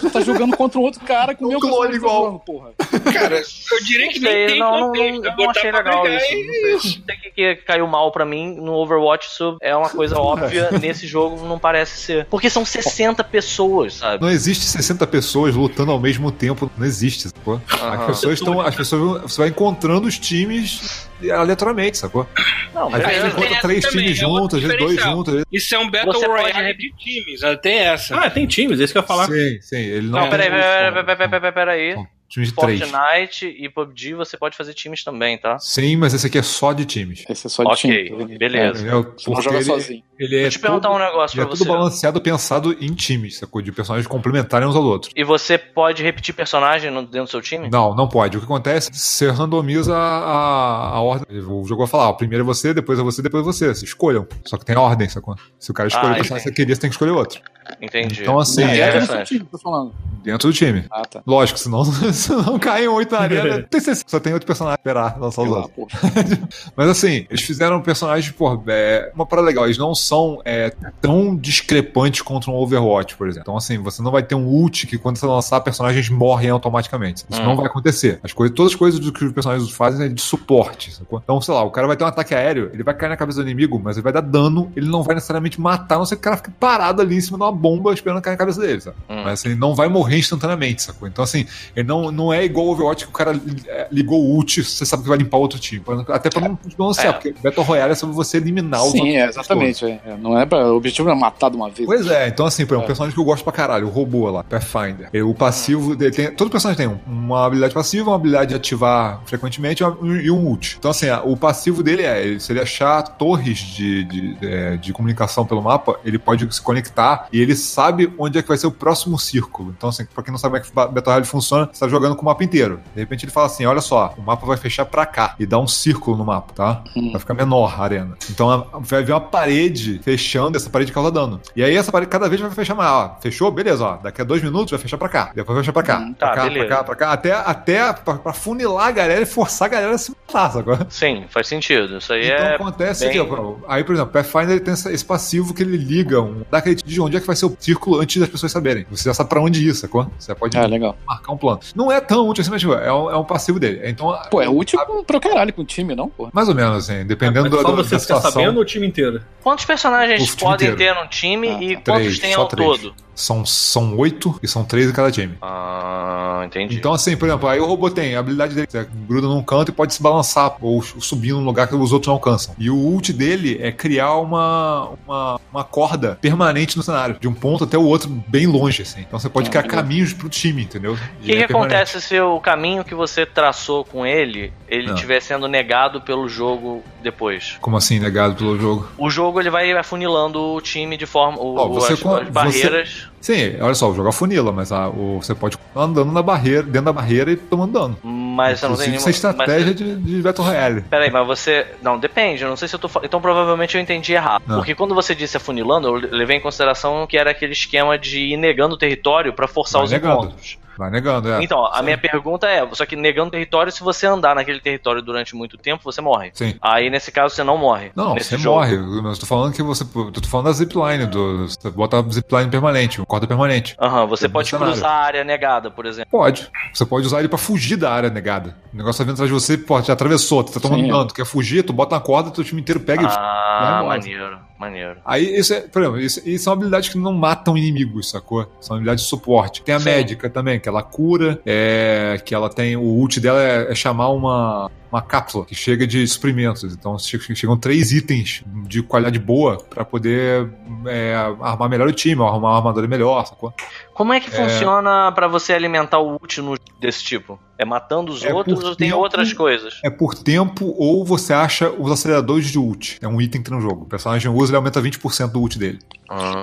[0.01, 2.39] Tu tá jogando contra um outro cara com o meu clone igual.
[2.41, 2.70] porra.
[3.12, 5.22] Cara, eu diria que Não sei, nem tem não, não, contexto.
[5.22, 6.26] não, é não achei legal isso.
[6.72, 9.28] Não sei, o que, que caiu mal pra mim no Overwatch.
[9.28, 10.70] Isso é uma coisa óbvia.
[10.80, 12.24] Nesse jogo não parece ser.
[12.26, 14.22] Porque são 60 pessoas, sabe?
[14.22, 17.61] Não existe 60 pessoas lutando ao mesmo tempo, não existe, sacou?
[17.72, 18.01] Aham.
[18.01, 18.61] As pessoas estão.
[18.61, 19.01] As pessoas.
[19.03, 22.26] vão- Você vai encontrando os times aleatoriamente, sacou?
[22.74, 25.45] Não, Às vezes encontra três também, times é juntos, às vezes dois juntos.
[25.51, 28.16] Isso é um Battle Você Royale de times, ela tem essa.
[28.16, 29.26] Ah, tem times, é isso que eu ia falar.
[29.26, 29.76] Sim, sim.
[29.76, 30.20] Ele não.
[30.20, 31.94] Não, peraí, tem- peraí, peraí, peraí, peraí.
[31.94, 32.80] São Times de três.
[32.80, 35.58] Fortnite e PUBG você pode fazer times também, tá?
[35.60, 37.24] Sim, mas esse aqui é só de times.
[37.28, 38.18] Esse é só de Ok, time.
[38.32, 38.80] tá beleza.
[38.80, 39.14] Entendeu?
[39.16, 40.02] Você não joga ele, sozinho.
[40.18, 41.70] ele é Vou te perguntar todo, um negócio ele é pra tudo você.
[41.70, 43.62] balanceado pensado em times, sacou?
[43.62, 45.12] De personagens complementarem uns aos outros.
[45.14, 47.70] E você pode repetir personagem dentro do seu time?
[47.70, 48.36] Não, não pode.
[48.36, 48.90] O que acontece?
[48.92, 51.26] Você randomiza a, a ordem.
[51.40, 53.74] O jogo vai falar: ó, primeiro é você, depois é você, depois é você.
[53.74, 54.26] Se escolham.
[54.44, 55.36] Só que tem ordem, sacou?
[55.61, 57.40] Se o cara escolher Ah, o personagem que você queria, você tem que escolher outro.
[57.80, 58.22] Entendi.
[58.22, 59.28] Então, assim, é- é, é interessante.
[59.28, 59.92] time, tô falando.
[60.22, 60.84] Dentro do time.
[60.90, 61.20] Ah, tá.
[61.26, 61.82] Lógico, senão,
[62.21, 63.63] senão caem oito na arena.
[63.71, 66.01] Tem 60, Só tem oito personagens pra esperar lançar os Sei outros.
[66.76, 69.64] Mas assim, eles fizeram personagens, pô, é, uma parada legal.
[69.64, 73.43] Eles não são é, tão discrepantes contra um Overwatch, por exemplo.
[73.43, 77.25] Então, assim, você não vai ter um ult que quando você lançar, personagens morrem automaticamente.
[77.29, 77.45] Isso Hum.
[77.45, 78.18] não vai acontecer.
[78.22, 80.95] As coisas, todas as coisas do que os personagens fazem é de suporte.
[80.95, 81.21] Sacou?
[81.22, 83.43] Então, sei lá, o cara vai ter um ataque aéreo, ele vai cair na cabeça
[83.43, 86.17] do inimigo, mas ele vai dar dano, ele não vai necessariamente matar, a não ser
[86.17, 88.61] que o cara fique parado ali em cima de uma bomba esperando cair na cabeça
[88.61, 88.97] dele, sabe?
[89.09, 89.22] Hum.
[89.25, 91.07] Mas assim, ele não vai morrer instantaneamente, sacou?
[91.09, 94.37] Então, assim, ele não, não é igual o Overwatch que o cara é, ligou o
[94.37, 95.83] ult, você sabe que vai limpar outro time.
[96.08, 97.12] Até pra não balancear, É.
[97.12, 99.84] porque Battle Royale é sobre você eliminar os Sim, é, exatamente.
[99.84, 100.00] é.
[100.04, 101.87] É, Não é pra, o objetivo é matar de uma vez.
[101.87, 102.87] Pois é, então assim, por um É.
[102.87, 105.08] personagem que eu gosto pra caralho, o robô lá, Pathfinder.
[105.26, 106.30] O passivo dele tem.
[106.30, 110.76] Todo personagem tem um- uma habilidade passiva, uma habilidade de ativar frequentemente e um ult.
[110.78, 114.92] Então, assim, o passivo dele é: ele- se ele achar torres de, de, é, de
[114.92, 118.66] comunicação pelo mapa, ele pode se conectar e ele sabe onde é que vai ser
[118.66, 119.74] o próximo círculo.
[119.76, 121.88] Então, assim, pra quem não sabe como é que ba- Battle Royale funciona, você tá
[121.96, 122.80] jogando com o mapa inteiro.
[122.94, 125.58] De repente ele fala assim: olha só, o mapa vai fechar pra cá e dá
[125.58, 126.84] um círculo no mapa, tá?
[126.96, 127.10] Hum.
[127.12, 128.16] Vai ficar menor a arena.
[128.30, 131.40] Então vai vir uma parede fechando, essa parede causa dano.
[131.54, 132.90] E aí essa parede cada vez vai fechar mais.
[132.90, 133.50] Ó, fechou?
[133.50, 133.96] Beleza, ó.
[133.96, 135.32] Daqui a dois minutos vai fechar pra cá.
[135.34, 135.98] Depois vai fechar pra cá.
[135.98, 136.66] Hum, pra tá, cá, beleza.
[136.66, 137.12] pra cá, pra cá.
[137.12, 140.86] Até, até pra, pra funilar a galera e forçar a galera a se matar, agora.
[140.90, 141.98] Sim, faz sentido.
[141.98, 142.54] Isso aí Então é.
[142.54, 143.54] acontece bem- ó.
[143.68, 147.16] Aí, por exemplo, Pathfinder tem esse passivo que ele liga, um, dá aquele de onde
[147.16, 148.86] é que vai ser o círculo antes das pessoas saberem.
[148.90, 150.10] Você já sabe pra onde ir, sacou?
[150.18, 150.96] Você pode Ah, legal.
[151.06, 151.60] marcar um plano.
[151.74, 153.80] Não é tão útil assim, mas tipo, é um, é um passivo dele.
[153.84, 156.29] Então, Pô, é útil pro caralho com o time, não, pô.
[156.33, 158.30] mais ou menos, assim, dependendo Mas do, só do, você da situação.
[158.33, 159.22] sabendo ou o time inteiro?
[159.42, 160.95] Quantos personagens podem inteiro.
[160.95, 161.92] ter num time Ah, e tá.
[161.92, 162.68] quantos Três, tem ao três.
[162.80, 162.95] todo?
[163.17, 165.37] São, são oito e são três em cada time.
[165.41, 166.76] Ah, entendi.
[166.76, 169.71] Então, assim, por exemplo, aí o robô tem a habilidade dele, você gruda num canto
[169.71, 172.55] e pode se balançar ou subir num lugar que os outros não alcançam.
[172.59, 177.33] E o ult dele é criar uma, uma, uma corda permanente no cenário, de um
[177.33, 179.01] ponto até o outro, bem longe, assim.
[179.01, 180.93] Então você pode Ah, criar caminhos pro time, entendeu?
[180.93, 184.95] O que, é que acontece se o caminho que você traçou com ele, ele Não.
[184.95, 187.57] estiver sendo negado pelo jogo depois?
[187.63, 188.88] Como assim, negado pelo jogo?
[188.99, 191.38] O jogo ele vai afunilando o time de forma.
[191.38, 193.05] O, Ó, você as, as barreiras.
[193.20, 196.62] Sim, olha só, o jogo afunila, mas a, o, você pode continuar andando na barreira,
[196.62, 197.99] dentro da barreira e tomando dano.
[198.04, 199.11] Mas você não isso é nenhuma.
[199.11, 200.80] estratégia mas- de, de Battle Royale.
[200.83, 201.66] Peraí, mas você.
[201.83, 202.42] Não, depende.
[202.42, 202.88] Eu não sei se eu tô.
[203.03, 204.42] Então provavelmente eu entendi errado.
[204.46, 204.57] Não.
[204.58, 208.37] Porque quando você disse afunilando, eu levei em consideração que era aquele esquema de ir
[208.37, 210.24] negando o território pra forçar Vai os negando.
[210.26, 210.58] encontros.
[210.78, 211.42] Vai negando, é.
[211.42, 211.84] Então, a Sim.
[211.84, 215.82] minha pergunta é: só que negando território, se você andar naquele território durante muito tempo,
[215.84, 216.30] você morre.
[216.34, 216.54] Sim.
[216.61, 217.92] Aí nesse caso você não morre.
[217.96, 218.57] Não, nesse você jogo.
[218.57, 218.76] morre.
[219.03, 219.84] Mas eu tô falando que você.
[219.84, 223.74] Tô falando da zipline, do, você bota a zipline permanente, uma corda permanente.
[223.80, 226.11] Aham, você Dentro do pode cruzar a área negada, por exemplo.
[226.11, 226.50] Pode.
[226.72, 228.54] Você pode usar ele pra fugir da área negada.
[228.72, 230.88] O negócio tá vindo atrás de você, pô, te atravessou, tu tá tomando Sim.
[230.90, 233.07] dano, tu quer fugir, tu bota uma corda, teu time inteiro pega e.
[233.07, 234.96] vai Ah, maneiro, maneiro.
[235.04, 238.50] Aí, isso é, por exemplo, isso, isso são habilidades que não matam inimigos, sacou?
[238.61, 239.62] São habilidades de suporte.
[239.62, 239.84] Tem a Sim.
[239.87, 242.76] médica também, que ela cura, é, que ela tem.
[242.76, 246.64] O ult dela é, é chamar uma, uma cápsula que chega de suprimentos.
[246.72, 250.49] Então che- chegam três itens de qualidade boa pra poder
[250.87, 253.53] é, armar melhor o time, arrumar uma armadura melhor, sacou?
[253.95, 256.42] Como é que funciona pra você alimentar o ult
[256.80, 257.38] desse tipo?
[257.58, 259.00] É matando os É outros ou tem tempo.
[259.00, 259.78] outras coisas?
[259.83, 262.99] É por tempo ou você acha os aceleradores de ult.
[263.00, 263.83] É um item que tem no jogo.
[263.84, 265.78] O personagem usa, ele aumenta 20% do ult dele.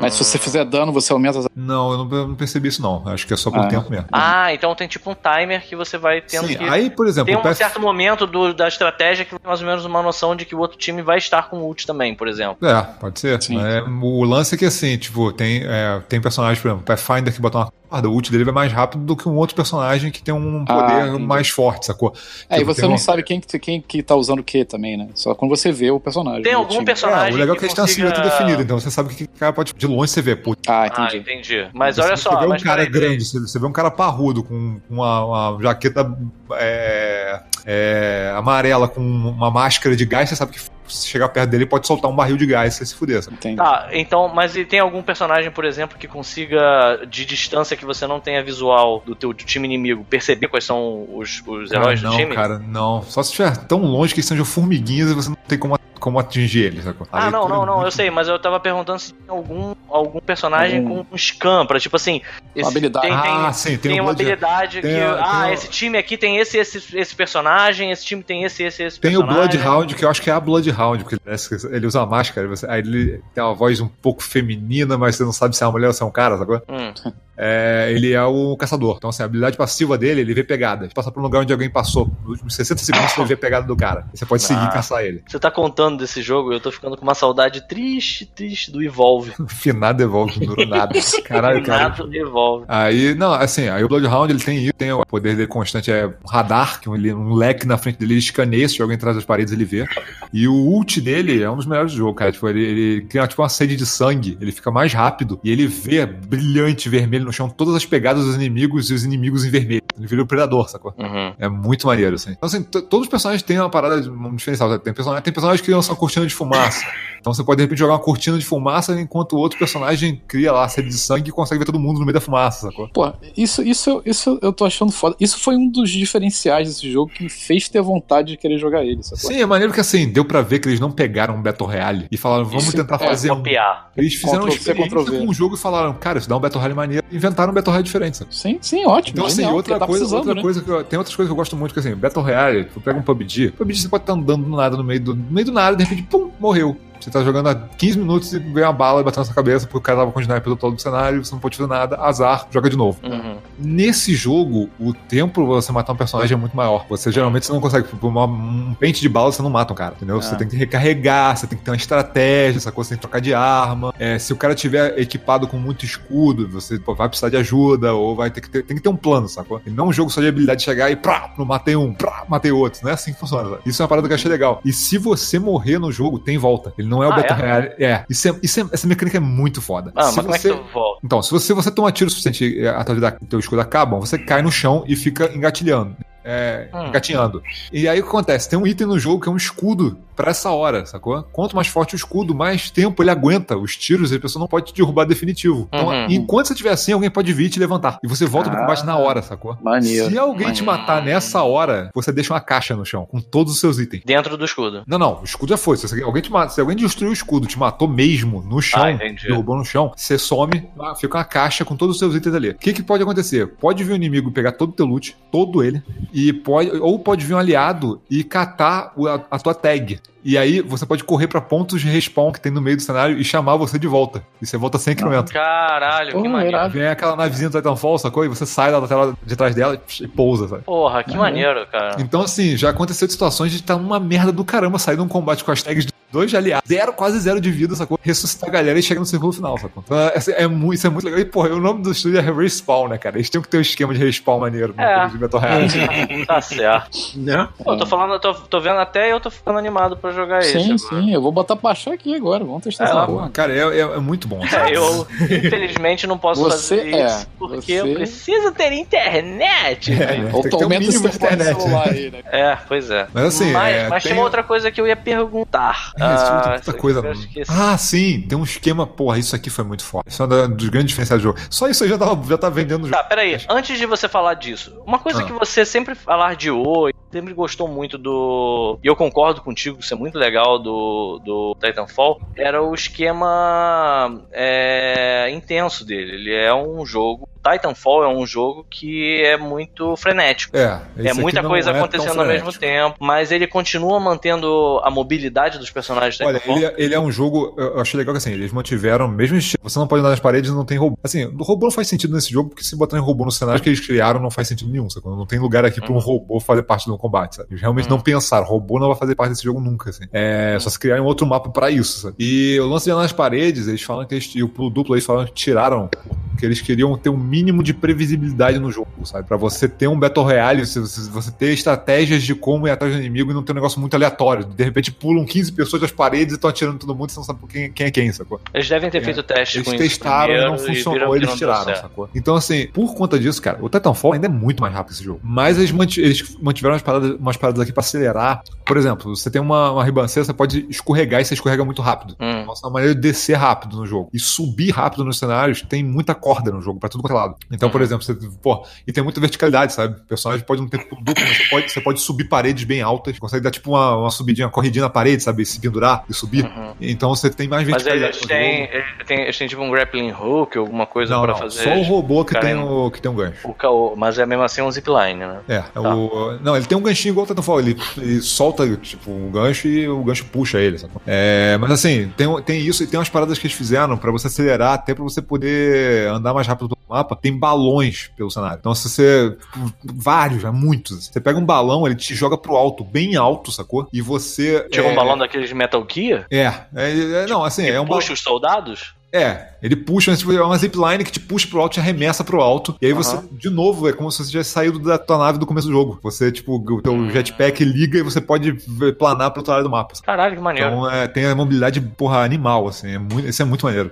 [0.01, 1.47] Mas se você fizer dano, você aumenta as...
[1.55, 3.07] Não, eu não, eu não percebi isso não.
[3.07, 3.67] Acho que é só por Ah.
[3.67, 4.07] tempo mesmo.
[4.11, 6.63] Ah, então tem tipo um timer que você vai tendo Sim, que.
[6.65, 9.67] aí, por exemplo, Tem um PS certo momento do- da estratégia que tem mais ou
[9.67, 12.57] menos uma noção de que o outro time vai estar com ult também, por exemplo.
[12.67, 13.41] É, pode ser.
[13.41, 13.57] Sim.
[13.63, 17.33] É, o lance é que assim, tipo, tem, é, tem personagem, por exemplo, o Pathfinder
[17.33, 20.11] que bota uma corda, o ult dele vai mais rápido do que um outro personagem
[20.11, 21.23] que tem um Ah, poder entendi.
[21.23, 22.13] mais forte, sacou?
[22.49, 24.65] É, e Tipo, você não um- sabe quem, que- quem que tá usando o que
[24.65, 25.09] também, né?
[25.13, 26.41] Só quando você vê o personagem.
[26.43, 26.85] Tem algum time.
[26.85, 28.89] personagem É, o legal é que que eles têm uma consiga- silhueta definida, então você
[28.91, 29.73] sabe que o cara pode.
[29.73, 30.55] De longe você vê, pô.
[30.67, 31.17] Ah, Ah, entendi.
[31.17, 31.67] entendi.
[31.73, 34.43] Mas Você- olha você só, vê um cara grande, você, você vê um cara parrudo
[34.43, 36.15] com uma, uma jaqueta
[36.55, 41.65] é, é, amarela com uma máscara de gás, você sabe que se chegar perto dele
[41.65, 43.23] pode soltar um barril de gás e você se fuder.
[43.23, 43.37] sabe?
[43.37, 43.55] Entendi.
[43.55, 48.05] Tá, então, mas e tem algum personagem, por exemplo, que consiga, de distância que você
[48.05, 52.03] não tenha visual do teu do time inimigo, perceber quais são os, os heróis Ah,
[52.03, 52.35] não, do time?
[52.35, 53.01] cara, não.
[53.03, 56.19] Só se estiver tão longe que eles sejam formiguinhas e você não tem como, como
[56.19, 57.07] atingir eles, sacou?
[57.09, 60.79] Ah, não, não, não, eu sei, mas eu tava perguntando se tem algum, algum personagem
[60.79, 62.21] Algum- com um scan, pra tipo assim.
[62.53, 63.07] Esse, habilidade.
[63.07, 64.97] Tem, tem, Ah, sim, tem tem o uma habilidade tem que.
[64.97, 68.63] tem ah, o- esse time aqui tem esse, esse, esse personagem, esse time tem esse,
[68.63, 69.49] esse, esse Tem o personagem.
[69.61, 72.67] Bloodhound, que eu acho que é a Bloodhound, porque ele, ele usa uma máscara, você-
[72.69, 75.71] aí ele tem uma voz um pouco feminina, mas você não sabe se é uma
[75.71, 76.61] mulher ou se é um cara, sacou?
[76.67, 76.93] Hum.
[77.35, 78.95] É, ele é o caçador.
[78.97, 80.93] Então, assim, a habilidade passiva dele, ele vê pegadas.
[80.93, 82.05] Passa por um lugar onde alguém passou.
[82.21, 84.05] Nos últimos 60 segundos, você vê a pegada do cara.
[84.13, 84.67] Você pode seguir Ah.
[84.69, 85.23] e caçar ele.
[85.27, 88.81] Você tá contando desse jogo e eu tô ficando com uma saudade triste, triste do
[88.81, 89.33] Evolve.
[89.47, 90.93] Finado evolve, não durou nada.
[91.23, 91.89] Caralho, cara.
[91.89, 92.65] Nada Evolve.
[92.67, 96.07] Aí, não, assim, aí o Bloodhound ele tem isso, tem o poder dele constante, é
[96.07, 99.25] um radar, que ele, um leque na frente dele, ele escaneia, se alguém atrás das
[99.25, 99.85] paredes ele vê.
[100.31, 102.31] E o ult dele é um dos melhores do jogo, cara.
[102.31, 105.67] Tipo, ele, ele cria tipo uma sede de sangue, ele fica mais rápido e ele
[105.67, 109.81] vê brilhante vermelho no chão todas as pegadas dos inimigos e os inimigos em vermelho.
[109.97, 110.93] Ele vira o predador, sacou?
[110.97, 111.33] Uhum.
[111.37, 112.31] É muito maneiro, assim.
[112.31, 114.79] Então, assim, todos os personagens têm uma parada, de- um diferencial.
[114.79, 116.85] Tem personagens, tem personagens que lançam cortina de fumaça.
[117.19, 120.51] Então você pode, de repente, jogar uma cortina de fumaça enquanto o outro personagem cria
[120.51, 122.89] lá a sede de sangue e consegue ver todo mundo no meio da fumaça, sacou?
[122.89, 125.15] Pô, isso, isso, isso eu tô achando foda.
[125.21, 128.83] Isso foi um dos diferenciais desse jogo que me fez ter vontade de querer jogar
[128.83, 129.31] ele, sacou?
[129.31, 132.07] Sim, é maneiro que assim, deu pra ver que eles não pegaram um Battle Royale
[132.11, 133.37] e falaram, vamos Isso, tentar é, fazer um.
[133.37, 133.91] Copiar.
[133.95, 135.19] Eles fizeram uma experiência V.
[135.19, 137.05] com o jogo e falaram, cara, isso dá um Battle Royale maneiro.
[137.09, 138.35] E inventaram um Battle Royale diferente, sabe?
[138.35, 139.15] Sim, sim, ótimo.
[139.15, 140.41] Então, assim, genial, outra, tá coisa, outra né?
[140.41, 142.81] coisa que eu, tem outras coisas que eu gosto muito, que assim, Battle Royale, tu
[142.81, 145.45] pega um PUBG, PUBG você pode estar andando do nada no meio do, no meio
[145.45, 146.77] do nada, de repente, pum, morreu.
[147.03, 149.65] Você tá jogando há 15 minutos e ganha uma bala e batendo na sua cabeça
[149.65, 151.69] porque o cara tava com o sniper do todo do cenário, você não pode fazer
[151.69, 152.99] nada, azar, joga de novo.
[153.03, 153.37] Uhum.
[153.59, 156.85] Nesse jogo, o tempo pra você matar um personagem é muito maior.
[156.89, 159.75] Você geralmente você não consegue, por uma- um pente de bala, você não mata um
[159.75, 160.21] cara, entendeu?
[160.21, 160.37] Você Ah.
[160.37, 163.19] tem que recarregar, você tem que ter uma estratégia, essa coisa, você tem que trocar
[163.19, 163.93] de arma.
[163.99, 167.93] É, se o cara tiver equipado com muito escudo, você pô, vai precisar de ajuda,
[167.93, 169.61] ou vai ter que ter, tem que ter um plano, sacou?
[169.65, 172.23] E não um jogo só de habilidade de chegar e prá, não matei um, prá,
[172.27, 172.79] matei outro.
[172.83, 173.33] Não é assim que funciona.
[173.49, 173.61] sabe?
[173.65, 174.61] Isso é uma parada que eu achei legal.
[174.63, 176.73] E se você morrer no jogo, tem volta.
[176.77, 177.41] Ele não é o Ah, Battle é?
[177.41, 177.67] Royale.
[177.79, 178.05] É.
[178.09, 179.91] Isso é, isso é- essa mecânica é muito foda.
[179.95, 180.49] Ah, se mas como é você...
[180.49, 180.99] que tu volta?
[181.03, 184.17] Então, se você, você toma tiro suficiente e a tua vida, teu escudo acaba, você
[184.17, 185.95] cai no chão e fica engatilhando.
[186.23, 186.87] É, Hum.
[186.87, 187.41] engatinhando.
[187.71, 188.49] E aí o que acontece?
[188.49, 191.23] Tem um item no jogo que é um escudo pra essa hora, sacou?
[191.31, 194.47] Quanto mais forte o escudo, mais tempo ele aguenta os tiros e a pessoa não
[194.47, 195.67] pode te derrubar definitivo.
[195.73, 196.05] Então, Uhum.
[196.09, 197.97] enquanto você estiver assim, alguém pode vir e te levantar.
[198.03, 198.61] E você volta pro Ah.
[198.61, 199.57] combate na hora, sacou?
[199.61, 200.09] Maneiro.
[200.09, 203.59] Se alguém te matar nessa hora, você deixa uma caixa no chão com todos os
[203.59, 204.03] seus itens.
[204.05, 204.83] Dentro do escudo.
[204.87, 205.77] Não, não, o escudo já foi.
[205.77, 208.91] Se alguém te mata, se alguém destruiu o escudo, te matou mesmo no chão, Ah,
[209.27, 212.49] derrubou no chão, você some, ah, fica uma caixa com todos os seus itens ali.
[212.51, 213.47] O que, que pode acontecer?
[213.47, 215.81] Pode vir um inimigo pegar todo o teu loot, todo ele,
[216.13, 219.99] e pode, ou pode vir um aliado e catar a, a tua tag.
[220.23, 223.17] E aí você pode correr pra pontos de respawn que tem no meio do cenário
[223.17, 224.23] e chamar você de volta.
[224.41, 225.23] E você volta sem km.
[225.31, 226.69] Caralho, que maneiro.
[226.69, 228.23] Vem aquela navezinha do Titanfall, sacou?
[228.23, 230.63] E você sai da tela de trás dela e pousa, sabe?
[230.63, 231.97] Porra, que maneiro, cara.
[231.99, 235.09] Então, assim, já aconteceu de situações de estar numa merda do caramba sair de um
[235.09, 237.99] combate com as tags de dois aliados, zero, quase zero de vida, sacou?
[238.01, 239.83] Ressuscitar a galera e chegar no círculo final, sacou?
[239.85, 241.19] Então, é, é muito, isso é muito legal.
[241.19, 243.17] E, porra, o nome do estúdio é Respawn, né, cara?
[243.17, 245.07] Eles tinham que ter um esquema de respawn maneiro É.
[245.07, 246.25] de Battle Royale.
[246.27, 246.89] tá certo.
[247.15, 247.47] Né?
[247.63, 250.39] Pô, eu tô falando, eu tô, tô vendo até eu tô ficando animado pra jogar
[250.39, 250.51] esse.
[250.51, 250.77] Sim, agora.
[250.77, 253.29] sim, eu vou botar pra baixar aqui agora, vamos testar essa Ah, porra.
[253.29, 254.45] cara, é, é- é muito bom.
[254.47, 254.71] sabe?
[254.73, 259.91] É, eu infelizmente não posso Você fazer é, isso porque você- eu preciso ter internet.
[259.91, 260.29] É, É, né?
[260.33, 261.61] Ou Tem um aumenta o seu de internet.
[261.61, 262.57] celular aí, né?
[262.67, 263.07] pois é.
[263.13, 265.91] Mas assim, mas, é, mas tem- tinha uma outra coisa que eu ia perguntar.
[266.03, 267.01] É Ah, aqui coisa.
[267.47, 270.09] Ah, sim, tem um esquema, porra, isso aqui foi muito forte.
[270.09, 271.39] Isso é um dos grandes diferenciais do jogo.
[271.49, 272.97] Só isso aí já tá, já tá vendendo o jogo.
[272.97, 273.37] Tá, peraí.
[273.49, 275.23] Antes de você falar disso, uma coisa Ah.
[275.25, 278.79] que você sempre alardeou e sempre gostou muito do.
[278.83, 282.21] E eu concordo contigo, isso é muito legal do, do Titanfall.
[282.35, 286.13] Era o esquema é, intenso dele.
[286.15, 290.55] Ele é um jogo Titanfall é um jogo que é muito frenético.
[290.55, 295.57] É, é muita coisa é acontecendo ao mesmo tempo, mas ele continua mantendo a mobilidade
[295.57, 298.51] dos personagens Olha, ele, é- ele é um jogo, eu achei legal que assim, eles
[298.51, 299.59] mantiveram o mesmo estilo.
[299.63, 300.97] Você não pode andar nas paredes e não tem robô.
[301.03, 303.61] Assim, o robô não faz sentido nesse jogo, porque se botar em robô no cenário
[303.61, 304.89] que eles criaram, não faz sentido nenhum.
[304.89, 305.05] Sabe?
[305.07, 305.85] Não tem lugar aqui Uhum.
[305.87, 307.49] pra um robô fazer parte do combate, sabe?
[307.51, 310.05] Eles realmente não pensaram, robô não vai fazer parte desse jogo nunca, assim.
[310.13, 312.15] É, só se criar um outro mapa pra isso, sabe?
[312.19, 315.05] E o lance de andar nas paredes, eles falam que eles, e o duplo eles
[315.05, 315.89] falam que tiraram
[316.37, 319.27] que eles queriam ter um mínimo de previsibilidade no jogo, sabe?
[319.27, 322.99] Pra você ter um Battle Royale, você, você ter estratégias de como ir atrás do
[322.99, 324.45] inimigo e não ter um negócio muito aleatório.
[324.45, 327.23] De repente pulam 15 pessoas das paredes e estão atirando todo mundo e você não
[327.25, 328.39] sabe quem, quem é quem, sacou?
[328.53, 329.01] Eles devem ter É.
[329.01, 332.09] feito teste Eles com isso testaram e não funcionou, que eles tiraram, sacou?
[332.13, 335.19] Então, assim, por conta disso, cara, o Titanfall ainda é muito mais rápido esse jogo.
[335.23, 338.43] Mas eles, manti- eles mantiveram umas paradas, umas paradas aqui pra acelerar.
[338.65, 342.15] Por exemplo, você tem uma, uma ribanceira, você pode escorregar e você escorrega muito rápido.
[342.19, 342.45] Hum.
[342.45, 344.09] Nossa, é uma maneira de descer rápido no jogo.
[344.13, 347.35] E subir rápido nos cenários tem muita corda no jogo, pra tudo quanto é lado.
[347.51, 349.99] Então, por exemplo, você, pô, e tem muita verticalidade, sabe?
[349.99, 352.81] O personagem pode não ter pulo duplo, mas você pode, você pode subir paredes bem
[352.81, 355.45] altas, consegue dar tipo uma, uma subidinha, uma corridinha na parede, sabe?
[355.45, 356.45] Se pendurar e subir.
[356.45, 356.73] Uhum.
[356.81, 359.71] Então você tem mais Mas verticalidade eles no têm, eles têm, eles têm tipo um
[359.71, 361.63] grappling hook, alguma coisa Não, pra não, fazer.
[361.63, 363.47] só o robô que tem, o, que tem um gancho.
[363.47, 365.39] o caô, mas é mesmo assim um zipline, né?
[365.47, 365.95] É, é Tá.
[365.95, 366.37] o.
[366.41, 367.59] Não, ele tem um ganchinho igual o Titanfall.
[367.59, 370.77] Ele, ele solta, tipo, um gancho e o gancho puxa ele.
[370.77, 370.93] Sabe?
[371.05, 374.27] É, mas assim, tem, tem isso e tem umas paradas que eles fizeram pra você
[374.27, 377.12] acelerar, até pra você poder andar mais rápido pelo mapa.
[377.15, 378.57] Tem balões pelo cenário.
[378.59, 379.37] Então, se você.
[379.83, 381.07] Vários, já muitos.
[381.07, 383.87] Você pega um balão, ele te joga pro alto, bem alto, sacou?
[383.91, 384.67] E você.
[384.69, 386.25] Tipo é, um balão daqueles de Metal Gear?
[386.31, 386.45] É,
[386.75, 388.93] é, é, não, assim, é um puxa os soldados?
[389.15, 392.23] É, ele puxa, tipo, é uma zipline que te puxa pro alto e te arremessa
[392.23, 392.75] pro alto.
[392.81, 395.45] E aí você, de novo, é como se você tivesse saído da tua nave do
[395.45, 395.99] começo do jogo.
[396.01, 397.11] Você, tipo, o teu Hum.
[397.11, 398.53] jetpack liga e você pode
[398.97, 399.93] planar pro outro lado do mapa.
[400.01, 400.67] Caralho, que maneiro.
[400.67, 402.95] Então é, tem a mobilidade, porra, animal, assim.
[402.95, 403.91] É muito, isso é muito maneiro.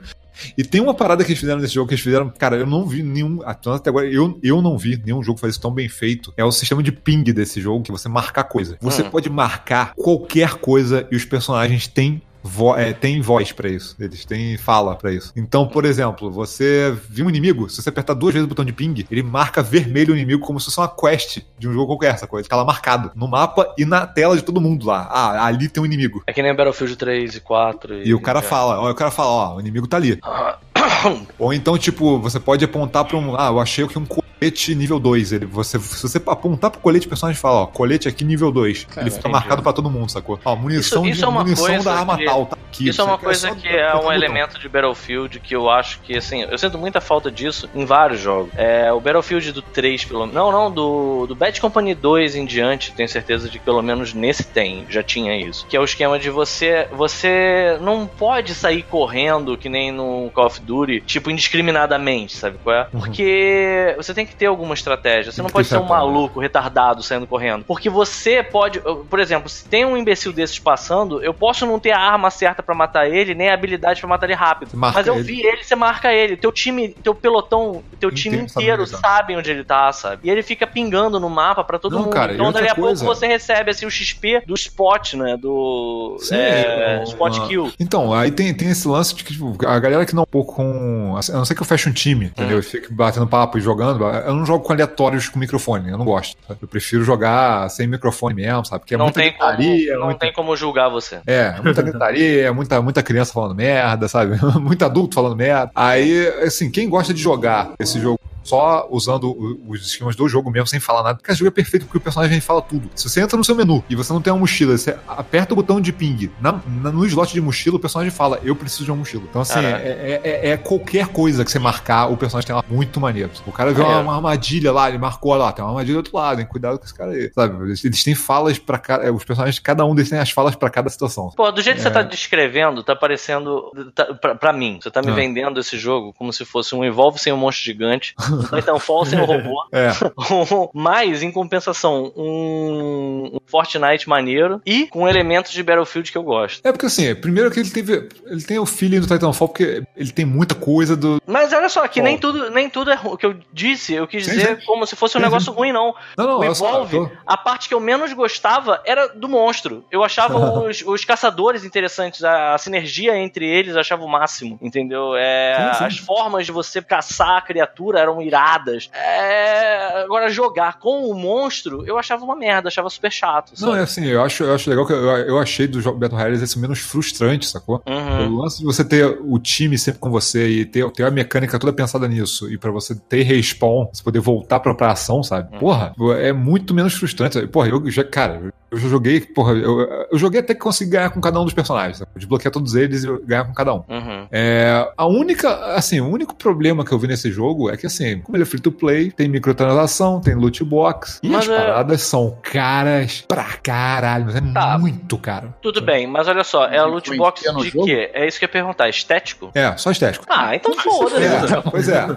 [0.58, 2.86] E tem uma parada que eles fizeram nesse jogo que eles fizeram, cara, eu não
[2.88, 3.40] vi nenhum.
[3.44, 6.34] Até agora, eu, eu não vi nenhum jogo fazer isso tão bem feito.
[6.38, 8.78] É o sistema de ping desse jogo, que você marcar coisa.
[8.82, 9.10] Você Hum.
[9.10, 12.22] pode marcar qualquer coisa e os personagens têm.
[12.44, 15.32] Vo é, tem voz pra isso, eles têm fala pra isso.
[15.36, 18.74] Então, por exemplo, você viu um inimigo, se você apertar duas vezes o botão de
[18.74, 22.14] ping, ele marca vermelho o inimigo como se fosse uma quest de um jogo qualquer,
[22.14, 22.44] essa coisa.
[22.44, 25.08] Fica lá marcado no mapa e na tela de todo mundo lá.
[25.12, 26.24] Ah, ali tem um inimigo.
[26.26, 28.04] É que nem Battlefield 3 e 4.
[28.04, 28.42] E o cara é.
[28.42, 30.20] fala, ó, o cara fala, ó, o inimigo tá ali.
[31.38, 33.36] Ou então, tipo, você pode apontar pra um.
[33.36, 34.06] Ah, eu achei que um
[34.42, 35.34] colete nível 2.
[35.34, 38.86] Ele, você, se você apontar pro colete, o personagem fala, ó, colete aqui nível 2.
[38.86, 39.34] Cara, ele fica entendi.
[39.34, 40.40] marcado pra todo mundo, sacou?
[40.44, 42.90] Ó, munição, Isso- isso de, é munição da arma que- tal, tá aqui.
[42.90, 46.18] Isso é uma coisa só que é um elemento de Battlefield que eu acho que,
[46.18, 48.52] assim, eu sinto muita falta disso em vários jogos.
[48.58, 50.34] É, o Battlefield do 3, pelo menos.
[50.34, 54.14] Não, não, do, do Bad Company 2 em diante, tenho certeza de que pelo menos
[54.14, 55.68] nesse tem, já tinha isso.
[55.68, 56.88] Que é o esquema de você.
[56.94, 62.76] Você não pode sair correndo que nem no Call of Duty, tipo, indiscriminadamente, sabe qual
[62.76, 62.84] é?
[62.86, 65.32] Porque você tem que ter alguma estratégia.
[65.32, 67.64] Você não que pode ter ser um maluco, retardado, saindo correndo.
[67.66, 68.80] Porque você pode.
[69.10, 72.62] Por exemplo, se tem um imbecil desses passando, eu posso não ter a arma certa
[72.64, 74.72] pra matar ele, nem a habilidade pra matar ele rápido.
[74.76, 75.24] Marca Mas eu ele.
[75.24, 76.38] vi ele, você marca ele.
[76.38, 78.98] Teu time, teu pelotão, teu time Inteiro sabe onde ele tá.
[79.10, 80.22] sabem onde ele tá, sabe?
[80.24, 82.12] E ele fica pingando no mapa pra todo Não, mundo.
[82.14, 85.38] cara, e então daqui a coisa- pouco você recebe assim o XP do spot, né?
[85.38, 86.18] Do.
[86.20, 87.72] Sim, é, uma- spot kill.
[87.80, 90.30] Então, aí tem, tem esse lance de que tipo, a galera que não é um
[90.32, 91.16] pouco com.
[91.18, 92.56] assim, A não ser que eu feche um time, entendeu?
[92.58, 92.60] Hum.
[92.60, 94.06] Eu fico batendo papo e jogando.
[94.26, 96.38] Eu não jogo com aleatórios com microfone, eu não gosto.
[96.48, 96.60] sabe?
[96.62, 98.82] Eu prefiro jogar sem microfone mesmo, sabe?
[98.82, 101.20] Porque é não muita tem, como, gritaria, não muita- tem como julgar você.
[101.28, 104.38] É, muita gritaria, muita, muita criança falando merda, sabe?
[104.62, 105.72] Muito adulto falando merda.
[105.76, 110.50] Aí, assim, quem gosta de jogar esse jogo só usando o- os esquemas do jogo
[110.52, 112.90] mesmo, sem falar nada, porque esse jogo é perfeito porque o personagem fala tudo.
[112.96, 115.56] Se você entra no seu menu e você não tem uma mochila, você aperta o
[115.56, 118.92] botão de ping na, na- no slot de mochila, o personagem fala, eu preciso de
[118.92, 119.24] uma mochila.
[119.30, 119.78] Então, assim, Caraca.
[119.84, 123.30] é, é- é qualquer coisa que você marcar, o personagem tem lá muito maneiro.
[123.46, 126.16] O cara viu uma, uma armadilha lá, ele marcou lá, tem uma armadilha do outro
[126.18, 126.48] lado, hein?
[126.48, 127.32] Cuidado com esse cara aí.
[127.34, 127.64] Sabe?
[127.66, 129.12] Eles, eles têm falas pra cada.
[129.14, 131.30] Os personagens, cada um deles tem as falas pra cada situação.
[131.36, 131.84] Pô, do jeito que É.
[131.84, 133.72] você tá descrevendo, tá parecendo.
[133.94, 135.16] Tá, pra, pra mim, você tá me Ah.
[135.16, 139.20] vendendo esse jogo como se fosse um Evolve sem um monstro gigante, um Titanfall sem
[139.20, 139.62] um robô.
[139.74, 139.92] É.
[140.74, 146.62] Mas, em compensação, um, um Fortnite maneiro e com elementos de Battlefield que eu gosto.
[146.66, 148.10] É porque assim, primeiro que ele teve.
[148.26, 151.22] Ele tem o feeling do Titanfall, porque ele tem muita coisa do.
[151.26, 154.26] Mas olha só, que nem tudo, nem tudo é o que eu disse, eu quis
[154.26, 154.66] dizer sim.
[154.66, 155.94] como se fosse um Sim, negócio ruim, não.
[156.18, 159.86] Não, não, o só- Evolve, tô- a parte que eu menos gostava era do monstro.
[159.92, 160.38] Eu achava
[160.68, 165.16] os, os caçadores interessantes, a, a sinergia entre eles eu achava o máximo, entendeu?
[165.16, 165.56] É.
[165.80, 168.90] As formas de você caçar a criatura eram eram iradas.
[168.94, 173.52] É, Agora, jogar com o monstro, eu achava uma merda, achava super chato.
[173.60, 173.80] Não, sabe?
[173.80, 176.60] é assim, eu acho, eu acho legal que eu, eu achei do Battle Royale esse
[176.60, 177.82] menos frustrante, sacou?
[177.86, 178.36] Uhum.
[178.36, 181.58] O lance de você ter o time sempre com você e ter, ter a mecânica
[181.60, 185.54] toda pensada nisso, e pra você ter respawn, você poder voltar pra, pra ação, sabe?
[185.54, 185.60] Uhum.
[185.60, 187.46] Porra, é muito menos frustrante.
[187.48, 189.82] Porra, eu já, cara, eu já joguei, porra, eu,
[190.12, 192.10] eu joguei até que consegui ganhar com cada um dos personagens, sabe?
[192.16, 193.84] desbloquear todos eles e ganhar com cada um.
[193.90, 194.28] Uhum.
[194.32, 198.20] É, a única, assim, o único problema que eu vi nesse jogo é que, assim,
[198.22, 201.58] como ele é free to play, tem microtransação, tem loot box, e Mas as é-
[201.58, 204.78] paradas são caras pra caralho, mas é Tá.
[204.78, 205.54] muito caro.
[205.62, 207.86] Tudo bem, mas olha só, é a loot box de jogo?
[207.86, 208.10] quê?
[208.14, 209.52] É isso que eu ia perguntar, estético?
[209.54, 210.26] É, só estético.
[210.30, 211.24] Ah, então foda-se.
[211.24, 212.08] É, pois é.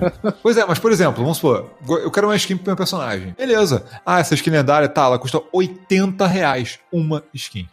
[0.43, 3.35] Pois é, mas por exemplo, vamos supor, eu quero uma skin pro meu personagem.
[3.37, 3.85] Beleza.
[4.07, 6.44] Ah, essa skin lendária, tá, ela custa 80 reais
[6.93, 7.67] uma skin.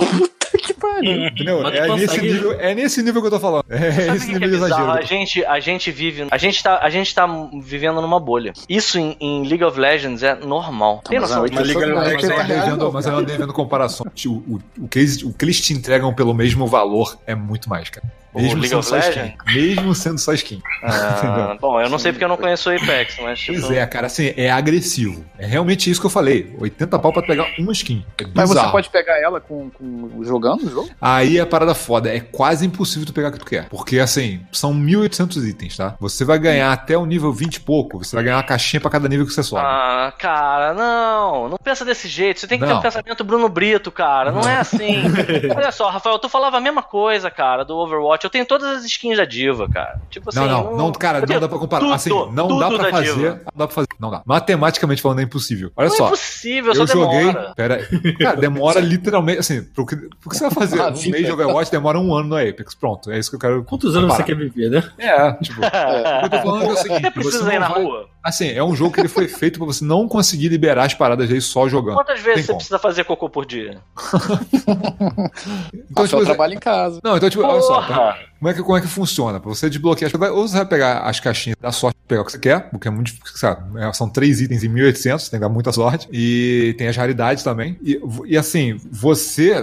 [0.62, 1.28] que pariu.
[1.28, 1.62] Entendeu?
[1.62, 3.66] Mas tu É nesse, nível, é nesse nível que eu tô falando.
[3.70, 4.92] É Sabe esse o que nível é exagero.
[4.92, 6.28] A gente, a gente vive.
[6.30, 7.28] A gente, tá, a gente tá
[7.62, 8.54] vivendo numa bolha.
[8.70, 11.02] Isso em, em League of Legends é normal.
[11.08, 11.50] Tem mas noção é?
[11.52, 13.24] Mas Liga Mas Mas eu é andei real, vendo, não, mas eu cara.
[13.24, 14.06] andei vendo comparação.
[14.26, 17.70] O, o, o, que eles, o que eles te entregam pelo mesmo valor é muito
[17.70, 18.21] mais, cara.
[18.34, 19.20] O Mesmo League sendo of só skin.
[19.20, 19.36] Legends?
[19.56, 20.62] Mesmo sendo só skin.
[20.84, 23.60] Ah, bom, eu não sei porque eu não conheço o Apex, mas tipo.
[23.60, 25.24] Pois é, cara, assim, é agressivo.
[25.38, 26.56] É realmente isso que eu falei.
[26.60, 28.06] 80 pau pra pegar uma skin.
[28.18, 30.90] É Mas você pode pegar ela com, com jogando o jogo?
[31.02, 32.10] Aí é a parada foda.
[32.14, 33.68] É quase impossível tu pegar o que tu quer.
[33.70, 35.96] Porque, assim, são 1.800 itens, tá?
[36.00, 37.98] Você vai ganhar até o nível 20 e pouco.
[38.04, 39.62] Você vai ganhar uma caixinha pra cada nível que você sobe.
[39.66, 41.50] Ah, cara, não.
[41.50, 42.40] Não pensa desse jeito.
[42.40, 42.80] Você tem que ter Não.
[42.80, 44.32] um pensamento Bruno Brito, cara.
[44.32, 45.04] Não, é assim.
[45.56, 48.21] Olha só, Rafael, tu falava a mesma coisa, cara, do Overwatch.
[48.24, 50.00] Eu tenho todas as skins da Diva, cara.
[50.10, 50.40] Tipo assim.
[50.40, 51.82] não, não, não, cara, não dá pra comparar.
[51.82, 53.14] tudo, assim, não dá pra fazer.
[53.16, 53.30] Diva.
[53.46, 53.88] Não dá pra fazer.
[54.00, 54.22] Não dá.
[54.26, 55.72] Matematicamente falando, é impossível.
[55.76, 56.08] Olha Não só.
[56.08, 57.20] é possível, só eu joguei.
[57.20, 57.54] demora.
[57.56, 58.14] Pera aí.
[58.18, 59.40] Cara, demora literalmente.
[59.40, 62.14] Assim, pro que, pro que você vai fazer Ah, um mês de Overwatch, demora um
[62.14, 62.74] ano no Apex.
[62.76, 63.64] Pronto, é isso que eu quero.
[63.64, 64.26] Quantos anos você comparar.
[64.26, 64.84] quer viver, né?
[64.98, 65.64] É, tipo.
[65.64, 65.72] É.
[66.26, 68.08] O que eu tô falando é o seguinte: Você precisa você ir na vai- rua.
[68.24, 71.32] Assim, é um jogo que ele foi feito pra você não conseguir liberar as paradas
[71.32, 71.96] aí só jogando.
[71.96, 72.58] Quantas vezes Tem você como.
[72.58, 73.82] precisa fazer cocô por dia?
[75.74, 77.00] Então, Rafael tipo, trabalha em casa.
[77.04, 78.18] não, então, tipo, olha só, Porra!
[78.42, 79.40] Como é que, como é que funciona?
[79.40, 82.26] Pra você desbloquear, você vai- ou você vai pegar as caixinhas da sorte pegar o
[82.26, 83.80] que você quer, porque é muito difícil, sabe?
[83.80, 86.10] É, São três itens em 1800, tem que dar muita sorte.
[86.12, 87.78] E tem as raridades também.
[87.84, 89.54] E, e assim, você.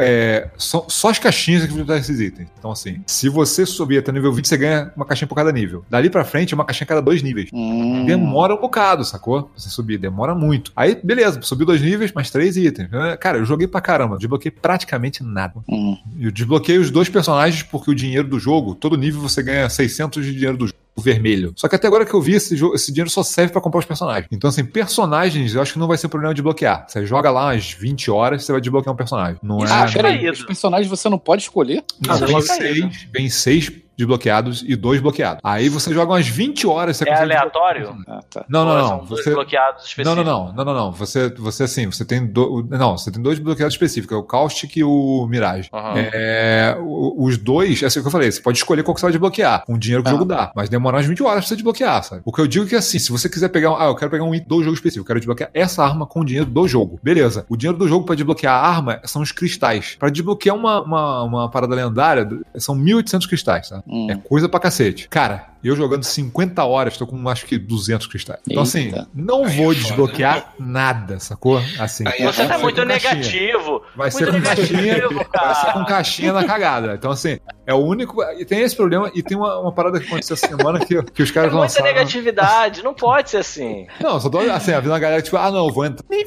[0.00, 2.48] É, só, só as caixinhas que vão dar esses itens.
[2.58, 5.84] Então, assim, se você subir até nível 20, você ganha uma caixinha por cada nível.
[5.90, 7.50] Dali pra frente, é uma caixinha a cada dois níveis.
[7.52, 8.06] Hum.
[8.06, 9.42] Demora um bocado, sacou?
[9.42, 10.72] Pra Você subir, demora muito.
[10.76, 12.88] Aí, beleza, subiu dois níveis, mais três itens.
[12.92, 15.54] É, Cara, eu joguei pra caramba, desbloqueei praticamente nada.
[15.68, 15.96] Hum.
[16.18, 20.24] Eu desbloqueei os dois personagens porque o dinheiro do jogo, todo nível você ganha 600
[20.24, 21.52] de dinheiro do jogo vermelho.
[21.56, 23.78] Só que até agora que eu vi, esse, jogo, esse dinheiro só serve pra comprar
[23.78, 24.28] os personagens.
[24.32, 26.84] Então, assim, personagens, eu acho que não vai ser problema de bloquear.
[26.88, 29.38] Você joga lá umas 20 horas, você vai desbloquear um personagem.
[29.42, 29.70] Não é.
[29.70, 30.28] Ah, acho peraí.
[30.28, 31.84] Os personagens você não pode escolher?
[32.04, 35.40] Não, Ah, vem, seis, vem seis desbloqueados e dois bloqueados.
[35.44, 37.96] Aí você joga umas 20 horas, você É aleatório?
[38.06, 38.44] Ah, tá.
[38.48, 39.04] Não, Ou não, são não.
[39.04, 40.16] dois Você, bloqueados não, específicos.
[40.16, 40.92] não, não, não, não, não.
[40.92, 44.76] Você, você assim, você tem do, não, você tem dois bloqueados específicos, é o Caustic
[44.76, 45.68] e o Mirage.
[45.72, 45.94] Aham.
[45.96, 49.00] É, o- os dois, é assim o que eu falei, você pode escolher qual que
[49.00, 50.14] você vai desbloquear, com o dinheiro que o Ah.
[50.14, 52.22] jogo dá, mas demora umas 20 horas pra você desbloquear, sabe?
[52.24, 54.10] O que eu digo é que assim, se você quiser pegar, um- ah, eu quero
[54.10, 56.68] pegar um item do jogo específico, eu quero desbloquear essa arma com o dinheiro do
[56.68, 57.00] jogo.
[57.02, 57.44] Beleza.
[57.48, 59.96] O dinheiro do jogo pra desbloquear a arma são os cristais.
[59.98, 63.82] Pra desbloquear uma, uma, uma parada lendária, são 1800 cristais, tá?
[63.88, 64.06] Hum.
[64.10, 65.08] É coisa pra cacete.
[65.08, 68.38] Cara, eu jogando 50 horas, tô com acho que 200 cristais.
[68.48, 69.08] Então, assim, Eita.
[69.14, 71.58] não Aí vou é foda, desbloquear nada, sacou?
[71.78, 73.14] Assim, Aí é Você tá muito caixinha.
[73.14, 73.82] negativo.
[73.96, 75.84] Vai ser muito com caixinha, negativo, vai ser com cara.
[75.86, 76.94] caixinha na cagada.
[76.94, 78.22] Então, assim, é o único.
[78.38, 81.22] E tem esse problema, e tem uma, uma parada que aconteceu essa semana que, que
[81.22, 81.86] os É caras muita lançaram.
[81.86, 83.86] negatividade, não pode ser assim.
[84.00, 86.04] Não, só tô assim, vendo a galera, tipo, ah, não, eu vou entrar.
[86.10, 86.24] Nem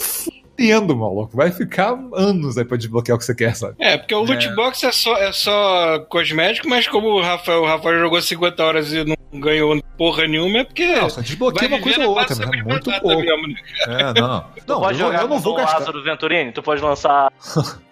[0.61, 1.35] fudendo, maluco.
[1.35, 3.75] Vai ficar anos aí pra desbloquear o que você quer, sabe?
[3.79, 7.65] É, porque o loot box é só, é só cosmético, mas como o Rafael, o
[7.65, 10.85] Rafael jogou 50 horas e não ganhou porra nenhuma, é porque.
[10.95, 12.63] Não, só desbloqueia uma coisa ou outra, né?
[12.63, 13.21] Muito pouco.
[13.21, 13.55] Mesmo, né?
[13.87, 14.41] É, não, não.
[14.41, 15.79] Tu Não, pode eu, jogar eu não com vou o gastar.
[15.79, 16.51] Lázaro Venturini?
[16.51, 17.31] Tu pode lançar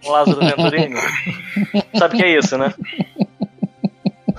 [0.05, 0.95] um Lázaro Venturini?
[1.97, 2.73] Sabe o que é isso, né?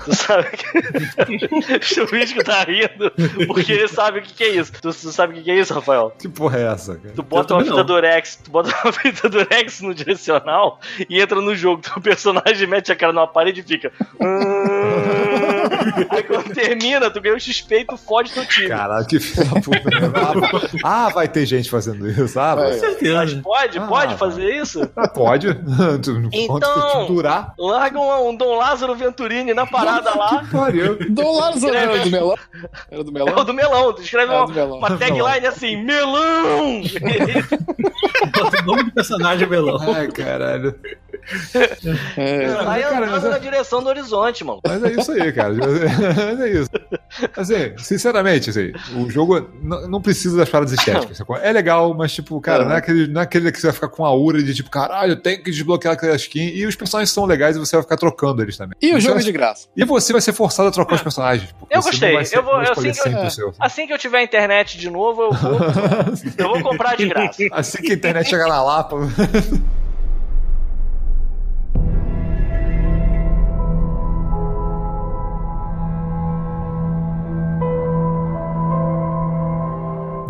[0.05, 2.01] Tu sabe que.
[2.01, 3.11] o Visco tá rindo
[3.47, 4.71] porque ele sabe o que, que é isso.
[4.73, 6.11] Tu, tu sabe o que, que é isso, Rafael?
[6.17, 7.13] Que porra é essa, cara?
[7.15, 7.85] Tu bota uma fita não.
[7.85, 10.79] Durex, tu bota uma fita Durex no direcional
[11.09, 11.81] e entra no jogo.
[11.81, 13.91] Teu personagem mete a cara numa parede e fica.
[14.21, 15.41] "Ah".
[16.11, 18.69] Aí quando termina, tu ganha o XP e tu fode teu time.
[18.69, 19.89] Caralho, que filho da puta.
[19.89, 20.79] né?
[20.83, 22.69] Ah, vai ter gente fazendo isso, ah, vai.
[22.71, 23.41] Mas certeza.
[23.43, 23.79] pode?
[23.79, 24.89] Ah, pode fazer isso?
[24.95, 25.47] Ah, pode.
[26.31, 27.53] Então- durar.
[27.57, 30.39] Larga um, um Dom Lázaro Venturini na parada lá.
[30.39, 30.97] Que pariu.
[31.39, 32.37] Lázaro era do melão?
[32.89, 33.45] Era do É o melão?
[33.45, 33.95] do melão.
[33.99, 34.77] Escreve É uma, do melão.
[34.77, 36.81] uma tagline assim: melão!
[38.33, 39.77] Bota o nome do personagem melão.
[39.93, 40.75] Ai, caralho.
[42.17, 44.59] É, Vai cara, andando mas é- na direção do horizonte, mano.
[44.65, 45.53] Mas é isso aí, cara.
[45.53, 46.69] Mas é isso.
[47.35, 51.17] Assim, sinceramente, assim, o jogo não precisa das paradas estéticas.
[51.17, 51.37] sacou?
[51.37, 53.89] É legal, mas, tipo, cara, não, é aquele, não é aquele que você vai ficar
[53.89, 56.47] com a aura de, tipo, caralho, eu tenho que desbloquear aquela skin.
[56.53, 58.75] E os personagens são legais e você vai ficar trocando eles também.
[58.81, 59.67] E o jogo vai- é de graça.
[59.75, 61.51] E você vai ser forçado a trocar os personagens.
[61.59, 62.15] porque Eu gostei.
[62.33, 63.53] Eu vou- sei que eu- seu.
[63.59, 65.59] Assim que eu tiver internet de novo, eu vou,
[66.37, 67.43] eu vou comprar de graça.
[67.51, 68.97] Assim que a internet chegar na Lapa.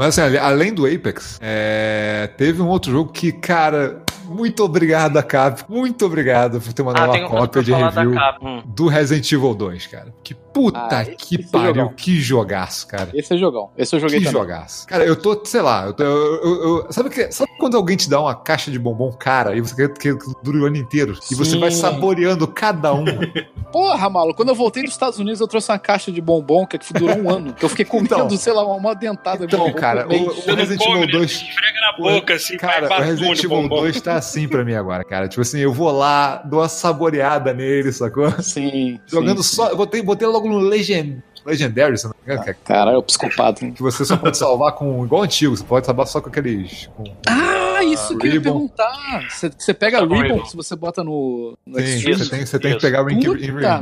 [0.02, 5.24] Mas assim, além do Apex, é, teve um outro jogo que, cara, muito obrigado a
[5.24, 8.12] Cap, muito obrigado por ter mandado Ah, uma cópia de review.
[8.42, 8.64] Hum.
[8.66, 10.14] do Resident Evil 2, cara.
[10.24, 11.94] Que puta Ah, que esse pariu, jogão.
[11.96, 13.10] que jogaço, cara.
[13.14, 13.70] Esse é jogão.
[13.78, 14.42] Esse eu joguei Que também.
[14.42, 14.88] jogaço.
[14.88, 17.96] Cara, eu tô, sei lá, eu, tô- eu- eu- eu- sabe, que, sabe quando alguém
[17.96, 20.14] te dá uma caixa de bombom cara e você quer que
[20.44, 21.18] dure o ano inteiro?
[21.32, 21.60] E você Sim.
[21.60, 23.06] vai saboreando cada um.
[23.72, 26.78] Porra, maluco, quando eu voltei dos Estados Unidos, eu trouxe uma caixa de bombom que
[26.94, 27.54] durou um ano.
[27.54, 28.30] Que eu fiquei comendo, Então.
[28.38, 29.80] sei lá, uma dentada de Então, bombom.
[29.80, 31.08] cara, o- não Resident Evil né?
[31.08, 33.76] 2 Você esfrega na boca, assim, Cara, vai o Resident Evil bombom.
[33.82, 35.28] 2 tá assim pra mim agora, cara.
[35.28, 38.32] Tipo assim, eu vou lá, dou uma saboreada nele, sacou?
[38.42, 39.00] Sim.
[39.06, 39.70] Jogando sim, só.
[39.70, 42.58] Eu botei, botei logo no Legend, Legendary, se não me engano, cara.
[42.64, 43.66] Caralho, é o psicopata.
[43.66, 43.72] hein?
[43.74, 45.04] Que você só pode salvar com.
[45.04, 46.88] igual antigo, você pode salvar só com aqueles.
[46.96, 48.52] Com, Ah, isso que eu ia Ribbon.
[48.52, 49.28] perguntar.
[49.30, 50.46] Você, você pega Só com Ribbon, Ribbon.
[50.46, 52.18] se você bota no, no Sim, Extreme.
[52.18, 53.28] você tem, você tem que pegar o Ink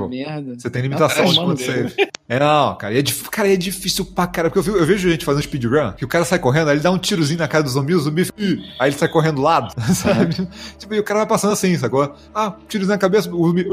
[0.09, 0.55] merda.
[0.57, 1.93] Você tem limitação Ah, de quando você.
[2.27, 2.93] É, não, cara.
[2.93, 4.49] E é, cara, é difícil pra cara.
[4.49, 6.91] Porque eu, eu vejo gente fazendo speedrun, que o cara sai correndo, aí ele dá
[6.91, 8.27] um tirozinho na cara do zumbi, o zumbi
[8.79, 10.47] Aí ele sai correndo do lado, sabe?
[10.77, 12.13] tipo, e o cara vai passando assim, sacou?
[12.33, 13.65] Ah, tirozinho na cabeça, o zumbi.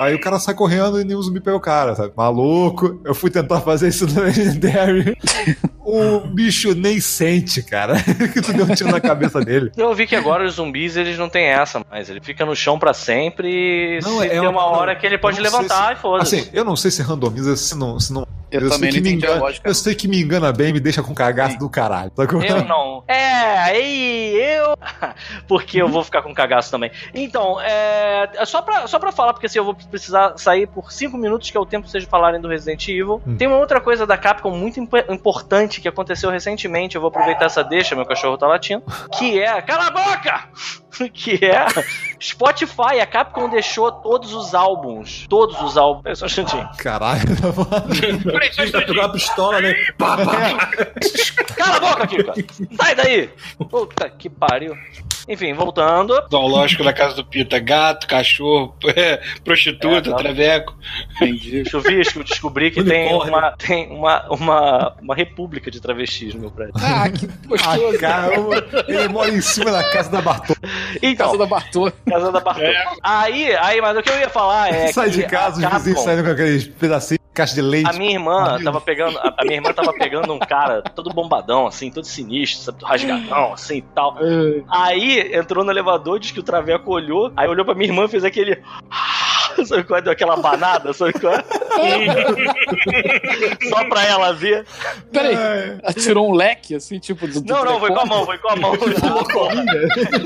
[0.00, 2.12] Aí o cara sai correndo e nem o zumbi pega o cara, sabe?
[2.16, 3.00] Maluco.
[3.04, 5.16] Eu fui tentar fazer isso no Legendary.
[5.86, 7.94] o bicho nem sente, cara.
[8.32, 9.70] que tu deu um tiro na cabeça dele.
[9.76, 12.10] Eu vi que agora os zumbis eles não têm essa mais.
[12.10, 15.06] Ele fica no chão pra sempre e Não, se é tem uma- uma hora que
[15.06, 16.36] ele pode não levantar e foda-se.
[16.36, 18.00] Assim, eu não sei se randomiza, se não.
[18.00, 19.68] Se não Eu, sei também que não me entendi a engana, lógica.
[19.68, 21.58] Eu sei que me engana bem e me deixa com cagaço Sim.
[21.58, 22.12] do caralho.
[22.16, 22.42] sacou?
[22.42, 22.96] Eu não.
[23.08, 24.76] É, aí eu.
[25.46, 26.90] porque eu vou ficar com cagaço também.
[27.14, 28.28] Então, é.
[28.34, 31.50] é Só pra, só pra falar, porque assim eu vou precisar sair por 5 minutos,
[31.50, 33.22] que é o tempo que vocês falarem do Resident Evil.
[33.26, 33.36] Hum.
[33.36, 36.94] Tem uma outra coisa da Capcom muito imp- importante que aconteceu recentemente.
[36.96, 38.82] Eu vou aproveitar essa deixa, meu cachorro tá latindo.
[39.18, 39.60] Que é.
[39.62, 40.44] Cala a boca!
[41.12, 41.66] que é
[42.20, 43.00] Spotify.
[43.00, 45.26] A Capcom deixou todos os álbuns.
[45.28, 46.02] Todos os álbuns.
[46.02, 46.68] Peraí, só um instantinho.
[46.78, 47.22] Caralho.
[47.56, 49.00] Um Vai pegar instantinho.
[49.00, 49.74] uma pistola, né?
[49.98, 50.70] Pá, pá.
[51.56, 52.34] Cala a boca, Kika!
[52.76, 53.30] Sai daí!
[53.70, 54.76] Puta que pariu.
[55.28, 56.14] Enfim, voltando.
[56.30, 57.58] Zoológico da casa do Pita.
[57.58, 60.76] Gato, cachorro, é, prostituta, É, traveco.
[61.16, 61.64] Entendi.
[61.70, 66.74] Chuvisco, descobri que tem, uma, tem uma, uma, uma república de travestis no meu prédio.
[66.76, 67.98] Ah, que Ah, gostoso.
[67.98, 68.64] caramba.
[68.88, 70.54] Ele mora em cima da casa da Bartô.
[71.02, 71.92] Então, Casa da Bartô.
[72.08, 72.62] casa da Bartô.
[72.62, 72.84] É.
[73.02, 76.00] Aí, aí, mas o que eu ia falar é Sai que de casa, os vizinhos
[76.00, 77.88] saindo com aqueles pedacinhos caixa de leite.
[77.88, 79.18] A minha irmã tava pegando.
[79.18, 83.52] A, a minha irmã tava pegando um cara todo bombadão, assim, todo sinistro, sabe, rasgadão,
[83.52, 84.16] assim e tal.
[84.68, 88.08] Aí entrou no elevador, disse que o Traveco olhou, aí olhou pra minha irmã e
[88.08, 88.60] fez aquele.
[89.64, 90.02] Sabe qual é?
[90.02, 91.42] Deu aquela banada, sabe qual é?
[93.70, 94.66] Só pra ela ver.
[95.10, 95.34] Peraí,
[95.82, 97.26] atirou um leque, assim, tipo...
[97.26, 98.74] Do, do Não, não, foi com a mão, foi com a mão.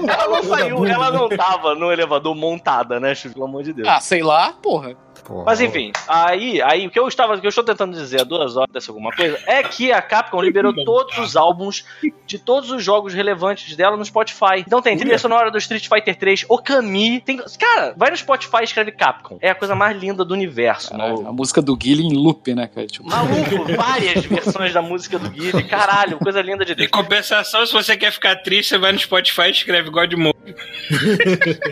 [0.08, 3.34] ela não saiu, ela não tava no elevador montada, né, Chico?
[3.34, 3.86] Pelo amor de Deus.
[3.86, 4.96] Ah, sei lá, porra.
[5.24, 5.44] Porra.
[5.46, 8.24] Mas enfim, aí, aí o que eu estava, o que eu estou tentando dizer há
[8.24, 11.84] duas horas dessa alguma coisa é que a Capcom liberou todos os álbuns
[12.26, 14.58] de todos os jogos relevantes dela no Spotify.
[14.66, 18.64] Então tem trilha sonora do Street Fighter 3, Okami, tem, cara, vai no Spotify e
[18.64, 19.38] escreve Capcom.
[19.40, 22.66] É a coisa mais linda do universo, Caralho, a música do Guile em loop, né,
[22.66, 22.86] cara?
[22.86, 26.90] Tipo, Maluco, várias versões da música do Guile, caralho, coisa linda de Em Deus.
[26.90, 30.36] compensação, se você quer ficar triste, você vai no Spotify e escreve God Mode.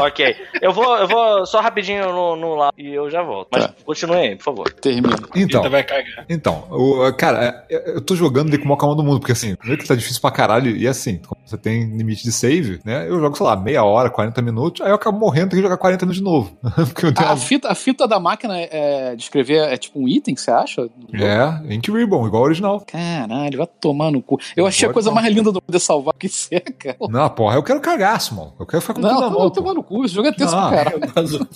[0.00, 3.48] Ok, eu vou, eu vou só rapidinho no, no lá e eu já volto.
[3.52, 3.74] Mas Tá.
[3.84, 4.72] continue aí, por favor.
[4.72, 5.16] termina.
[5.34, 6.24] Então, vai cagar.
[6.28, 9.32] então o, cara, é, eu tô jogando ele com o maior calma do mundo, porque
[9.32, 12.80] assim, primeiro que tá difícil pra caralho, e assim, como você tem limite de save,
[12.84, 13.08] né?
[13.08, 15.76] Eu jogo, sei lá, meia hora, 40 minutos, aí eu acabo morrendo, tenho que jogar
[15.76, 16.56] 40 minutos de novo.
[16.92, 17.36] porque eu tenho A, uma...
[17.36, 20.88] fita, a fita da máquina é, de escrever é tipo um item, você acha?
[21.14, 22.80] É, Ink Ribbon, igual ao original.
[22.86, 24.38] Caralho, vai tomar no cu.
[24.56, 25.22] Eu achei a coisa tomar.
[25.22, 26.96] mais linda do mundo é salvar que seca.
[27.08, 28.52] Não, porra, eu quero cagaço, mano.
[28.58, 29.38] Eu quero ficar com o cu Não, na tá mão.
[29.42, 29.50] pô.
[29.50, 30.04] tomar no cu.
[30.04, 30.68] Esse jogo é tenso Não.
[30.68, 31.00] pra caralho.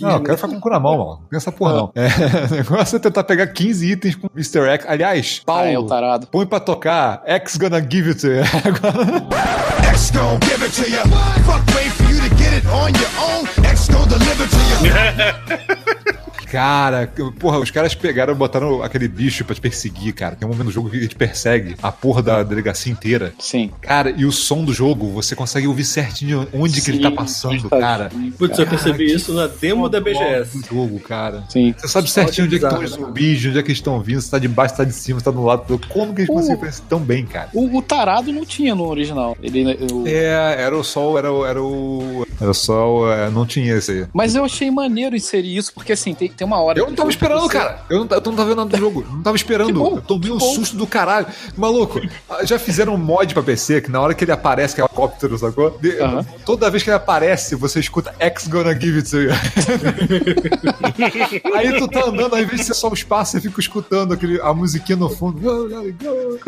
[0.00, 1.19] Não, eu quero ficar com o cu na mão, mano.
[1.22, 1.92] Não tem essa porra, não.
[1.94, 2.06] É,
[2.52, 4.68] o negócio é tentar pegar 15 itens com Mr.
[4.68, 4.84] X.
[4.88, 6.26] Aliás, Paulo, Ah, é o tarado.
[6.26, 8.42] põe pra tocar X Gonna Give It To You.
[9.92, 11.02] X gon' give it to you.
[11.44, 13.46] Fuck, wait for you to get it on your own.
[13.64, 16.00] X gon' deliver to you.
[16.50, 20.34] Cara, porra, os caras pegaram, botaram aquele bicho pra te perseguir, cara.
[20.34, 23.32] Tem um momento do jogo que ele te persegue, a porra da delegacia inteira.
[23.38, 23.70] Sim.
[23.80, 27.68] Cara, e o som do jogo, você consegue ouvir certinho onde que ele tá passando,
[27.70, 28.10] cara.
[28.36, 30.58] Putz, eu percebi isso na demo da BGS.
[30.58, 31.44] Do jogo, cara.
[31.48, 31.74] Sim.
[31.78, 34.00] Você sabe certinho de onde é que estão os zumbis, onde é que eles estão
[34.00, 35.80] vindo, se tá de baixo, se tá de cima, se tá do lado.
[35.88, 37.48] Como que eles conseguem fazer isso tão bem, cara?
[37.54, 39.36] O, o tarado não tinha no original.
[39.42, 41.46] Ele, o- É, era o sol, era o.
[41.46, 44.06] Era o, era o sol, é, não tinha esse aí.
[44.12, 46.78] Mas eu achei maneiro inserir isso, porque assim, tem, tem uma hora.
[46.78, 47.80] Eu não tava esperando, você- cara.
[47.90, 49.04] Eu não, eu não tava vendo nada do jogo.
[49.06, 49.74] Eu não tava esperando.
[49.78, 50.54] Bom, eu tomei um bom.
[50.54, 51.26] susto do caralho.
[51.54, 52.00] Maluco,
[52.44, 54.86] já fizeram um mod pra PC que na hora que ele aparece, que é o
[54.86, 55.76] helicóptero, sacou?
[55.78, 56.24] De- Aham.
[56.46, 59.30] Toda vez que ele aparece, você escuta X gonna give it to you.
[61.54, 64.40] aí tu tá andando, ao invés de ser só o espaço, você fica escutando aquele,
[64.40, 65.38] a musiquinha no fundo.
[65.40, 66.38] Go, go, go.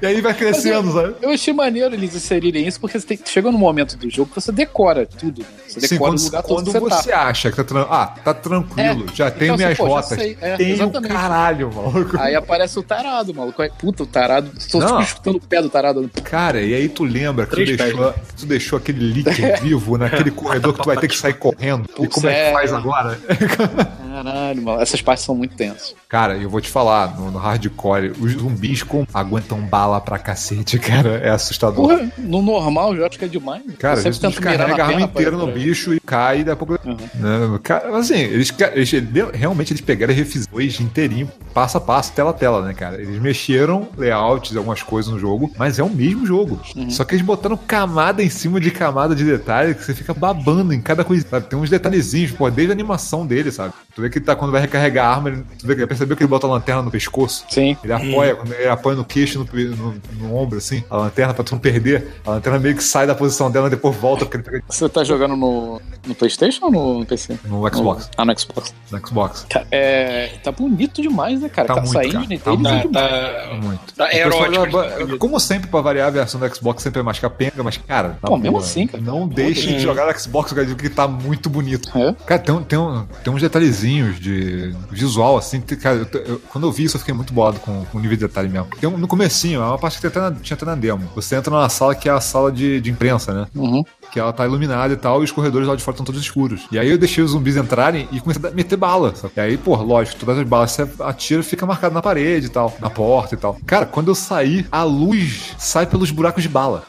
[0.00, 1.14] e aí vai crescendo, sabe?
[1.20, 4.40] Eu achei maneiro eles inserirem isso, porque você tem, chegou no momento do jogo que
[4.40, 5.40] você decora tudo.
[5.42, 5.46] Né?
[5.66, 7.22] Você Sim, decora quando, o lugar todo quando que você, você tá.
[7.28, 10.18] acha que tá, ah, tá tranquilo, É, já tenho então, minhas assim, pô, já rotas.
[10.18, 11.12] sei, é, Tenho exatamente.
[11.12, 12.18] caralho, maluco.
[12.20, 13.60] Aí aparece o tarado, maluco.
[13.62, 14.50] Aí, Puta, o tarado.
[14.70, 15.00] Tô Não.
[15.00, 16.10] escutando o pé do tarado.
[16.24, 20.72] Cara, e aí tu lembra que tu deixou, tu deixou aquele líquido vivo naquele corredor
[20.74, 21.88] que tu vai ter que sair correndo.
[21.88, 22.52] e Putz, como é que é.
[22.52, 23.18] faz agora?
[24.22, 24.80] Caralho, mano.
[24.80, 25.94] Essas partes são muito tensas.
[26.08, 30.78] Cara, eu vou te falar, no, no hardcore, os zumbis com, aguentam bala pra cacete,
[30.80, 31.18] cara.
[31.18, 31.88] É assustador.
[31.88, 33.62] Porra, no normal já acho que é demais.
[33.78, 36.78] Cara, eu eles descarregam a arma inteira no bicho e cai e a pouco.
[36.84, 37.58] Uhum.
[37.62, 38.92] Cara, assim, eles, eles-
[39.32, 40.42] realmente eles pegaram e refizeram
[40.80, 43.00] inteirinho, passo a passo, tela a tela, né, cara?
[43.00, 46.60] Eles mexeram layouts, algumas coisas no jogo, mas é o mesmo jogo.
[46.76, 46.90] Uhum.
[46.90, 50.72] Só que eles botaram camada em cima de camada de detalhe que você fica babando
[50.72, 51.46] em cada coisa, sabe?
[51.46, 53.72] Tem uns detalhezinhos, pô, desde a animação dele, sabe?
[53.94, 56.22] Tu vê que tá, quando vai recarregar a arma, ele, tu vê que percebeu que
[56.22, 57.44] ele bota a lanterna no pescoço?
[57.50, 57.76] Sim.
[57.82, 61.42] Ele apoia, quando ele apoia no queixo, no, no, no ombro, assim, a lanterna pra
[61.42, 62.14] tu não perder.
[62.24, 65.36] A lanterna meio que sai da posição dela e depois volta, porque Você tá jogando
[65.36, 66.70] no, no PlayStation ou
[67.00, 67.38] no, PC?
[67.44, 68.10] no Xbox.
[68.16, 68.74] Ah, no Xbox.
[68.90, 69.46] No Xbox.
[69.70, 71.68] É, tá bonito demais, né, cara?
[71.68, 72.38] Tá Tá, muito, saindo cara.
[72.38, 72.82] Tá Tá, demais.
[72.92, 73.94] tá, Muito.
[73.94, 75.18] tá erótico.
[75.18, 78.36] como sempre, pra variar, a versão do Xbox sempre é mais capenga, mas, cara, Pô,
[78.36, 79.02] mesmo boa, assim, cara.
[79.02, 81.88] Não deixem de jogar no Xbox, cara, que tá muito bonito.
[81.96, 82.14] É?
[82.26, 86.72] Cara, tem, tem, um- tem uns detalhezinhos de visual, assim, cara, eu- eu- quando eu
[86.72, 88.68] vi isso, eu fiquei muito bolado com, com o nível de detalhe mesmo.
[88.80, 91.08] Tem um, no comecinho, é uma parte que até na- tinha até na demo.
[91.14, 93.46] Você entra numa sala que é a sala de, de imprensa, né?
[93.54, 93.84] Uhum.
[94.12, 96.66] Que ela tá iluminada e tal, e os corredores lá de fora estão todos escuros.
[96.70, 99.14] E aí eu deixei os zumbis entrarem e comecei a meter bala.
[99.16, 99.32] Sabe?
[99.36, 102.50] E aí, pô, lógico, todas as balas você atira e fica marcado na parede e
[102.50, 103.56] tal, na porta e tal.
[103.66, 106.84] Cara, quando eu saí, a luz sai pelos buracos de bala.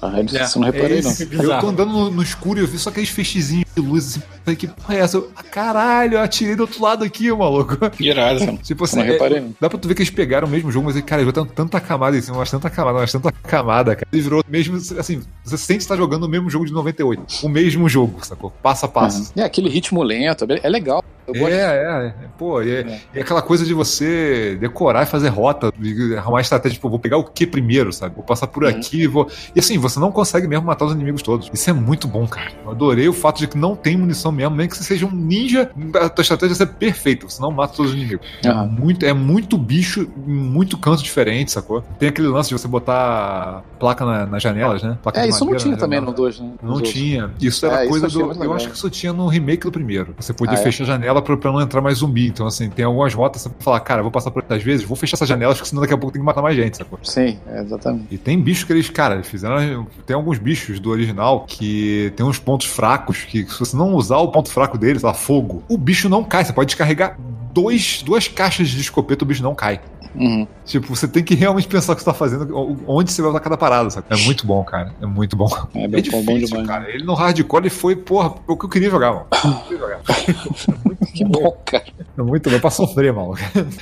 [0.00, 0.42] Caralho, É.
[0.44, 1.12] isso eu não reparei, É não.
[1.54, 4.22] eu tô andando no, no escuro e eu vi só aqueles feixezinhos de luz assim.
[4.44, 5.16] Falei, que porra é essa?
[5.16, 7.78] Eu, ah, caralho, eu atirei do outro lado aqui, maluco.
[8.00, 8.58] Irado.
[8.62, 9.54] Tipo assim, não é- reparei, não.
[9.60, 11.80] dá pra tu ver que eles pegaram o mesmo jogo, mas, cara, eles botaram tanta
[11.80, 14.06] camada em cima, mas tanta camada, mas tanta camada, cara.
[14.12, 17.44] Ele virou mesmo, assim, você sente que tá jogando o mesmo jogo de 98.
[17.44, 18.52] O mesmo jogo, sacou?
[18.62, 19.32] Passo a passo.
[19.36, 19.42] Uhum.
[19.42, 21.04] É aquele ritmo lento, é legal.
[21.26, 21.52] Eu É, gosto.
[21.54, 22.14] é, é.
[22.38, 25.72] Pô, e é, é aquela coisa de você decorar e fazer rota,
[26.18, 28.14] arrumar estratégia, tipo, vou pegar o que primeiro, sabe?
[28.14, 28.68] Vou passar por Uhum.
[28.70, 29.28] aqui, vou.
[29.54, 31.48] E assim, você não consegue mesmo matar os inimigos todos.
[31.52, 32.50] Isso é muito bom, cara.
[32.64, 35.10] Eu adorei o fato de que não tem munição mesmo, nem que você seja um
[35.10, 35.70] ninja,
[36.00, 38.26] a tua estratégia é perfeita, você não mata todos os inimigos.
[38.44, 38.66] É, Aham.
[38.66, 41.82] muito, é muito bicho em muito canto diferente, sacou?
[41.98, 44.98] Tem aquele lance de você botar placa na- nas janelas, né?
[45.02, 46.50] Placa É, isso não madeira tinha na também no 2, né?
[46.62, 46.92] Não outros.
[46.92, 47.30] tinha.
[47.40, 48.30] Isso era É, isso coisa achei do.
[48.30, 48.54] Eu legal.
[48.56, 50.14] acho que isso tinha no remake do primeiro.
[50.18, 50.62] Você podia Ah, é?
[50.62, 52.28] fechar a janela pra, pra não entrar mais zumbi.
[52.28, 55.16] Então, assim, tem algumas rotas pode falar, cara, vou passar por essas vezes, vou fechar
[55.16, 56.98] essas janelas, porque senão daqui a pouco tem que matar mais gente, sacou?
[57.02, 58.06] Sim, é, exatamente.
[58.10, 59.86] E tem bichos que eles, cara, eles fizeram.
[60.06, 64.18] Tem alguns bichos do original que tem uns pontos fracos que, se você não usar
[64.18, 66.44] o ponto fraco deles, lá, fogo, o bicho não cai.
[66.44, 67.18] Você pode descarregar
[67.52, 69.80] dois, duas caixas de escopeta, o bicho não cai.
[70.14, 70.46] Uhum.
[70.64, 73.40] Tipo, você tem que realmente pensar o que você tá fazendo, onde você vai usar
[73.40, 74.06] cada parada, sabe?
[74.10, 74.92] É muito bom, cara.
[75.02, 75.48] É muito bom.
[75.74, 76.66] É É bem difícil, bom demais.
[76.66, 76.90] cara.
[76.90, 79.26] Ele no hardcore ele foi, porra, o que eu queria jogar, mano.
[79.44, 80.00] Eu queria jogar.
[81.14, 81.84] Que bom, cara.
[82.18, 83.34] É muito bom pra sofrer, mano.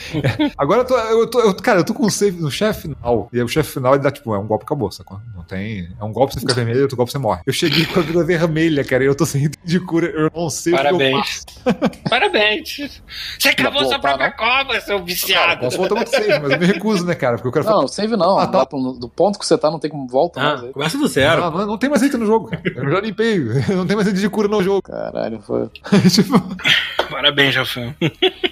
[0.59, 3.28] Agora eu tô, eu tô, eu- cara, eu tô com o save no chefe final.
[3.32, 5.18] E aí o chefe final ele dá tipo, é um golpe acabou, sacou?
[5.34, 5.88] Não tem.
[5.98, 7.40] É um golpe você fica vermelho, outro golpe você morre.
[7.46, 10.50] Eu cheguei com a vida vermelha, cara, e eu tô sem de cura, eu não
[10.50, 11.44] sei o que eu Parabéns.
[12.10, 13.02] Parabéns.
[13.38, 15.04] Você cavou sua própria cova, seu faço.
[15.04, 15.60] viciado.
[15.60, 17.36] Posso voltar muito save, mas eu me recuso, né, cara?
[17.36, 17.81] Porque eu quero falar.
[17.82, 18.39] Não, save não.
[18.39, 18.65] Ah, tá.
[18.65, 20.73] Do ponto que você tá, não tem como volta Ah, mais aí.
[20.73, 21.40] começa do zero.
[21.40, 22.62] Não, não, não tem mais item no jogo, cara.
[22.65, 23.39] Eu já limpei.
[23.73, 24.82] Não tem mais item de cura no jogo.
[24.82, 25.69] Caralho, foi.
[26.11, 26.40] tipo,
[27.11, 27.94] Parabéns, Rafão.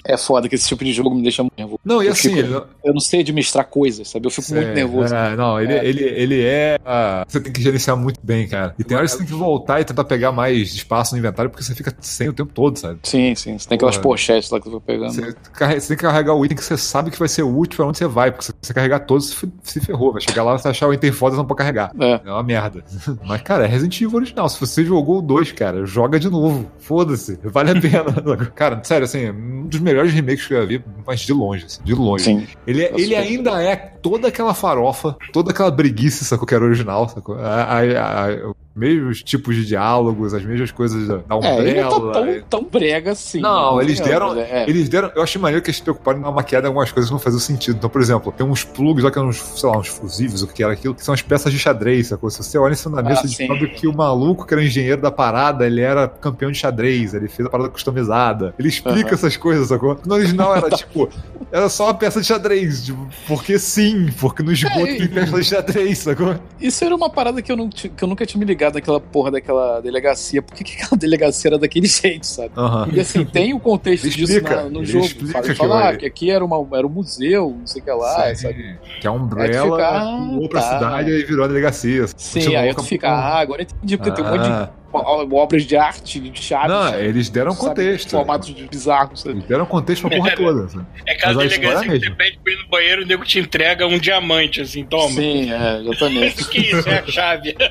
[0.07, 1.79] É foda que esse tipo de jogo me deixa muito nervoso.
[1.85, 4.27] Não, e Eu assim, fico- ele- Eu não sei administrar coisas, sabe?
[4.27, 5.15] Eu fico muito É, nervoso.
[5.15, 5.85] é, não, ele É.
[5.85, 6.79] ele, ele é.
[6.85, 8.75] ah, você tem que gerenciar muito bem, cara.
[8.79, 11.51] E tem hora que você tem que voltar e tentar pegar mais espaço no inventário
[11.51, 12.99] porque você fica sem o tempo todo, sabe?
[13.05, 13.59] Sim, sim.
[13.59, 14.15] Você tem aquelas Porra.
[14.15, 15.13] pochetes lá que eu tô pegando.
[15.13, 17.60] Você, carre- você tem que carregar o item que você sabe que vai ser útil
[17.69, 20.13] pra onde você vai, porque se você carregar todos, se ferrou.
[20.13, 21.93] Vai chegar lá, você achar o item foda, você não pode carregar.
[21.99, 22.21] É.
[22.25, 22.83] É uma merda.
[23.25, 24.49] Mas, cara, é Resident Evil original.
[24.49, 26.71] Se você jogou o 2, cara, joga de novo.
[26.79, 27.39] Foda-se.
[27.45, 28.47] Vale a pena.
[28.55, 31.81] cara, sério, assim, um dos melhores remakes que eu já vi, mas de longe, assim,
[31.85, 32.25] de longe.
[32.25, 32.47] Sim.
[32.67, 36.47] Ele, é- ele ainda é toda aquela farofa, toda aquela breguice, sacou?
[36.47, 37.37] Que era original, sacou?
[37.39, 41.75] A, a- a- os mesmos tipos de diálogos, as mesmas coisas da, da É, ele
[41.83, 42.13] tá Umbrella.
[42.49, 43.41] tão, tão brega assim.
[43.41, 43.85] Não, né?
[43.85, 44.35] eles deram.
[44.39, 44.65] É.
[44.69, 45.11] Eles deram.
[45.15, 47.13] Eu achei maneiro que eles se preocuparam em dar uma maquiada em algumas coisas que
[47.13, 47.77] não faziam sentido.
[47.77, 50.47] Então, por exemplo, tem uns plugs lá que eram uns, sei lá, uns fusíveis, o
[50.47, 52.31] que era aquilo, que são as peças de xadrez, sacou?
[52.31, 55.01] Se você olha cima da mesa, Ah, você descobre que o maluco que era engenheiro
[55.03, 58.55] da parada, ele era campeão de xadrez, ele fez a parada customizada.
[58.59, 59.15] Ele explica Aham.
[59.15, 59.99] essas coisas, sacou?
[60.07, 61.09] No original era tipo.
[61.53, 65.37] Era só uma peça de xadrez, tipo, porque sim, porque no esgoto É, tem peça
[65.41, 66.37] de xadrez, sacou?
[66.61, 69.31] Isso era uma parada que eu, não, que eu nunca tinha me ligado naquela porra
[69.33, 70.41] daquela delegacia.
[70.43, 72.51] Por que, que aquela delegacia era daquele jeito, sabe?
[72.57, 72.89] Aham.
[72.93, 75.05] E assim, tem o contexto Ele disso explica, na- no jogo.
[75.07, 77.85] explica Fala, que fala, ah, que aqui era, uma, era um museu, não sei o
[77.85, 78.79] que lá, Sim, sabe?
[79.01, 80.69] que a Aí tu Umbrella fica, ah, pulou pra tá.
[80.79, 82.07] cidade e virou a delegacia.
[82.17, 84.71] Sim, aí tu fica, ah, agora eu entendi, porque tem um monte de Ah.
[84.93, 86.69] obras de arte, de chaves.
[86.69, 88.11] Não, eles deram sabe, contexto.
[88.11, 89.21] Formatos bizarros.
[89.23, 89.37] sabe?
[89.37, 90.69] Eles deram contexto pra porra toda.
[90.69, 90.87] sabe?
[91.07, 93.05] É aquela Mas a história delegacia é que você pede pra ir no banheiro e
[93.05, 95.09] o nego te entrega um diamante, assim, toma.
[95.15, 96.45] Sim, é, exatamente.
[96.51, 97.55] Que isso, é a chave.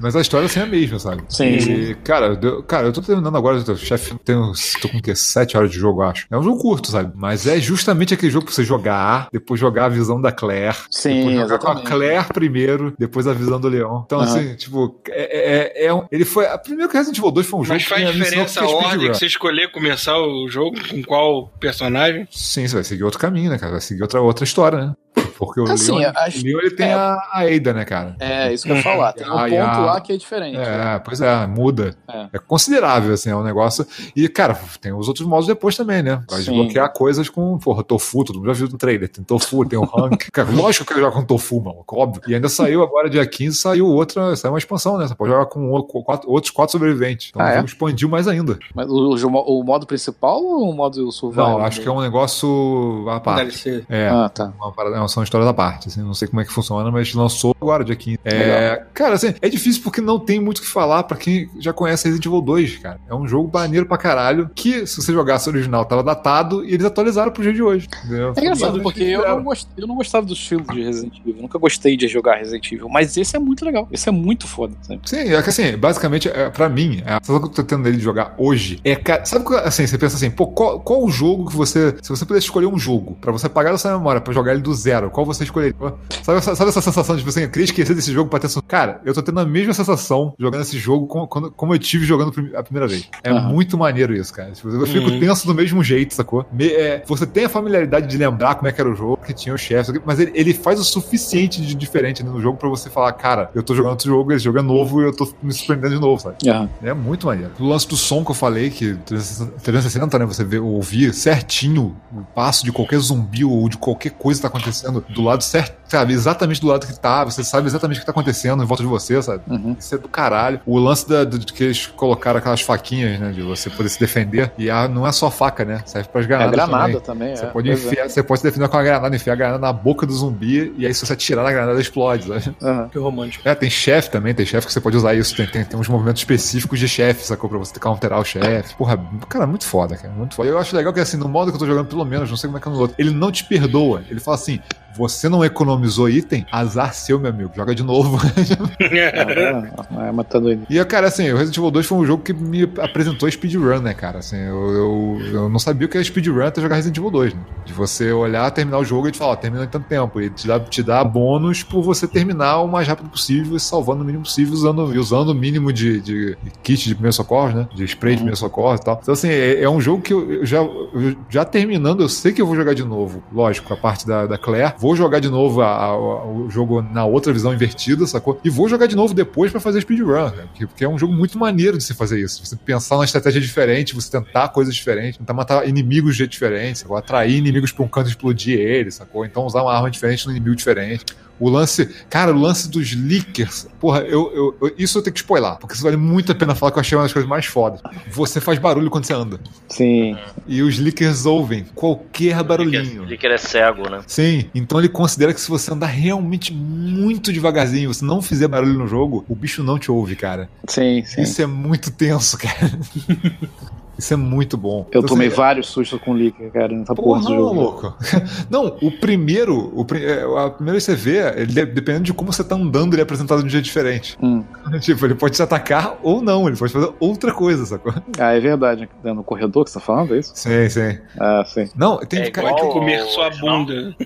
[0.00, 1.22] Mas a história assim é a mesma, sabe?
[1.28, 4.98] Sim, E, cara, eu, cara, eu tô terminando agora, o chefe tem uns- tô com
[4.98, 5.14] o quê?
[5.14, 6.26] Sete horas de jogo, eu acho.
[6.30, 7.12] É um jogo curto, sabe?
[7.14, 10.76] Mas é justamente aquele jogo pra você jogar, depois jogar a visão da Claire.
[10.90, 11.88] Sim, depois jogar com a exatamente.
[11.88, 14.02] Claire primeiro, depois a visão do Leão.
[14.06, 14.28] Então, Aham.
[14.38, 16.46] assim, tipo, é, é, é um- ele foi.
[16.46, 18.66] a- Primeiro que Resident Evil 2 foi um jogo Mas faz que diferença a é
[18.66, 19.12] ordem speedrun.
[19.12, 22.26] que você escolher começar o jogo com qual personagem?
[22.30, 23.72] Sim, você vai seguir outro caminho, né, cara?
[23.72, 24.92] Vai seguir outra, outra história, né?
[25.38, 26.94] Porque o Assim, Leon, acho- Leon, ele tem é.
[26.94, 28.16] a, a Ada, né, cara?
[28.18, 29.12] É, isso que eu ia falar.
[29.12, 30.56] Tem um ponto a- lá que é diferente.
[30.58, 31.96] É, pois é, muda.
[32.08, 32.28] É.
[32.32, 32.38] É.
[32.38, 33.86] considerável, assim, é um negócio.
[34.14, 36.22] E, cara, tem os outros modos depois também, né?
[36.30, 36.52] Vai Sim.
[36.52, 39.08] desbloquear coisas com, porra, tofu, todo mundo já viu no trailer.
[39.08, 40.28] Tem tofu, tem o rank.
[40.32, 42.22] cara, lógico que eu jogar com tofu, mano, óbvio.
[42.28, 45.06] E ainda saiu agora, dia 15, saiu outra, saiu uma expansão, né?
[45.08, 47.28] Você pode jogar com quatro- outros quatro sobreviventes.
[47.30, 47.54] Então Ah, é?
[47.56, 48.58] jogo expandiu mais ainda.
[48.74, 51.58] Mas o, o- o modo principal ou o modo survival?
[51.58, 53.38] Não, acho que é um negócio à parte.
[53.64, 53.84] DLC.
[53.88, 54.08] É.
[54.08, 54.52] Ah, tá.
[54.56, 57.12] Uma parada, não, são histórias da parte, assim, não sei como é que funciona, mas
[57.14, 58.18] lançou agora, dia 15.
[58.24, 61.72] É, cara, assim, é difícil porque não tem muito o que falar pra quem já
[61.72, 63.00] conhece Resident Evil 2, cara.
[63.08, 66.74] É um jogo maneiro pra caralho, que se você jogasse o original tava datado e
[66.74, 67.88] eles atualizaram pro dia de hoje.
[68.04, 68.32] entendeu?
[68.36, 69.68] É engraçado, porque eu não, gost...
[69.76, 71.42] eu não gostava dos filmes de Resident Evil.
[71.42, 72.88] Nunca gostei de jogar Resident Evil.
[72.88, 73.88] Mas esse é muito legal.
[73.90, 74.74] Esse é muito foda.
[74.82, 75.00] sabe?
[75.04, 77.96] Sim, é que assim, basicamente, é, pra mim, a sensação que eu tô tendo dele
[77.96, 81.48] de jogar hoje é, cara, sabe assim, você pensa assim, pô, qual, qual o jogo
[81.48, 84.52] que você, se você pudesse escolher um jogo pra você apagar essa memória, pra jogar
[84.52, 85.74] ele do zero, qual você escolheria?
[86.22, 88.48] Sabe, essa- sabe essa sensação de, tipo assim, eu queria esquecer desse jogo pra ter,
[88.66, 92.04] cara, eu tô tendo a mesma sensação jogando esse jogo como, quando- como eu tive
[92.04, 93.08] jogando a primeira vez.
[93.22, 93.48] É Aham.
[93.50, 94.50] muito maneiro isso, cara.
[94.50, 95.20] Tipo, eu fico Uhum.
[95.20, 96.44] tenso do mesmo jeito, sacou?
[96.52, 99.32] Me- é, você tem a familiaridade de lembrar como é que era o jogo, que
[99.32, 102.90] tinha o chefe, mas ele, ele faz o suficiente de diferente no jogo pra você
[102.90, 105.52] falar, cara, eu tô jogando outro jogo, esse jogo é novo e eu tô me
[105.52, 106.36] surpreendendo de novo, sabe?
[106.48, 106.68] Aham.
[106.82, 107.52] É muito maneiro.
[107.60, 110.24] O lance do som que eu falei, que 360, 360, né?
[110.26, 114.48] Você vê, ouvir certinho o passo de qualquer zumbi ou de qualquer coisa que tá
[114.48, 116.12] acontecendo do lado certo, sabe?
[116.12, 118.88] Exatamente do lado que tá, você sabe exatamente o que tá acontecendo em volta de
[118.88, 119.42] você, sabe?
[119.48, 119.76] Uhum.
[119.78, 120.60] Isso é do caralho.
[120.66, 123.30] O lance da, de que eles colocaram aquelas faquinhas, né?
[123.30, 124.52] De você poder se defender.
[124.58, 125.82] E a, não é só faca, né?
[125.86, 126.52] Serve pras É granadas.
[126.52, 127.28] granada também.
[127.28, 127.36] também.
[127.36, 127.48] Você é.
[127.48, 127.72] pode, é.
[127.74, 130.74] enfiar, você pode se defender com a granada, enfiar a granada na boca do zumbi,
[130.76, 132.56] e aí se você atirar na granada, explode, sabe?
[132.62, 132.88] Aham.
[132.88, 133.48] Que romântico.
[133.48, 135.36] É, tem chefe também, tem chefe que você pode usar isso.
[135.36, 137.48] Tem, tem, tem uns movimentos específicos de chefe, sacou?
[137.48, 138.74] Pra você counterar o chefe.
[138.76, 138.98] Porra,
[139.28, 140.12] cara, muito foda, cara.
[140.12, 140.48] Muito foda.
[140.48, 142.48] Eu acho legal que, assim, no modo que eu tô jogando, pelo menos, não sei
[142.48, 144.02] como é que é no outro, ele não te perdoa.
[144.08, 144.60] Ele fala assim:
[144.96, 145.44] você não
[145.84, 147.50] economizou item, azar seu, meu amigo.
[147.54, 148.18] Joga de novo.
[148.80, 150.62] É, é, matando ele.
[150.68, 153.94] e, cara, assim, o Resident Evil 2 foi um jogo que me apresentou speedrun, né,
[153.94, 154.18] cara?
[154.18, 157.34] Assim, eu, eu, eu não sabia o que era speedrun até jogar Resident Evil 2,
[157.34, 157.40] né?
[157.64, 160.20] De você olhar, terminar o jogo e te falar, ó, termina em tanto tempo.
[160.20, 164.02] E te dá, te dá bônus por você terminar o mais rápido possível e salvando
[164.02, 167.68] o mínimo possível, usando, usando o mínimo de, de kit de primeiro socorro, né?
[167.74, 168.98] De spray de primeiro socorro e tal.
[169.02, 172.32] Então, assim, é, é um jogo que eu, eu já, eu já terminando, eu sei
[172.32, 173.22] que eu vou jogar de novo.
[173.32, 174.74] Lógico, a parte da, da Claire.
[174.78, 178.40] Vou jogar de novo a, a- o jogo na outra visão invertida, sacou?
[178.44, 181.38] E vou jogar de novo depois pra fazer speedrun, porque, porque é um jogo muito
[181.38, 182.44] maneiro de se fazer isso.
[182.44, 186.80] Você pensar numa estratégia diferente, você tentar coisas diferentes, tentar matar inimigos de jeito diferente,
[186.80, 186.96] sacou?
[186.96, 189.24] Atrair inimigos pra um canto e explodir eles, sacou?
[189.24, 191.04] Então usar uma arma diferente no inimigo diferente.
[191.40, 195.20] O lance, cara, o lance dos leakers, porra, eu, eu- eu- isso eu tenho que
[195.20, 197.44] spoiler, porque isso vale muito a pena falar que eu achei uma das coisas mais
[197.46, 197.80] fodas.
[198.12, 199.40] Você faz barulho quando você anda.
[199.68, 200.16] Sim.
[200.46, 203.04] E os leakers ouvem qualquer barulhinho.
[203.06, 204.00] Que ele é cego, né?
[204.06, 208.78] Sim, então ele considera que se você andar realmente muito devagarzinho, você não fizer barulho
[208.78, 210.48] no jogo, o bicho não te ouve, cara.
[210.68, 211.22] Sim, sim.
[211.22, 212.78] Isso é muito tenso, cara.
[213.98, 214.86] Isso é muito bom.
[214.90, 217.54] Eu Então, tomei assim, vários sustos com Licker, cara, nessa porra, Porra, do jogo.
[217.54, 217.94] louco.
[218.50, 222.12] Não, o primeiro, o, é, a primeira vez que você vê, ele, de- dependendo de
[222.12, 224.16] como você tá andando, ele é apresentado de um jeito diferente.
[224.22, 224.42] Hum.
[224.80, 227.92] Tipo, ele pode te atacar ou não, ele pode fazer outra coisa, sacou?
[228.18, 228.88] Ah, é verdade.
[229.04, 230.32] É no corredor que você tá falando, é isso?
[230.34, 230.98] Sim, sim.
[231.18, 231.68] Ah, sim.
[231.76, 233.94] Não, tem É cara, igual- Comer o sua bunda.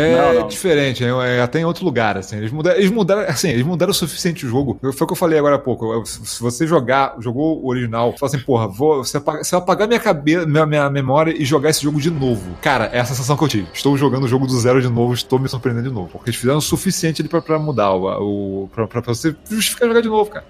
[0.00, 0.48] É Não, não.
[0.48, 2.36] diferente, é, é até em outro lugar, assim.
[2.36, 4.78] Eles mudaram, eles mudaram, assim, eles mudaram o suficiente o jogo.
[4.80, 6.04] Foi o que eu falei agora há pouco.
[6.06, 9.88] Se você jogar, jogou o original, fala assim, porra, vou, você, apaga, você vai apagar
[9.88, 12.56] minha cabeça, minha, minha memória e jogar esse jogo de novo.
[12.60, 13.68] Cara, é a sensação que eu tive.
[13.72, 16.08] Estou jogando o jogo do zero de novo, estou me surpreendendo de novo.
[16.12, 19.88] Porque eles fizeram o suficiente ali pra, pra mudar o, o pra, pra você justificar
[19.88, 20.44] jogar de novo, cara.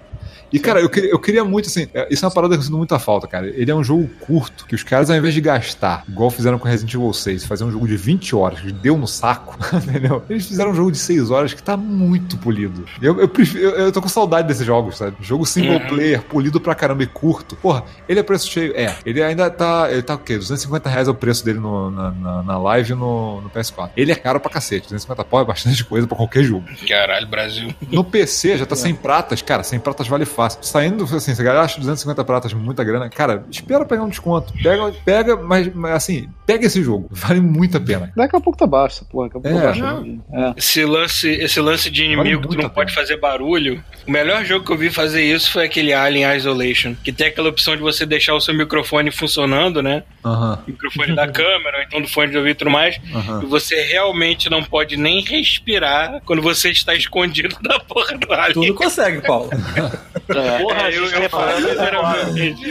[0.51, 2.63] E, cara, eu queria, eu queria muito, assim, é, isso é uma parada que eu
[2.65, 3.47] sinto muita falta, cara.
[3.47, 6.67] Ele é um jogo curto, que os caras, ao invés de gastar, igual fizeram com
[6.67, 10.23] Resident Evil 6, fazer um jogo de 20 horas, que deu no saco, entendeu?
[10.29, 12.85] Eles fizeram um jogo de 6 horas que tá muito polido.
[13.01, 15.15] Eu, eu, prefiro, eu, eu tô com saudade desses jogos, sabe?
[15.21, 15.87] Jogo single Uhum.
[15.87, 17.55] player, polido pra caramba e curto.
[17.55, 18.73] Porra, ele é preço cheio?
[18.75, 18.95] É.
[19.05, 19.87] Ele ainda tá.
[19.91, 20.37] Ele tá o quê?
[20.37, 23.91] 250 reais é o preço dele no- na, na, na live e no, no PS4.
[23.95, 24.83] Ele é caro pra cacete.
[24.87, 26.65] 250 pau é bastante coisa pra qualquer jogo.
[26.87, 27.73] Caralho, Brasil.
[27.89, 30.40] No PC já tá sem pratas, cara, sem pratas vale fácil.
[30.49, 34.53] Saindo, assim, se a galera acha 250 pratas muita grana, cara, espera pegar um desconto.
[34.61, 37.07] Pega, pega, mas, mas, assim, pega esse jogo.
[37.11, 38.11] Vale muito a pena.
[38.15, 39.29] Daqui a pouco tá baixo essa porra.
[39.29, 39.61] Daqui a pouco É.
[39.61, 40.19] tá baixo.
[40.33, 40.53] É.
[40.57, 43.83] Esse lance, esse lance de inimigo que tu muito não pode fazer barulho.
[44.07, 46.95] O melhor jogo que eu vi fazer isso foi aquele Alien Isolation.
[47.03, 50.03] Que tem aquela opção de você deixar o seu microfone funcionando, né?
[50.23, 52.99] Aham, Microfone da câmera, ou então do fone de ouvido e tudo mais.
[53.13, 53.41] aham.
[53.43, 58.53] E você realmente não pode nem respirar quando você está escondido da porra do Alien.
[58.53, 59.49] Tu não consegue, Paulo.
[60.33, 61.59] Porra, É, eu, eu, faço agora.
[61.59, 62.61] literalmente.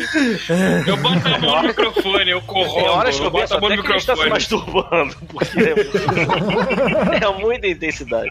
[0.87, 2.89] Eu boto a mão no microfone, eu Tem corrompo.
[2.91, 4.31] horas que Eu eu boto a mão no ele está se microfone.
[4.31, 8.31] masturbando, porque é, é muita intensidade.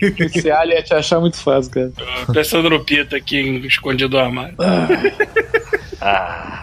[0.00, 1.92] Esse alien ia te achar muito fácil, cara.
[2.32, 4.54] Pensando no Pita aqui escondido do armário.
[4.58, 4.88] Ah,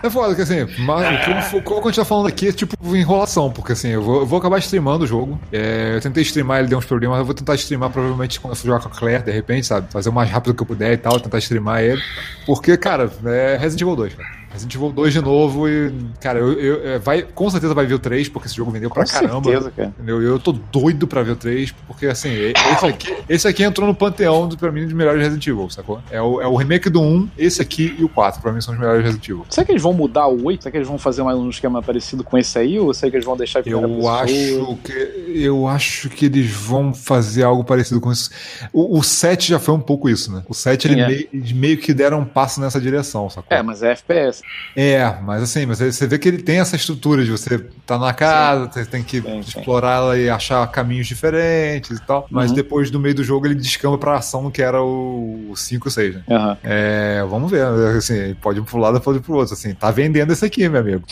[0.04, 3.52] É foda que assim, mas o que eu vou continuar falando aqui é tipo enrolação,
[3.52, 5.40] porque assim, eu vou, eu vou acabar streamando o jogo.
[5.52, 8.58] É, eu tentei streamar, ele deu uns problemas, eu vou tentar streamar provavelmente quando eu
[8.58, 9.92] for jogar com a Claire, de repente, sabe?
[9.92, 12.02] Fazer o mais rápido que eu puder e tal, tentar streamar ele.
[12.46, 14.35] Porque, cara, é Resident Evil 2, cara.
[14.56, 15.92] Resident Evil 2 de novo e,
[16.22, 18.90] cara, eu, eu- é, vai, com certeza vai vir o 3, porque esse jogo vendeu
[18.90, 19.44] pra Com caramba.
[19.44, 19.90] certeza, cara.
[19.98, 20.22] Entendeu?
[20.22, 23.94] Eu tô doido pra ver o 3, porque assim, esse aqui, esse aqui entrou no
[23.94, 26.00] panteão do, pra mim dos melhores Resident Evil, sacou?
[26.10, 28.74] É o, é o remake do 1, esse aqui e o 4, pra mim são
[28.74, 29.46] os melhores Resident Evil.
[29.50, 30.64] Será que eles vão mudar o 8?
[30.64, 32.80] Será que eles vão fazer mais um esquema parecido com esse aí?
[32.80, 34.22] Ou será que eles vão deixar primeira Eu pessoa?
[34.22, 34.96] acho que
[35.36, 38.30] eu acho que eles vão fazer algo parecido com isso.
[38.72, 40.44] O, o 7 já foi um pouco isso, né?
[40.48, 41.08] O 7 ele é.
[41.08, 43.46] meio, eles meio que deram um passo nessa direção, sacou?
[43.58, 44.42] É, mas é FPS.
[44.78, 48.14] É, mas assim, mas você vê que ele tem essa estrutura de você tá na
[48.14, 49.60] casa, você tem que Sim, sim.
[49.60, 52.28] explorar ela e achar caminhos diferentes e tal.
[52.30, 52.56] Mas Uhum.
[52.58, 56.24] depois, no meio do jogo, ele descamba pra ação que era o 5 6, né?
[56.30, 56.58] Aham.
[56.62, 57.66] É, vamos ver,
[57.98, 60.82] assim, pode ir pro lado, pode ir pro outro, assim, tá vendendo esse aqui, meu
[60.82, 61.04] amigo.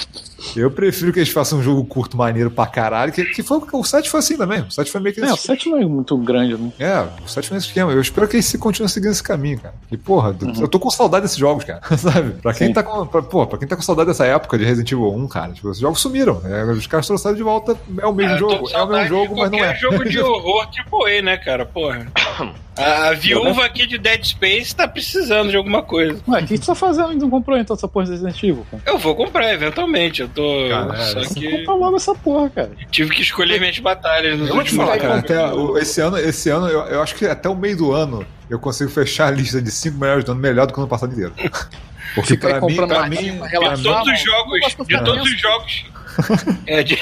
[0.58, 3.84] Eu prefiro que eles façam um jogo curto, maneiro pra caralho, que, que foi, o
[3.84, 5.86] 7 foi assim também, o 7 foi meio que É, o nesse 7 não é
[5.86, 6.70] muito grande, né?
[6.80, 7.92] é, o 7 foi nesse esquema.
[7.94, 9.74] Eu espero que eles se continuem seguindo esse caminho, cara.
[9.92, 11.82] E, porra, eu tô com saudade desses jogos, cara.
[11.98, 12.34] Sabe?
[12.42, 12.74] Pra quem, Sim.
[12.74, 15.28] tá com, pra, pô, pra quem tá com saudade dessa época de Resident Evil 1,
[15.28, 16.42] cara, tipo, os jogos sumiram.
[16.46, 17.78] É, os caras trouxeram de volta.
[18.00, 18.70] É o mesmo tô jogo.
[18.72, 19.80] É o mesmo jogo, mas não qualquer é.
[19.80, 21.66] jogo de horror tipo E, né, cara?
[21.66, 22.08] Porra.
[22.76, 26.20] A, a viúva aqui de Dead Space tá precisando de alguma coisa.
[26.28, 27.10] Ué, o que você tá fazendo?
[27.10, 28.82] Ainda não comprou então essa porra de Resident Evil, cara?
[28.86, 30.22] Eu vou comprar eventualmente.
[30.24, 30.42] Eu tô.
[30.70, 32.72] Cara, só é, que Compra logo essa porra, cara.
[32.90, 36.02] tive que escolher minhas batalhas nos Eu vou te últimos falar, cara, até o- esse
[36.02, 39.28] ano, esse ano eu, eu acho que até o meio do ano eu consigo fechar
[39.28, 41.34] a lista de 5 melhores do ano melhor do que o ano passado inteiro.
[42.16, 45.86] Porque pra mim, pra mim, pra De todos os jogos, de todos os jogos.
[46.68, 46.96] É, de,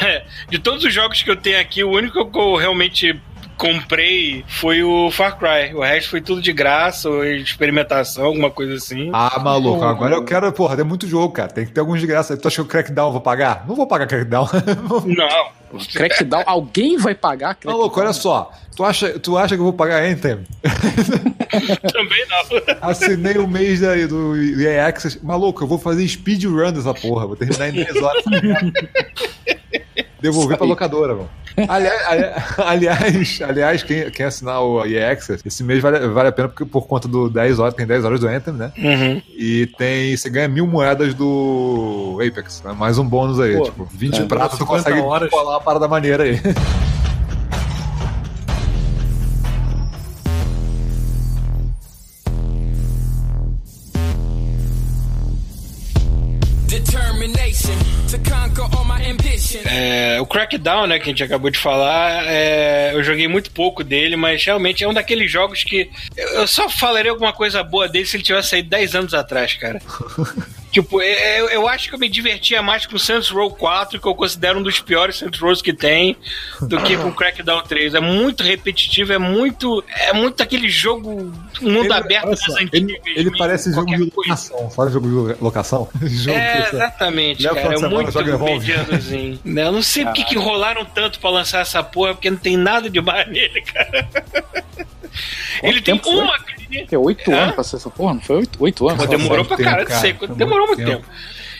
[0.49, 3.19] de todos os jogos que eu tenho aqui, o único que eu realmente
[3.61, 5.75] comprei foi o Far Cry.
[5.75, 9.11] O resto foi tudo de graça, ou experimentação, alguma coisa assim.
[9.13, 11.49] Ah, maluco, agora eu quero, porra, tem muito jogo, cara.
[11.49, 12.35] Tem que ter alguns de graça.
[12.35, 13.63] Tu acha que o Crackdown eu vou pagar?
[13.67, 14.47] Não vou pagar Crackdown.
[15.05, 15.61] Não.
[15.93, 17.77] Crackdown, alguém vai pagar Crackdown?
[17.77, 18.51] Maluco, olha só.
[18.75, 20.39] Tu acha, tu acha que eu vou pagar Anthem?
[21.93, 22.77] Também não.
[22.89, 25.19] Assinei o mês da, do EA Access.
[25.21, 27.27] Maluco, eu vou fazer speedrun dessa porra.
[27.27, 28.23] Vou terminar em 10 horas.
[30.21, 31.29] Devolver pra locadora, mano.
[31.67, 32.25] Aliás, ali-
[32.65, 36.63] aliás, aliás quem, quem assinar o EA Access, esse mês vale, vale a pena porque
[36.65, 38.71] por conta do 10 horas, tem 10 horas do Anthem, né?
[38.77, 39.21] Uhum.
[39.35, 40.15] E tem.
[40.15, 42.73] Você ganha mil moedas do Apex, né?
[42.77, 43.57] Mais um bônus aí.
[43.57, 45.29] Pô, tipo, 20 é, pratas, tu 50 consegue horas.
[45.29, 46.39] colar uma parada maneira aí.
[59.65, 63.83] É, o Crackdown, né, que a gente acabou de falar, é, eu joguei muito pouco
[63.83, 68.05] dele, mas realmente é um daqueles jogos que eu só falaria alguma coisa boa dele
[68.05, 69.81] se ele tivesse saído 10 anos atrás, cara.
[70.71, 73.99] tipo, é- eu, eu acho que eu me divertia mais com o Saints Row 4,
[73.99, 76.15] que eu considero um dos piores Saints Rows que tem,
[76.61, 77.93] do que com o Crackdown 3.
[77.95, 82.73] É muito repetitivo, é muito é muito aquele jogo mundo Ele- aberto das antigas.
[82.73, 84.29] ele, ele mesmo, parece jogo de coisa.
[84.31, 84.71] locação.
[84.71, 85.89] Sabe jogo de locação?
[86.01, 86.77] jogo É, você-
[87.49, 87.61] exatamente, cara.
[87.61, 88.67] final É de semana, muito Evolve.
[88.67, 89.39] medianozinho.
[89.65, 92.89] Eu não sei porque que enrolaram tanto pra lançar essa porra, porque não tem nada
[92.89, 94.07] de mais nele, cara.
[95.63, 96.15] Ele tem tempo foi?
[96.21, 96.35] uma.
[96.89, 97.35] É oito Hã?
[97.41, 98.13] anos pra ser essa porra?
[98.13, 99.05] Não foi oito, anos?
[99.05, 100.01] Pô, demorou pra tempo, caralho de cara.
[100.01, 100.25] seco.
[100.27, 101.05] Foi Demorou muito muito tempo.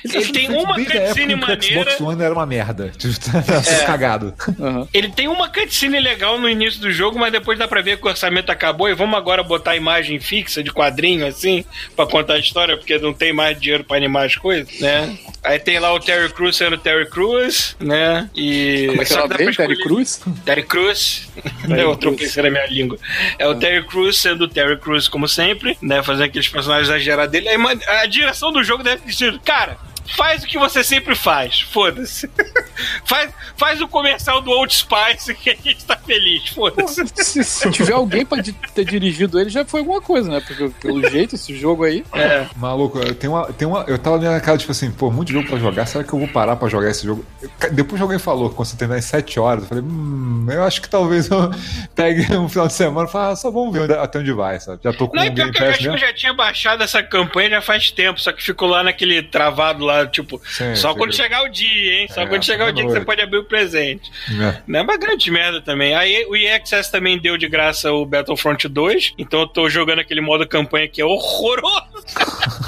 [0.03, 1.61] Ele, Ele tem uma cutscene que o maneira.
[1.91, 2.91] Xbox One era uma merda.
[2.97, 3.43] Tipo, tá
[3.81, 3.85] É.
[3.85, 4.33] cagado.
[4.59, 4.87] Aham.
[4.93, 8.05] Ele tem uma cutscene legal no início do jogo, mas depois dá pra ver que
[8.05, 11.63] o orçamento acabou e vamos agora botar a imagem fixa de quadrinho, assim,
[11.95, 15.17] pra contar a história, porque não tem mais dinheiro pra animar as coisas, né?
[15.43, 18.29] Aí tem lá o Terry Crews sendo Terry Crews, né?
[18.35, 18.85] E.
[18.89, 19.55] Como é que é o nome dele?
[19.55, 20.21] Terry Cruz?
[20.45, 21.27] Terry Crews.
[21.69, 22.97] eu troquei na minha língua.
[23.39, 26.01] É o Terry Crews sendo o Terry Crews, como sempre, né?
[26.03, 27.49] Fazendo aqueles personagens exagerados dele.
[27.49, 27.57] Aí,
[28.01, 29.77] a direção do jogo deve ter sido, cara.
[30.15, 32.29] Faz o que você sempre faz, foda-se.
[33.05, 37.03] faz, faz o comercial do Old Spice que a gente tá feliz, foda-se.
[37.15, 40.41] Se, se tiver alguém pra di- ter dirigido ele, já foi alguma coisa, né?
[40.45, 42.03] Porque pelo jeito, esse jogo aí.
[42.13, 42.47] É.
[42.57, 43.83] Maluco, eu tenho uma, tem uma.
[43.87, 45.85] Eu tava na cara, tipo assim, pô, muito jogo pra jogar.
[45.85, 47.25] Será que eu vou parar pra jogar esse jogo?
[47.41, 50.47] Eu- ca- depois alguém falou que quando você terminar em 7 horas, eu falei, hum,
[50.49, 51.51] eu acho que talvez eu
[51.95, 54.59] pegue um final de semana e fale, ah, só vamos ver onde- até onde vai,
[54.59, 54.79] sabe?
[54.83, 56.33] Já tô com Não, o pior Game que eu Pass acho que eu já tinha
[56.33, 60.75] baixado essa campanha já faz tempo, só que ficou lá naquele travado lá, tipo, Sim,
[60.75, 60.97] só sim.
[60.97, 62.07] quando chegar o dia, hein?
[62.09, 63.05] Só É, quando chegar o dia que você noite.
[63.05, 64.11] pode abrir o presente.
[64.29, 64.61] É.
[64.67, 65.93] Não é uma grande merda também.
[65.95, 69.99] Aí o EA Access também deu de graça o Battlefront 2, então eu tô jogando
[69.99, 71.85] aquele modo campanha que é horroroso.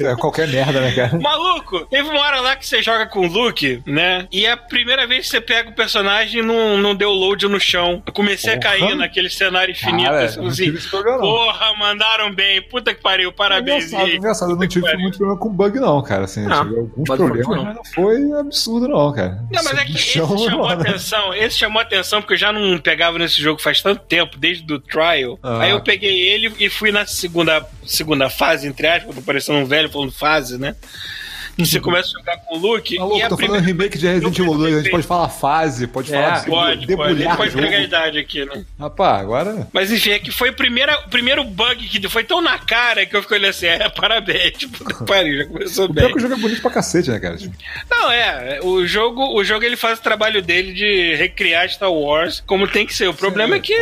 [0.00, 1.18] É qualquer merda, né, cara?
[1.18, 4.26] Maluco, teve uma hora lá que você joga com o Luke, né?
[4.32, 7.46] E é a primeira vez que você pega o personagem e não, não deu load
[7.48, 8.02] no chão.
[8.06, 8.74] Eu comecei Porra.
[8.74, 10.04] a cair naquele cenário infinito.
[10.10, 11.20] Cara, assim, não não.
[11.20, 12.62] porra, mandaram bem.
[12.62, 13.86] Puta que pariu, parabéns.
[13.86, 14.16] Engraçado, EA.
[14.16, 16.24] engraçado, eu não tive muito problema com bug, não, cara.
[16.24, 17.64] Assim, Ah, tive alguns problemas, não.
[17.64, 19.38] mas não foi absurdo, não, cara.
[19.50, 20.80] Não, mas é que esse Chão, chamou mano.
[20.82, 21.34] atenção.
[21.34, 24.78] Esse chamou atenção porque eu já não pegava nesse jogo faz tanto tempo, desde o
[24.80, 25.38] trial.
[25.42, 25.62] Ah.
[25.62, 29.64] Aí eu peguei ele e fui na segunda, segunda fase, entre aspas, tô parecendo um
[29.66, 30.76] velho falando fase, né?
[31.58, 32.96] E você começa a jogar com o Luke.
[32.96, 33.62] Maluco, e a tô primeira...
[33.62, 36.46] falando remake de Resident Evil 2, a gente pode falar fase, pode É, falar de
[36.46, 36.86] Pode, pode.
[36.86, 37.62] Debulhar pode jogo.
[37.62, 38.64] pegar a idade aqui, né?
[38.80, 39.68] Rapaz, agora...
[39.70, 43.20] Mas enfim, é que foi o primeiro, bug que foi tão na cara que eu
[43.20, 46.12] fiquei olhando assim, é, parabéns, tipo, pariu, já começou O pior bem.
[46.12, 47.36] que o jogo é bonito pra cacete, né, cara?
[47.90, 52.42] Não, é, o jogo, o jogo ele faz o trabalho dele de recriar Star Wars
[52.46, 53.08] como tem que ser.
[53.08, 53.74] O problema é que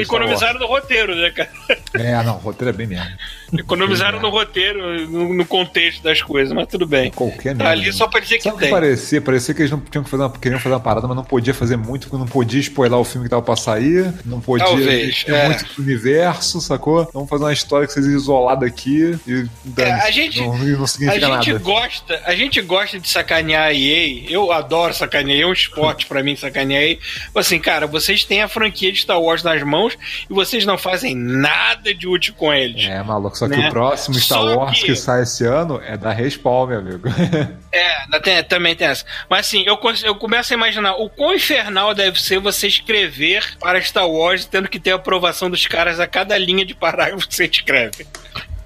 [0.00, 1.50] economizaram no roteiro, né, cara?
[1.92, 3.18] É, não, o roteiro é bem merda.
[3.58, 7.10] Economizaram no roteiro, no, no contexto das coisas, mas tudo bem.
[7.10, 7.56] Qualquer.
[7.56, 8.70] Tá ali só pra dizer que Sabe que tem.
[8.70, 9.20] parecia?
[9.20, 11.54] Parecia que eles não tinham que fazer uma, queriam fazer uma parada, mas não podia
[11.54, 15.24] fazer muito, porque não podia spoiler o filme que tava pra sair, não podia Talvez,
[15.28, 15.46] é.
[15.48, 17.08] muito universo, sacou?
[17.12, 19.46] Vamos fazer uma história que seja isolada aqui e
[19.80, 21.58] É, a gente- não, não A significa gente nada.
[21.64, 24.30] gosta, a gente gosta de sacanear a EA.
[24.30, 26.98] Eu adoro sacanear, é um esporte pra mim sacanear a EA.
[27.34, 29.96] Assim, cara, vocês têm a franquia de Star Wars nas mãos
[30.28, 32.84] e vocês não fazem nada de útil com eles.
[32.84, 33.68] É, maluco, só que Né?
[33.68, 34.86] o próximo Star Só Wars que...
[34.86, 37.08] que- sai esse ano é da Respawn, meu amigo.
[37.72, 39.04] É, tem- também tem essa.
[39.28, 43.80] Mas assim, eu, eu começo a imaginar o quão infernal deve ser você escrever para
[43.82, 47.34] Star Wars tendo que ter a aprovação dos caras a cada linha de parágrafo que
[47.34, 48.06] você escreve.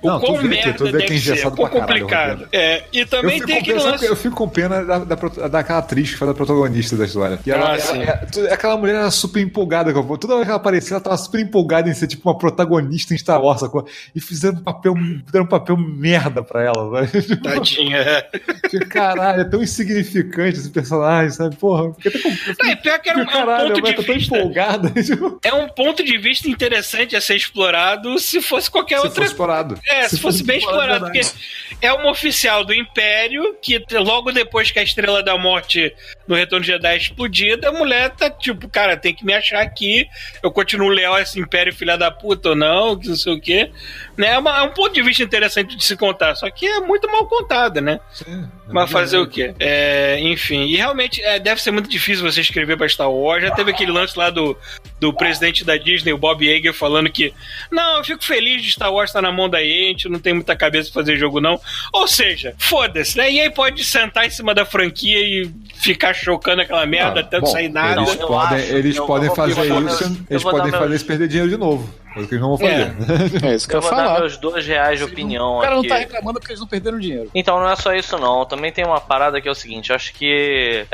[0.03, 2.49] O Não, quão merda tu vê que é deve ser, engessado o quão caralho, complicado.
[2.53, 4.05] É, e também tem aquele lance...
[4.07, 5.15] eu fico com pena da, da,
[5.49, 7.39] daquela atriz que foi a protagonista da história.
[7.45, 9.93] E ela, Ah, ela- é- tu- aquela mulher era super empolgada.
[9.93, 13.19] Toda vez que ela aparecia, ela tava super empolgada em ser tipo uma protagonista em
[13.19, 13.61] Star Wars.
[13.61, 13.87] sacou?
[14.15, 14.95] E fizeram um papel,
[15.27, 17.07] fizeram um papel merda pra ela.
[17.07, 17.37] Sabe?
[17.43, 17.97] Tadinha.
[17.99, 18.23] é.
[18.69, 21.57] Tipo, Caralho, é tão insignificante esse personagem, sabe?
[21.57, 22.11] Porra, porque.
[22.63, 24.37] Não, e pior que era um, é um Caralho, a ponto de tão vista.
[24.37, 24.91] empolgada.
[25.03, 29.23] Tipo, É um ponto de vista interessante a ser explorado se fosse qualquer se outra
[29.23, 29.79] fosse explorado.
[29.91, 31.21] É, se, fosse bem explorado, porque
[31.83, 35.95] é uma oficial do Império que logo depois que a Estrela da Morte
[36.29, 40.07] no Retorno de Jedi explodida, a mulher tá tipo, cara, tem que me achar aqui,
[40.43, 43.41] eu continuo leal a esse império filha da puta ou não, que não sei o
[43.41, 43.71] quê.
[44.21, 44.29] Né?
[44.33, 47.11] É, uma- é um ponto de vista interessante de se contar, só que é muito
[47.11, 47.99] mal contada, né?
[48.73, 49.53] Mas fazer o quê?
[49.59, 53.43] É, enfim, e realmente é, deve ser muito difícil você escrever pra Star Wars.
[53.43, 54.57] Já teve aquele lance lá do,
[55.01, 57.33] do presidente da Disney, o Bob Iger, falando que
[57.71, 60.55] não, eu fico feliz de Star Wars estar na mão da gente não tem muita
[60.55, 61.59] cabeça pra fazer jogo, não.
[61.93, 63.31] Ou seja, foda-se, né?
[63.33, 67.39] E aí pode sentar em cima da franquia e ficar chocando aquela merda Ah, até
[67.39, 68.01] não bom, sair nada.
[68.03, 69.53] Eles podem, eles podem fazer
[69.87, 71.93] isso, eles podem fazer isso perder dinheiro de novo.
[72.13, 72.93] Coisa que eles não vão fazer.
[73.47, 74.21] É isso que eu Eu vou dar falar.
[74.21, 75.89] meus dois reais de opinião O cara não aqui.
[75.89, 77.31] tá reclamando porque eles não perderam dinheiro.
[77.35, 79.97] Então não é só isso não, também tem uma parada que é o seguinte, eu
[79.97, 80.87] acho que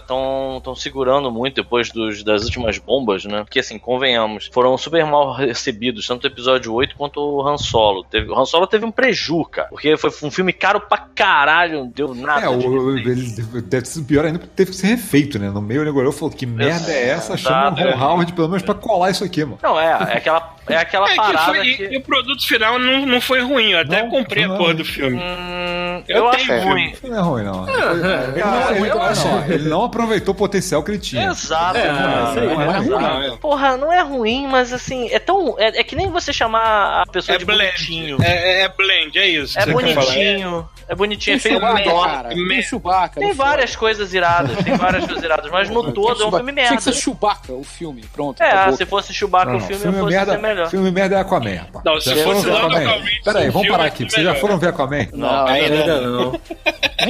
[0.00, 3.42] estão tão segurando muito depois dos, das últimas bombas, né?
[3.44, 8.04] Porque assim, convenhamos, foram super mal recebidos, tanto o episódio 8 quanto o Han Solo.
[8.04, 11.80] Teve, o Han Solo teve um preju, cara, porque foi um filme caro pra caralho,
[11.80, 12.46] não deu nada.
[12.46, 13.26] É, de o, ele
[13.62, 15.50] deve ser pior ainda porque teve que ser refeito, né?
[15.50, 17.36] No meio ele olhou e falou: que merda é essa?
[17.36, 17.74] Chama o.
[17.98, 19.58] Ron Howard pelo menos pra colar isso aqui, mano.
[19.62, 21.84] Não, é, é aquela, é aquela É, que parada foi- e- que...
[21.84, 23.70] e, o produto final não, não foi ruim.
[23.72, 24.76] Eu até Não, comprei não a é porra ruim.
[24.78, 25.16] do filme.
[25.22, 26.90] Hum, Eu eu, acho ruim.
[26.92, 27.68] Isso não é ruim, não.
[27.68, 31.26] Ele não, ele, eu olha acho- só, ele não aproveitou o potencial que ele tinha.
[31.30, 32.34] Exato, É, cara.
[32.82, 33.36] não é não.
[33.38, 35.56] Porra, não é ruim, mas assim, é tão.
[35.58, 37.58] É, é que nem você chamar a pessoa É de blend.
[37.72, 38.18] bonitinho.
[38.22, 39.58] É, é, é blend, é isso.
[39.58, 40.68] É que bonitinho.
[40.88, 42.28] É bonitinho, é feio cara.
[42.30, 43.20] Tem Chewbacca.
[43.20, 46.62] Tem várias coisas iradas, tem várias coisas iradas, mas no todo é um filme Tinha
[46.62, 46.76] merda.
[46.76, 48.04] que ser Chewbacca, o filme.
[48.12, 48.42] Pronto.
[48.42, 50.70] É, se fosse Chewbacca Não, o não, filme, filme, merda, ser melhor.
[50.70, 51.84] filme merda é Aquaman, rapaz.
[51.84, 52.84] Não, se Já fosse foram ver Lando Aquaman?
[52.84, 54.04] Calrissian, Pera aí, vamos parar é aqui.
[54.04, 55.08] Vocês já foram ver Aquaman?
[55.12, 56.40] Não, Ainda Ainda não.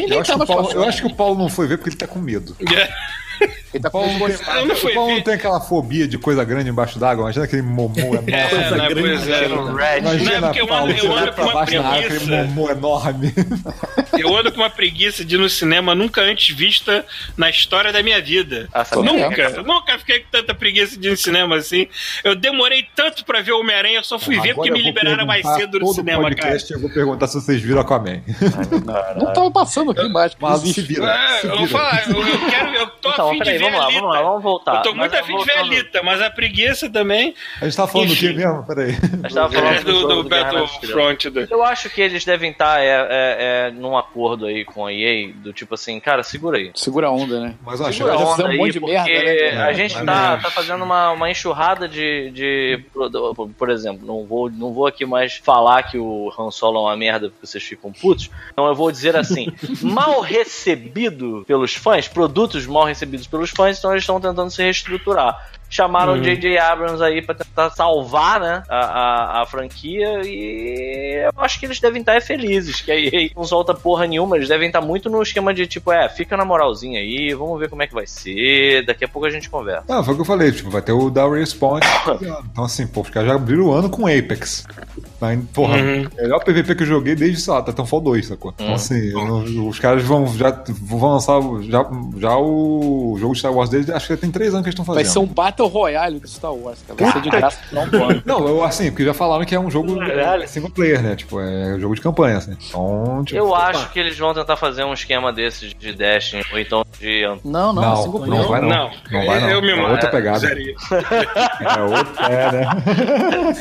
[0.08, 0.82] Eu acho, que o Paulo, passando.
[0.82, 2.56] eu acho que o Paulo não foi ver porque ele tá com medo.
[3.74, 4.36] Ele tá Paulo, com não tem,
[4.66, 5.14] não o Paulo ver.
[5.16, 7.24] não tem aquela fobia de coisa grande embaixo d'água.
[7.24, 8.32] Imagina aquele momô enorme.
[8.32, 9.40] É, né, pois é.
[9.46, 9.98] Red.
[10.00, 12.08] Imagina, Não, porque eu Paulo, ando- eu ando com pra uma baixo da água, aquele
[12.20, 12.44] preguiça.
[12.44, 13.34] momô enorme.
[14.18, 17.04] Eu ando com uma preguiça de ir no cinema nunca antes vista
[17.36, 18.68] na história da minha vida.
[18.72, 21.86] Ah, sabe Nunca, nunca fiquei com tanta preguiça de ir no cinema assim.
[22.24, 24.82] Eu demorei tanto pra ver o Homem-Aranha, eu só fui ver Agora porque eu me
[24.82, 26.36] liberaram mais cedo no todo cinema, cara.
[26.36, 28.22] podcast, Eu vou perguntar se vocês viram Aquaman.
[29.16, 30.32] Não tava passando aqui mais.
[30.40, 31.04] Mas se vira.
[31.10, 31.56] É, se eu vira.
[31.58, 34.22] vou falar, eu, eu quero, eu tô Então, afim de ver vamos lá, vamos lá,
[34.22, 34.76] vamos voltar.
[34.76, 37.90] Eu tô Mas muito afim de ver Alita, mas a preguiça também A gente tava
[37.90, 38.36] falando do que Enfim.
[38.36, 38.64] mesmo?
[38.66, 38.90] Peraí.
[38.90, 40.70] A gente tava é falando do, do, nas Estrelas.
[40.72, 41.30] Battlefront.
[41.30, 41.40] Do...
[41.40, 45.32] Eu acho que eles devem estar é, é, é, num acordo aí com a EA,
[45.34, 46.70] do tipo assim, cara, segura aí.
[46.74, 47.54] Segura a onda, né?
[47.64, 49.62] Mas eu acho fizeram um aí, monte de porque merda, né?
[49.62, 54.24] a É, gente tá, tá fazendo uma, uma enxurrada de, de por, por exemplo, não
[54.24, 57.62] vou, não vou aqui mais falar que o Han Solo é uma merda porque vocês
[57.64, 59.46] ficam putos, então eu vou dizer assim,
[59.82, 65.50] mal recebido pelos fãs, produtos mal recebidos pelos fãs, então eles estão tentando se reestruturar.
[65.70, 66.56] Chamaram o J.J.
[66.58, 71.78] Abrams aí pra tentar salvar, né, a, a, a franquia e eu acho que eles
[71.78, 75.20] devem estar felizes, que a EA não solta porra nenhuma, eles devem estar muito no
[75.22, 78.84] esquema de tipo, é, fica na moralzinha aí, vamos ver como é que vai ser,
[78.86, 79.84] daqui a pouco a gente conversa.
[79.88, 81.80] Ah, foi o que eu falei, tipo, vai ter o da Respawn.
[82.50, 84.66] então, assim, pô, os caras já abriram o ano com Apex.
[85.20, 86.06] Mas, porra, Uhum.
[86.16, 88.52] melhor PVP que eu joguei desde, sei lá, Titanfall 2, sacou?
[88.54, 88.74] Então, Uhum.
[88.74, 90.50] assim, eu não- os caras vão, já,
[90.80, 91.84] vão lançar já,
[92.16, 94.74] já o jogo de Star Wars deles, acho que já tem três anos que eles
[94.74, 95.02] estão fazendo.
[95.04, 95.26] Vai ser um
[95.58, 97.02] Battle Royale do Star Wars, cara.
[97.02, 98.22] Vai ser de graça um ano.
[98.24, 100.44] Não, eu, assim, porque já falaram que é um jogo Caralho.
[100.44, 101.16] é, single player, né?
[101.16, 102.56] Tipo, é um jogo de campanha, assim.
[102.68, 106.58] Então, tipo, Eu acho que eles vão tentar fazer um esquema desses de Destiny, ou
[106.58, 107.24] então de.
[107.44, 108.48] Não, não, Não, single não, player.
[108.48, 108.68] vai não.
[108.68, 109.50] Não, Não vai não.
[109.50, 109.90] eu me É mato.
[109.92, 110.48] outra pegada.
[111.58, 113.56] É outra, é, né?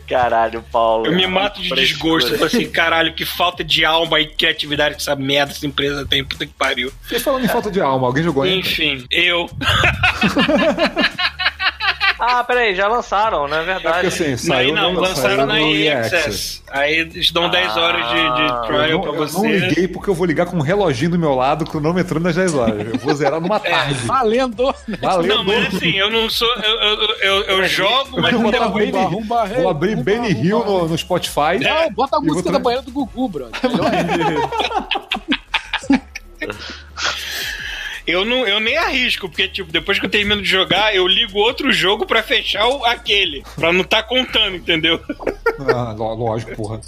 [0.06, 1.06] Caralho, Paulo.
[1.06, 2.32] Eu me mato de desgosto.
[2.34, 6.24] Falo assim, caralho, que falta de alma e criatividade que essa merda, essa empresa tem.
[6.24, 6.92] Puta que pariu.
[7.02, 8.58] Vocês falando em falta de alma, alguém jogou ainda?
[8.58, 9.48] Enfim, eu.
[12.20, 14.06] Ah, peraí, já lançaram, não é É porque verdade?
[14.08, 16.62] assim, Aí saiu não, no- lançaram na no EA EA Access.
[16.70, 19.36] Aí eles dão 10 horas de, de Ah, trial Eu não, pra eu você.
[19.38, 22.54] não liguei porque eu vou ligar com um reloginho do meu lado, cronometrando nas 10
[22.54, 22.86] horas.
[22.92, 23.94] Eu vou zerar numa tarde.
[24.06, 24.74] Valendo!
[25.00, 26.46] Valeu, Não, mas assim, eu não sou.
[26.56, 30.04] Eu, eu, eu, eu jogo, mas Eu vou botar Arrumba, Benny, arrumba, vou abrir arrumba,
[30.04, 31.58] Benny Hill no, no Spotify.
[31.60, 33.54] Não, bota a vou música da banheira do Gugu, brother.
[38.10, 41.38] Eu, não, eu nem arrisco, porque, tipo, depois que eu termino de jogar, eu ligo
[41.38, 43.42] outro jogo pra fechar o, aquele.
[43.56, 45.00] Pra não tá contando, entendeu?
[45.58, 46.80] Ah, lógico, porra.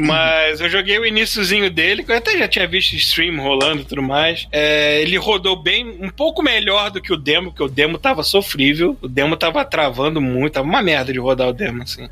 [0.00, 3.84] Mas eu joguei o iníciozinho dele, que eu até já tinha visto stream rolando e
[3.84, 4.46] tudo mais.
[4.50, 8.22] É, ele rodou bem, um pouco melhor do que o demo, porque o demo tava
[8.22, 8.96] sofrível.
[9.00, 12.08] O demo tava travando muito, tava uma merda de rodar o demo, assim.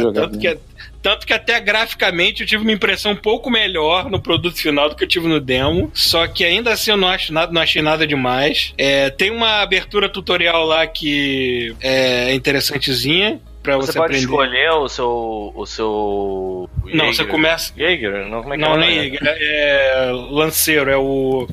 [0.00, 0.58] Jogar tanto, que,
[1.02, 4.96] tanto que até graficamente eu tive uma impressão um pouco melhor no produto final do
[4.96, 5.90] que eu tive no demo.
[5.94, 8.74] Só que ainda assim eu não, acho nada, não achei nada demais.
[8.76, 13.40] É, tem uma abertura tutorial lá que é interessantezinha.
[13.62, 14.24] Pra Você, você, pode aprender.
[14.24, 15.52] escolher o seu.
[15.54, 16.70] O seu.
[16.86, 17.26] Não, você Jaeger.
[17.26, 17.72] começa.
[17.76, 18.26] Jaeger?
[18.28, 18.74] Não, como é que Não, é?
[18.74, 19.10] o nem nome?
[19.10, 21.46] Jäger, é, é lanceiro, é o.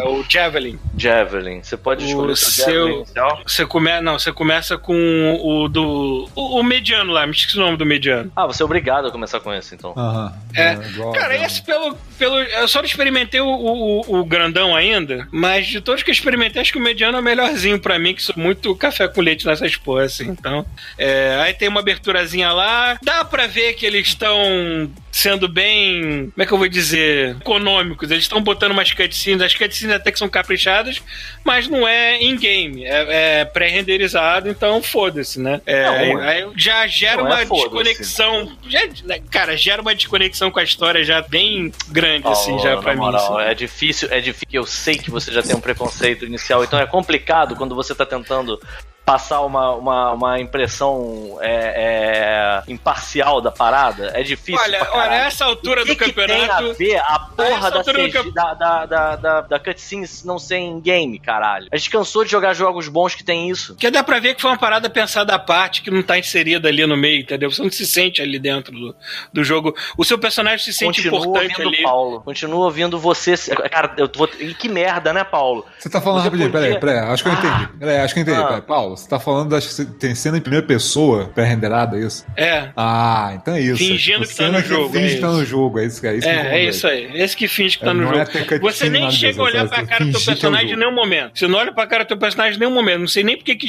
[0.00, 0.78] É o Javelin.
[0.96, 1.62] Javelin.
[1.62, 3.40] Você pode escolher O seu Javelin inicial.
[3.46, 4.00] Você come...
[4.00, 6.28] Não, você começa com o do.
[6.34, 8.30] O, o mediano lá, me esqueci o nome do mediano.
[8.34, 9.92] Ah, você é obrigado a começar com esse, então.
[9.96, 10.32] Aham.
[10.54, 10.74] É.
[10.74, 12.38] igual- Cara, esse pelo, pelo.
[12.38, 16.60] Eu só não experimentei o, o, o- grandão ainda, mas de todos que eu experimentei,
[16.60, 19.46] acho que o mediano é o melhorzinho pra mim, que sou muito café com leite
[19.46, 20.28] nessas porras, assim.
[20.28, 20.64] Então.
[20.98, 22.98] é, aí tem uma aberturazinha lá.
[23.02, 26.30] Dá pra ver que eles estão sendo bem.
[26.34, 27.36] Como é que eu vou dizer?
[27.40, 28.10] Econômicos.
[28.10, 29.42] Eles estão botando umas cutscenes.
[29.42, 31.00] As cutscenes até que são caprichadas,
[31.42, 32.84] mas não é in-game.
[32.84, 35.60] É, é pré-renderizado, então foda-se, né?
[35.66, 38.56] É, Não, aí já gera é uma desconexão.
[38.68, 42.76] Já, né, cara, gera uma desconexão com a história já bem grande, assim, Paulo, já
[42.76, 43.00] na pra mim.
[43.00, 43.50] moral, assim.
[43.50, 44.48] É difícil, é difícil.
[44.52, 48.06] Eu sei que você já tem um preconceito inicial, então é complicado quando você tá
[48.06, 48.60] tentando
[49.04, 54.12] passar uma, uma, uma impressão é, é, imparcial da parada.
[54.14, 54.60] É difícil.
[54.62, 56.70] Olha, pra olha, essa altura O que do que tem campeonato.
[56.70, 60.56] a ver a porra da, CG campe- da, da, da, da, da cutscene não ser
[60.58, 61.66] em game, caralho?
[61.72, 63.74] A gente cansou de jogar jogos bons que tem isso.
[63.74, 66.68] Que dá pra ver que foi uma parada pensada à parte, que não tá inserida
[66.68, 67.50] ali no meio, entendeu?
[67.50, 68.94] Você não se sente ali dentro do,
[69.32, 69.74] do jogo.
[69.96, 71.82] O seu personagem se sente Continua importante ouvindo ali.
[71.82, 72.20] Paulo.
[72.20, 73.34] Continua ouvindo você.
[73.70, 74.28] Cara, eu vou.
[74.38, 75.66] E que merda, né, Paulo?
[75.78, 77.68] Você tá falando Você rapidinho, podia- peraí, peraí, acho que eu entendi.
[77.78, 78.40] Peraí, acho que eu entendi.
[78.40, 78.46] Ah.
[78.46, 79.76] Peraí, Paulo, você tá falando das.
[79.98, 82.24] Tem cena em primeira pessoa pré-renderada, é isso?
[82.36, 82.70] É.
[82.76, 83.76] Ah, então é isso.
[83.78, 86.16] Fingindo Tipo, que tá no jogo, Finge é que tá no jogo, é isso, é
[86.16, 87.10] isso que É, é isso aí.
[87.14, 88.24] Esse que finge que tá É, no é jogo.
[88.60, 90.94] cutscene, Você nem chega a olhar pra cara do teu que é personagem em nenhum
[90.94, 91.38] momento.
[91.38, 93.00] Você não olha pra cara do teu personagem em nenhum momento.
[93.00, 93.66] Não sei nem porque que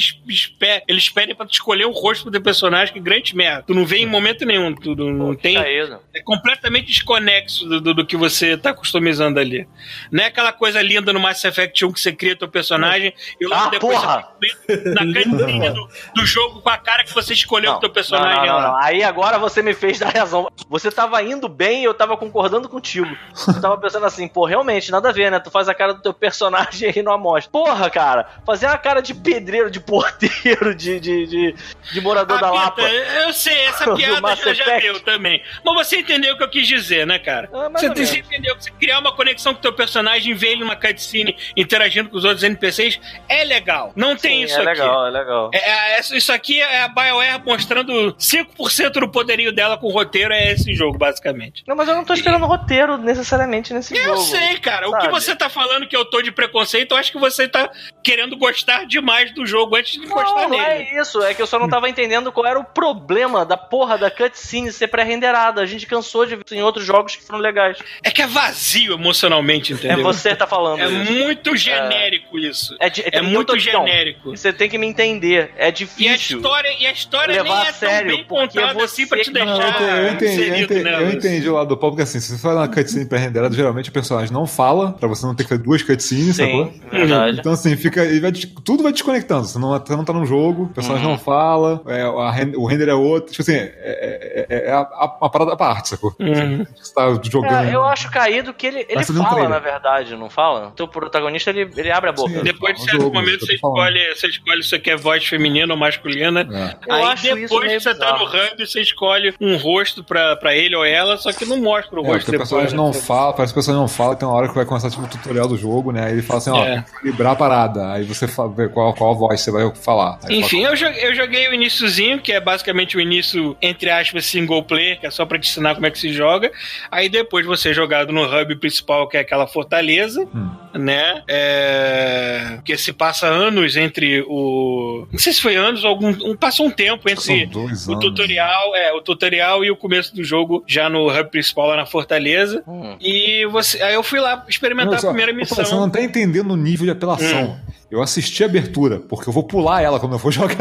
[0.88, 3.64] eles pedem pra tu escolher o rosto do teu personagem, que grande merda.
[3.66, 4.74] Tu não vê em momento nenhum.
[4.74, 5.56] Tu não, não tem.
[5.56, 9.66] É completamente desconexo do, do, do que você tá customizando ali.
[10.10, 13.46] Não é aquela coisa linda no Mass Effect 1 que você cria teu personagem e
[13.46, 14.28] logo Ah, depois porra!
[14.66, 18.46] você na cantinha do, do jogo com a cara que você escolheu pro teu personagem
[18.46, 18.62] não, não, lá.
[18.68, 18.76] não.
[18.82, 20.48] Aí agora você me fez dar razão.
[20.68, 23.16] Você tava indo bem e eu tava concordando contigo.
[23.48, 25.38] Eu tava pensando assim, pô, realmente, nada a ver, né?
[25.38, 27.50] Tu faz a cara do teu personagem aí no amostra.
[27.50, 31.54] Porra, cara, fazer uma cara de pedreiro, de porteiro, de, de, de,
[31.92, 32.82] de morador da Ah, Lapa.
[32.82, 35.42] Eu sei, essa piada já, já deu também.
[35.64, 37.48] Mas você entendeu o que eu quis dizer, né, cara?
[37.52, 40.60] Ah, você, você entendeu que você criar uma conexão com o teu personagem, ver ele
[40.60, 43.92] numa cutscene interagindo com os outros NPCs é legal.
[43.96, 44.80] Não tem Sim, isso é aqui.
[44.80, 45.50] legal, é legal.
[45.52, 49.90] É, é, é- isso aqui é a BioWare mostrando 5% do poderio dela com o
[49.90, 51.62] roteiro, é esse jogo, basicamente.
[51.66, 54.20] Não, mas eu não tô esperando roteiro necessariamente nesse Eu jogo.
[54.20, 54.88] sei, cara.
[54.88, 55.04] O sabe?
[55.04, 57.70] que você tá falando que eu tô de preconceito, eu acho que você tá
[58.02, 60.64] querendo gostar demais do jogo antes de gostar Não, não nele.
[60.90, 61.22] é isso.
[61.22, 64.72] É que eu só não tava entendendo qual era o problema da porra da cutscene
[64.72, 65.60] ser pré-renderada.
[65.60, 67.78] A gente cansou de ver isso em outros jogos que foram legais.
[68.02, 70.00] É que é vazio emocionalmente, entendeu?
[70.00, 71.12] É você que tá falando É isso.
[71.12, 72.76] muito genérico isso.
[72.80, 74.30] É, de- É eu muito não, genérico.
[74.36, 75.50] Você tem que me entender.
[75.56, 76.36] É E a difícil.
[76.38, 79.18] história, e a história nem levar é a tão sério, bem contada é assim pra
[79.18, 81.68] te você que- Não, deixar eu entendi, entendi, eu inserido entendi, eu entendi o lado
[81.68, 84.92] do Paulo, porque assim, se você faz uma cutscene pré-renderada, geralmente o personagem não fala,
[84.92, 86.66] pra você não ter que fazer duas cutscenes, sacou?
[86.66, 87.38] Sim, verdade.
[87.40, 88.04] Então, assim, fica.
[88.04, 89.46] e vai tudo vai desconectando.
[89.46, 91.12] Você não, você não tá no jogo, o personagem Uhum.
[91.12, 93.30] não fala, é, a o render é outro.
[93.32, 96.14] Tipo assim, é, é, é- é a, a- uma parada à parte, sacou?
[96.18, 96.64] Uhum.
[96.76, 97.68] Você tá jogando.
[97.68, 99.48] É, eu acho caído que ele, ele um fala, trailer.
[99.48, 100.68] na verdade, não fala?
[100.68, 102.30] O teu protagonista, ele, ele abre a boca.
[102.32, 102.42] Sim.
[102.42, 104.96] Depois de É um certo jogo, momento isso você escolhe, você escolhe se você quer
[104.96, 106.40] voz feminina ou masculina.
[106.52, 106.76] É.
[106.86, 110.74] Eu Aí depois que você tá no hub, você escolhe um rosto pra, pra ele
[110.76, 112.94] ou ela, só que não mostra o É, rosto personagem depois.
[112.94, 113.06] não né?
[113.06, 115.08] fala, parece que o personagem não fala, tem uma hora que vai começar tipo o
[115.08, 116.06] tutorial do jogo, né?
[116.06, 116.84] Aí ele fala assim, ó, É.
[117.00, 117.92] calibrar a parada.
[117.92, 118.26] Aí você
[118.56, 120.18] vê qual, qual voz você vai falar.
[120.24, 124.24] Aí Enfim, eu joguei, eu joguei o iníciozinho, que é basicamente o início, entre aspas,
[124.26, 126.50] single player, que é só pra te ensinar como é que se joga.
[126.90, 130.50] Aí depois você é jogado no hub principal, que é aquela fortaleza, Hum.
[130.74, 131.22] né?
[131.28, 132.58] É...
[132.64, 134.71] Que se passa anos entre o.
[135.10, 136.08] Não sei se foi anos ou algum.
[136.08, 138.04] Um, passou um tempo entre dois o anos.
[138.04, 141.86] tutorial, é, o tutorial e o começo do jogo, já no hub principal lá na
[141.86, 142.62] fortaleza.
[142.66, 142.96] Hum.
[143.00, 143.82] E você.
[143.82, 145.64] Aí eu fui lá experimentar Olha só, a primeira missão.
[145.64, 147.44] Você não tá entendendo o nível de apelação.
[147.44, 147.72] Hum.
[147.92, 150.56] Eu assisti a abertura, porque eu vou pular ela quando eu for jogar.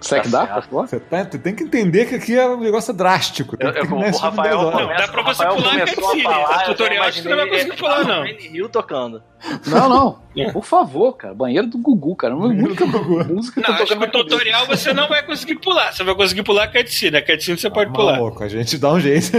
[0.00, 0.62] Será que dá?
[0.62, 0.86] pular?
[0.86, 3.56] Você, tá, tem que entender que aqui é um negócio drástico.
[3.56, 4.80] Tem Eu, que eu, terminar o em Rafael, 10 horas.
[4.80, 6.22] Não, dá pra você Rafael pular cutscene.
[6.22, 8.24] falar, tutorial acho que você não vai conseguir pular, não.
[8.24, 9.22] Hill tocando.
[9.66, 10.18] Não, não.
[10.36, 10.52] É.
[10.52, 11.34] Por favor, cara.
[11.34, 12.36] Banheiro do Gugu, cara.
[12.36, 15.92] Única música que Não, eu tô acho que o tutorial você não vai conseguir pular.
[15.92, 17.16] Você vai conseguir pular a cutscene.
[17.16, 18.12] A cutscene você pode pular.
[18.18, 19.32] Maluco, a gente dá um jeito.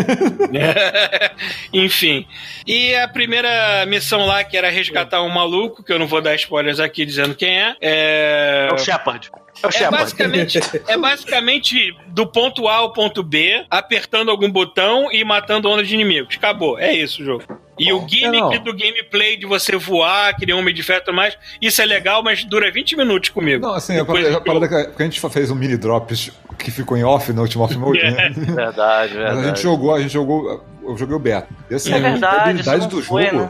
[1.74, 2.26] Enfim.
[2.66, 6.36] E a primeira missão lá, que era resgatar um maluco, que eu não vou dar
[6.36, 7.76] spoilers aqui dizendo quem é.
[7.82, 9.30] É, É o Shepard.
[9.64, 9.98] É o é Shepard.
[9.98, 15.84] basicamente, é basicamente do ponto A ao ponto B, apertando algum botão e matando onda
[15.84, 16.36] de inimigos.
[16.38, 16.78] Acabou.
[16.80, 17.44] É isso o jogo.
[17.80, 18.64] E o gimmick não.
[18.64, 21.86] do gameplay de você voar, criar um homem de ferro e tudo mais, isso é
[21.86, 23.64] legal, mas dura 20 minutos comigo.
[23.68, 25.78] Não, assim, a Depois parada, a eu- parada que que a gente fez um mini
[25.78, 28.30] drops que ficou em off no último off mode, né?
[28.36, 29.62] Verdade, Mas a gente verdade.
[29.62, 30.66] jogou, a gente jogou.
[30.88, 31.48] Eu joguei o beta.
[31.70, 33.50] E assim, É verdade, a habilidade do não foi, jogo né?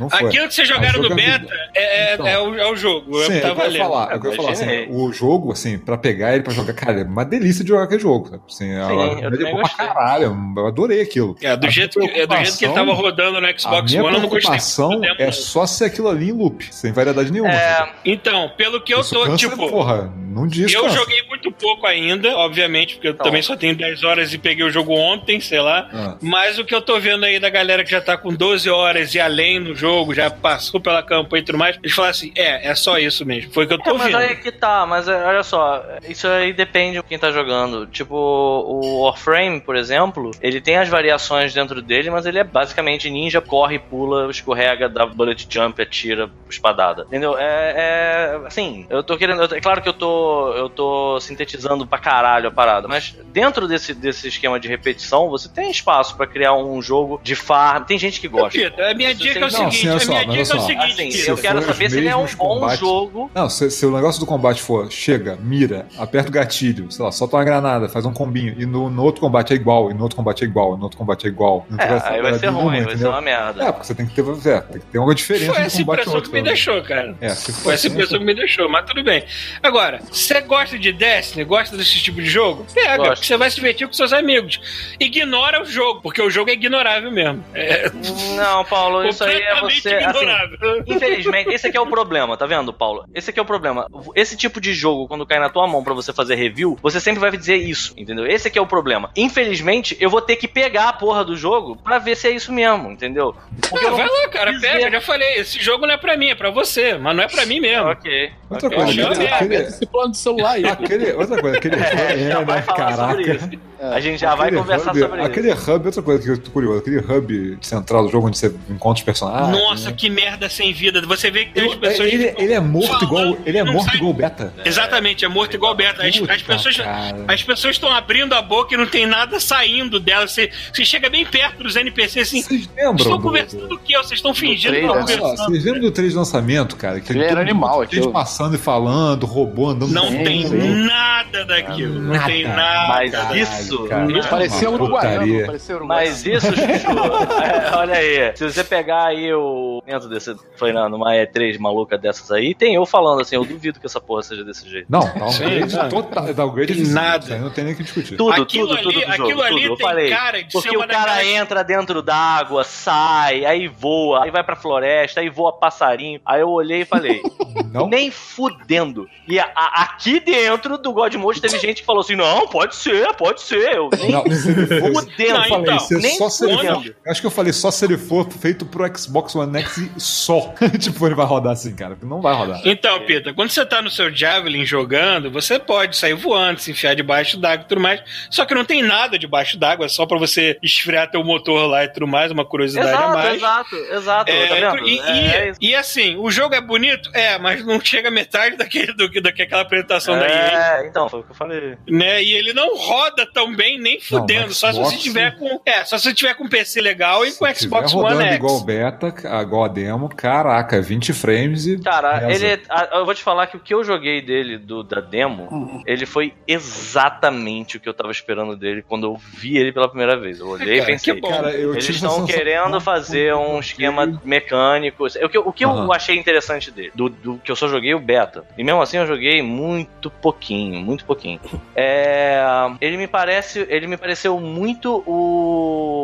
[0.00, 0.26] não foi.
[0.28, 2.26] Aquilo que vocês jogaram no beta é, é, Então.
[2.26, 3.14] é o, é o jogo.
[3.24, 3.78] Sim, é o que tá eu quero valendo.
[3.82, 7.04] falar, eu quero falar assim, o jogo, assim, pra pegar ele pra jogar, cara, é
[7.04, 8.42] uma delícia de jogar aquele jogo, sabe?
[8.48, 11.36] Assim, a- a eu é pra caralho, eu adorei aquilo.
[11.42, 13.90] É, do, A jeito que, é do jeito que ele tava rodando no A Xbox
[13.90, 15.32] minha One, eu não gostei demo, é não.
[15.32, 17.52] só ser aquilo ali em loop, sem variedade nenhuma.
[17.52, 19.56] É, Então, pelo que eu Isso tô, cansa, tipo.
[19.68, 20.94] porra, num dia Eu cansa.
[20.96, 23.24] joguei muito pouco ainda, obviamente, porque eu Então.
[23.26, 25.88] também só tenho 10 horas e peguei o jogo ontem, sei lá.
[25.92, 26.16] Ah.
[26.20, 29.14] Mas o que eu tô vendo aí da galera que já tá com 12 horas
[29.14, 32.68] e além no jogo, já passou pela campanha e tudo mais, eles falam assim: é,
[32.70, 33.52] é só isso mesmo.
[33.52, 34.16] Foi o que eu É, tô mas vendo.
[34.18, 37.86] aí que tá, mas é, olha só, isso aí depende de quem tá jogando.
[37.86, 43.08] Tipo, o Warframe, por exemplo, ele tem as variações dentro dele, mas ele é basicamente
[43.10, 47.02] ninja, corre, pula, escorrega, dá bullet jump, atira, espadada.
[47.04, 47.36] Entendeu?
[47.38, 49.42] É, é assim, eu tô querendo.
[49.54, 50.52] É claro que eu tô.
[50.54, 55.48] Eu tô sintetizando pra caralho a parada, mas dentro desse, desse esquema de repetição, você
[55.48, 57.84] tem espaço pra criar um jogo de farm.
[57.84, 58.58] Tem gente que gosta.
[58.90, 61.10] A minha Você dica é o Não, seguinte: a minha dica é o seguinte, Assim,
[61.10, 61.30] Pita.
[61.30, 63.30] eu quero saber se ele é um bom jogo.
[63.34, 67.12] Não, se, se o negócio do combate for, chega, mira, aperta o gatilho, sei lá,
[67.12, 70.02] solta uma granada, faz um combinho, e no, no outro combate é igual, e no
[70.02, 71.66] outro combate é igual, e no outro combate é igual.
[71.78, 73.10] É, aí vai ser variedade ruim, vai ser entendeu?
[73.10, 73.64] uma merda.
[73.64, 76.14] É, porque você tem que ter, é, tem que ter uma diferença Foi essa impressão
[76.14, 76.30] outro.
[76.30, 77.14] que me deixou, cara.
[77.20, 79.24] É, se Foi essa impressão que me deixou, mas tudo bem.
[79.62, 82.66] Agora, você gosta de Destiny, gosta desse tipo de jogo?
[82.72, 84.60] Pega, você vai se divertir com seus amigos.
[84.98, 87.44] Ignora o jogo, porque o jogo é ignorável mesmo.
[87.54, 87.90] É
[88.36, 89.94] Não, Paulo, isso aí é você.
[89.94, 90.82] Assim, ignorável.
[90.86, 93.04] infelizmente, esse aqui é o problema, tá vendo, Paulo?
[93.14, 93.86] Esse aqui é o problema.
[94.14, 97.20] Esse tipo de jogo, quando cai na tua mão pra você fazer review, você sempre
[97.20, 98.26] vai dizer isso, entendeu?
[98.26, 99.10] Esse aqui é o problema.
[99.16, 102.52] Infelizmente, eu vou ter que pegar a porra do jogo pra ver se é isso
[102.52, 103.34] mesmo, entendeu?
[103.68, 104.86] Porque Ah, não vai lá, cara, dizer- pega.
[104.86, 107.28] Eu já falei, esse jogo não é pra mim, é pra você, mas não é
[107.28, 107.88] pra mim mesmo.
[107.90, 108.30] Ok.
[108.50, 108.78] Outra ok.
[108.78, 109.34] coisa, aquele, merda.
[109.36, 110.64] aquele, Esse plano de celular aí.
[110.66, 113.46] aquele- outra coisa, aquele É, já é, vai né, falar sobre caraca.
[113.54, 113.60] isso.
[113.78, 115.72] A gente já vai Aquele conversar hub- sobre Aquele isso.
[115.72, 119.00] hub, outra coisa que eu tô curioso, aquele hub central do jogo onde você encontra
[119.00, 119.50] os personagens.
[119.50, 121.00] Nossa, que merda sem vida.
[121.06, 122.12] Você vê que tem Eu- as pessoas.
[122.12, 123.38] ele, ele é morto falando igual.
[123.44, 124.52] Ele é morto sai- igual beta.
[124.64, 126.04] Exatamente, é morto igual beta.
[126.06, 126.76] As, Puta, as pessoas.
[126.76, 127.24] cara.
[127.28, 130.26] As pessoas estão abrindo a boca e não tem nada saindo dela.
[130.26, 132.42] Você, você chega bem perto dos NPCs assim.
[132.42, 132.96] Vocês lembram?
[132.96, 133.96] Estão do- conversando o quê?
[133.98, 135.00] Vocês estão fingindo que estão né?
[135.00, 135.36] Conversando.
[135.50, 137.00] vocês lembram do trailer de lançamento, cara?
[137.00, 138.12] Que Ele era animal, gente aquilo.
[138.12, 142.00] passando e falando, robô andando Não tem nada daquilo.
[142.00, 142.88] Não tem nada.
[142.88, 144.10] Mas isso, cara.
[144.18, 145.46] isso Parecia Uma uruguaiano.
[145.46, 146.10] Parecia uruguaiano.
[146.10, 146.62] Mas isso, Chuchu,
[147.42, 151.96] é, olha aí, se você pegar aí o dentro desse, foi na, numa E3 maluca
[151.96, 154.86] dessas aí, tem eu falando assim, eu duvido que essa porra seja desse jeito.
[154.88, 156.34] Não, downgrade Sim, total.
[156.34, 157.38] Downgrade é Tem nada.
[157.38, 158.16] Não tem nem o que discutir.
[158.16, 159.76] Tudo, Aquilo tudo, ali- tudo do aquilo jogo, ali tudo.
[159.76, 160.10] Tem falei.
[160.10, 165.20] cara de porque o cara entra dentro d'água, sai, aí voa, aí vai pra floresta,
[165.20, 166.20] aí voa passarinho.
[166.24, 167.20] Aí eu olhei e falei,
[167.72, 167.88] Não?
[167.88, 169.08] nem fudendo.
[169.28, 172.76] E a- a- aqui dentro do God Mode teve gente que falou assim, não, pode
[172.76, 173.74] ser, pode ser.
[173.76, 174.66] Eu nem Não, fudendo.
[174.66, 177.70] Não, Eu falei, então, é nem só se ele for, acho que eu falei só
[177.70, 180.54] se ele for feito pro Xbox One X e só.
[180.80, 181.96] tipo, ele vai rodar assim, cara.
[182.02, 182.60] Não vai rodar.
[182.64, 186.94] Então, Pita, quando você tá no seu Javelin jogando, você pode sair voando, se enfiar
[186.94, 188.00] debaixo d'água e tudo mais.
[188.30, 191.84] Só que não tem nada debaixo d'água, é só pra você esfriar teu motor lá
[191.84, 193.34] e tudo mais, uma curiosidade a Exato, mais.
[193.36, 195.58] exato, exato, É, tá e, É, e- é isso.
[195.62, 197.10] e assim, o jogo é bonito?
[197.14, 200.80] É, mas não chega a metade daquele, do, que- daquela apresentação da EA.
[200.82, 201.76] É, então, foi o que eu falei.
[201.88, 202.22] Né?
[202.22, 204.46] E ele não roda tão bem, nem fudendo.
[204.48, 205.60] no só se você tiver com.
[205.66, 208.20] É, só se você tiver com um PC legal e com Se Xbox tiver rodando
[208.20, 208.36] One X.
[208.36, 211.78] igual beta, igual a demo, caraca, 20 frames e.
[211.78, 212.46] Cara, reza.
[212.46, 212.62] ele.
[212.92, 216.32] Eu vou te falar que o que eu joguei dele do, da demo, ele foi
[216.46, 220.40] exatamente o que eu tava esperando dele quando eu vi ele pela primeira vez.
[220.40, 221.14] Eu olhei e Cara, pensei.
[221.14, 221.28] que bom.
[221.28, 225.06] Cara, eu Eles estão querendo fazer um esquema mecânico.
[225.06, 225.92] O que, o que eu Aham.
[225.94, 228.44] achei interessante dele, do, do que eu só joguei o beta.
[228.56, 231.40] E mesmo assim eu joguei muito pouquinho, muito pouquinho.
[231.74, 232.42] É,
[232.80, 235.95] ele me parece, ele me pareceu muito o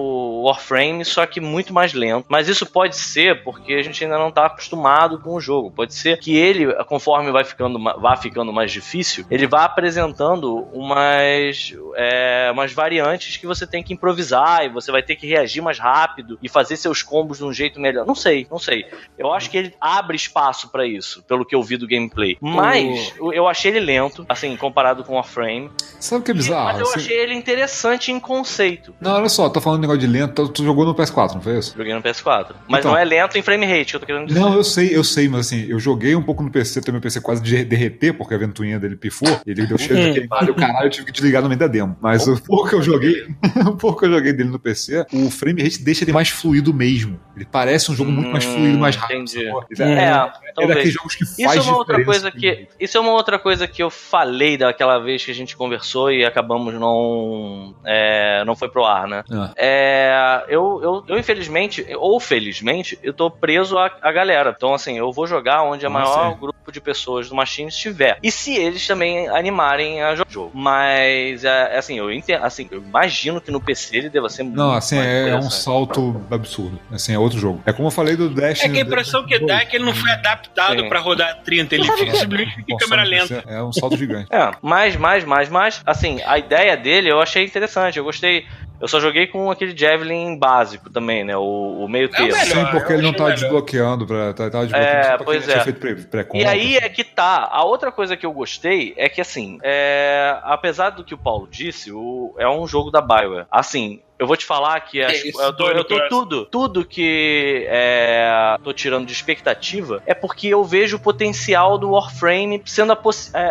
[0.44, 2.26] Warframe, só que muito mais lento.
[2.28, 5.70] Mas isso pode ser porque a gente ainda não tá acostumado com o jogo.
[5.70, 11.74] Pode ser que ele, conforme vai ficando, vá ficando mais difícil, ele vá apresentando umas,
[11.96, 15.78] é, umas variantes que você tem que improvisar e você vai ter que reagir mais
[15.78, 18.06] rápido e fazer seus combos de um jeito melhor.
[18.06, 18.86] Não sei, não sei.
[19.18, 22.36] Eu acho que ele abre espaço pra isso, pelo que eu vi do gameplay.
[22.40, 25.70] Mas eu achei ele lento, assim, comparado com o Warframe.
[26.00, 26.64] Sabe o que é bizarro?
[26.64, 28.94] Mas eu Assim- achei ele interessante em conceito.
[29.00, 31.74] Não, olha só, tô falando negócio de lento, tu- jogou no PS4, não foi isso?
[31.76, 32.54] Joguei no PS4.
[32.68, 32.92] Mas Então.
[32.92, 34.40] não é lento em frame rate, que eu tô querendo dizer.
[34.40, 37.00] Não, eu sei, eu sei, mas assim, eu joguei um pouco no PC, até meu
[37.00, 40.50] PC quase de derreter, porque a ventoinha dele pifou, e ele deu cheiro de queimado,
[40.52, 41.96] o caralho, eu tive que desligar no meio da demo.
[42.00, 43.26] Mas o pouco que eu joguei,
[43.66, 46.72] o pouco que eu joguei dele no PC, o frame rate deixa ele mais fluido
[46.72, 47.20] mesmo.
[47.36, 49.18] Ele parece um jogo muito mais Hum, fluido, mais rápido.
[49.18, 49.46] entendi.
[49.80, 50.68] É, é, é talvez.
[50.76, 52.30] daqueles jogos que faz Isso é uma outra diferença.
[52.30, 55.56] coisa que isso é uma outra coisa que eu falei daquela vez que a gente
[55.56, 59.24] conversou e acabamos não é, não foi pro ar, né?
[59.30, 59.52] Ah.
[59.56, 64.52] É, é, eu, eu, eu, infelizmente, ou felizmente, eu tô preso à, à galera.
[64.56, 66.40] Então, assim, eu vou jogar onde a Ah, maior sim.
[66.40, 68.18] grupo de pessoas do Machine estiver.
[68.22, 70.50] E se eles também animarem a jo- jogo.
[70.54, 74.56] Mas, é, assim, eu entendo, assim, eu imagino que no PC ele deva ser muito
[74.56, 76.78] Não, assim, mais é, é um salto absurdo.
[76.90, 77.62] Assim, é outro jogo.
[77.66, 78.74] É como eu falei do É Destiny.
[78.74, 81.90] que a impressão que dá é que ele não foi adaptado pra rodar 30, ele
[81.92, 83.42] fica, simplesmente fica em câmera lenta.
[83.46, 84.28] É um salto gigante.
[84.30, 88.46] É, mas, mas, mas, mas, assim, a ideia dele eu achei interessante, eu gostei.
[88.80, 91.36] Eu só joguei com aquele Javelin básico também, né?
[91.36, 92.26] O, o meio É termo.
[92.32, 92.44] melhor.
[92.44, 93.38] Sim, porque ele não tá melhor.
[93.38, 94.32] desbloqueando pra.
[94.32, 95.60] Tá, tá desbloqueando É, pois é.
[95.60, 96.40] feito pré- pré-compra.
[96.46, 97.48] E aí é que tá.
[97.50, 101.48] A outra coisa que eu gostei é que, assim, é, apesar do que o Paulo
[101.50, 103.46] disse, o, é um jogo da Bioware.
[103.50, 107.66] Assim, eu vou te falar que as- isso, eu tô, eu tô tudo, tudo que
[107.68, 112.96] é, tô tirando de expectativa é porque eu vejo o potencial do Warframe sendo é,
[113.34, 113.42] é,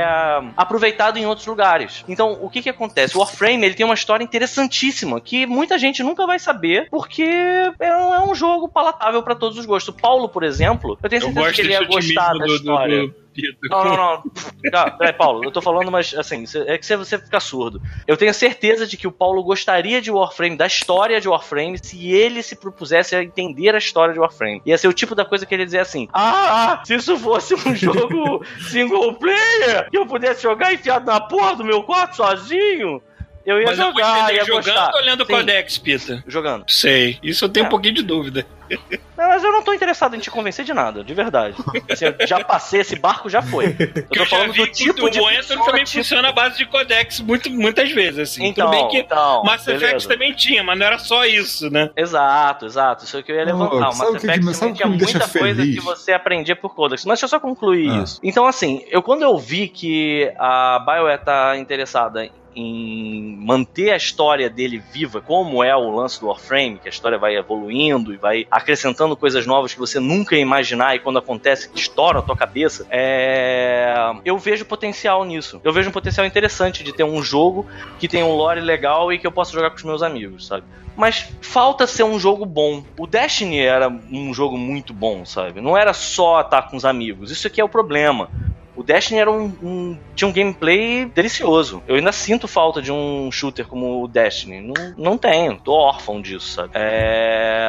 [0.00, 2.04] é, aproveitado em outros lugares.
[2.08, 3.16] Então, o que que acontece?
[3.16, 7.96] O Warframe ele tem uma história interessantíssima que muita gente nunca vai saber porque é
[7.96, 9.94] um, é um jogo palatável pra todos os gostos.
[9.94, 12.54] O Paulo, por exemplo, eu tenho Eu certeza gosto que ele ia gostar da do,
[12.54, 13.00] história.
[13.02, 13.21] do, do
[13.70, 14.22] Não, não, não.
[14.70, 17.80] Tá, peraí, Paulo, eu tô falando, mas assim, é que você ficar surdo.
[18.06, 22.10] Eu tenho certeza de que o Paulo gostaria de Warframe, da história de Warframe, se
[22.12, 24.62] ele se propusesse a entender a história de Warframe.
[24.66, 27.54] Ia ser o tipo da coisa que ele ia dizer assim: Ah, se isso fosse
[27.54, 33.02] um jogo single player, que eu pudesse jogar enfiado na porra do meu quarto sozinho,
[33.44, 34.94] eu ia Mas eu vou jogar, entender ia jogando gostar.
[34.94, 36.24] ou lendo o Codex, Pita?
[36.26, 36.64] Jogando.
[36.68, 37.18] Sei.
[37.22, 37.66] Isso eu tenho É.
[37.66, 38.46] um pouquinho de dúvida.
[39.18, 41.54] Não, mas eu não tô interessado em te convencer de nada, de verdade.
[41.90, 43.66] Assim, eu já passei esse barco, já foi.
[43.66, 46.32] Eu tô eu falando do que tipo o de Moento pessoa, também tipo- funciona à
[46.32, 48.46] base de Codex muito, muitas vezes, assim.
[48.46, 50.08] Então, Tudo bem que então, Mass Effect beleza.
[50.08, 51.90] também tinha, mas não era só isso, né?
[51.94, 53.04] Exato, exato.
[53.04, 53.74] Isso é o que eu ia levantar.
[53.76, 54.88] O Mass o que que Effect sabe também o que tinha
[55.18, 55.74] muita coisa feliz?
[55.78, 57.04] que você aprendia por Codex.
[57.04, 58.02] Mas deixa eu só concluir Ah.
[58.02, 58.18] isso.
[58.24, 64.48] Então, assim, eu quando eu vi que a BioWare tá interessada em manter a história
[64.48, 68.46] dele viva, como é o lance do Warframe, que a história vai evoluindo e vai
[68.50, 72.86] acrescentando coisas novas que você nunca ia imaginar e quando acontece estoura a tua cabeça,
[72.90, 73.94] é...
[74.24, 75.60] eu vejo potencial nisso.
[75.64, 77.66] Eu vejo um potencial interessante de ter um jogo
[77.98, 80.64] que tem um lore legal e que eu possa jogar com os meus amigos, sabe?
[80.96, 82.84] Mas falta ser um jogo bom.
[82.98, 85.60] O Destiny era um jogo muito bom, sabe?
[85.60, 87.30] Não era só estar com os amigos.
[87.30, 88.28] Isso aqui é o problema.
[88.74, 91.82] O Destiny era um, um- tinha um gameplay delicioso.
[91.86, 94.60] Eu ainda sinto falta de um shooter como o Destiny.
[94.60, 96.70] Não, não tenho, tô órfão disso, sabe?
[96.74, 97.68] É,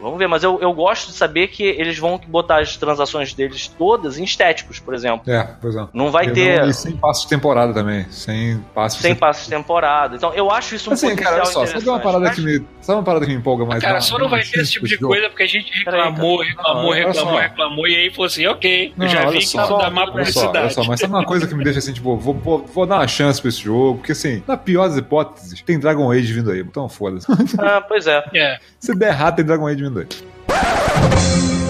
[0.00, 3.68] Vamos ver, mas eu, eu gosto de saber que eles vão botar as transações deles
[3.68, 5.30] todas em estéticos, por exemplo.
[5.32, 5.86] É, pois é.
[5.92, 8.06] Não vai Eu ter não- E sem passo de temporada também.
[8.10, 10.16] Sem passo sem passe de temporada.
[10.16, 12.02] Então eu acho isso um Assim, potencial cara, olha só, sabe uma interessante.
[12.02, 12.66] parada Mas- que me.
[12.80, 13.80] Sabe uma parada que me empolga mais?
[13.80, 16.90] Cara, Não, só não vai ter esse tipo de coisa porque a gente reclamou, reclamou,
[16.92, 17.38] reclamou, só.
[17.38, 20.10] reclamou, e aí falou assim, ok, Não, eu já vi que só, isso dá má
[20.32, 22.86] só, olha só, mas sabe uma coisa que me deixa assim, tipo, vou, vou, vou
[22.86, 26.32] dar uma chance pra esse jogo, porque assim, na pior das hipóteses, tem Dragon Age
[26.32, 27.26] vindo aí, então foda-se.
[27.58, 28.22] Ah, pois é.
[28.34, 28.58] É.
[28.78, 31.61] Se der errado, tem Dragon Age vindo aí.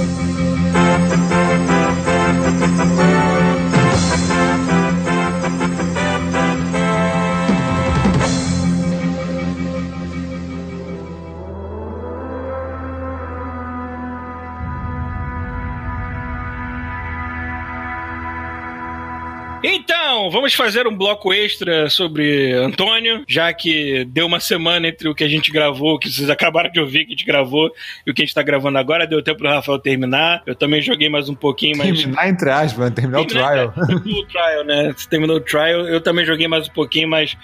[20.23, 25.15] Então, vamos fazer um bloco extra sobre Antônio, já que deu uma semana entre o
[25.17, 27.73] que a gente gravou, que vocês acabaram de ouvir que a gente gravou,
[28.07, 29.05] e o que a gente tá gravando agora.
[29.05, 30.41] Deu tempo do Rafael terminar.
[30.47, 31.99] Eu também joguei mais um pouquinho, mas.
[31.99, 32.91] Terminar entre aspas, né?
[32.95, 33.73] terminar o trial.
[33.73, 34.95] Terminou o trial, né?
[34.97, 35.89] Você terminou o trial.
[35.89, 37.37] Eu também joguei mais um pouquinho, mas.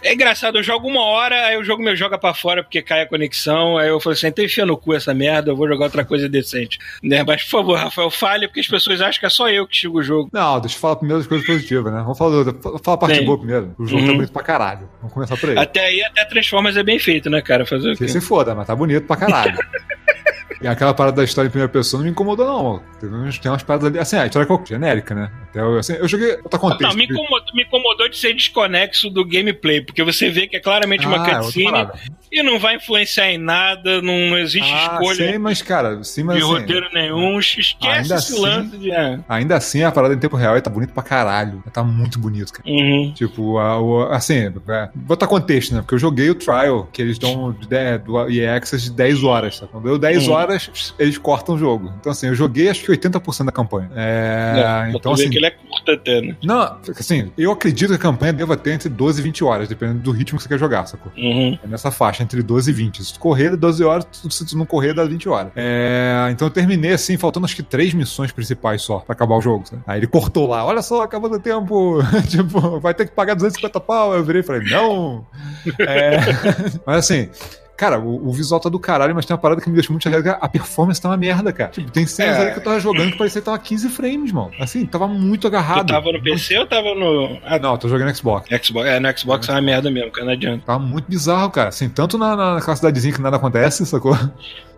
[0.00, 3.02] É engraçado, eu jogo uma hora, aí o jogo me joga pra fora porque cai
[3.02, 3.76] a conexão.
[3.78, 6.28] Aí eu falei assim: então enfia no cu essa merda, eu vou jogar outra coisa
[6.28, 6.78] decente.
[7.02, 7.24] Né?
[7.26, 9.98] Mas por favor, Rafael, fale, porque as pessoas acham que é só eu que xingo
[9.98, 10.30] o jogo.
[10.32, 11.95] Não, deixa eu falar primeiro as coisas positivas, né?
[12.02, 13.74] Vamos falar, do, vamos falar a parte boa primeiro.
[13.78, 14.08] O jogo Uhum.
[14.08, 14.88] tá bonito pra caralho.
[15.00, 15.58] Vamos começar por aí.
[15.58, 17.64] Até aí, até Transformers é bem feito, né, cara?
[17.66, 18.08] Fazer o quê?
[18.08, 19.58] se foda, mas tá bonito pra caralho.
[20.62, 22.82] E aquela parada da história em primeira pessoa não me incomodou, não.
[22.98, 23.98] Tem, uns- tem umas paradas ali.
[23.98, 25.30] Assim, a história é genérica, né?
[25.56, 26.32] Eu, assim, eu joguei.
[26.42, 26.82] Outra contexto.
[26.90, 30.60] Não, me incomodou, me incomodou de ser desconexo do gameplay, porque você vê que é
[30.60, 34.98] claramente uma Ah, é outra cutscene e não vai influenciar em nada, não, existe Ah,
[35.00, 37.38] escolha sim, mas, cara, sim, mas de assim, roteiro nenhum.
[37.38, 38.90] Esquece ainda esse assim- lance de.
[38.90, 39.18] é.
[39.28, 41.62] Ainda assim, a parada em tempo real tá bonito pra caralho.
[41.72, 42.68] Tá muito bonito, cara.
[42.68, 43.12] Uhum.
[43.14, 44.62] Tipo, a, o, assim, é, vou
[44.94, 45.80] botar contexto, né?
[45.80, 49.22] Porque eu joguei o trial, que eles dão de, de, do EA Access de 10
[49.24, 49.66] horas, tá?
[49.66, 50.32] Quando deu 10 Hum.
[50.32, 51.92] horas, eles cortam o jogo.
[52.00, 53.90] Então, assim, eu joguei acho que 80% da campanha.
[53.94, 55.30] É, É, então, assim.
[55.30, 56.36] que ele é curto até, né?
[56.42, 60.00] Não, assim, eu acredito que a campanha deva ter entre 12 e 20 horas, dependendo
[60.00, 61.12] do ritmo que você quer jogar, sacou?
[61.16, 61.58] Uhum.
[61.62, 63.04] É nessa faixa, entre 12 e 20.
[63.04, 65.52] Se tu correr, dá 12 horas, tu- se tu não correr, dá 20 horas.
[65.56, 69.40] É, então eu terminei assim, faltando acho que três missões principais só pra acabar o
[69.40, 69.66] jogo.
[69.66, 69.82] sabe?
[69.86, 71.98] Aí ele cortou lá, olha só, acabando o tempo.
[72.28, 74.14] tipo, vai ter que pagar 250 pau.
[74.14, 75.26] Eu virei e falei, não.
[75.80, 76.16] É,
[76.86, 77.28] mas assim.
[77.76, 80.02] Cara, o, o visual tá do caralho, mas tem uma parada que me deixa muito
[80.02, 81.70] chateado, que a performance tá uma merda, cara.
[81.70, 82.40] Tipo, tem cenas É.
[82.42, 84.50] ali que eu tava jogando que parecia que tava 15 frames, mano.
[84.58, 85.86] Assim, tava muito Tu agarrado.
[85.88, 87.38] tava no PC ou tava no.
[87.44, 88.48] Ah, Não, tô jogando Xbox.
[88.64, 88.88] Xbox.
[88.88, 90.62] É, no Xbox é uma merda mesmo, cara, não adianta.
[90.64, 91.68] Tava muito bizarro, cara.
[91.68, 94.16] Assim, tanto na, na, naquela cidadezinha que nada acontece, sacou?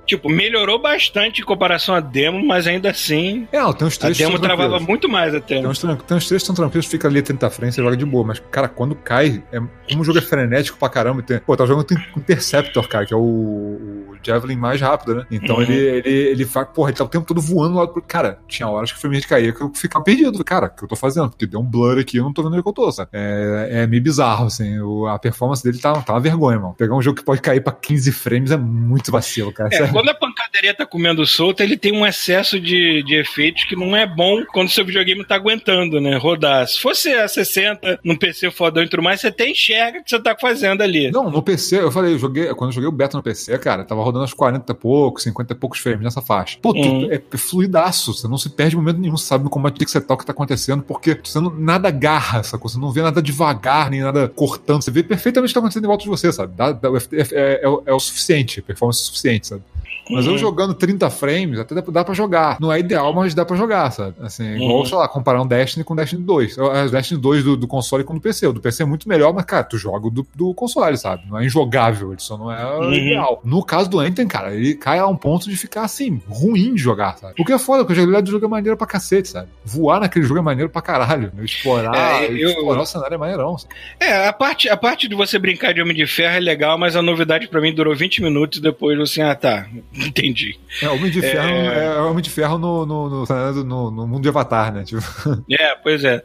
[0.09, 3.47] Tipo, melhorou bastante em comparação à demo, mas ainda assim.
[3.52, 5.56] É, não, tem uns A trechos que demo travava muito mais até.
[5.56, 7.94] Tem uns, tem uns trechos que são tranquilos, fica ali a 30 frames, você joga
[7.94, 8.24] de boa.
[8.24, 9.60] Mas, cara, quando cai, é,
[9.90, 13.12] como o jogo é frenético pra caramba, tem, pô, tá jogando com Interceptor, cara, que
[13.12, 15.27] é o, o Javelin mais rápido, né?
[15.31, 15.62] Então Uhum.
[15.62, 18.01] ele, ele, ele vai, porra, ele tá o tempo todo voando lá pro.
[18.03, 20.43] Cara, tinha horas que o rate caía que eu ficava perdido.
[20.45, 21.31] Cara, o que eu tô fazendo?
[21.31, 23.11] Porque deu um blur aqui, eu não tô vendo onde que eu tô, sabe?
[23.12, 24.78] É, é meio bizarro, assim.
[24.81, 26.74] O, a performance dele tá, tá uma vergonha, mano.
[26.74, 29.69] Pegar um jogo que pode cair pra 15 frames é muito vacilo, cara.
[29.73, 30.15] É, quando a
[30.49, 34.43] pancadaria tá comendo solta, ele tem um excesso de, de efeitos que não é bom
[34.53, 36.16] quando o seu videogame tá aguentando, né?
[36.16, 36.66] Rodar.
[36.66, 40.11] Se fosse a 60 num PC fodão e tudo mais, você até enxerga o que
[40.11, 41.11] você tá fazendo ali.
[41.11, 43.85] Não, no PC, eu falei, eu joguei, quando eu joguei o beta no PC, cara,
[43.85, 46.59] tava rodando uns 40 e poucos, 50 e poucos frames nessa faixa.
[46.61, 47.09] Pô, tu- Uhum.
[47.12, 50.16] é fluidaço, você não se perde momento nenhum, sabe no combate que você tá, o
[50.16, 53.91] que tá acontecendo, porque você não, nada agarra essa coisa, você não vê nada devagar,
[53.91, 56.55] nem nada cortando, você vê perfeitamente o que tá acontecendo em volta de você, sabe?
[56.57, 59.62] Dá- dá- é, é- é o- é o suficiente, performance suficiente, sabe?
[60.11, 60.39] Mas eu Uhum.
[60.39, 62.59] jogando 30 frames, até dá, pra jogar.
[62.61, 64.15] Não é ideal, mas dá pra jogar, sabe?
[64.20, 64.85] Assim, igual, Uhum.
[64.87, 66.57] sei lá, comparar um Destiny com Destiny 2.
[66.57, 68.47] O Destiny 2 do, do console com o do PC.
[68.47, 71.25] O do PC é muito melhor, mas, cara, tu joga o do, do console, sabe?
[71.29, 72.93] Não é injogável, ele só não é Uhum.
[72.95, 73.41] ideal.
[73.45, 76.81] No caso do Anthem, cara, ele cai a um ponto de ficar, assim, ruim de
[76.83, 77.35] jogar, sabe?
[77.39, 79.49] O que é foda, porque a jogabilidade do jogo é maneira pra cacete, sabe?
[79.65, 81.31] Voar naquele jogo é maneiro pra caralho.
[81.35, 81.45] né?
[81.45, 83.59] Explorar, É, eu- explorar o cenário é maneirão.
[83.59, 83.75] sabe?
[84.01, 86.97] É, a parte, a parte de você brincar de Homem de Ferro é legal, mas
[86.97, 89.66] a novidade pra mim durou 20 minutos e depois assim, ah tá,
[90.06, 90.59] entendi.
[90.82, 91.85] É, Homem de Ferro É.
[91.86, 94.85] é, Homem de Ferro no, no, no, no- no mundo de Avatar, né?
[94.85, 95.02] Tipo,
[95.51, 96.23] É, pois é.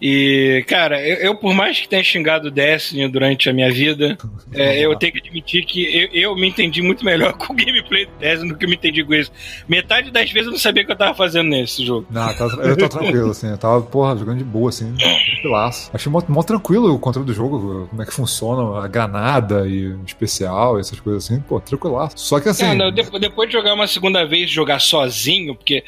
[0.00, 4.16] E, cara, eu, eu, por mais que tenha xingado o Destiny durante a minha vida,
[4.52, 8.06] é, eu tenho que admitir que eu, eu me entendi muito melhor com o gameplay
[8.06, 9.32] do Destiny do que eu me entendi com isso.
[9.68, 12.06] Metade das vezes eu não sabia o que eu tava fazendo nesse jogo.
[12.10, 13.48] Não, tá- eu tô tranquilo, assim.
[13.48, 15.90] Eu tava, porra, jogando de boa, assim, tranquilaço.
[15.92, 19.88] Achei mó, mó tranquilo o controle do jogo, como é que funciona a granada e
[19.88, 22.18] o especial, essas coisas assim, pô, tranquilaço.
[22.18, 22.64] Só que assim.
[22.64, 25.82] Ah, não, depois, depois de jogar uma segunda vez, jogar sozinho, porque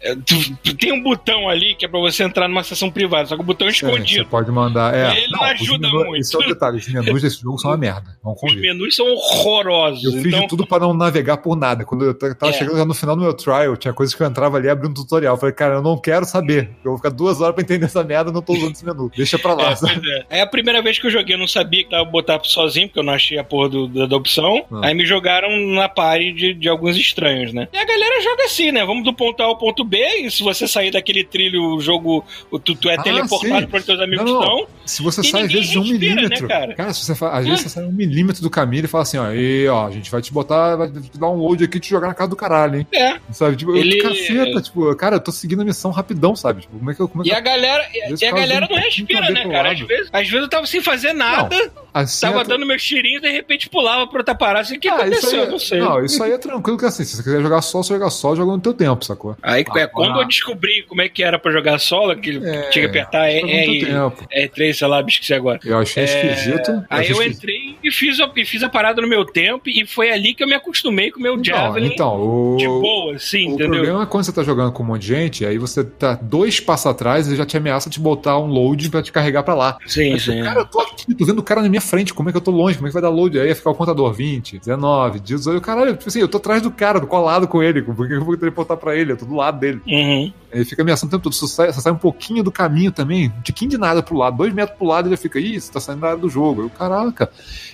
[0.00, 3.26] é, tu- tu tem um botão ali que é pra você entrar numa sessão privada,
[3.28, 4.26] só que o botão é é, você escondido.
[4.26, 4.94] pode mandar.
[4.94, 6.16] É, Ele não ajuda muito.
[6.16, 8.16] Esse é o detalhe, os menus desse jogo são uma merda.
[8.22, 10.04] Vamos Os menus são horrorosos.
[10.04, 11.84] Eu fiz então, de tudo pra não navegar por nada.
[11.84, 12.52] Quando eu tava É.
[12.52, 14.94] chegando já no final do meu trial, tinha coisas que eu entrava ali abria um
[14.94, 15.34] tutorial.
[15.34, 16.70] Eu falei, cara, eu não quero saber.
[16.84, 19.10] Eu vou ficar duas horas pra entender essa merda, não tô usando esse menu.
[19.16, 19.72] Deixa pra lá.
[19.72, 20.38] É, é.
[20.38, 22.98] É a primeira vez que eu joguei, eu não sabia que tava botar sozinho, porque
[23.00, 24.64] eu não achei a porra do- da, da opção.
[24.72, 24.80] Ah.
[24.86, 27.68] Aí me jogaram na party de, de alguns estranhos, né?
[27.72, 28.84] E a galera joga assim, né?
[28.84, 32.24] Vamos do ponto A ao ponto B, e se você sair daquele trilho, o jogo,
[32.64, 33.41] tu, tu é Ah, teleportado
[33.82, 34.42] teus amigos Não, não.
[34.42, 34.66] estão.
[34.86, 36.48] Se você E sai às vezes um respira, né, milímetro.
[36.48, 36.92] cara?
[36.92, 39.30] se você fa- às vezes você sai um milímetro do caminho e fala assim, ó,
[39.32, 41.90] e, ó, a gente vai te botar, vai te dar um load aqui e te
[41.90, 42.86] jogar na casa do caralho, hein?
[42.92, 43.16] É.
[43.30, 43.56] Sabe?
[43.56, 46.62] Tipo, Ele- caceta, tipo, cara, eu tô seguindo a missão rapidão, sabe?
[46.62, 47.08] Tipo, como é que eu.
[47.08, 49.48] Como é E que a galera, e, e a galera um não pouquinho respira, né,
[49.48, 49.72] cara?
[49.72, 51.56] Às vezes, às vezes eu tava sem fazer nada,
[51.92, 54.60] assim, tava é- dando meus tirinhos e de repente pulava pra outra parada.
[54.60, 55.40] Assim, o que Ah, isso aconteceu?
[55.40, 55.78] aí, Eu não sei.
[55.80, 58.34] Não, isso aí é tranquilo que assim, se você quiser jogar só, você joga só,
[58.34, 59.36] joga no teu tempo, sacou?
[59.42, 60.22] Aí Ah, é, quando ah.
[60.22, 63.38] eu descobri como é que era pra jogar solo, que É, tinha que apertar é,
[63.38, 64.26] é, tempo.
[64.30, 65.60] é, três, sei lá, esqueci agora.
[65.64, 66.70] Eu achei É, esquisito.
[66.90, 67.38] Aí achei eu esquisito.
[67.38, 70.42] entrei e fiz, a, e fiz a parada no meu tempo e foi ali que
[70.42, 73.70] eu me acostumei com o meu Então, Javelin então, o, de boa, assim, o entendeu?
[73.70, 76.60] problema é quando você tá jogando com um monte de gente, aí você tá dois
[76.60, 79.78] passos atrás e já te ameaça te botar um load pra te carregar pra lá.
[79.86, 80.42] Sim, Aí, sim.
[80.42, 82.42] Cara, eu tô aqui, tô vendo o cara na minha frente, como é que eu
[82.42, 83.38] tô longe, como é que vai dar load?
[83.38, 86.70] Aí ia ficar o contador 20, 19, 18, caralho, tipo assim, eu tô atrás do
[86.70, 89.12] cara, tô colado com ele, por que eu vou teleportar pra ele?
[89.12, 89.80] Eu tô do lado dele.
[89.86, 90.32] Uhum.
[90.52, 93.40] Ele fica ameaçando o tempo todo, você sai, sai um pouquinho do caminho também, um
[93.42, 96.00] tiquinho de nada pro lado, dois metros pro lado, ele fica, ih, você tá saindo
[96.02, 96.62] da área do jogo.
[96.62, 97.30] Eu, caraca.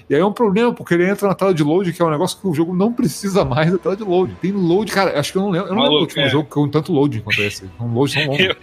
[0.09, 2.11] E aí é um problema, porque ele entra na tela de load, que é um
[2.11, 4.33] negócio que o jogo não precisa mais da tela de load.
[4.41, 6.29] Tem load, cara, acho que eu não lembro, eu não lembro o Maluco, último é.
[6.29, 7.65] jogo com tanto load quanto esse.
[7.81, 8.39] Um load tão longo.
[8.43, 8.57] Eu-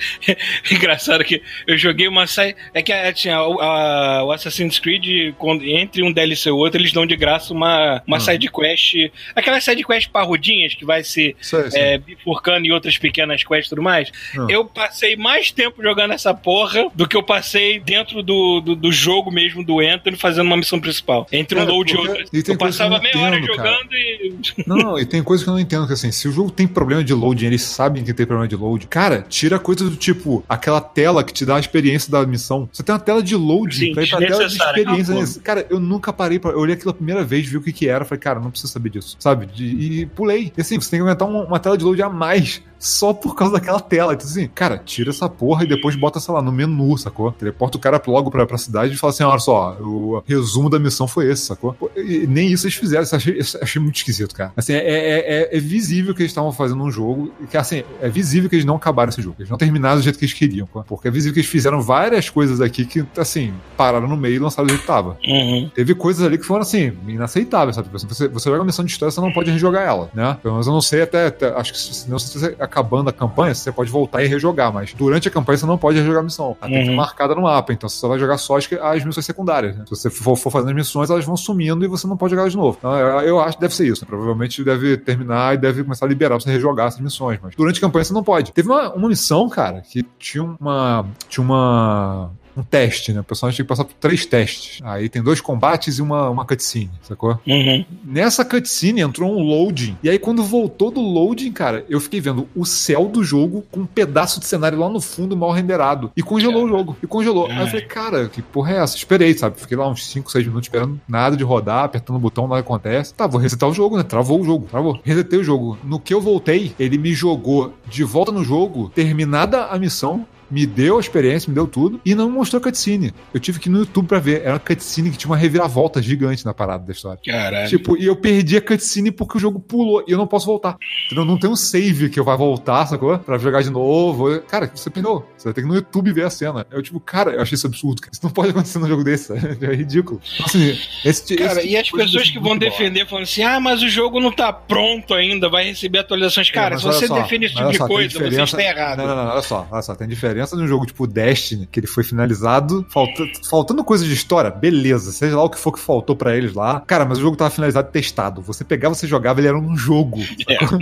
[0.71, 2.55] Engraçado que eu joguei uma side.
[2.73, 6.91] É que a- tinha a- o Assassin's Creed, quando, entre um DLC e outro, eles
[6.91, 8.19] dão de graça uma, uma Ah.
[8.19, 8.95] side quest.
[9.35, 11.35] Aquelas side quest parrudinhas que vai se
[11.73, 14.11] é, bifurcando em outras pequenas quests e tudo mais.
[14.37, 14.47] Ah.
[14.49, 18.91] Eu passei mais tempo jogando essa porra do que eu passei dentro do, do, do
[18.91, 21.27] jogo mesmo do Anthony fazendo uma missão principal.
[21.31, 22.25] Entre um Cara, load e outro.
[22.33, 23.69] e Eu passava meia hora entendo, cara.
[23.69, 24.33] jogando e.
[24.65, 26.67] Não, não, e tem coisa que eu não entendo, que assim, se o jogo tem
[26.67, 30.43] problema de loading, eles sabem que tem problema de load, cara, tira coisa do tipo,
[30.47, 32.69] aquela tela que te dá a experiência da missão.
[32.71, 35.13] Você tem uma tela de loading Sim, pra ir pra tela de experiência.
[35.25, 35.41] Né?
[35.43, 36.51] Cara, eu nunca parei pra.
[36.51, 38.71] Eu olhei aquilo a primeira vez, vi o que que era, falei, cara, não preciso
[38.73, 39.45] saber disso, sabe?
[39.45, 39.65] De-
[40.01, 40.51] e pulei.
[40.57, 42.61] E assim, você tem que aumentar uma, uma tela de load a mais.
[42.77, 44.13] Só por causa daquela tela.
[44.13, 47.31] Então, assim, cara, tira essa porra e depois bota, sei lá, no menu, sacou?
[47.31, 50.77] Teleporta o cara logo pra, pra cidade e fala assim: olha só, o resumo da
[50.77, 51.75] missão foi esse, sacou?
[51.95, 54.51] E nem isso eles fizeram, isso achei, achei muito esquisito, cara.
[54.55, 57.83] Assim, é, é, é- é visível que eles estavam fazendo um jogo, e que assim,
[58.01, 60.33] é visível que eles não acabaram esse jogo, eles não terminaram do jeito que eles
[60.35, 64.35] queriam, porque é visível que eles fizeram várias coisas aqui que, assim, pararam no meio
[64.35, 65.14] e lançaram do jeito que tava.
[65.27, 65.69] Uhum.
[65.73, 67.85] Teve coisas ali que foram assim, inaceitáveis, sabe?
[67.87, 70.37] Tipo assim, Você, você joga uma missão de história, você não pode rejogar ela, né?
[70.41, 71.27] Pelo menos eu não sei até.
[71.27, 74.71] até- acho que se não se você acabando a campanha, você pode voltar e rejogar,
[74.73, 76.55] mas durante a campanha você não pode rejogar a missão.
[76.61, 76.95] Ela tem que ser Uhum.
[76.97, 79.75] marcada no mapa, então você só vai jogar só as, as missões secundárias.
[79.77, 79.83] Né?
[79.85, 82.49] Se você for, for fazendo as missões, elas vão sumindo e você não pode jogar
[82.49, 82.75] de novo.
[82.79, 84.03] Então, eu, eu acho que deve ser isso.
[84.03, 84.07] né?
[84.09, 87.77] Provavelmente deve terminar e deve começar a liberar pra você rejogar essas missões, mas durante
[87.77, 88.51] a campanha você não pode.
[88.51, 91.05] Teve uma, uma missão, cara, que tinha uma.
[91.29, 93.19] Tinha uma um teste, né?
[93.19, 94.79] O personagem tinha que passar por três testes.
[94.83, 97.39] Aí tem dois combates e uma, uma cutscene, sacou?
[97.45, 97.85] Uhum.
[98.03, 99.97] Nessa cutscene entrou um loading.
[100.01, 103.81] E aí, quando voltou do loading, cara, eu fiquei vendo o céu do jogo com
[103.81, 106.11] um pedaço de cenário lá no fundo mal renderado.
[106.15, 106.97] E congelou o jogo.
[107.01, 107.47] E congelou.
[107.47, 108.95] Aí eu falei, cara, que porra é essa?
[108.95, 109.59] Esperei, sabe?
[109.59, 113.13] Fiquei lá uns 5, 6 minutos esperando nada de rodar, apertando o botão, nada acontece.
[113.13, 114.03] Tá, vou resetar o jogo, né?
[114.03, 114.99] Travou o jogo, travou.
[115.03, 115.77] Resetei o jogo.
[115.83, 120.65] No que eu voltei, ele me jogou de volta no jogo, terminada a missão, me
[120.65, 123.13] deu a experiência, me deu tudo, e não me mostrou a cutscene.
[123.33, 124.41] Eu tive que ir no YouTube pra ver.
[124.41, 127.19] Era uma cutscene que tinha uma reviravolta gigante na parada da história.
[127.25, 127.69] Caralho.
[127.69, 130.77] Tipo, e eu perdi a cutscene porque o jogo pulou e eu não posso voltar.
[131.05, 131.25] Entendeu?
[131.25, 133.17] Não tem um save que eu vá voltar, sacou?
[133.19, 134.39] Pra jogar de novo.
[134.41, 135.25] Cara, você perdeu.
[135.37, 136.65] Você vai ter que ir no YouTube ver a cena.
[136.71, 138.01] Eu, tipo, cara, eu achei isso absurdo.
[138.01, 138.11] cara.
[138.13, 139.27] Isso não pode acontecer num jogo desse.
[139.27, 139.55] sabe?
[139.65, 140.21] É ridículo.
[140.35, 143.41] Então, assim, esse, Cara, esse e as tipo pessoas coisa que vão defender falando assim:
[143.43, 146.49] ah, mas o jogo não tá pronto ainda, vai receber atualizações.
[146.51, 148.97] Cara, É, se você só, defende esse tipo de só, coisa, você está errado.
[148.99, 149.95] Não, não, não, olha só, olha só.
[149.95, 154.13] Tem diferença de um jogo tipo Destiny, que ele foi finalizado, falta, faltando coisa de
[154.13, 155.11] história, beleza.
[155.11, 156.81] Seja lá o que for que faltou pra eles lá.
[156.81, 158.41] Cara, mas o jogo tava finalizado e testado.
[158.41, 160.19] Você pegava, você jogava, ele era um jogo.
[160.75, 160.79] sacou?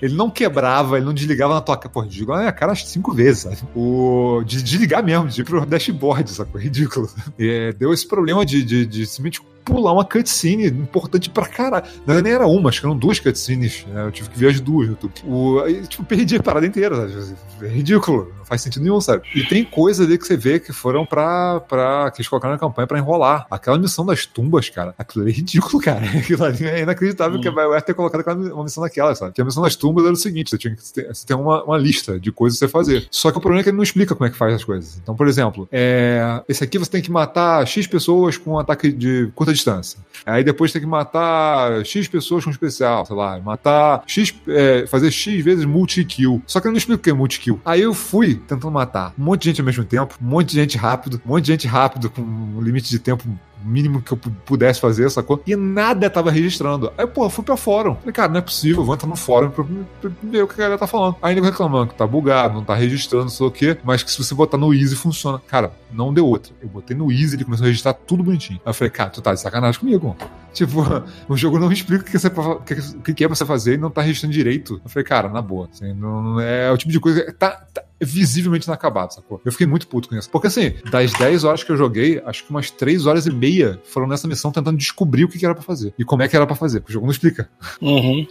[0.00, 1.88] Ele não quebrava, ele não desligava na tua cara.
[1.88, 3.58] Pô, desligou na minha cara cinco vezes, sabe?
[3.74, 6.60] O, de desligar mesmo, de ir pro dashboard, sacou?
[6.60, 7.08] Ridículo.
[7.36, 11.84] É, deu esse problema de, de, de simplesmente pular uma cutscene importante pra caralho.
[12.06, 13.84] Não nem era uma, acho que eram duas cutscenes.
[13.88, 14.04] né?
[14.06, 15.12] Eu tive que ver as duas no YouTube.
[15.24, 17.34] O, aí, tipo, perdi a parada inteira, sabe?
[17.62, 18.32] É ridículo.
[18.38, 19.22] Não faz sentido nenhum, sabe?
[19.34, 21.60] E tem coisa ali que você vê que foram pra.
[21.60, 23.46] pra que eles colocaram na campanha pra enrolar.
[23.50, 24.94] Aquela missão das tumbas, cara.
[24.98, 26.04] Aquilo ali é ridículo, cara.
[26.18, 29.32] Aquilo ali é inacreditável que a BioWare ter colocado aquela, uma missão daquela, sabe?
[29.32, 31.64] Que a missão das tumbas era o seguinte: você tinha que ter, você tem uma,
[31.64, 33.08] uma lista de coisas pra você fazer.
[33.10, 34.98] Só que o problema é que ele não explica como é que faz as coisas.
[35.02, 38.92] Então, por exemplo, é, esse aqui você tem que matar X pessoas com um ataque
[38.92, 39.98] de curta distância.
[40.26, 45.10] Aí depois tem que matar X pessoas com especial, sei lá, matar X, é, fazer
[45.10, 46.42] X vezes multi-kill.
[46.46, 47.60] Só que eu não explico o que é multi-kill.
[47.64, 50.54] Aí eu fui tentando matar um monte de gente ao mesmo tempo, um monte de
[50.56, 53.24] gente rápido, um monte de gente rápido com um limite de tempo
[53.64, 55.42] mínimo que eu pu- pudesse fazer, sacou?
[55.46, 56.92] E nada tava registrando.
[56.98, 57.94] Aí, pô, fui pra fórum.
[57.96, 59.64] Falei, cara, não é possível, vou entrar no fórum pra,
[60.00, 61.16] pra ver o que a galera tá falando.
[61.22, 64.10] Aí nego reclamando que tá bugado, não tá registrando, não sei o quê, mas que
[64.10, 65.40] se você botar no Easy funciona.
[65.48, 66.52] Cara, não deu outra.
[66.62, 68.60] Eu botei no Easy, ele começou a registrar tudo bonitinho.
[68.64, 70.16] Aí eu falei, cara, tu tá de sacanagem comigo.
[70.54, 70.80] Tipo,
[71.28, 72.74] o jogo não explica o que,
[73.04, 74.80] que- que é pra você fazer e não tá registrando direito.
[74.82, 75.68] Eu falei, cara, na boa.
[75.70, 79.40] assim, não, não é o tipo de coisa que tá, tá visivelmente inacabado, sacou?
[79.44, 80.30] Eu fiquei muito puto com isso.
[80.30, 83.80] Porque assim, das 10 horas que eu joguei, acho que umas 3 horas e meia
[83.84, 85.92] foram nessa missão tentando descobrir o que que era pra fazer.
[85.98, 86.80] E como é que era pra fazer.
[86.80, 87.48] Porque o jogo não explica.
[87.80, 88.26] Uhum.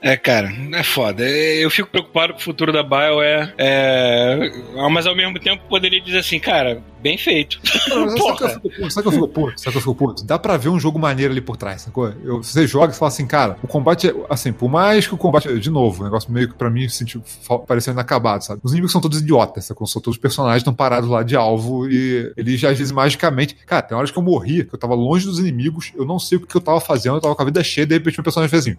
[0.00, 1.22] É, cara, é foda.
[1.28, 3.54] Eu fico preocupado com o futuro da BioWare.
[3.58, 4.50] É...
[4.90, 7.58] Mas ao mesmo tempo poderia dizer assim, cara, bem feito.
[7.88, 8.90] Não, mas sabe que eu fico puto?
[8.92, 9.60] Sabe que eu fico puto?
[9.60, 10.24] Sabe que eu fico puto?
[10.24, 12.08] Dá pra ver um jogo maneiro ali por trás, sacou?
[12.24, 15.18] Eu, você joga e fala assim, cara, o combate, é- assim, por mais que o
[15.18, 18.60] combate, de novo, o negócio meio que pra mim se sentiu, fa- pareceu inacabado, sabe?
[18.62, 19.86] Os inimigos são todos idiotas, sacou?
[19.86, 23.56] São todos personagens estão parados lá de alvo e eles já às vezes magicamente.
[23.66, 26.38] Cara, tem horas que eu morri, que eu tava longe dos inimigos, eu não sei
[26.38, 28.50] o que eu tava fazendo, eu tava com a vida cheia, de repente meu personagem
[28.50, 28.76] fez assim,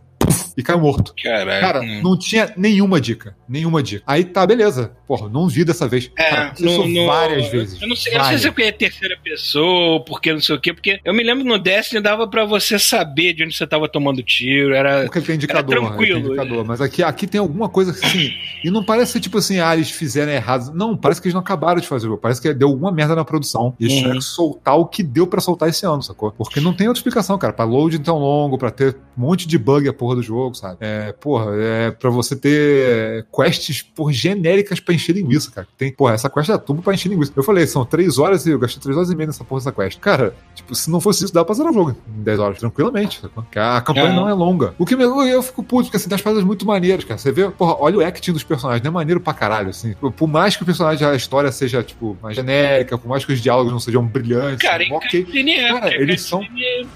[0.58, 1.14] e caiu morto.
[1.22, 1.62] Caralho.
[1.62, 2.02] Cara, hum.
[2.04, 3.36] não tinha nenhuma dica.
[3.48, 4.04] Nenhuma dica.
[4.08, 4.92] Aí tá, beleza.
[5.08, 6.12] Porra, não vi dessa vez.
[6.18, 7.82] É, Cara, no- no- várias vezes.
[7.82, 10.60] Eu não sei, eu não sei se é é terceira pessoa, porque não sei o
[10.62, 13.88] quê, porque eu me lembro no Destiny dava pra você saber de onde você tava
[13.90, 15.04] tomando tiro, era.
[15.04, 16.66] Porque tem indicador, Era tranquilo, tem indicador.
[16.66, 18.32] Mas aqui, aqui tem alguma coisa assim.
[18.64, 20.72] E não parece tipo assim, ah, eles fizeram errado.
[20.74, 22.22] Não, parece que eles não acabaram de fazer o jogo.
[22.22, 23.76] Parece que deu alguma merda na produção.
[23.80, 24.00] E eles Uhum.
[24.02, 26.32] tiveram que soltar o que deu pra soltar esse ano, sacou?
[26.32, 27.54] Porque não tem outra explicação, cara.
[27.54, 30.78] Pra load tão longo, pra ter um monte de bug a porra do jogo, sabe?
[30.82, 35.68] É, porra, é pra você ter quests, por genéricas pra encher linguiça, cara.
[35.78, 37.32] Tem, porra, essa quest é tubo pra encher linguiça.
[37.36, 39.72] Eu falei, são três horas e eu gastei três horas e meia nessa porra dessa
[39.72, 40.00] quest.
[40.00, 43.22] Cara, tipo, se não fosse isso, dá pra zerar o jogo em 10 horas, tranquilamente,
[43.56, 44.16] a campanha É.
[44.16, 44.74] não é longa.
[44.78, 47.18] O que me, eu fico puto, porque assim, tem as paradas muito maneiras, cara.
[47.18, 49.94] Você vê, porra, olha o acting dos personagens, não é maneiro pra caralho, assim.
[49.94, 53.40] Por- mais que o personagem, a história seja, tipo, mais genérica, por mais que os
[53.42, 55.28] diálogos não sejam brilhantes, Cara, ok.
[55.60, 55.68] é.
[55.80, 56.42] Cara, eles são-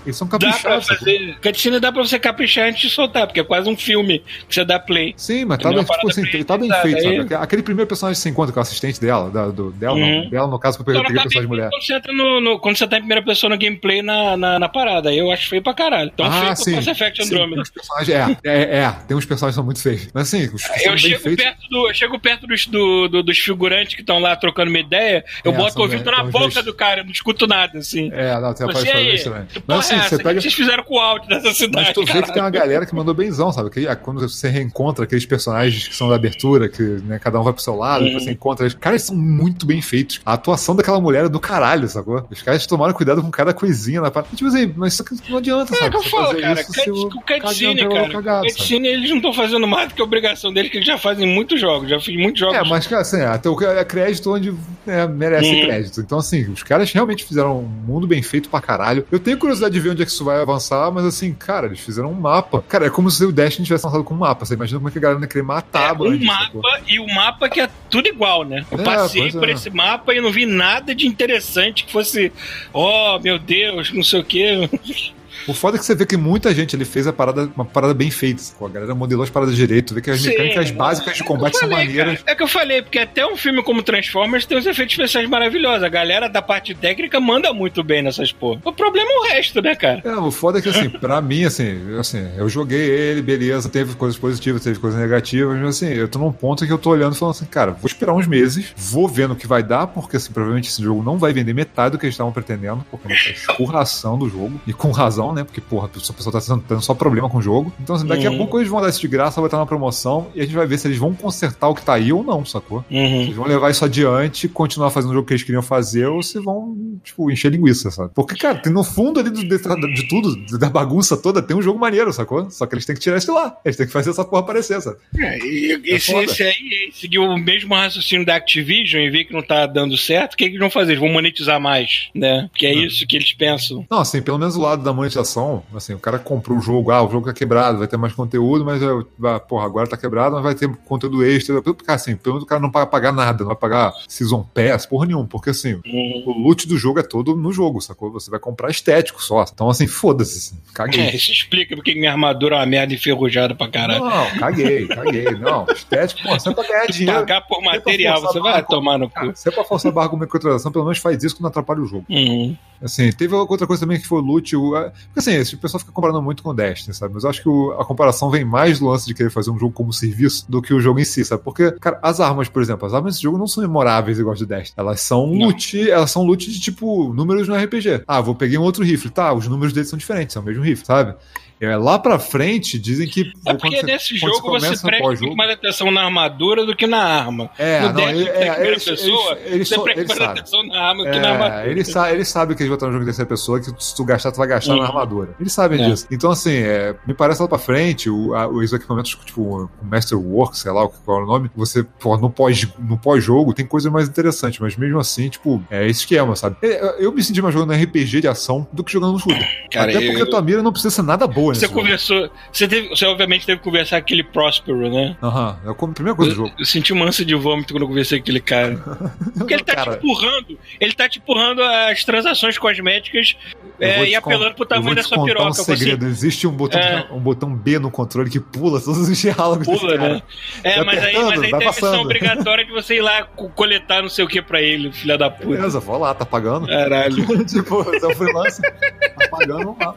[0.05, 1.79] Eles são Dá pra caprichados, fazer.
[1.79, 4.79] Dá pra você caprichar antes de soltar, porque é quase um filme que você dá
[4.79, 5.13] play.
[5.17, 7.35] Sim, mas É tá uma bem, tipo assim, bem tá bem feito, aí- sabe?
[7.35, 10.29] Aquele primeiro personagem que você encontra com o assistente dela, da, do, dela, não, Uhum.
[10.29, 11.69] dela no caso, porque eu Só não peguei tá o bem personagem mulher.
[11.69, 14.59] quando você, entra no, no- quando você tá em primeira pessoa no gameplay na, na,
[14.59, 15.13] na parada.
[15.13, 16.11] Eu acho feio pra caralho.
[16.13, 17.63] Então feio pro Mass Effect Sim, Andromeda.
[17.73, 20.07] personagens, é, é, é, tem uns personagens que são muito feios.
[20.13, 21.43] Mas assim, os são Eu bem chego, feitos.
[21.45, 24.79] perto do, eu chego perto dos, do- do- dos figurantes que estão lá trocando uma
[24.79, 27.11] ideia, eu É, boto são o ouvido bem- na são boca do cara, eu não
[27.11, 28.09] escuto nada, assim.
[28.13, 29.47] É, não, tem a parte também.
[29.67, 30.15] Mas assim, é você essa?
[30.15, 30.41] O que pega.
[30.41, 31.85] vocês fizeram com o áudio dessa cidade?
[31.87, 33.13] Mas tu vê que tem uma galera que mandou
[33.51, 33.69] sabe?
[33.69, 37.43] Que, ah, quando você reencontra aqueles personagens que são da abertura, que né, cada um
[37.43, 38.13] vai pro seu lado, Uhum.
[38.19, 38.73] você encontra eles.
[38.79, 40.21] Cara, eles são muito bem feitos.
[40.25, 42.25] A atuação daquela mulher é do caralho, sacou?
[42.31, 44.35] Os caras tomaram cuidado com cada coisinha na parte.
[44.35, 45.91] Tipo assim, mas isso não adianta, É sabe?
[45.91, 48.09] que eu falo, cara, o cut- o cutscene, cara.
[48.09, 50.87] cagado, O cutscene eles não estão fazendo mais do que a obrigação deles, que eles
[50.87, 51.89] já fazem muitos jogos.
[51.89, 52.55] Já fiz muitos jogos.
[52.57, 54.53] É, mas, cara, assim, até o é crédito onde
[54.85, 55.61] é, merece Uhum.
[55.65, 56.01] crédito.
[56.01, 59.05] Então, assim, os caras realmente fizeram um mundo bem feito pra caralho.
[59.11, 61.79] Eu tenho curiosidade de ver onde é que isso vai avançar, mas, assim, cara, eles
[61.79, 62.63] fizeram um mapa.
[62.67, 64.45] Cara, é como se o Destiny tivesse lançado com um mapa.
[64.45, 66.61] Você imagina como é que a galera ia querer matar É, um sacou?
[66.61, 68.65] mapa e o mapa que é tudo igual, né?
[68.71, 69.53] Eu É, passei por é.
[69.53, 72.31] esse mapa e não vi nada de interessante que fosse,
[72.73, 74.69] oh meu Deus, não sei o quê.
[75.47, 77.93] O foda é que você vê que muita gente ele fez a parada, uma parada
[77.93, 78.41] bem feita.
[78.41, 78.67] sacou?
[78.67, 79.93] A galera modelou as paradas direito.
[79.93, 80.29] Vê que as Sim.
[80.29, 82.19] mecânicas básicas de combate são falei, maneiras.
[82.19, 85.27] cara, é que eu falei, porque até um filme como Transformers tem uns efeitos especiais
[85.29, 85.83] maravilhosos.
[85.83, 88.61] A galera da parte técnica manda muito bem nessas porra.
[88.63, 90.01] O problema é o resto, né, cara?
[90.03, 93.69] É, o foda é que, assim, pra mim, assim, eu- assim, eu joguei ele, beleza,
[93.69, 96.91] teve coisas positivas, teve coisas negativas, mas assim, eu tô num ponto que eu tô
[96.91, 99.87] olhando e falando assim, cara, vou esperar uns meses, vou vendo o que vai dar,
[99.87, 103.07] porque, assim, provavelmente esse jogo não vai vender metade do que eles estavam pretendendo, porque
[103.07, 106.81] é uma escurração do jogo, e com razão, né, porque, porra, a pessoa tá tendo
[106.81, 107.71] só problema com o jogo.
[107.81, 108.37] Então, assim, daqui a Uhum.
[108.37, 110.65] pouco eles vão dar isso de graça, vai estar na promoção, e a gente vai
[110.67, 112.83] ver se eles vão consertar o que tá aí ou não, sacou?
[112.89, 113.21] Uhum.
[113.23, 116.39] Eles vão levar isso adiante, continuar fazendo o jogo que eles queriam fazer, ou se
[116.39, 118.11] vão, tipo, encher linguiça, sabe?
[118.13, 119.47] Porque, cara, tem no fundo ali do, de,
[119.93, 122.49] de tudo, da bagunça toda, tem um jogo maneiro, sacou?
[122.49, 123.55] Só que eles têm que tirar isso de lá.
[123.63, 124.97] Eles têm que fazer essa porra aparecer, sabe?
[125.17, 126.23] É, e, É se foda.
[126.25, 130.33] esse aí seguiu o mesmo raciocínio da Activision e ver que não tá dando certo,
[130.33, 130.91] o que, que eles vão fazer?
[130.93, 132.49] Eles vão monetizar mais, né?
[132.53, 133.85] Que é isso que eles pensam.
[133.89, 137.01] Não, assim, pelo menos o lado da monetização, assim, o cara comprou o jogo, ah,
[137.03, 140.43] o jogo tá quebrado, vai ter mais conteúdo, mas, ah, porra, agora tá quebrado, mas
[140.43, 141.61] vai ter conteúdo extra.
[141.87, 145.05] Assim, pelo menos o cara não vai pagar nada, não vai pagar Season Pass, porra
[145.05, 146.23] nenhuma, porque assim, Uhum.
[146.25, 148.11] o loot do jogo é todo no jogo, sacou?
[148.11, 149.43] Você vai comprar estético só.
[149.53, 151.01] Então, assim, foda-se, assim, caguei.
[151.01, 154.03] É, isso explica porque minha armadura é uma merda enferrujada pra caralho.
[154.05, 155.25] Não, caguei, caguei.
[155.31, 157.19] Não, estético, pô, você é pra ganhar dinheiro.
[157.19, 159.37] Pagar por Você é material, você vai barra- tomar no Cara, cu.
[159.37, 161.85] se é pra forçar barra com microtransação, pelo menos faz isso que não atrapalha o
[161.85, 162.05] jogo.
[162.09, 162.55] Uhum.
[162.81, 164.55] Assim, teve outra coisa também que foi o loot.
[164.55, 164.75] O,
[165.07, 167.13] porque assim, esse pessoal fica comparando muito com o Destiny, sabe?
[167.13, 169.57] Mas eu acho que o- a comparação vem mais do lance de querer fazer um
[169.57, 171.41] jogo como serviço do que o jogo em si, sabe?
[171.43, 174.45] Porque, cara, as armas, por exemplo, as armas desse jogo não são memoráveis igual de
[174.45, 174.73] Destiny.
[174.77, 178.03] Elas são loot, elas são loot de tipo números no RPG.
[178.07, 179.09] Ah, vou pegar um outro rifle.
[179.09, 181.15] Tá, os números deles são diferentes, são o mesmo rifle, sabe?
[181.59, 183.31] É, lá pra frente, dizem que.
[183.45, 186.75] É porque você- nesse jogo você começa presta pós-jogo- muito mais atenção na armadura do
[186.75, 187.49] que na arma.
[187.57, 190.63] É, no não, ele- é é, primeira eles- pessoa, eles- eles você presta mais atenção
[190.67, 191.67] na arma do que na armadura.
[191.67, 193.95] É, ele, sa ele sabe que eles botaram um jogo em terceira pessoa, que se
[193.95, 194.79] tu gastar, tu vai gastar Uhum.
[194.81, 195.35] na armadura.
[195.39, 195.89] Eles sabem É.
[195.89, 196.07] disso.
[196.11, 200.57] Então, assim, é, me parece lá pra frente, o, a- os equipamentos, tipo, o Masterwork,
[200.57, 203.65] sei lá o que- qual é o nome, você, pô, no pós- no pós-jogo tem
[203.65, 206.55] coisa mais interessante, mas mesmo assim, tipo, é esse esquema, sabe?
[206.61, 209.47] É, Eu, eu me senti mais jogando RPG de ação do que jogando no shooter.
[209.71, 211.79] Cara, Até porque eu- a tua mira não precisa ser nada boa nesse Você jogo.
[211.81, 212.29] conversou.
[212.51, 215.15] Você, teve, você obviamente teve que conversar com aquele Próspero, né?
[215.21, 216.55] Aham, é a primeira coisa do Eu, jogo.
[216.59, 218.75] eu senti um ânsia de vômito quando eu conversei com aquele cara.
[219.37, 220.57] Porque ele tá Cara, te empurrando.
[220.79, 223.35] Ele tá te empurrando as transações cosméticas
[223.79, 225.49] eu é, e apelando pro eu tamanho da sua piroca.
[225.49, 226.05] Um segredo.
[226.07, 227.07] Existe um botão, É.
[227.11, 230.21] um botão B no controle que pula todos os diálogos Pula, né?
[230.63, 234.01] É, mas aí, mas aí tem a missão obrigatória de você ir lá co- coletar
[234.01, 235.47] não sei o que pra ele, filha da puta.
[235.49, 236.67] Beleza, vou lá, tá pagando.
[236.67, 237.25] Caralho.
[237.45, 238.73] tipo, é um freelancer,
[239.17, 239.95] tá pagando, vamos lá.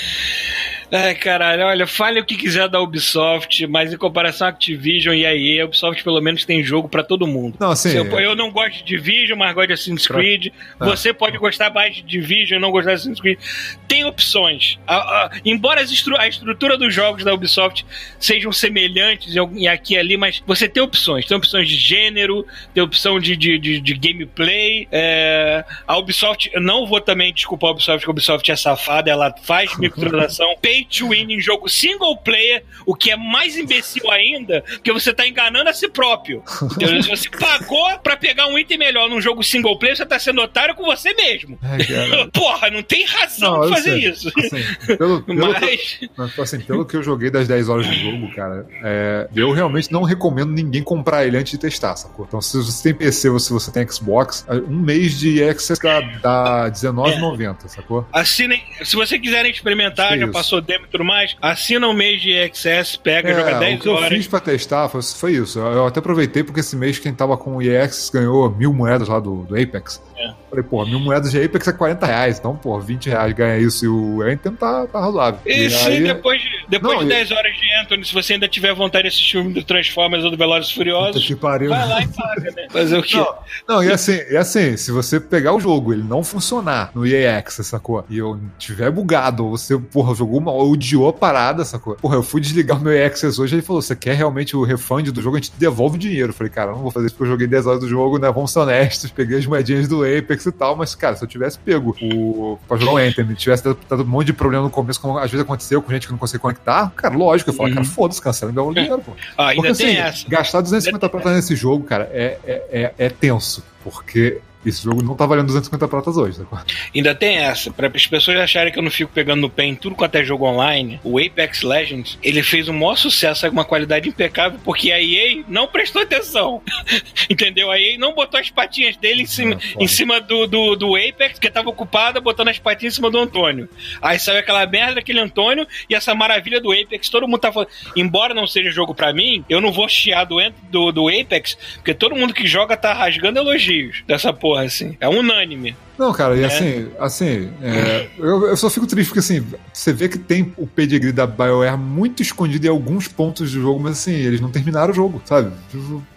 [0.95, 5.25] Ai, caralho, olha, fale o que quiser da Ubisoft, mas em comparação à Activision e
[5.25, 7.57] a EA, a Ubisoft pelo menos tem jogo pra todo mundo.
[7.59, 10.47] Não, assim, eu, eu não gosto de Division, mas gosto de Assassin's Creed.
[10.79, 10.85] Ah.
[10.85, 13.39] Você pode gostar mais de Division e não gostar de Assassin's Creed.
[13.87, 14.77] Tem opções.
[14.85, 17.83] A- a- embora estru- a estrutura dos jogos da Ubisoft
[18.19, 21.25] sejam semelhantes em aqui e ali, mas você tem opções.
[21.25, 24.87] Tem opções de gênero, tem opção de, de, de, de gameplay.
[24.91, 29.09] é, a Ubisoft, eu não vou também desculpar a Ubisoft, porque a Ubisoft é safada,
[29.09, 34.09] ela faz microtransação, pay to win em jogo single player, o que é mais imbecil
[34.09, 36.43] ainda, porque você tá enganando a si próprio.
[36.63, 37.03] Entendeu?
[37.03, 40.41] Se você pagou pra pegar um item melhor num jogo single player, você tá sendo
[40.41, 41.57] otário com você mesmo.
[41.63, 42.27] É, cara.
[42.33, 44.09] Porra, não tem razão Não, de fazer sei.
[44.09, 44.31] isso.
[44.37, 45.99] Assim, pelo, pelo, Mas.
[46.15, 49.51] Mas, tipo assim, pelo que eu joguei das 10 horas de jogo, cara, é, eu
[49.51, 52.25] realmente não recomendo ninguém comprar ele antes de testar, sacou?
[52.27, 56.01] Então, se você tem PC ou se você tem Xbox, um mês de Access dá,
[56.21, 58.07] dá R$19,90, sacou?
[58.11, 62.37] Assinem, se vocês quiserem experimentar, já passou demo e tudo mais, assina um mês de
[62.41, 64.09] Access, pega, joga É, 10 o que eu horas.
[64.09, 65.59] fiz pra testar foi, foi isso.
[65.59, 69.07] Eu eu até aproveitei porque esse mês quem tava com o Access ganhou mil moedas
[69.07, 70.01] lá do, do Apex.
[70.17, 70.31] É.
[70.49, 72.37] Falei, porra, mil moedas de Apex é 40 reais.
[72.39, 75.39] Então, porra, 20 reais ganha isso e o Anthem tá, tá razoável.
[75.45, 78.33] E se aí- depois, de- depois Não, de e- 10 horas de Anthony, se você
[78.33, 81.35] ainda tiver vontade de assistir o filme do Transformers ou do Velozes e Furiosos, que
[81.35, 81.69] pariu.
[81.69, 82.67] vai lá e paga, né?
[82.71, 83.17] Fazer o quê?
[83.17, 83.35] Não,
[83.67, 87.63] não, e assim, e assim, se você pegar o jogo, ele não funcionar no Access,
[87.69, 88.05] sacou?
[88.09, 91.95] E eu tiver bugado, ou você, porra, jogou uma, ou odiou a parada, sacou?
[91.95, 95.09] Porra, eu fui desligar o meu Access hoje, ele falou, você quer realmente o refund
[95.11, 96.29] do jogo, a gente devolve o dinheiro.
[96.29, 98.17] Eu falei, cara, eu não vou fazer isso porque eu joguei 10 horas do jogo,
[98.19, 101.27] né, vamos ser honestos, peguei as moedinhas do Apex e tal, mas, cara, se eu
[101.27, 104.69] tivesse pego o, pra jogar o Anthem, e tivesse dado, um monte de problema no
[104.69, 107.69] começo, como às vezes aconteceu com gente que não conseguia conectar, cara, lógico, eu falo,
[107.69, 107.75] Uhum.
[107.75, 109.11] cara, foda-se, cancela e dá o dinheiro, pô.
[109.37, 110.29] Ah, ainda Porque tem assim, essa.
[110.29, 113.63] gastar 250 pratas nesse jogo, cara, é, é, é, é tenso.
[113.83, 116.59] Porque esse jogo não tá valendo 250 pratas hoje, sacou?
[116.93, 117.71] Ainda tem essa.
[117.71, 120.23] Para as pessoas acharem que eu não fico pegando no pé em tudo quanto é
[120.23, 124.91] jogo online, o Apex Legends, ele fez um maior sucesso, com uma qualidade impecável, porque
[124.91, 126.61] a EA não prestou atenção.
[127.29, 127.71] Entendeu?
[127.71, 130.95] A EA não botou as patinhas dele em cima, É, em cima do, do, do
[130.95, 133.69] Apex, que tava ocupada botando as patinhas em cima do Antônio.
[134.01, 137.09] Aí saiu aquela merda daquele Antônio e essa maravilha do Apex.
[137.09, 137.69] Todo mundo tá falando.
[137.95, 140.37] Embora não seja jogo pra mim, eu não vou chiar do,
[140.69, 144.97] do, do Apex, porque todo mundo que joga tá rasgando elogios dessa porra, assim.
[144.99, 145.75] É unânime.
[145.97, 146.45] Não, cara, e É.
[146.45, 150.65] assim, assim, é, eu, eu só fico triste porque assim, você vê que tem o
[150.65, 154.91] pedigree da BioWare muito escondido em alguns pontos do jogo, mas assim, eles não terminaram
[154.91, 155.51] o jogo, sabe?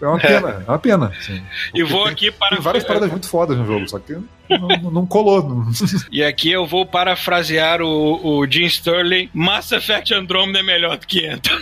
[0.00, 1.12] É uma pena, é uma pena.
[1.18, 1.42] assim.
[1.74, 2.50] E vou Porque aqui para.
[2.56, 4.14] Tem várias paradas muito fodas no jogo, só que
[4.48, 5.46] não, não colou.
[5.46, 5.70] não-
[6.10, 11.06] E aqui eu vou parafrasear o, o Jim Sterling: Mass Effect Andromeda é melhor do
[11.06, 11.52] que Anthem.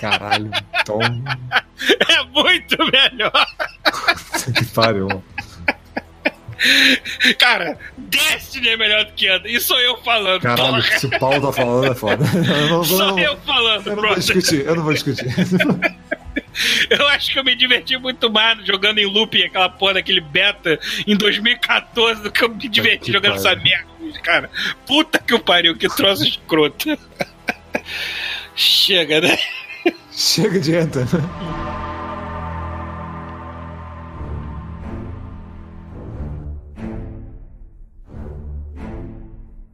[0.00, 0.50] Caralho,
[0.80, 0.98] então.
[2.08, 3.32] É muito melhor.
[4.56, 5.08] que pariu.
[7.38, 9.54] Cara, Destiny é melhor do que Anthem.
[9.54, 10.42] E sou eu falando.
[10.42, 10.98] Caralho, porra.
[10.98, 12.24] se o Paulo tá falando é foda.
[12.34, 15.26] Eu não, Sou não, eu falando, eu não vou discutir, eu não vou discutir.
[16.88, 20.78] Eu acho que eu me diverti muito mais jogando em looping aquela porra daquele beta
[21.06, 23.86] em 2014 do que eu me diverti que jogando essa merda,
[24.22, 24.50] cara.
[24.86, 26.98] Puta que o pariu, que troço escroto.
[28.54, 29.38] Chega, né?
[30.12, 31.06] Chega de enter.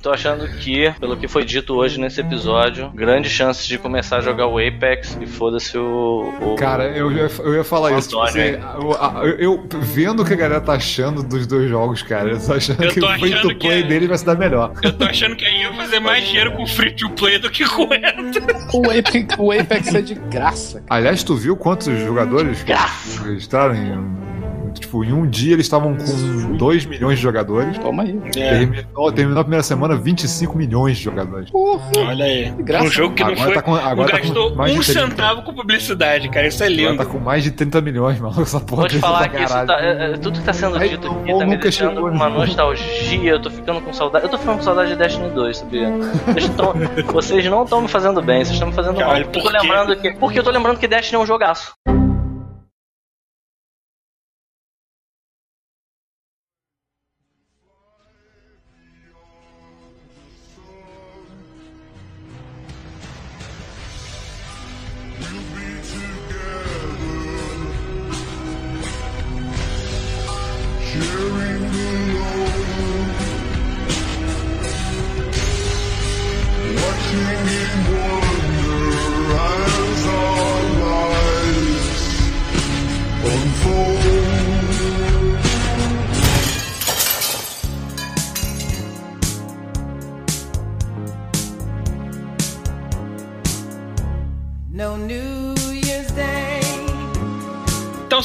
[0.09, 4.21] Tô achando que, pelo que foi dito hoje nesse episódio, grandes chances de começar a
[4.23, 8.09] jogar o Apex e foda-se o, o- Cara, eu, ia- eu ia falar isso.
[8.09, 8.59] Tipo Antônio,
[8.99, 12.31] assim, eu, eu- eu vendo o que a galera tá achando dos dois jogos, cara,
[12.31, 14.25] eu tô achando Eu que tô o free achando to play é- dele vai se
[14.25, 14.73] dar melhor.
[14.83, 17.67] Eu tô achando que aí ia fazer mais dinheiro com free to play do que
[17.69, 17.83] com.
[17.83, 20.83] O Apex, o Apex é de graça.
[20.89, 23.25] Aliás, tu viu quantos jogadores Graça.
[23.25, 24.38] registraram em.
[24.79, 27.77] Tipo, em um dia eles estavam com 2 milhões de jogadores.
[27.79, 28.19] Toma aí.
[28.37, 31.51] É, Terminou, terminou a primeira semana 25 milhões de jogadores.
[31.51, 31.91] Porra.
[31.99, 32.51] olha aí.
[32.59, 32.85] Graça.
[32.85, 33.55] Um jogo que não Agora foi.
[33.55, 35.01] tá com- agora não tá gastou mais de um 30.
[35.01, 36.47] centavo com publicidade, cara.
[36.47, 36.97] Isso é Agora lindo.
[36.99, 38.83] tá com mais de 30 milhões, maluco, essa porra.
[38.83, 41.27] Vou te falar que isso tá, é, é, tudo que tá sendo Aí, dito aqui
[41.33, 42.37] tá me nunca deixando chegou, com uma né?
[42.37, 44.25] nostalgia, eu tô ficando com saudade.
[44.25, 45.91] Eu tô ficando com saudade de Destiny 2, sabia?
[46.27, 46.75] Vocês, tão-
[47.13, 49.05] vocês não estão me fazendo bem, vocês estão me fazendo mal.
[49.09, 50.11] Caralho, Eu por tô lembrando que.
[50.13, 51.73] Porque eu tô lembrando que Destiny é um jogaço.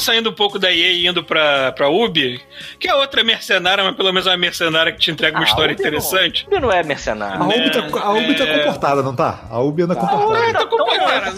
[0.04, 2.40] Saindo um pouco da EA e indo pra, pra Ubi,
[2.78, 5.48] que é outra mercenária, mas pelo menos é uma mercenária que te entrega uma Ah,
[5.48, 6.46] história Ubi não- interessante.
[6.46, 7.42] Ubi não é A mercenário.
[7.44, 8.58] Ubi, tá, a Ubi tá É.
[8.58, 9.40] comportada, não tá?
[9.50, 10.48] A Ubi anda comportada.
[10.48, 11.34] Ah, tá comportada.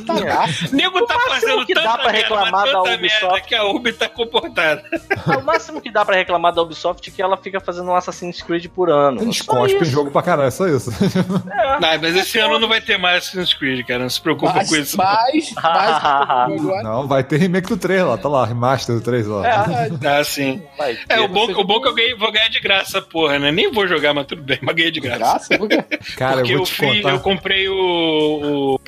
[0.73, 3.41] Nego tá máximo fazendo que dá tanta pra merda, reclamar mas da tanta Ubisoft- merda
[3.47, 4.83] que a Ubi tá comportada.
[5.39, 8.43] O máximo que dá pra reclamar da Ubisoft é que ela fica fazendo um Assassin's
[8.43, 9.23] Creed por ano.
[9.23, 10.91] Eles cospem jogo pra caralho, é só isso.
[10.91, 14.01] Não, mas esse ano não vai ter mais Assassin's Creed, cara.
[14.01, 14.97] Não se preocupa Mas, com isso.
[14.97, 18.47] mas, mas agora, Não, vai ter remake do 3 lá, tá lá.
[18.57, 19.47] Remaster do 3 lá.
[19.47, 20.63] É, Ah, sim.
[20.79, 23.51] vai É, o bom, o bom que eu ganhei, vou ganhar de graça, porra, né?
[23.53, 25.19] Nem vou jogar, mas tudo bem, mas ganhei de graça.
[25.19, 25.59] Graça?
[25.59, 25.83] Por quê?
[26.17, 27.11] Cara, Porque eu eu, vou te fui, contar.
[27.11, 27.75] eu comprei o,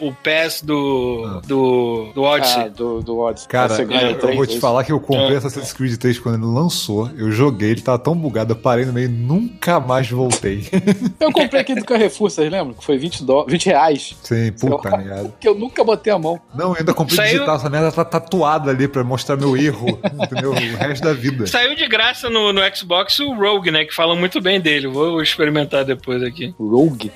[0.01, 2.63] o, o pass do, do, do Odyssey.
[2.63, 3.49] Ah, do, do Odyssey.
[3.49, 4.61] Cara, Você ganha eu três, vou te isso.
[4.61, 5.37] falar que eu comprei É.
[5.37, 7.11] Assassin's Creed 3 quando ele lançou.
[7.17, 10.67] Eu joguei, ele tava tão bugado, eu parei no meio e nunca mais voltei.
[11.21, 12.75] Eu comprei aqui do Carrefour, vocês lembram?
[12.75, 13.45] Que foi 20, dó...
[13.47, 14.17] 20 reais.
[14.23, 15.33] Sim, puta merda.
[15.41, 16.41] Que eu nunca botei a mão.
[16.55, 20.01] Não, eu ainda comprei Saiu- digital, essa merda tá tatuada ali pra mostrar meu erro,
[20.23, 20.51] entendeu?
[20.51, 21.47] O resto da vida.
[21.47, 23.85] Saiu de graça no, no Xbox o Rogue, né?
[23.85, 24.87] Que falam muito bem dele.
[24.87, 26.55] Vou experimentar depois aqui.
[26.59, 27.11] Rogue?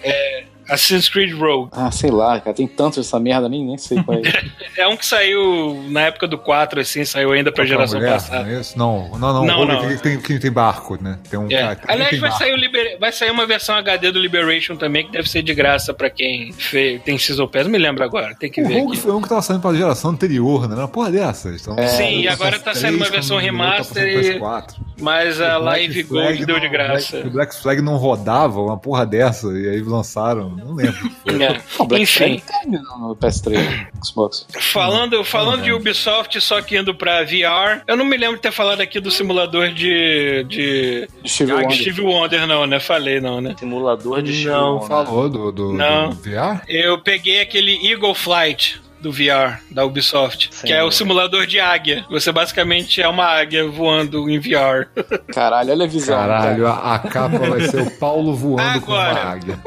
[0.74, 1.70] Assassin's Creed Rogue.
[1.72, 2.54] Ah, sei lá, cara.
[2.54, 4.22] Tem tanto essa merda, nem, nem sei qual é.
[4.76, 7.76] É um que saiu na época do 4, assim, saiu ainda pra Qual que é
[7.76, 8.12] a geração mulher?
[8.14, 8.44] passada.
[8.44, 8.78] Não, é isso?
[8.78, 9.44] não, não, não.
[9.44, 9.88] Não, o Rogue não.
[9.88, 11.18] Tem, tem, tem, tem barco, né?
[11.30, 11.60] Tem um É.
[11.60, 12.44] cara que Aliás, tem vai barco.
[12.44, 15.54] sair, o Liber- vai sair uma versão HD do Liberation também, que deve ser de
[15.54, 17.64] graça pra quem fe- tem Season Pass.
[17.64, 19.00] Não me lembro agora, tem que O ver Rogue aqui.
[19.02, 20.74] foi um que tava saindo pra geração anterior, né?
[20.74, 21.60] Uma porra dessas.
[21.62, 24.92] Então, Sim, e agora tá saindo uma PS3, versão lançou, remaster tá e- passando PS4.
[25.00, 27.12] Mas a Live Gold deu de não- graça.
[27.16, 31.10] Black- O Black Flag não rodava, uma porra dessa, e aí lançaram, não lembro.
[31.24, 31.32] É.
[31.78, 34.46] Não, Black Enfim, tem no, no PS3, Xbox.
[34.60, 35.78] falando, falando de não.
[35.78, 39.10] Ubisoft, só que indo pra VR, eu não me lembro de ter falado aqui do
[39.10, 40.44] simulador de.
[40.48, 41.08] de.
[41.26, 41.76] Steve Ah, Wonder.
[41.76, 42.80] Steve Wonder, não, né?
[42.80, 43.54] Falei, não, né?
[43.58, 44.50] Simulador de né?
[44.52, 46.10] Não, Steve Falou do, do, Não.
[46.10, 46.62] do VR?
[46.68, 50.66] Eu peguei aquele Eagle Flight do VR, da Ubisoft, Sim.
[50.68, 52.06] que é o simulador de águia.
[52.08, 54.86] Você basicamente é uma águia voando em VR.
[55.32, 56.16] Caralho, olha a visão.
[56.16, 56.94] Caralho, cara.
[56.94, 59.28] a, capa vai ser o Paulo voando com uma Agora.
[59.28, 59.58] águia.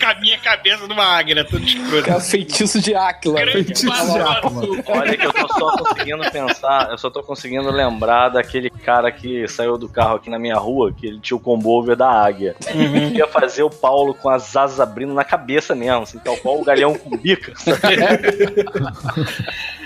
[0.00, 1.44] com a minha cabeça numa águia, né?
[1.44, 2.10] Tudo escuro.
[2.10, 3.40] É o feitiço de Áquila.
[3.46, 3.92] Feitiço de.
[3.92, 4.82] Açúcar.
[4.88, 9.46] Olha que eu tô só conseguindo pensar, eu só tô conseguindo lembrar daquele cara que
[9.46, 12.56] saiu do carro aqui na minha rua, que ele tinha o combo over da águia.
[12.74, 13.10] Uhum.
[13.14, 16.64] Ia fazer o Paulo com as asas abrindo na cabeça mesmo, assim, tal qual o
[16.64, 17.52] galhão com bica.
[18.00, 19.79] ハハハハ。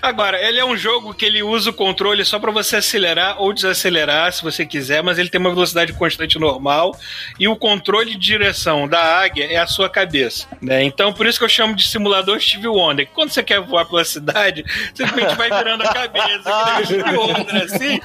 [0.00, 3.52] Agora, ele é um jogo que ele usa o controle só pra você acelerar ou
[3.52, 6.96] desacelerar, se você quiser, mas ele tem uma velocidade constante normal
[7.38, 10.82] e o controle de direção da águia é a sua cabeça, né?
[10.82, 13.06] Então, por isso que eu chamo de simulador Steve Wonder.
[13.06, 16.80] que Quando você quer voar pela cidade, você simplesmente vai virando a cabeça, que nem
[16.80, 18.00] o Steve Wonder, assim,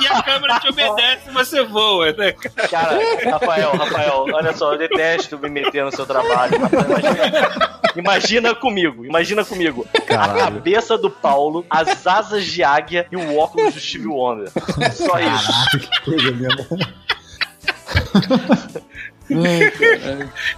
[0.00, 2.32] e, a câmera te obedece e você voa, né?
[2.70, 2.98] Cara,
[3.30, 6.58] Rafael, Rafael, olha só, eu detesto me meter no seu trabalho.
[6.60, 9.86] Rafael, imagina, imagina comigo, imagina comigo.
[10.06, 10.49] Caralho.
[10.54, 14.50] Cabeça do Paulo, as asas de águia e o óculos do Steve Wonder.
[14.94, 15.78] Só isso.
[15.78, 16.66] Que coisa mesmo.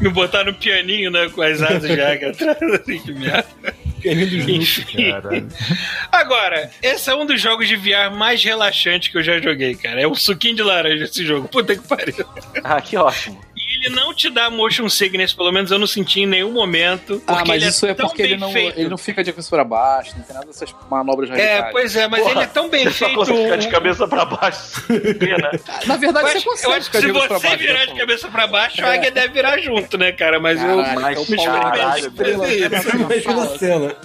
[0.01, 3.47] Me botar no pianinho, né, com as asas de águia atrás, assim, que merda.
[6.11, 10.01] Agora, esse é um dos jogos de VR mais relaxantes que eu já joguei, cara.
[10.01, 11.49] É um suquinho de laranja esse jogo.
[11.49, 12.27] Puta que pariu.
[12.65, 13.41] Ah, que ótimo.
[13.83, 17.21] E ele não te dá motion sickness, pelo menos eu não senti em nenhum momento.
[17.27, 18.79] Ah, mas ele isso é tão porque ele não, feito.
[18.79, 21.73] ele não fica de cabeça pra baixo, não tem nada dessas manobras É, radicais.
[21.73, 23.15] pois é, mas Porra, ele é tão bem Você feito.
[23.17, 24.83] consegue ficar de cabeça pra baixo.
[25.19, 25.51] Pena.
[25.87, 28.47] Na verdade, Eu você consegue eu ficar de se você virar né, de cabeça pra
[28.47, 30.39] baixo, a águia deve virar junto, né, cara?
[30.39, 31.01] Mas Caralho, eu.
[31.01, 32.33] Mas, é o Paulo caralho, né,
[33.03, 33.97] Imagina a cena.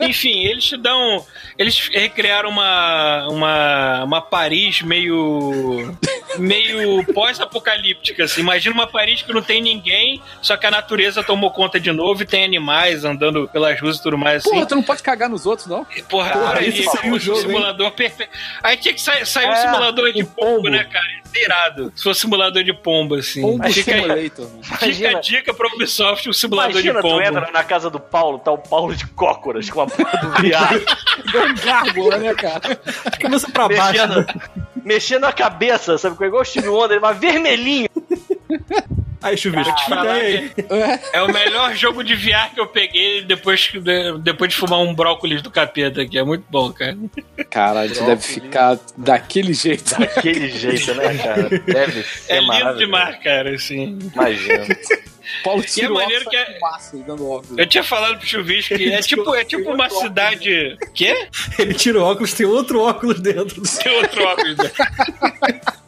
[0.00, 1.24] Enfim, eles te dão.
[1.58, 5.96] Eles recriaram uma, uma, uma Paris meio.
[6.38, 8.40] Meio pós-apocalíptica, assim.
[8.40, 12.22] Imagina uma Paris que não tem ninguém, só que a natureza tomou conta de novo
[12.22, 14.54] e tem animais andando pelas ruas e tudo mais, assim.
[14.54, 15.84] Porra, tu não pode cagar nos outros, não?
[16.08, 17.46] Porra, Porra, isso aí, seria um um jogo, hein?
[17.46, 18.30] simulador perfeito.
[18.62, 20.68] Aí tinha que sair, sair um É, simulador de um pombo, pombo.
[20.70, 21.06] né, cara?
[21.32, 21.92] Ser irado.
[21.96, 23.42] Se fosse simulador de pombo, assim.
[23.42, 24.46] Pombo Fica, Simulator.
[24.62, 25.20] fica a Imagina.
[25.20, 27.22] dica pra Ubisoft, um simulador Imagina, de tu pombo.
[27.22, 30.84] entra na casa do Paulo, tá o Paulo de cócoras com a porra do viado,
[31.32, 32.78] Deu um gárgula, né, cara?
[33.10, 33.92] De cabeça pra baixo.
[33.92, 34.26] mexendo,
[34.84, 36.16] mexendo a cabeça, sabe?
[36.26, 37.88] Igual o Steve Wonder, mas vermelhinho.
[39.22, 39.74] Aí, chuvisco.
[39.74, 40.64] Te que
[41.12, 43.72] é o melhor jogo de VR que eu peguei depois,
[44.20, 46.16] depois de fumar um brócolis do capeta aqui.
[46.16, 46.96] É muito bom, cara.
[47.50, 49.98] Caralho, tu deve ficar daquele jeito.
[49.98, 51.48] Daquele jeito, né, cara?
[51.48, 53.98] Deve ser É lindo demais, cara, assim.
[54.14, 54.64] Imagina.
[55.42, 57.58] Paulo E é maneiro óculos que é- dando óculos.
[57.58, 60.78] Eu tinha falado pro Chuvisco que é tipo, é tipo uma cidade.
[60.94, 61.28] Quê?
[61.58, 63.60] Ele tira o óculos, tem outro óculos dentro.
[63.82, 64.56] Tem outro óculos.
[64.56, 64.70] né?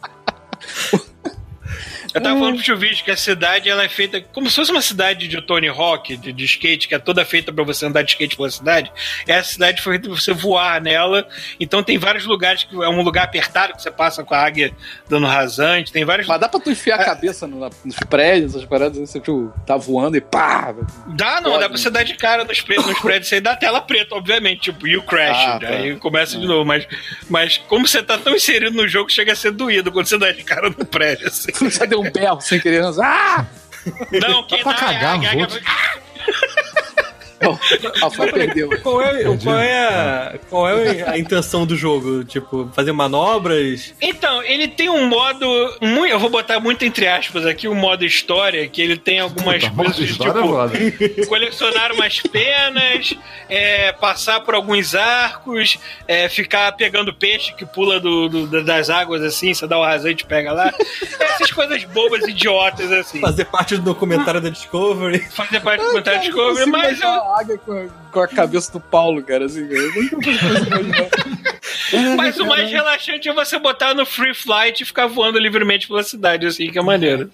[2.13, 4.81] Eu tava falando pro Chuvisco que a cidade ela é feita como se fosse uma
[4.81, 8.11] cidade de Tony Hawk, de, de skate, que é toda feita pra você andar de
[8.11, 8.91] skate pela cidade.
[9.27, 11.27] Essa cidade foi feita pra você voar nela.
[11.59, 14.71] Então tem vários lugares que é um lugar apertado que você passa com a águia
[15.07, 15.91] dando rasante.
[15.91, 16.27] Tem vários.
[16.27, 19.77] Mas dá pra tu enfiar a cabeça no- nos prédios, essas paradas, você tipo, tá
[19.77, 20.73] voando e pá!
[21.07, 23.81] Dá, não, dá pra você dar de cara nos prédios, nos prédios aí dá tela
[23.81, 25.37] preta, obviamente, tipo, you crash.
[25.45, 25.67] Ah, tá.
[25.69, 26.87] Aí começa de novo, mas,
[27.29, 30.31] mas como você tá tão inserido no jogo, chega a ser doído quando você dá
[30.31, 31.49] de cara no prédio, assim.
[31.89, 32.83] Deu um berro sem querer.
[33.01, 33.45] Ah!
[34.11, 35.47] Não, quem pra dá cagar é a
[38.01, 38.69] Rafael perdeu.
[38.81, 42.23] Qual é, qual, é a, qual é a intenção do jogo?
[42.23, 43.93] Tipo, fazer manobras?
[44.01, 45.47] Então, ele tem um modo.
[45.81, 49.63] Muito, eu vou botar muito entre aspas aqui, o modo história, que ele tem algumas
[49.63, 51.25] Puta, modo coisas história, tipo.
[51.27, 53.13] colecionar umas penas,
[53.49, 55.77] é, passar por alguns arcos,
[56.07, 60.23] é, ficar pegando peixe que pula do, do- das águas assim, você dá o rasante
[60.23, 60.73] e pega lá.
[61.19, 63.19] Essas coisas bobas, idiotas assim.
[63.21, 65.19] Fazer parte do documentário da Discovery?
[65.31, 68.71] Fazer parte do Cara, eu cover, consigo mas eu, águia com a, com a cabeça
[68.71, 69.79] do Paulo, cara, assim, cara.
[69.81, 71.39] Eu nunca consigo
[72.17, 76.03] mas o mais relaxante é você botar no free flight e ficar voando livremente pela
[76.03, 77.29] cidade, assim, que é maneiro.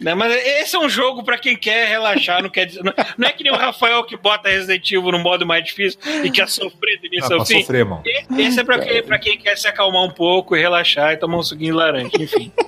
[0.00, 2.82] Né, Mas esse é um jogo pra quem quer relaxar, não quer dizer.
[2.82, 6.00] Não, não é que nem o Rafael que bota Resident Evil no modo mais difícil
[6.24, 7.60] e quer sofrer do Ah, início pra ao fim.
[7.60, 8.02] sofrer, mano.
[8.38, 11.36] Esse é pra quem, pra quem quer se acalmar um pouco e relaxar e tomar
[11.38, 12.50] um suquinho de laranja, enfim.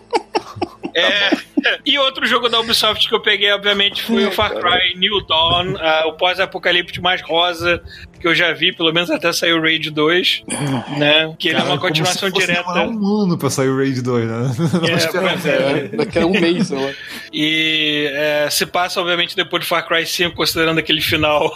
[0.94, 1.30] É,
[1.86, 5.74] e outro jogo da Ubisoft que eu peguei, obviamente, foi o Far Cry New Dawn,
[5.78, 7.82] ah, o pós-apocalipse mais rosa
[8.20, 10.44] que eu já vi, pelo menos até sair o Raid 2,
[10.96, 11.34] né?
[11.36, 12.62] Que ele é Cara, uma como continuação se fosse direta.
[12.72, 14.36] demorar um ano pra sair o Raid 2, né?
[14.36, 15.88] Não É, é.
[15.96, 16.92] Daqui a um mês, sei lá.
[17.32, 21.50] E é, se passa, obviamente, depois do Far Cry 5, considerando aquele final.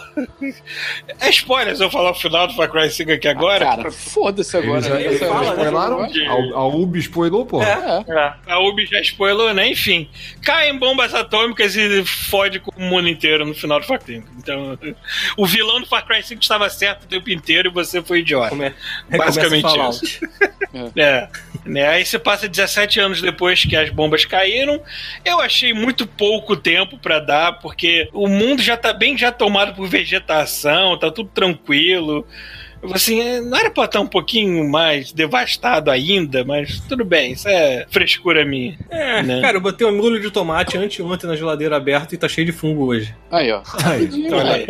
[1.20, 3.64] é spoiler se eu falar o final do Far Cry 5 aqui agora.
[3.64, 4.78] Cara, foda-se agora.
[4.78, 5.04] Eles né?
[5.04, 6.00] eles Essa- já spoilaram?
[6.02, 7.62] A, a Ubi spoilou, pô.
[7.62, 8.04] É.
[8.48, 9.68] A Ubi já spoilou, né?
[9.70, 9.95] Enfim,
[10.42, 14.16] cai em bombas atômicas e fode com o mundo inteiro no final do Far Cry
[14.16, 14.28] 5.
[14.38, 14.78] Então,
[15.36, 18.50] o vilão do Far Cry 5 estava certo o tempo inteiro e você foi idiota.
[18.50, 18.74] Come-
[19.10, 20.20] Basicamente isso.
[20.96, 21.28] É,
[21.64, 21.88] né?
[21.88, 24.82] Aí você passa 17 anos depois que as bombas caíram.
[25.24, 29.74] Eu achei muito pouco tempo pra dar, porque o mundo já tá bem já tomado
[29.74, 32.26] por vegetação, tá tudo tranquilo.
[32.92, 37.48] Assim, é, não era pra estar um pouquinho mais devastado ainda, mas tudo bem, isso
[37.48, 38.76] é frescura minha.
[38.90, 39.40] É, Né?
[39.40, 42.52] cara, eu botei um molho de tomate anteontem na geladeira aberta e tá cheio de
[42.52, 43.14] fungo hoje.
[43.30, 43.62] Aí, ó.
[43.84, 44.66] Aí, olha aí.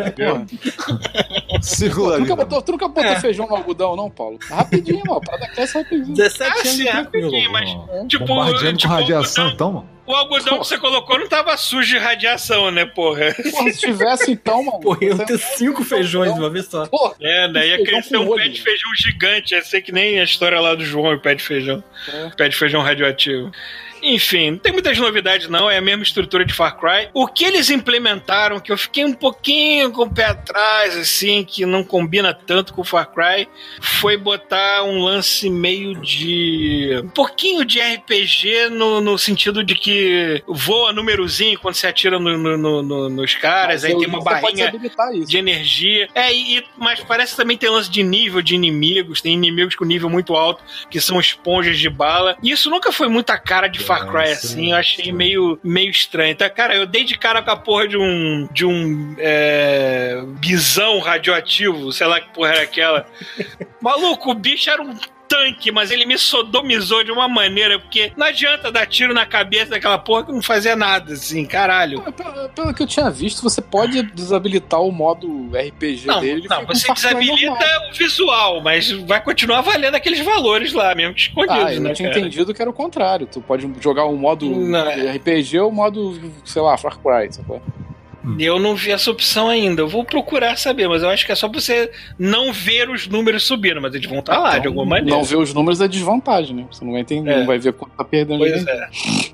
[1.59, 3.21] Da Tu nunca botou, tu nunca botou É.
[3.21, 4.39] feijão no algodão, não, Paulo?
[4.49, 5.21] Rapidinho, ó.
[5.21, 6.15] Pra dar cresce rapidinho.
[6.15, 7.31] 17 Ah, anos tranquilo.
[7.31, 7.71] rapidinho, mas
[8.09, 9.89] tipo, Bombardeando tipo, com radiação, o algodão- então, mano.
[10.07, 13.35] o algodão que você colocou não tava sujo de radiação, né, porra?
[13.51, 14.81] Porra, se tivesse então, mano.
[14.81, 16.87] Porra, você- ter cinco feijões de uma vez só.
[16.87, 17.67] Porra, É, né?
[17.69, 19.55] Ia crescer um olho, pé de feijão gigante.
[19.55, 21.83] Ia ser que nem a história lá do João e o pé de feijão.
[22.13, 22.31] É.
[22.37, 23.51] Pé de feijão radioativo.
[24.03, 25.71] Enfim, não tem muitas novidades, não.
[25.71, 27.09] É a mesma estrutura de Far Cry.
[27.15, 31.65] O que eles implementaram, que eu fiquei um pouquinho com o pé atrás, assim, que
[31.67, 33.49] não combina tanto com o Far Cry,
[33.81, 37.01] foi botar um lance meio de.
[37.05, 42.37] Um pouquinho de RPG no, no sentido de que voa númerozinho quando você atira no-
[42.37, 44.71] no- no- no- nos caras, mas aí eu- tem uma barrinha
[45.27, 46.09] de energia.
[46.15, 49.21] É, e, mas parece também tem lance de nível de inimigos.
[49.21, 52.37] Tem inimigos com nível muito alto, que são esponjas de bala.
[52.43, 54.49] E isso nunca foi muita cara de Far Cry, É, assim.
[54.49, 56.33] sim, Eu achei meio, meio estranho.
[56.33, 58.49] Então, cara, eu dei de cara com a porra de um.
[58.53, 59.15] de um.
[59.19, 63.07] É, bisão radioativo, sei lá que porra era aquela.
[63.81, 64.95] Maluco, o bicho era um.
[65.37, 69.71] Tanque, mas ele me sodomizou de uma maneira, porque não adianta dar tiro na cabeça
[69.73, 72.01] daquela porra que não fazia nada, assim, caralho.
[72.13, 76.47] Pelo, pelo que eu tinha visto, você pode desabilitar o modo RPG Não, dele.
[76.49, 77.91] não você desabilita normal.
[77.91, 81.93] o visual, mas vai continuar valendo aqueles valores lá, mesmo que escondidos, Ah, eu né,
[81.93, 82.21] tinha cara?
[82.21, 83.27] entendido que era o contrário.
[83.27, 85.13] Tu pode jogar o modo Não, é.
[85.17, 87.33] RPG ou o modo, sei lá, Far Cry.
[87.33, 87.61] sacou?
[88.39, 89.83] Eu não vi essa opção ainda.
[89.83, 93.45] Eu vou procurar saber, mas eu acho que é só você não ver os números
[93.45, 95.17] subindo, mas eles vão estar lá de alguma maneira.
[95.17, 96.67] Não ver os números é desvantagem, né?
[96.71, 97.39] Você não vai entender, É.
[97.39, 98.39] não vai ver quanto tá perdendo.
[98.39, 98.75] Pois ninguém.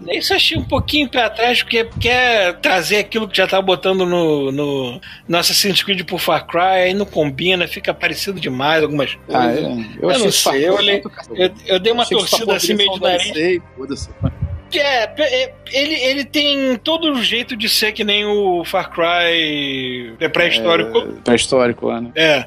[0.09, 0.19] é.
[0.19, 4.05] Isso eu achei um pouquinho pra trás, porque quer trazer aquilo que já tá botando
[4.05, 9.17] no, no, no Assassin's Creed por Far Cry, aí não combina, fica parecido demais algumas
[9.29, 9.65] Ah, coisas.
[9.65, 9.71] é.
[10.01, 10.79] Eu, Eu não sei, eu.
[11.35, 13.61] Eu, eu dei uma torcida assim meio de nariz.
[13.77, 14.11] foda-se.
[14.79, 20.15] É, é, ele, ele tem todo o jeito de ser que nem o Far Cry
[20.21, 20.99] é pré-histórico.
[20.99, 22.11] É, Pré-histórico lá, né?
[22.15, 22.47] É.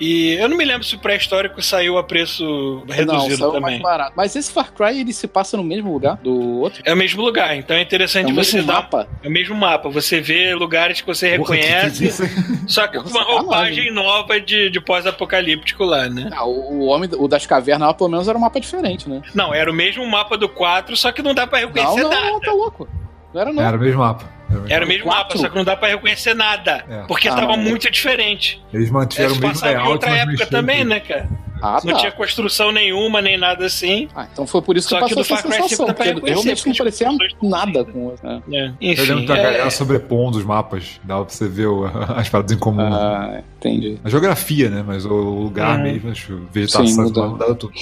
[0.00, 2.44] E eu não me lembro se o pré-histórico saiu a preço
[2.86, 3.60] não, reduzido saiu também.
[3.62, 4.12] mais barato.
[4.16, 6.82] Mas esse Far Cry, ele se passa no mesmo lugar do outro?
[6.84, 8.74] É o mesmo lugar, então é É interessante o você dar.
[8.74, 9.08] mapa?
[9.22, 9.88] É o mesmo mapa.
[9.88, 12.30] Você vê lugares que você Porra, que- que reconhece, isso, hein?
[12.68, 16.30] só que com uma roupagem nova de, de pós-apocalíptico lá, né?
[16.32, 19.20] Ah, o, o homem o das cavernas lá, pelo menos, era um mapa diferente, né?
[19.34, 22.10] Não, era o mesmo mapa do 4, só que não dá pra Não, reconhecer não,
[22.10, 22.26] nada.
[22.30, 22.88] não, tá louco.
[23.34, 23.62] Não era não.
[23.62, 24.24] Era o mesmo mapa.
[24.48, 24.88] Era o mesmo Era o mapa.
[24.88, 25.22] mesmo Quatro?
[25.28, 26.84] mapa, só que não dá pra reconhecer nada.
[26.88, 27.02] É.
[27.06, 28.62] Porque Ah, tava mas- muito diferente.
[28.72, 30.88] Eles É, mantiveram se o mesmo layout, outra época mexeram também, tudo.
[30.88, 31.28] né, cara?
[31.62, 31.98] Ah, Não tá.
[32.00, 34.08] tinha construção nenhuma, nem nada assim.
[34.14, 36.30] Ah, então foi por isso que Só que passou do essa Far Cry sensação, porque
[36.30, 37.08] realmente não parecia
[37.42, 38.26] nada com o outro.
[38.28, 38.42] né?
[38.52, 38.66] É.
[38.66, 39.02] Eu Enfim.
[39.02, 41.00] lembro da é- galera sobrepondo os mapas.
[41.04, 41.68] Dava pra você ver
[42.16, 42.82] as paradas em comum.
[42.92, 43.98] Ah, entendi.
[44.04, 44.84] A geografia, né?
[44.86, 45.82] Mas o lugar Uhum.
[45.84, 47.26] mesmo, acho, vegetação, Sim, muda.
[47.26, 47.72] mudava tudo.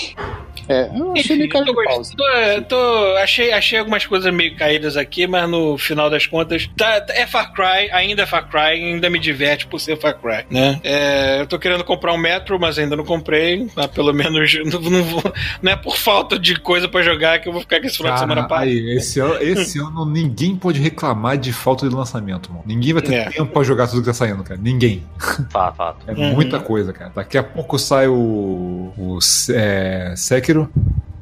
[0.69, 1.75] É, eu achei meio cara eu.
[1.77, 7.07] Tô, tô- achei, achei algumas coisas meio caídas aqui, mas no final das contas, tá,
[7.11, 10.81] é Far Cry, ainda é Far Cry, ainda me diverte por ser Far Cry, né?
[10.83, 14.81] É, eu tô querendo comprar um Metro, mas ainda não comprei, mas pelo menos não,
[14.81, 17.87] não vou- não é por falta de coisa pra jogar que eu vou ficar com
[17.87, 18.61] esse final de semana Cara, para.
[18.63, 22.63] aí, esse, ano, esse ano ninguém pode reclamar de falta de lançamento, mano.
[22.67, 23.31] Ninguém vai ter É.
[23.31, 24.61] tempo pra jogar tudo que tá saindo, cara.
[24.63, 25.03] Ninguém.
[25.51, 25.99] Fato, fato.
[26.07, 26.35] É Uhum.
[26.35, 27.13] muita coisa, cara.
[27.15, 28.93] Daqui a pouco sai o.
[28.97, 29.19] o
[29.51, 30.69] é, Sekiro.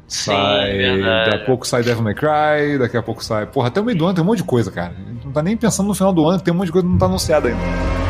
[0.07, 1.31] Sim, Sai, verdade.
[1.31, 3.47] daqui a pouco sai Devil May Cry, daqui a pouco sai.
[3.47, 4.93] Porra, até o meio do ano tem um monte de coisa, cara.
[5.23, 6.99] Não tá nem pensando no final do ano, tem um monte de coisa que não
[6.99, 8.04] tá anunciada ainda.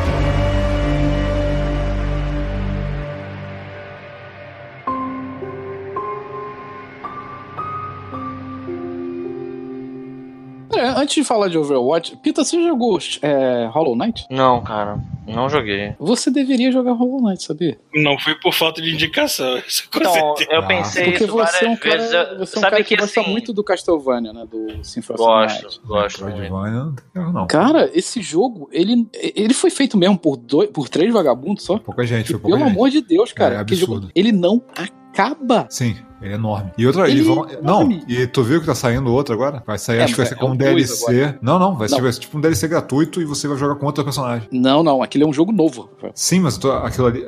[11.05, 14.25] Antes de falar de Overwatch, Pita, você jogou é, Hollow Knight?
[14.29, 15.93] Não, cara, não joguei.
[15.99, 17.77] Você deveria jogar Hollow Knight, sabia?
[17.93, 19.57] Não foi por falta de indicação.
[19.67, 20.49] Isso com Então, certeza.
[20.51, 22.11] eu Ah, pensei Porque isso você é um vezes.
[22.11, 24.45] cara, eu- você é um Sabe cara que, que, gosta assim, muito do Castlevania, né?
[24.49, 25.79] Do Symphony of the Gosto, Night.
[25.85, 26.25] gosto.
[26.25, 27.47] Metroidvania, não não.
[27.47, 31.77] Cara, esse jogo, ele, ele foi feito mesmo por, dois, por três vagabundos só.
[31.77, 32.75] Pouca gente, E foi pouca pelo gente.
[32.75, 33.59] amor de Deus, cara.
[33.59, 34.11] É que jogo, absurdo.
[34.15, 35.67] ele não acaba.
[35.69, 36.71] Sim, ele é enorme.
[36.77, 37.45] E outra, Ele eles vão.
[37.45, 39.61] é Não, e tu viu que tá saindo outro agora?
[39.65, 41.37] Vai sair, É, acho que vai ser é como um DLC.
[41.41, 42.01] Não, não, vai ser, Não.
[42.03, 44.47] vai ser tipo um DLC gratuito e você vai jogar com outro personagem.
[44.51, 45.89] Não, não, aquele é um jogo novo.
[46.13, 47.27] Sim, mas tô- aquilo ali.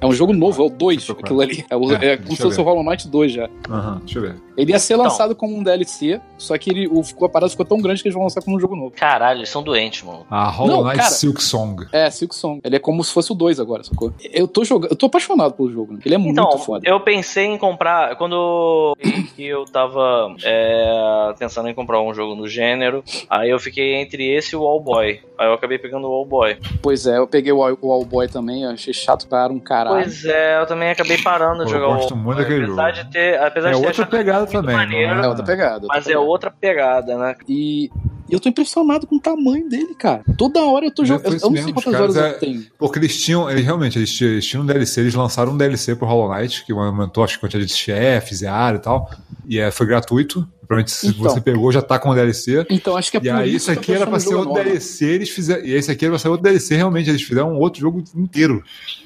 [0.00, 1.44] É um jogo novo, é o 2, Deixa eu procurar.
[1.44, 1.66] aquilo ali.
[1.70, 2.64] É, o, É, é como se fosse o.
[2.64, 3.48] Hollow Knight 2 já.
[3.70, 4.36] Aham, deixa eu ver.
[4.56, 5.04] Ele ia ser Então.
[5.04, 8.08] lançado como um DLC, só que ele, o, ficou, a parada ficou tão grande que
[8.08, 8.92] eles vão lançar como um jogo novo.
[8.96, 10.24] Caralho, eles são doentes, mano.
[10.30, 11.10] A Hollow Não, Knight cara.
[11.10, 11.86] Silk Song.
[11.92, 12.60] É, Silk Song.
[12.64, 14.12] Ele é como se fosse o 2 agora, sacou?
[14.32, 15.98] Eu tô jogando, eu tô apaixonado pelo jogo, né?
[16.04, 16.88] Ele é Então, muito foda.
[16.88, 18.14] eu pensei em comprar.
[18.28, 18.96] Quando
[19.36, 24.26] que eu tava é, pensando em comprar um jogo no gênero, aí eu fiquei entre
[24.34, 25.20] esse e o All Boy.
[25.38, 26.56] Aí eu acabei pegando o All Boy.
[26.82, 29.58] Pois é, eu peguei o, All- o All Boy também, eu achei chato para um
[29.60, 29.96] caralho.
[29.96, 32.44] Pois é, eu também acabei parando de jogar o gosto All muito Boy.
[32.44, 33.04] daquele apesar jogo.
[33.04, 35.74] de ter, apesar É de ter outra pegada também, maneiro, não É outra pegada.
[35.74, 36.26] outra mas é pegada.
[36.26, 37.36] outra pegada, né?
[37.46, 37.90] E,
[38.28, 40.22] e eu tô impressionado com o tamanho dele, cara.
[40.38, 41.26] Toda hora eu tô jogando.
[41.26, 42.66] Eu, eu não mesmo, sei quantas horas caras eu é- tenho.
[42.78, 45.94] Porque eles tinham, eles realmente, eles tinham, eles tinham um DLC, eles lançaram um DLC
[45.94, 49.10] pro Hollow Knight, que aumentou acho a quantidade de chefes e área e tal.
[49.46, 50.46] E é, foi gratuito.
[50.66, 51.22] Provavelmente se Então.
[51.24, 52.64] você pegou, já tá com o DLC.
[52.70, 54.64] Então acho que é E por aí, isso aqui era pra ser outro enorme.
[54.70, 55.62] DLC, eles fizeram.
[55.62, 57.10] E esse aqui era pra ser outro DLC, realmente.
[57.10, 58.64] Eles fizeram um outro jogo inteiro.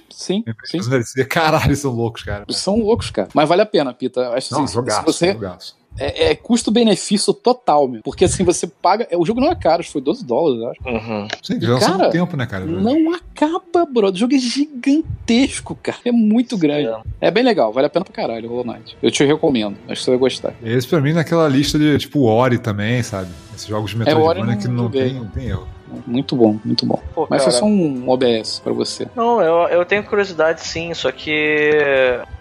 [0.08, 0.78] Sim, sim.
[0.78, 1.24] DLC.
[1.24, 2.44] Caralho, eles são loucos, cara.
[2.50, 3.28] São loucos, cara.
[3.34, 4.28] Mas vale a pena, Pita.
[4.30, 5.76] Acho Não, assim, jogaço, se você jogaço.
[5.98, 8.02] É, é custo-benefício total, meu.
[8.02, 9.06] Porque assim, você paga.
[9.10, 10.80] é, O jogo não é caro, acho que foi 12 dólares, eu acho.
[11.06, 11.28] Uhum.
[11.42, 12.64] Sim, já cara, um tempo, né, cara?
[12.66, 14.10] Não acaba, bro.
[14.10, 15.98] O jogo é gigantesco, cara.
[16.04, 16.88] É muito grande.
[17.20, 18.96] É bem legal, vale a pena pra caralho, Hollow Knight.
[19.02, 19.76] Eu te recomendo.
[19.88, 20.54] Acho que você vai gostar.
[20.62, 23.30] Esse pra mim naquela lista de tipo Ori também, sabe?
[23.54, 25.04] Esses jogos de É, Metroidvania não que não joguei.
[25.10, 25.68] tem, não tem erro.
[26.06, 27.00] Muito bom, muito bom.
[27.14, 29.06] Pô, Mas cara, foi só um OBS pra você.
[29.14, 31.70] Não, eu, eu tenho curiosidade sim, só que.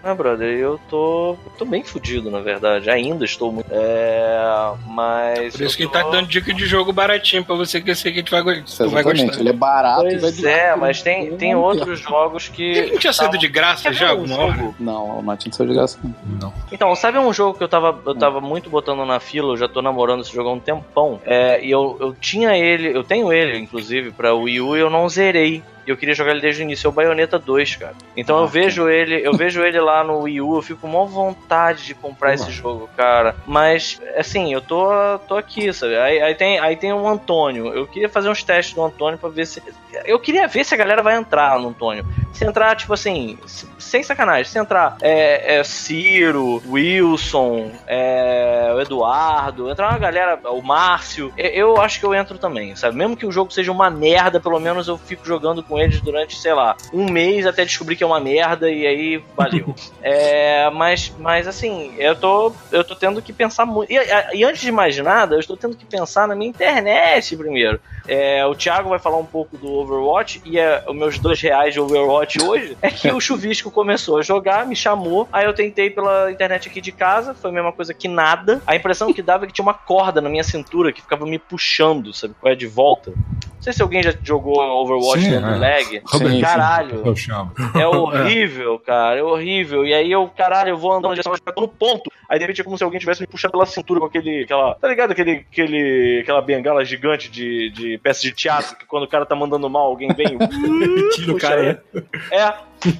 [0.02, 1.36] Ah, brother, eu tô.
[1.58, 2.88] tô bem fudido, na verdade.
[2.90, 3.68] Ainda estou muito.
[3.70, 4.72] É.
[4.86, 5.56] Mas.
[5.56, 7.96] Por isso que ele tá tô- dando dica de jogo baratinho pra você que eu
[7.96, 9.40] sei que a gente vai, tu vai gostar.
[9.40, 12.62] Ele é barato e vai Pois durar é, mas tem, tem outros jogos que.
[12.62, 14.28] Ele não tinha saído de graça já um tempo.
[14.28, 14.74] jogo?
[14.78, 15.98] Não, não saiu de graça.
[16.02, 16.38] não.
[16.40, 16.52] Não.
[16.72, 19.68] Então, sabe um jogo que eu tava, eu tava muito botando na fila, eu já
[19.68, 21.20] tô namorando esse jogo há um tempão.
[21.24, 25.08] É, e eu, eu tinha ele, eu tenho ele, inclusive, pra Wii U eu não
[25.08, 25.62] zerei.
[25.86, 27.94] E eu queria jogar ele desde o início, é o Bayonetta 2, cara.
[28.14, 30.88] Então Ah, eu vejo ele, eu vejo ele lá no Wii U, eu fico com
[30.88, 33.34] maior vontade de comprar esse jogo, cara.
[33.46, 34.90] Mas, assim, eu tô,
[35.26, 35.96] tô aqui, sabe?
[35.96, 37.72] Aí, aí tem, aí tem o Antônio.
[37.72, 39.62] Eu queria fazer uns testes do Antônio pra ver se.
[40.04, 42.04] Eu queria ver se a galera vai entrar no Antônio.
[42.32, 48.80] Se entrar, tipo assim, se- sem sacanagem, se entrar é, é Ciro, Wilson, é, o
[48.80, 52.96] Eduardo, entrar uma galera, o Márcio, eu, eu acho que eu entro também, sabe?
[52.96, 56.36] Mesmo que o jogo seja uma merda, pelo menos eu fico jogando com eles durante,
[56.38, 59.74] sei lá, um mês até descobrir que é uma merda e aí valeu.
[60.02, 63.90] é, mas, mas assim, eu tô, eu tô tendo que pensar muito.
[63.92, 63.96] E,
[64.34, 67.80] e antes de mais nada, eu estou tendo que pensar na minha internet primeiro.
[68.06, 71.74] É, o Thiago vai falar um pouco do Overwatch e é, os meus dois reais
[71.74, 75.88] de Overwatch hoje é que o Chuvisco começou a jogar, me chamou, aí eu tentei
[75.88, 78.60] pela internet aqui de casa, foi a mesma coisa que nada.
[78.66, 81.38] A impressão que dava é que tinha uma corda na minha cintura que ficava me
[81.38, 83.12] puxando, sabe qual é de volta.
[83.58, 85.58] Não sei se alguém já jogou Overwatch Sim, dando é.
[85.58, 86.02] lag.
[86.04, 87.16] Robert, Caralho.
[87.16, 87.52] Chamo.
[87.74, 89.84] É horrível, cara, é horrível.
[89.84, 91.20] E aí eu, caralho, eu vou andando
[91.56, 92.10] no ponto.
[92.28, 94.74] Aí de repente é como se alguém tivesse me puxado pela cintura com aquele, aquela,
[94.74, 95.12] tá ligado?
[95.12, 99.34] Aquele, aquele, aquela bengala gigante de, de peça de teatro, que quando o cara tá
[99.34, 100.36] mandando mal, alguém vem
[101.14, 101.66] Tira o cara, aí.
[101.66, 102.02] né?
[102.30, 102.54] é,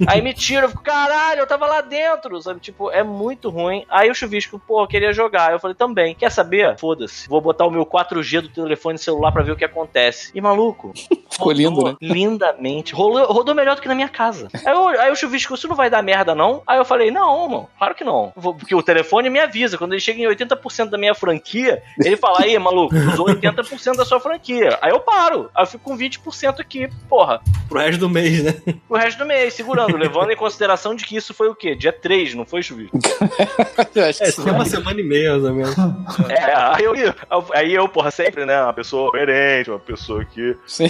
[0.07, 2.61] Aí me tira, eu fico, caralho, eu tava lá dentro, sabe?
[2.61, 3.85] Tipo, é muito ruim.
[3.89, 5.53] Aí o chuvisco, pô, queria jogar.
[5.53, 6.15] Eu falei, também.
[6.15, 6.77] Quer saber?
[6.79, 7.29] Foda-se.
[7.29, 10.31] Vou botar o meu 4G do telefone celular pra ver o que acontece.
[10.35, 10.93] E maluco.
[11.31, 11.97] Ficou lindo, né?
[12.01, 12.95] Lindamente.
[12.95, 14.49] Rolou, rodou melhor do que na minha casa.
[14.65, 16.63] Aí, eu, aí o chuvisco, isso não vai dar merda, não?
[16.67, 18.33] Aí eu falei, não, mano, claro que não.
[18.37, 19.79] Vou- Porque o telefone me avisa.
[19.79, 24.05] Quando ele chega em 80% da minha franquia, ele fala, aí, maluco, usou 80% da
[24.05, 24.79] sua franquia.
[24.83, 25.51] Aí eu paro.
[25.55, 28.55] Aí eu fico com 20% aqui, porra, Pro resto do mês, né?
[28.89, 31.75] o resto do mês, segurando, levando em consideração de que isso foi o quê?
[31.75, 32.97] Dia 3, não foi, chuvisco?
[33.79, 35.75] Acho que É, isso tem uma semana e meia, mais ou menos.
[36.29, 36.95] É, aí eu,
[37.53, 38.63] aí eu, porra, sempre, né?
[38.63, 40.89] Uma pessoa coerente, uma pessoa que Sim.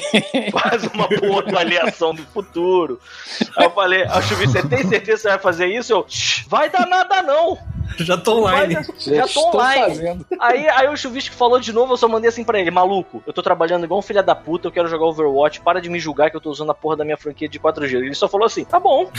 [0.52, 3.00] faz uma boa avaliação do futuro.
[3.56, 5.92] Aí eu falei, ah, Chuvisco, você tem certeza que você vai fazer isso?
[5.92, 7.58] Eu, "Shh, vai dar nada não.
[7.98, 8.74] Já tô online.
[8.74, 9.80] dar- já tô estou online.
[9.94, 10.26] fazendo.
[10.40, 13.32] Aí, aí o Chuvisco falou de novo, eu só mandei assim pra ele, maluco, eu
[13.32, 16.30] tô trabalhando igual um filho da puta, eu quero jogar Overwatch, para de me julgar
[16.30, 17.94] que eu tô usando a porra da minha franquia de 4G.
[17.96, 19.10] Ele só falou assim, tá bom.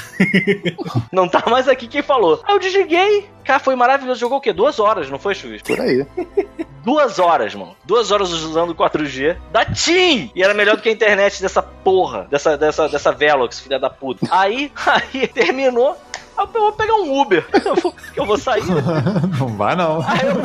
[1.11, 2.41] não tá mais aqui quem falou.
[2.43, 4.19] Aí eu desliguei, cara, foi maravilhoso.
[4.19, 4.53] Jogou o quê?
[4.53, 5.67] Duas horas, não foi, Chuvisco?
[5.67, 6.05] Por aí.
[6.83, 7.75] Duas horas, mano.
[7.83, 10.31] Duas horas usando 4G da TIM!
[10.33, 13.89] E era melhor do que a internet dessa porra, dessa, dessa, dessa Velox, filha da
[13.89, 14.25] puta.
[14.31, 15.97] Aí, aí terminou.
[16.39, 17.45] Aí Eu vou pegar um Uber.
[17.65, 18.63] Eu vou, eu vou sair.
[19.39, 20.01] Não vai, não.
[20.01, 20.35] Aí eu,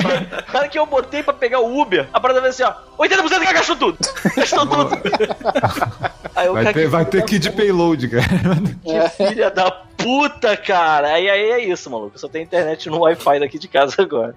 [0.53, 2.75] na hora que eu botei pra pegar o Uber, a parada veio assim, ó.
[2.99, 3.99] 80% que gastou tudo!
[4.37, 4.99] Gastou tudo!
[6.37, 8.25] Aí eu Vai cara, ter, vai ter que ir de payload, cara.
[8.85, 11.09] que filha da puta, cara!
[11.15, 12.15] Aí, aí é isso, maluco.
[12.15, 14.35] Eu só tenho internet no Wi-Fi daqui de casa agora.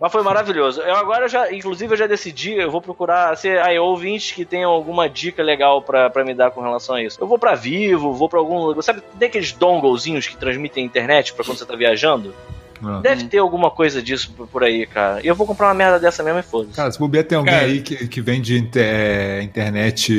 [0.00, 0.80] Mas foi maravilhoso.
[0.80, 4.70] Eu agora já, inclusive, eu já decidi, eu vou procurar se aí ouvintes que tenham
[4.70, 7.20] alguma dica legal pra me dar com relação a isso.
[7.20, 11.44] Eu vou pra Vivo, vou pra algum, sabe, tem aqueles donglezinhos que transmitem internet pra
[11.44, 12.34] quando você tá viajando?
[12.82, 13.00] Ah.
[13.02, 15.20] Deve ter alguma coisa disso por- aí, cara.
[15.22, 16.74] E eu vou comprar uma merda dessa mesmo e foda-se.
[16.74, 17.66] Cara, se bobear tem alguém Cara.
[17.66, 20.12] aí que, que vende inter- é, internet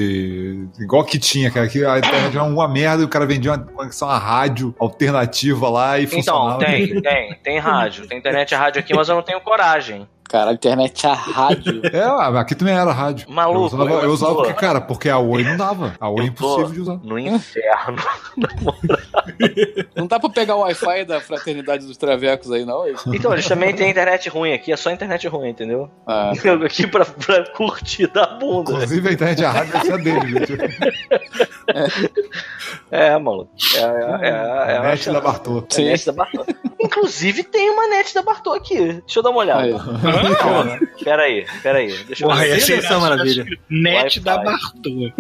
[0.80, 3.60] igual que tinha, cara, que a internet era uma merda e o cara vendia uma
[3.60, 6.66] conexão a rádio alternativa lá e Então, funcionava.
[6.66, 8.08] tem, tem, tem rádio.
[8.08, 10.08] Tem internet a rádio aqui, mas eu não tenho coragem.
[10.32, 11.82] Caralho, internet a rádio.
[11.92, 13.30] É, aqui também era rádio.
[13.30, 15.94] Maluco, Eu usava, eu usava porque, cara, porque a Oi não dava.
[16.00, 17.00] A Oi é impossível de usar.
[17.04, 17.98] No inferno.
[19.96, 22.86] Não dá pra pegar o Wi-Fi da Fraternidade dos Travecos aí, não?
[22.86, 22.94] é?
[23.08, 25.90] Então, eles também têm internet ruim aqui, é só internet ruim, entendeu?
[26.08, 26.32] Ah,
[26.66, 28.72] Aqui pra, pra curtir da bunda.
[28.72, 30.54] Inclusive a internet a rádio a dele, gente.
[32.90, 33.52] É, maluco.
[33.76, 35.64] É, é, é, é, A net da Bartô.
[35.78, 36.46] é a net da Bartô.
[36.80, 38.76] Inclusive tem uma net da Bartô aqui.
[38.76, 39.62] Deixa eu dar uma olhada.
[39.64, 39.74] aí.
[41.04, 42.04] Pera aí, pera aí.
[42.04, 42.78] Deixa eu ver.
[42.78, 43.46] essa maravilha.
[43.70, 45.12] Net da Bartô.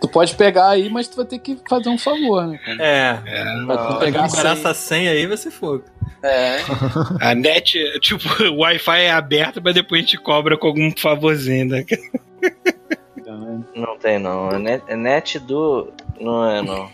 [0.00, 2.58] Tu pode pegar aí, mas tu vai ter que fazer um favor, né?
[2.58, 2.82] cara?
[2.82, 3.18] É,
[3.66, 5.84] Pra tu pegar essa senha aí vai ser fogo.
[6.22, 6.58] É.
[7.20, 11.66] A net, tipo, o Wi-Fi é aberto, mas depois a gente cobra com algum favorzinho,
[11.66, 11.84] né?
[13.74, 14.50] Não tem não.
[14.50, 15.92] É net, é net do.
[16.20, 16.90] Não é não.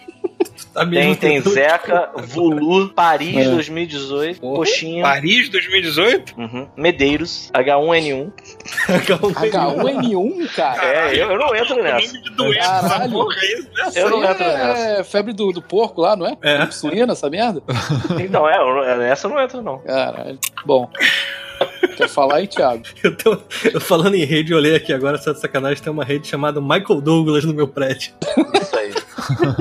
[0.74, 3.50] Tá Tem, tem tentando- Zeca, Vulu, Paris É.
[3.50, 6.34] 2018, Coxinha, Paris 2018?
[6.38, 8.30] uhum, Medeiros, H1N1.
[8.86, 10.84] H1N1, cara.
[10.84, 12.06] É, eu, eu não entro nessa.
[12.06, 13.12] Nome de doença, essa Caralho.
[13.12, 13.90] porra é isso, né?
[13.96, 14.80] Eu não entro nessa.
[15.00, 16.36] é febre do, do porco lá, não é?
[16.42, 16.70] É.
[16.70, 17.62] Suína, essa merda?
[18.20, 19.78] Então, é, nessa eu não entro, não.
[19.78, 20.38] Caralho.
[20.66, 20.90] Bom.
[21.96, 22.82] Quer falar aí, Thiago?
[23.02, 23.36] Eu tô
[23.72, 26.60] eu falando em rede, eu olhei aqui agora, só de sacanagem, tem uma rede chamada
[26.60, 28.12] Michael Douglas no meu prédio.
[28.60, 28.92] Isso aí.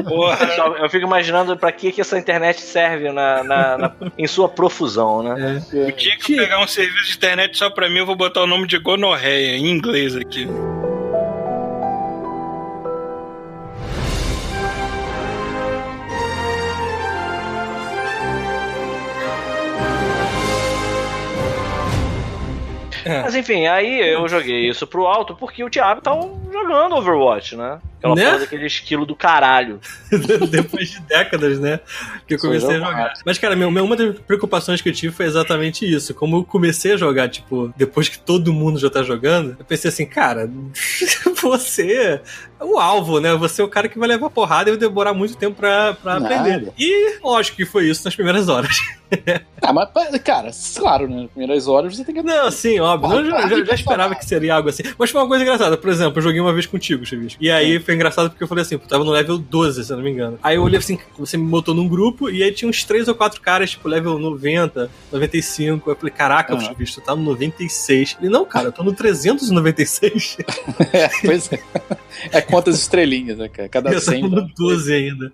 [0.08, 0.38] Porra.
[0.80, 5.22] Eu fico imaginando pra que, que essa internet serve na, na- na- em sua profusão,
[5.24, 5.62] né?
[5.74, 8.42] O dia que eu pegar um serviço de internet só pra mim, eu vou botar
[8.44, 10.48] o nome de gonorreia em inglês aqui.
[23.24, 26.12] Mas enfim, aí eu joguei isso pro alto porque o Thiago tá
[26.52, 27.80] jogando Overwatch, né?
[27.98, 28.26] Aquela Né?
[28.26, 29.80] porra daquele esquilo do caralho.
[30.52, 31.80] Depois de décadas, né?
[32.28, 33.14] Que eu comecei a jogar.
[33.26, 36.14] Mas, cara, meu, uma das preocupações que eu tive foi exatamente isso.
[36.14, 39.90] Como eu comecei a jogar, tipo, depois que todo mundo já tá jogando, eu pensei
[39.90, 40.48] assim, cara,
[41.42, 42.22] você
[42.60, 43.34] o alvo, né?
[43.36, 46.20] Você é o cara que vai levar porrada e vai demorar muito tempo pra, pra
[46.20, 46.36] Nada.
[46.36, 46.72] aprender.
[46.78, 48.76] E lógico que foi isso nas primeiras horas.
[49.62, 49.88] Ah, mas,
[50.22, 51.22] cara, claro, né?
[51.22, 52.22] Nas primeiras horas você tem que.
[52.22, 53.20] Não, sim, óbvio.
[53.20, 54.84] Eu já, já- já esperava que seria algo assim.
[54.98, 55.78] Mas foi uma coisa engraçada.
[55.78, 57.42] Por exemplo, eu joguei uma vez contigo, Chavisco.
[57.42, 59.96] E aí foi engraçado porque eu falei assim, eu tava no level 12, se eu
[59.98, 60.38] não me engano.
[60.44, 63.16] Aí eu olhei assim, você me botou num grupo e aí tinha uns 3 ou
[63.16, 65.90] 4 caras, tipo, level 90, 95.
[65.90, 66.60] Eu falei, caraca, Ah.
[66.60, 68.18] Chavisco, tu tá no 96.
[68.22, 70.38] Ele, não, cara, eu tô no 396.
[70.94, 71.60] É, pois é.
[72.32, 73.70] É quantas estrelinhas, né, cara?
[73.70, 74.24] Cada Eu tava 100.
[74.30, 75.32] no 12 ainda.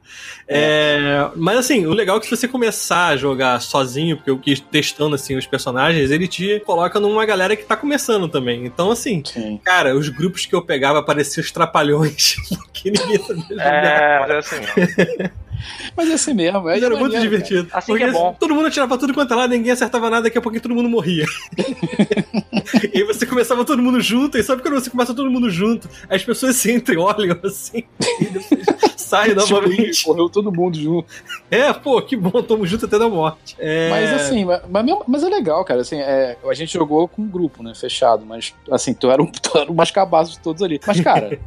[0.48, 4.38] É, mas assim, o legal é que se você começar a jogar sozinho, porque eu
[4.38, 8.66] quis testando assim os personagens, ele te coloca numa galera que tá começando também.
[8.66, 9.60] Então, assim, Sim.
[9.64, 13.66] cara, os grupos que eu pegava pareciam os trapalhões, porque ninguém sabia jogar.
[13.74, 15.34] É, mas é assim.
[15.96, 16.60] Mas é assim mesmo.
[16.70, 17.44] É Mas era muito maneiro, cara.
[17.44, 17.70] divertido.
[17.74, 18.36] Assim porque que é bom.
[18.40, 20.90] todo mundo atirava tudo quanto é lá, ninguém acertava nada, daqui a pouco todo mundo
[20.90, 21.26] morria.
[22.94, 25.90] e aí você começava todo mundo junto, e sabe quando você começa todo mundo junto,
[26.10, 27.84] as pessoas se entreolham assim,
[28.20, 28.66] e depois
[29.14, 30.08] saem Tipo, novamente.
[30.08, 31.08] Morreu todo mundo junto.
[31.50, 33.56] É, pô, que bom, tamo junto até da morte.
[33.60, 33.90] É...
[33.90, 34.62] Mas assim, mas,
[35.08, 35.82] mas, é legal, cara.
[35.82, 37.74] Assim, é, a gente jogou com um grupo, né?
[37.76, 38.26] Fechado.
[38.26, 40.80] Mas assim, tu era, um, tu era o mais cabaço de todos ali.
[40.86, 41.40] Mas, cara,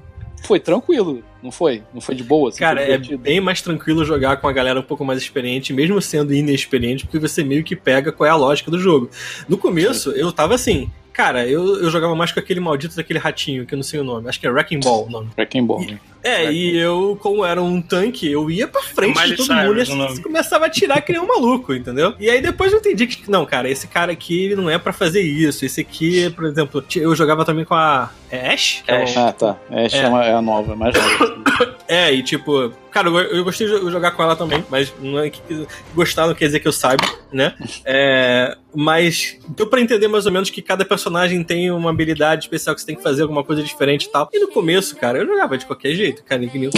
[0.47, 1.83] foi tranquilo, não foi?
[1.93, 4.83] Não foi de boa, assim, Cara, é bem mais tranquilo jogar com a galera um
[4.83, 8.71] pouco mais experiente, mesmo sendo inexperiente, porque você meio que pega qual é a lógica
[8.71, 9.11] do jogo.
[9.49, 10.91] No começo, eu tava assim.
[11.13, 14.05] Cara, eu, eu jogava mais com aquele maldito daquele ratinho, que eu não sei o
[14.05, 14.29] nome.
[14.29, 15.31] Acho que é Wrecking Ball o nome.
[15.37, 15.99] Wrecking Ball, né?
[16.27, 19.89] É, e eu, como era um tanque, eu ia pra frente Miley de todo Cyrus,
[19.89, 22.15] mundo e começava a atirar que nem um maluco, entendeu?
[22.19, 24.93] E aí depois eu entendi que, não, cara, esse cara aqui ele não é pra
[24.93, 25.65] fazer isso.
[25.65, 28.83] Esse aqui, por exemplo, eu jogava também com a é Ash?
[28.87, 29.17] É Ash.
[29.17, 29.57] Ah, tá.
[29.71, 31.77] É, chama, é a nova, é mais nova.
[31.89, 35.29] É, e tipo, cara, eu, eu gostei de jogar com ela também, mas não é
[35.29, 37.55] que gostar não quer dizer que eu saiba, né?
[37.85, 42.75] É, mas deu pra entender mais ou menos que cada personagem tem uma habilidade especial
[42.75, 44.29] que você tem que fazer alguma coisa diferente e tal.
[44.33, 46.69] E no começo, cara, eu jogava de qualquer jeito, cara, que nem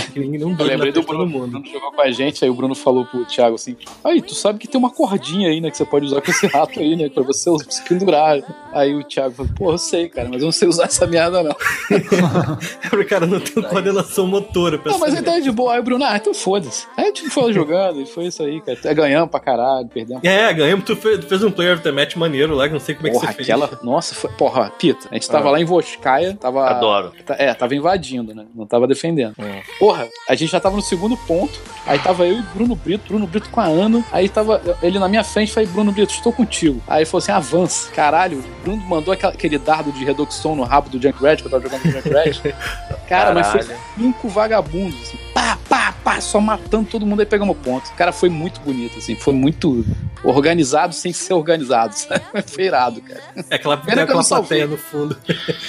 [0.45, 1.27] um Eu lembrei do Bruno.
[1.27, 1.61] mundo.
[1.61, 4.59] Bruno jogou com a gente, aí o Bruno falou pro Thiago assim: Aí, tu sabe
[4.61, 5.71] que tem uma cordinha aí, né?
[5.71, 7.09] Que você pode usar com esse rato aí, né?
[7.09, 8.41] Pra você se pendurar.
[8.73, 11.43] Aí o Thiago falou: Pô, eu sei, cara, mas eu não sei usar essa merda,
[11.43, 11.51] não.
[13.01, 15.75] o cara não tem coordenação motora pra Não, mas então é de boa.
[15.75, 16.87] Aí o Bruno, ah, então foda-se.
[16.97, 18.79] Aí a gente foi jogando e foi isso aí, cara.
[18.85, 20.23] É ganhamos pra caralho, perdemos.
[20.25, 20.85] É, ganhamos.
[20.85, 23.09] Tu fez, tu fez um player of the match maneiro lá, que não sei como
[23.09, 23.49] é que Porra, você fez.
[23.51, 23.71] aquela.
[23.83, 24.31] Nossa, foi...
[24.33, 25.53] porra, Pita, a gente tava Ah.
[25.53, 26.67] lá em Voscaia, tava.
[26.69, 27.13] Adoro.
[27.27, 28.45] tá- É, tava invadindo, né?
[28.55, 29.35] Não tava defendendo.
[29.39, 29.61] Hum.
[29.79, 31.59] Porra, a gente já tava no segundo ponto.
[31.87, 34.05] Aí tava eu e Bruno Brito, Bruno Brito com a Ana.
[34.13, 36.83] Aí tava ele na minha frente, falei, Bruno Brito, estou contigo.
[36.87, 37.91] Aí ele falou assim: avança.
[37.93, 41.51] Caralho, o Bruno mandou aquela- aquele dardo de redução no rabo do Junkrat, que eu
[41.51, 42.41] tava jogando com o Junkrat.
[43.09, 43.81] Cara, mas foi Caralho.
[43.97, 47.91] cinco vagabundos, assim, pá, pá, pá, só matando todo mundo aí pegamos ponto.
[47.95, 49.85] Cara, foi muito bonito, assim, foi muito
[50.25, 52.23] organizado sem ser organizado, sabe?
[52.47, 53.21] Foi irado, cara.
[53.51, 54.59] É aquela, Pena eu aquela salvei.
[54.59, 55.17] plateia no fundo.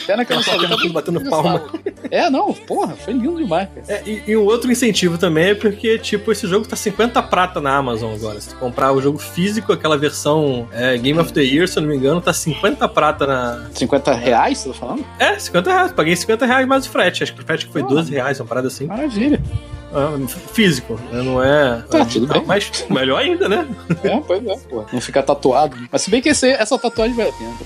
[0.07, 1.65] Pena que eu não fundo batendo palma.
[2.09, 3.85] É, não, porra, foi lindo demais, cara.
[3.87, 7.61] É, e, e um outro incentivo também é porque, tipo, esse jogo tá 50 prata
[7.61, 8.41] na Amazon agora.
[8.41, 11.81] Se tu comprar o jogo físico, aquela versão é, Game of the Year, se eu
[11.83, 13.69] não me engano, tá 50 prata na.
[13.73, 15.05] 50 reais, você tá falando?
[15.19, 15.91] É, 50 reais.
[15.91, 17.23] Paguei 50 reais mais o frete.
[17.23, 17.85] Acho que o frete foi Ah.
[17.85, 18.87] 12 reais, uma parada assim.
[18.87, 19.39] Maravilha.
[19.93, 20.11] Ah,
[20.53, 21.21] físico, né?
[21.23, 21.81] não é.
[21.89, 22.43] Tá, é tudo bem.
[22.45, 23.67] Mas melhor ainda, né?
[24.03, 24.85] É, pois é, pô.
[24.93, 25.75] Não ficar tatuado.
[25.91, 27.15] Mas se bem que esse, essa tatuagem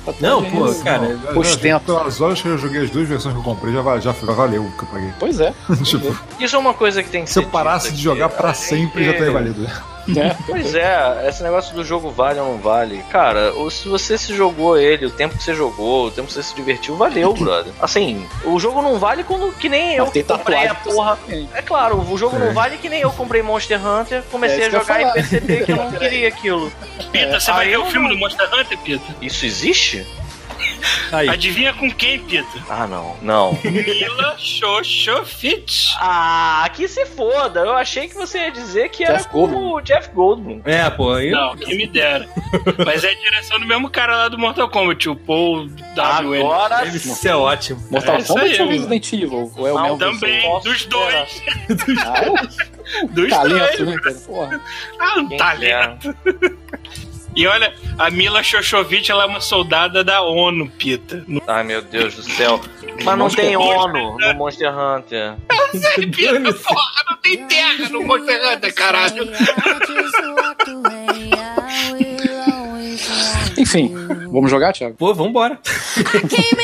[0.05, 1.17] tatuagem Não, é- pô, cara.
[1.17, 1.85] Já- já- Ostento.
[1.85, 4.71] Pelas horas que eu joguei as duas versões que eu comprei, já, já valeu o
[4.77, 5.09] que eu paguei.
[5.19, 5.53] Pois é.
[5.83, 8.29] tipo, Isso é uma coisa que tem que se eu ser parasse dita de jogar
[8.29, 9.67] pra A sempre, já teria valido.
[10.17, 10.35] É.
[10.45, 13.03] Pois é, esse negócio do jogo vale ou não vale.
[13.09, 16.33] Cara, ou se você se jogou ele, o tempo que você jogou, o tempo que
[16.33, 17.71] você se divertiu, valeu, brother.
[17.81, 21.17] Assim, o jogo não vale quando que nem eu comprei a porra.
[21.53, 22.39] É claro, o jogo É.
[22.39, 25.71] não vale que nem eu comprei Monster Hunter, comecei É a jogar e percebi que
[25.71, 26.71] eu não queria aquilo.
[27.11, 29.15] Pita, você vai Aí ver eu o filme não- do Monster Hunter, Pita?
[29.21, 30.05] Isso existe?
[31.11, 31.29] Aí.
[31.29, 32.47] Adivinha com quem, Pita?
[32.69, 33.15] Ah, não.
[33.21, 33.59] Não.
[33.63, 35.93] Mila Xoxofit.
[35.99, 37.59] ah, que se foda.
[37.61, 40.61] Eu achei que você ia dizer que era Jeff com o Jeff Goldblum.
[40.65, 41.29] É, pô, aí.
[41.31, 42.27] Não, quem me dera.
[42.85, 46.41] Mas é a direção do mesmo cara lá do Mortal Kombat, o Paul W.
[46.41, 47.83] Agora Deve ser ótimo.
[47.91, 48.67] Mortal É isso Kombat aí, ou.
[48.69, 49.51] Resident Evil?
[49.55, 50.19] Ou é o Não, mesmo?
[50.19, 51.43] Também, Posso dos dois.
[52.05, 53.79] Ah, é Dos talento, dois.
[53.89, 54.15] né, cara?
[54.25, 54.61] Porra.
[54.99, 56.15] Ah, um Quem talento.
[57.35, 61.25] E olha, a Mila Xoxovich, ela é uma soldada da ONU, Pita.
[61.47, 62.61] Ai, meu Deus do céu.
[63.03, 65.35] Mas não tem ONU no Monster Hunter.
[65.71, 69.29] sei, Pita, porra, não tem terra no Monster Hunter, caralho.
[73.57, 73.93] Enfim,
[74.31, 74.95] vamos jogar, Thiago?
[74.95, 75.59] Pô, vambora.
[76.29, 76.63] Came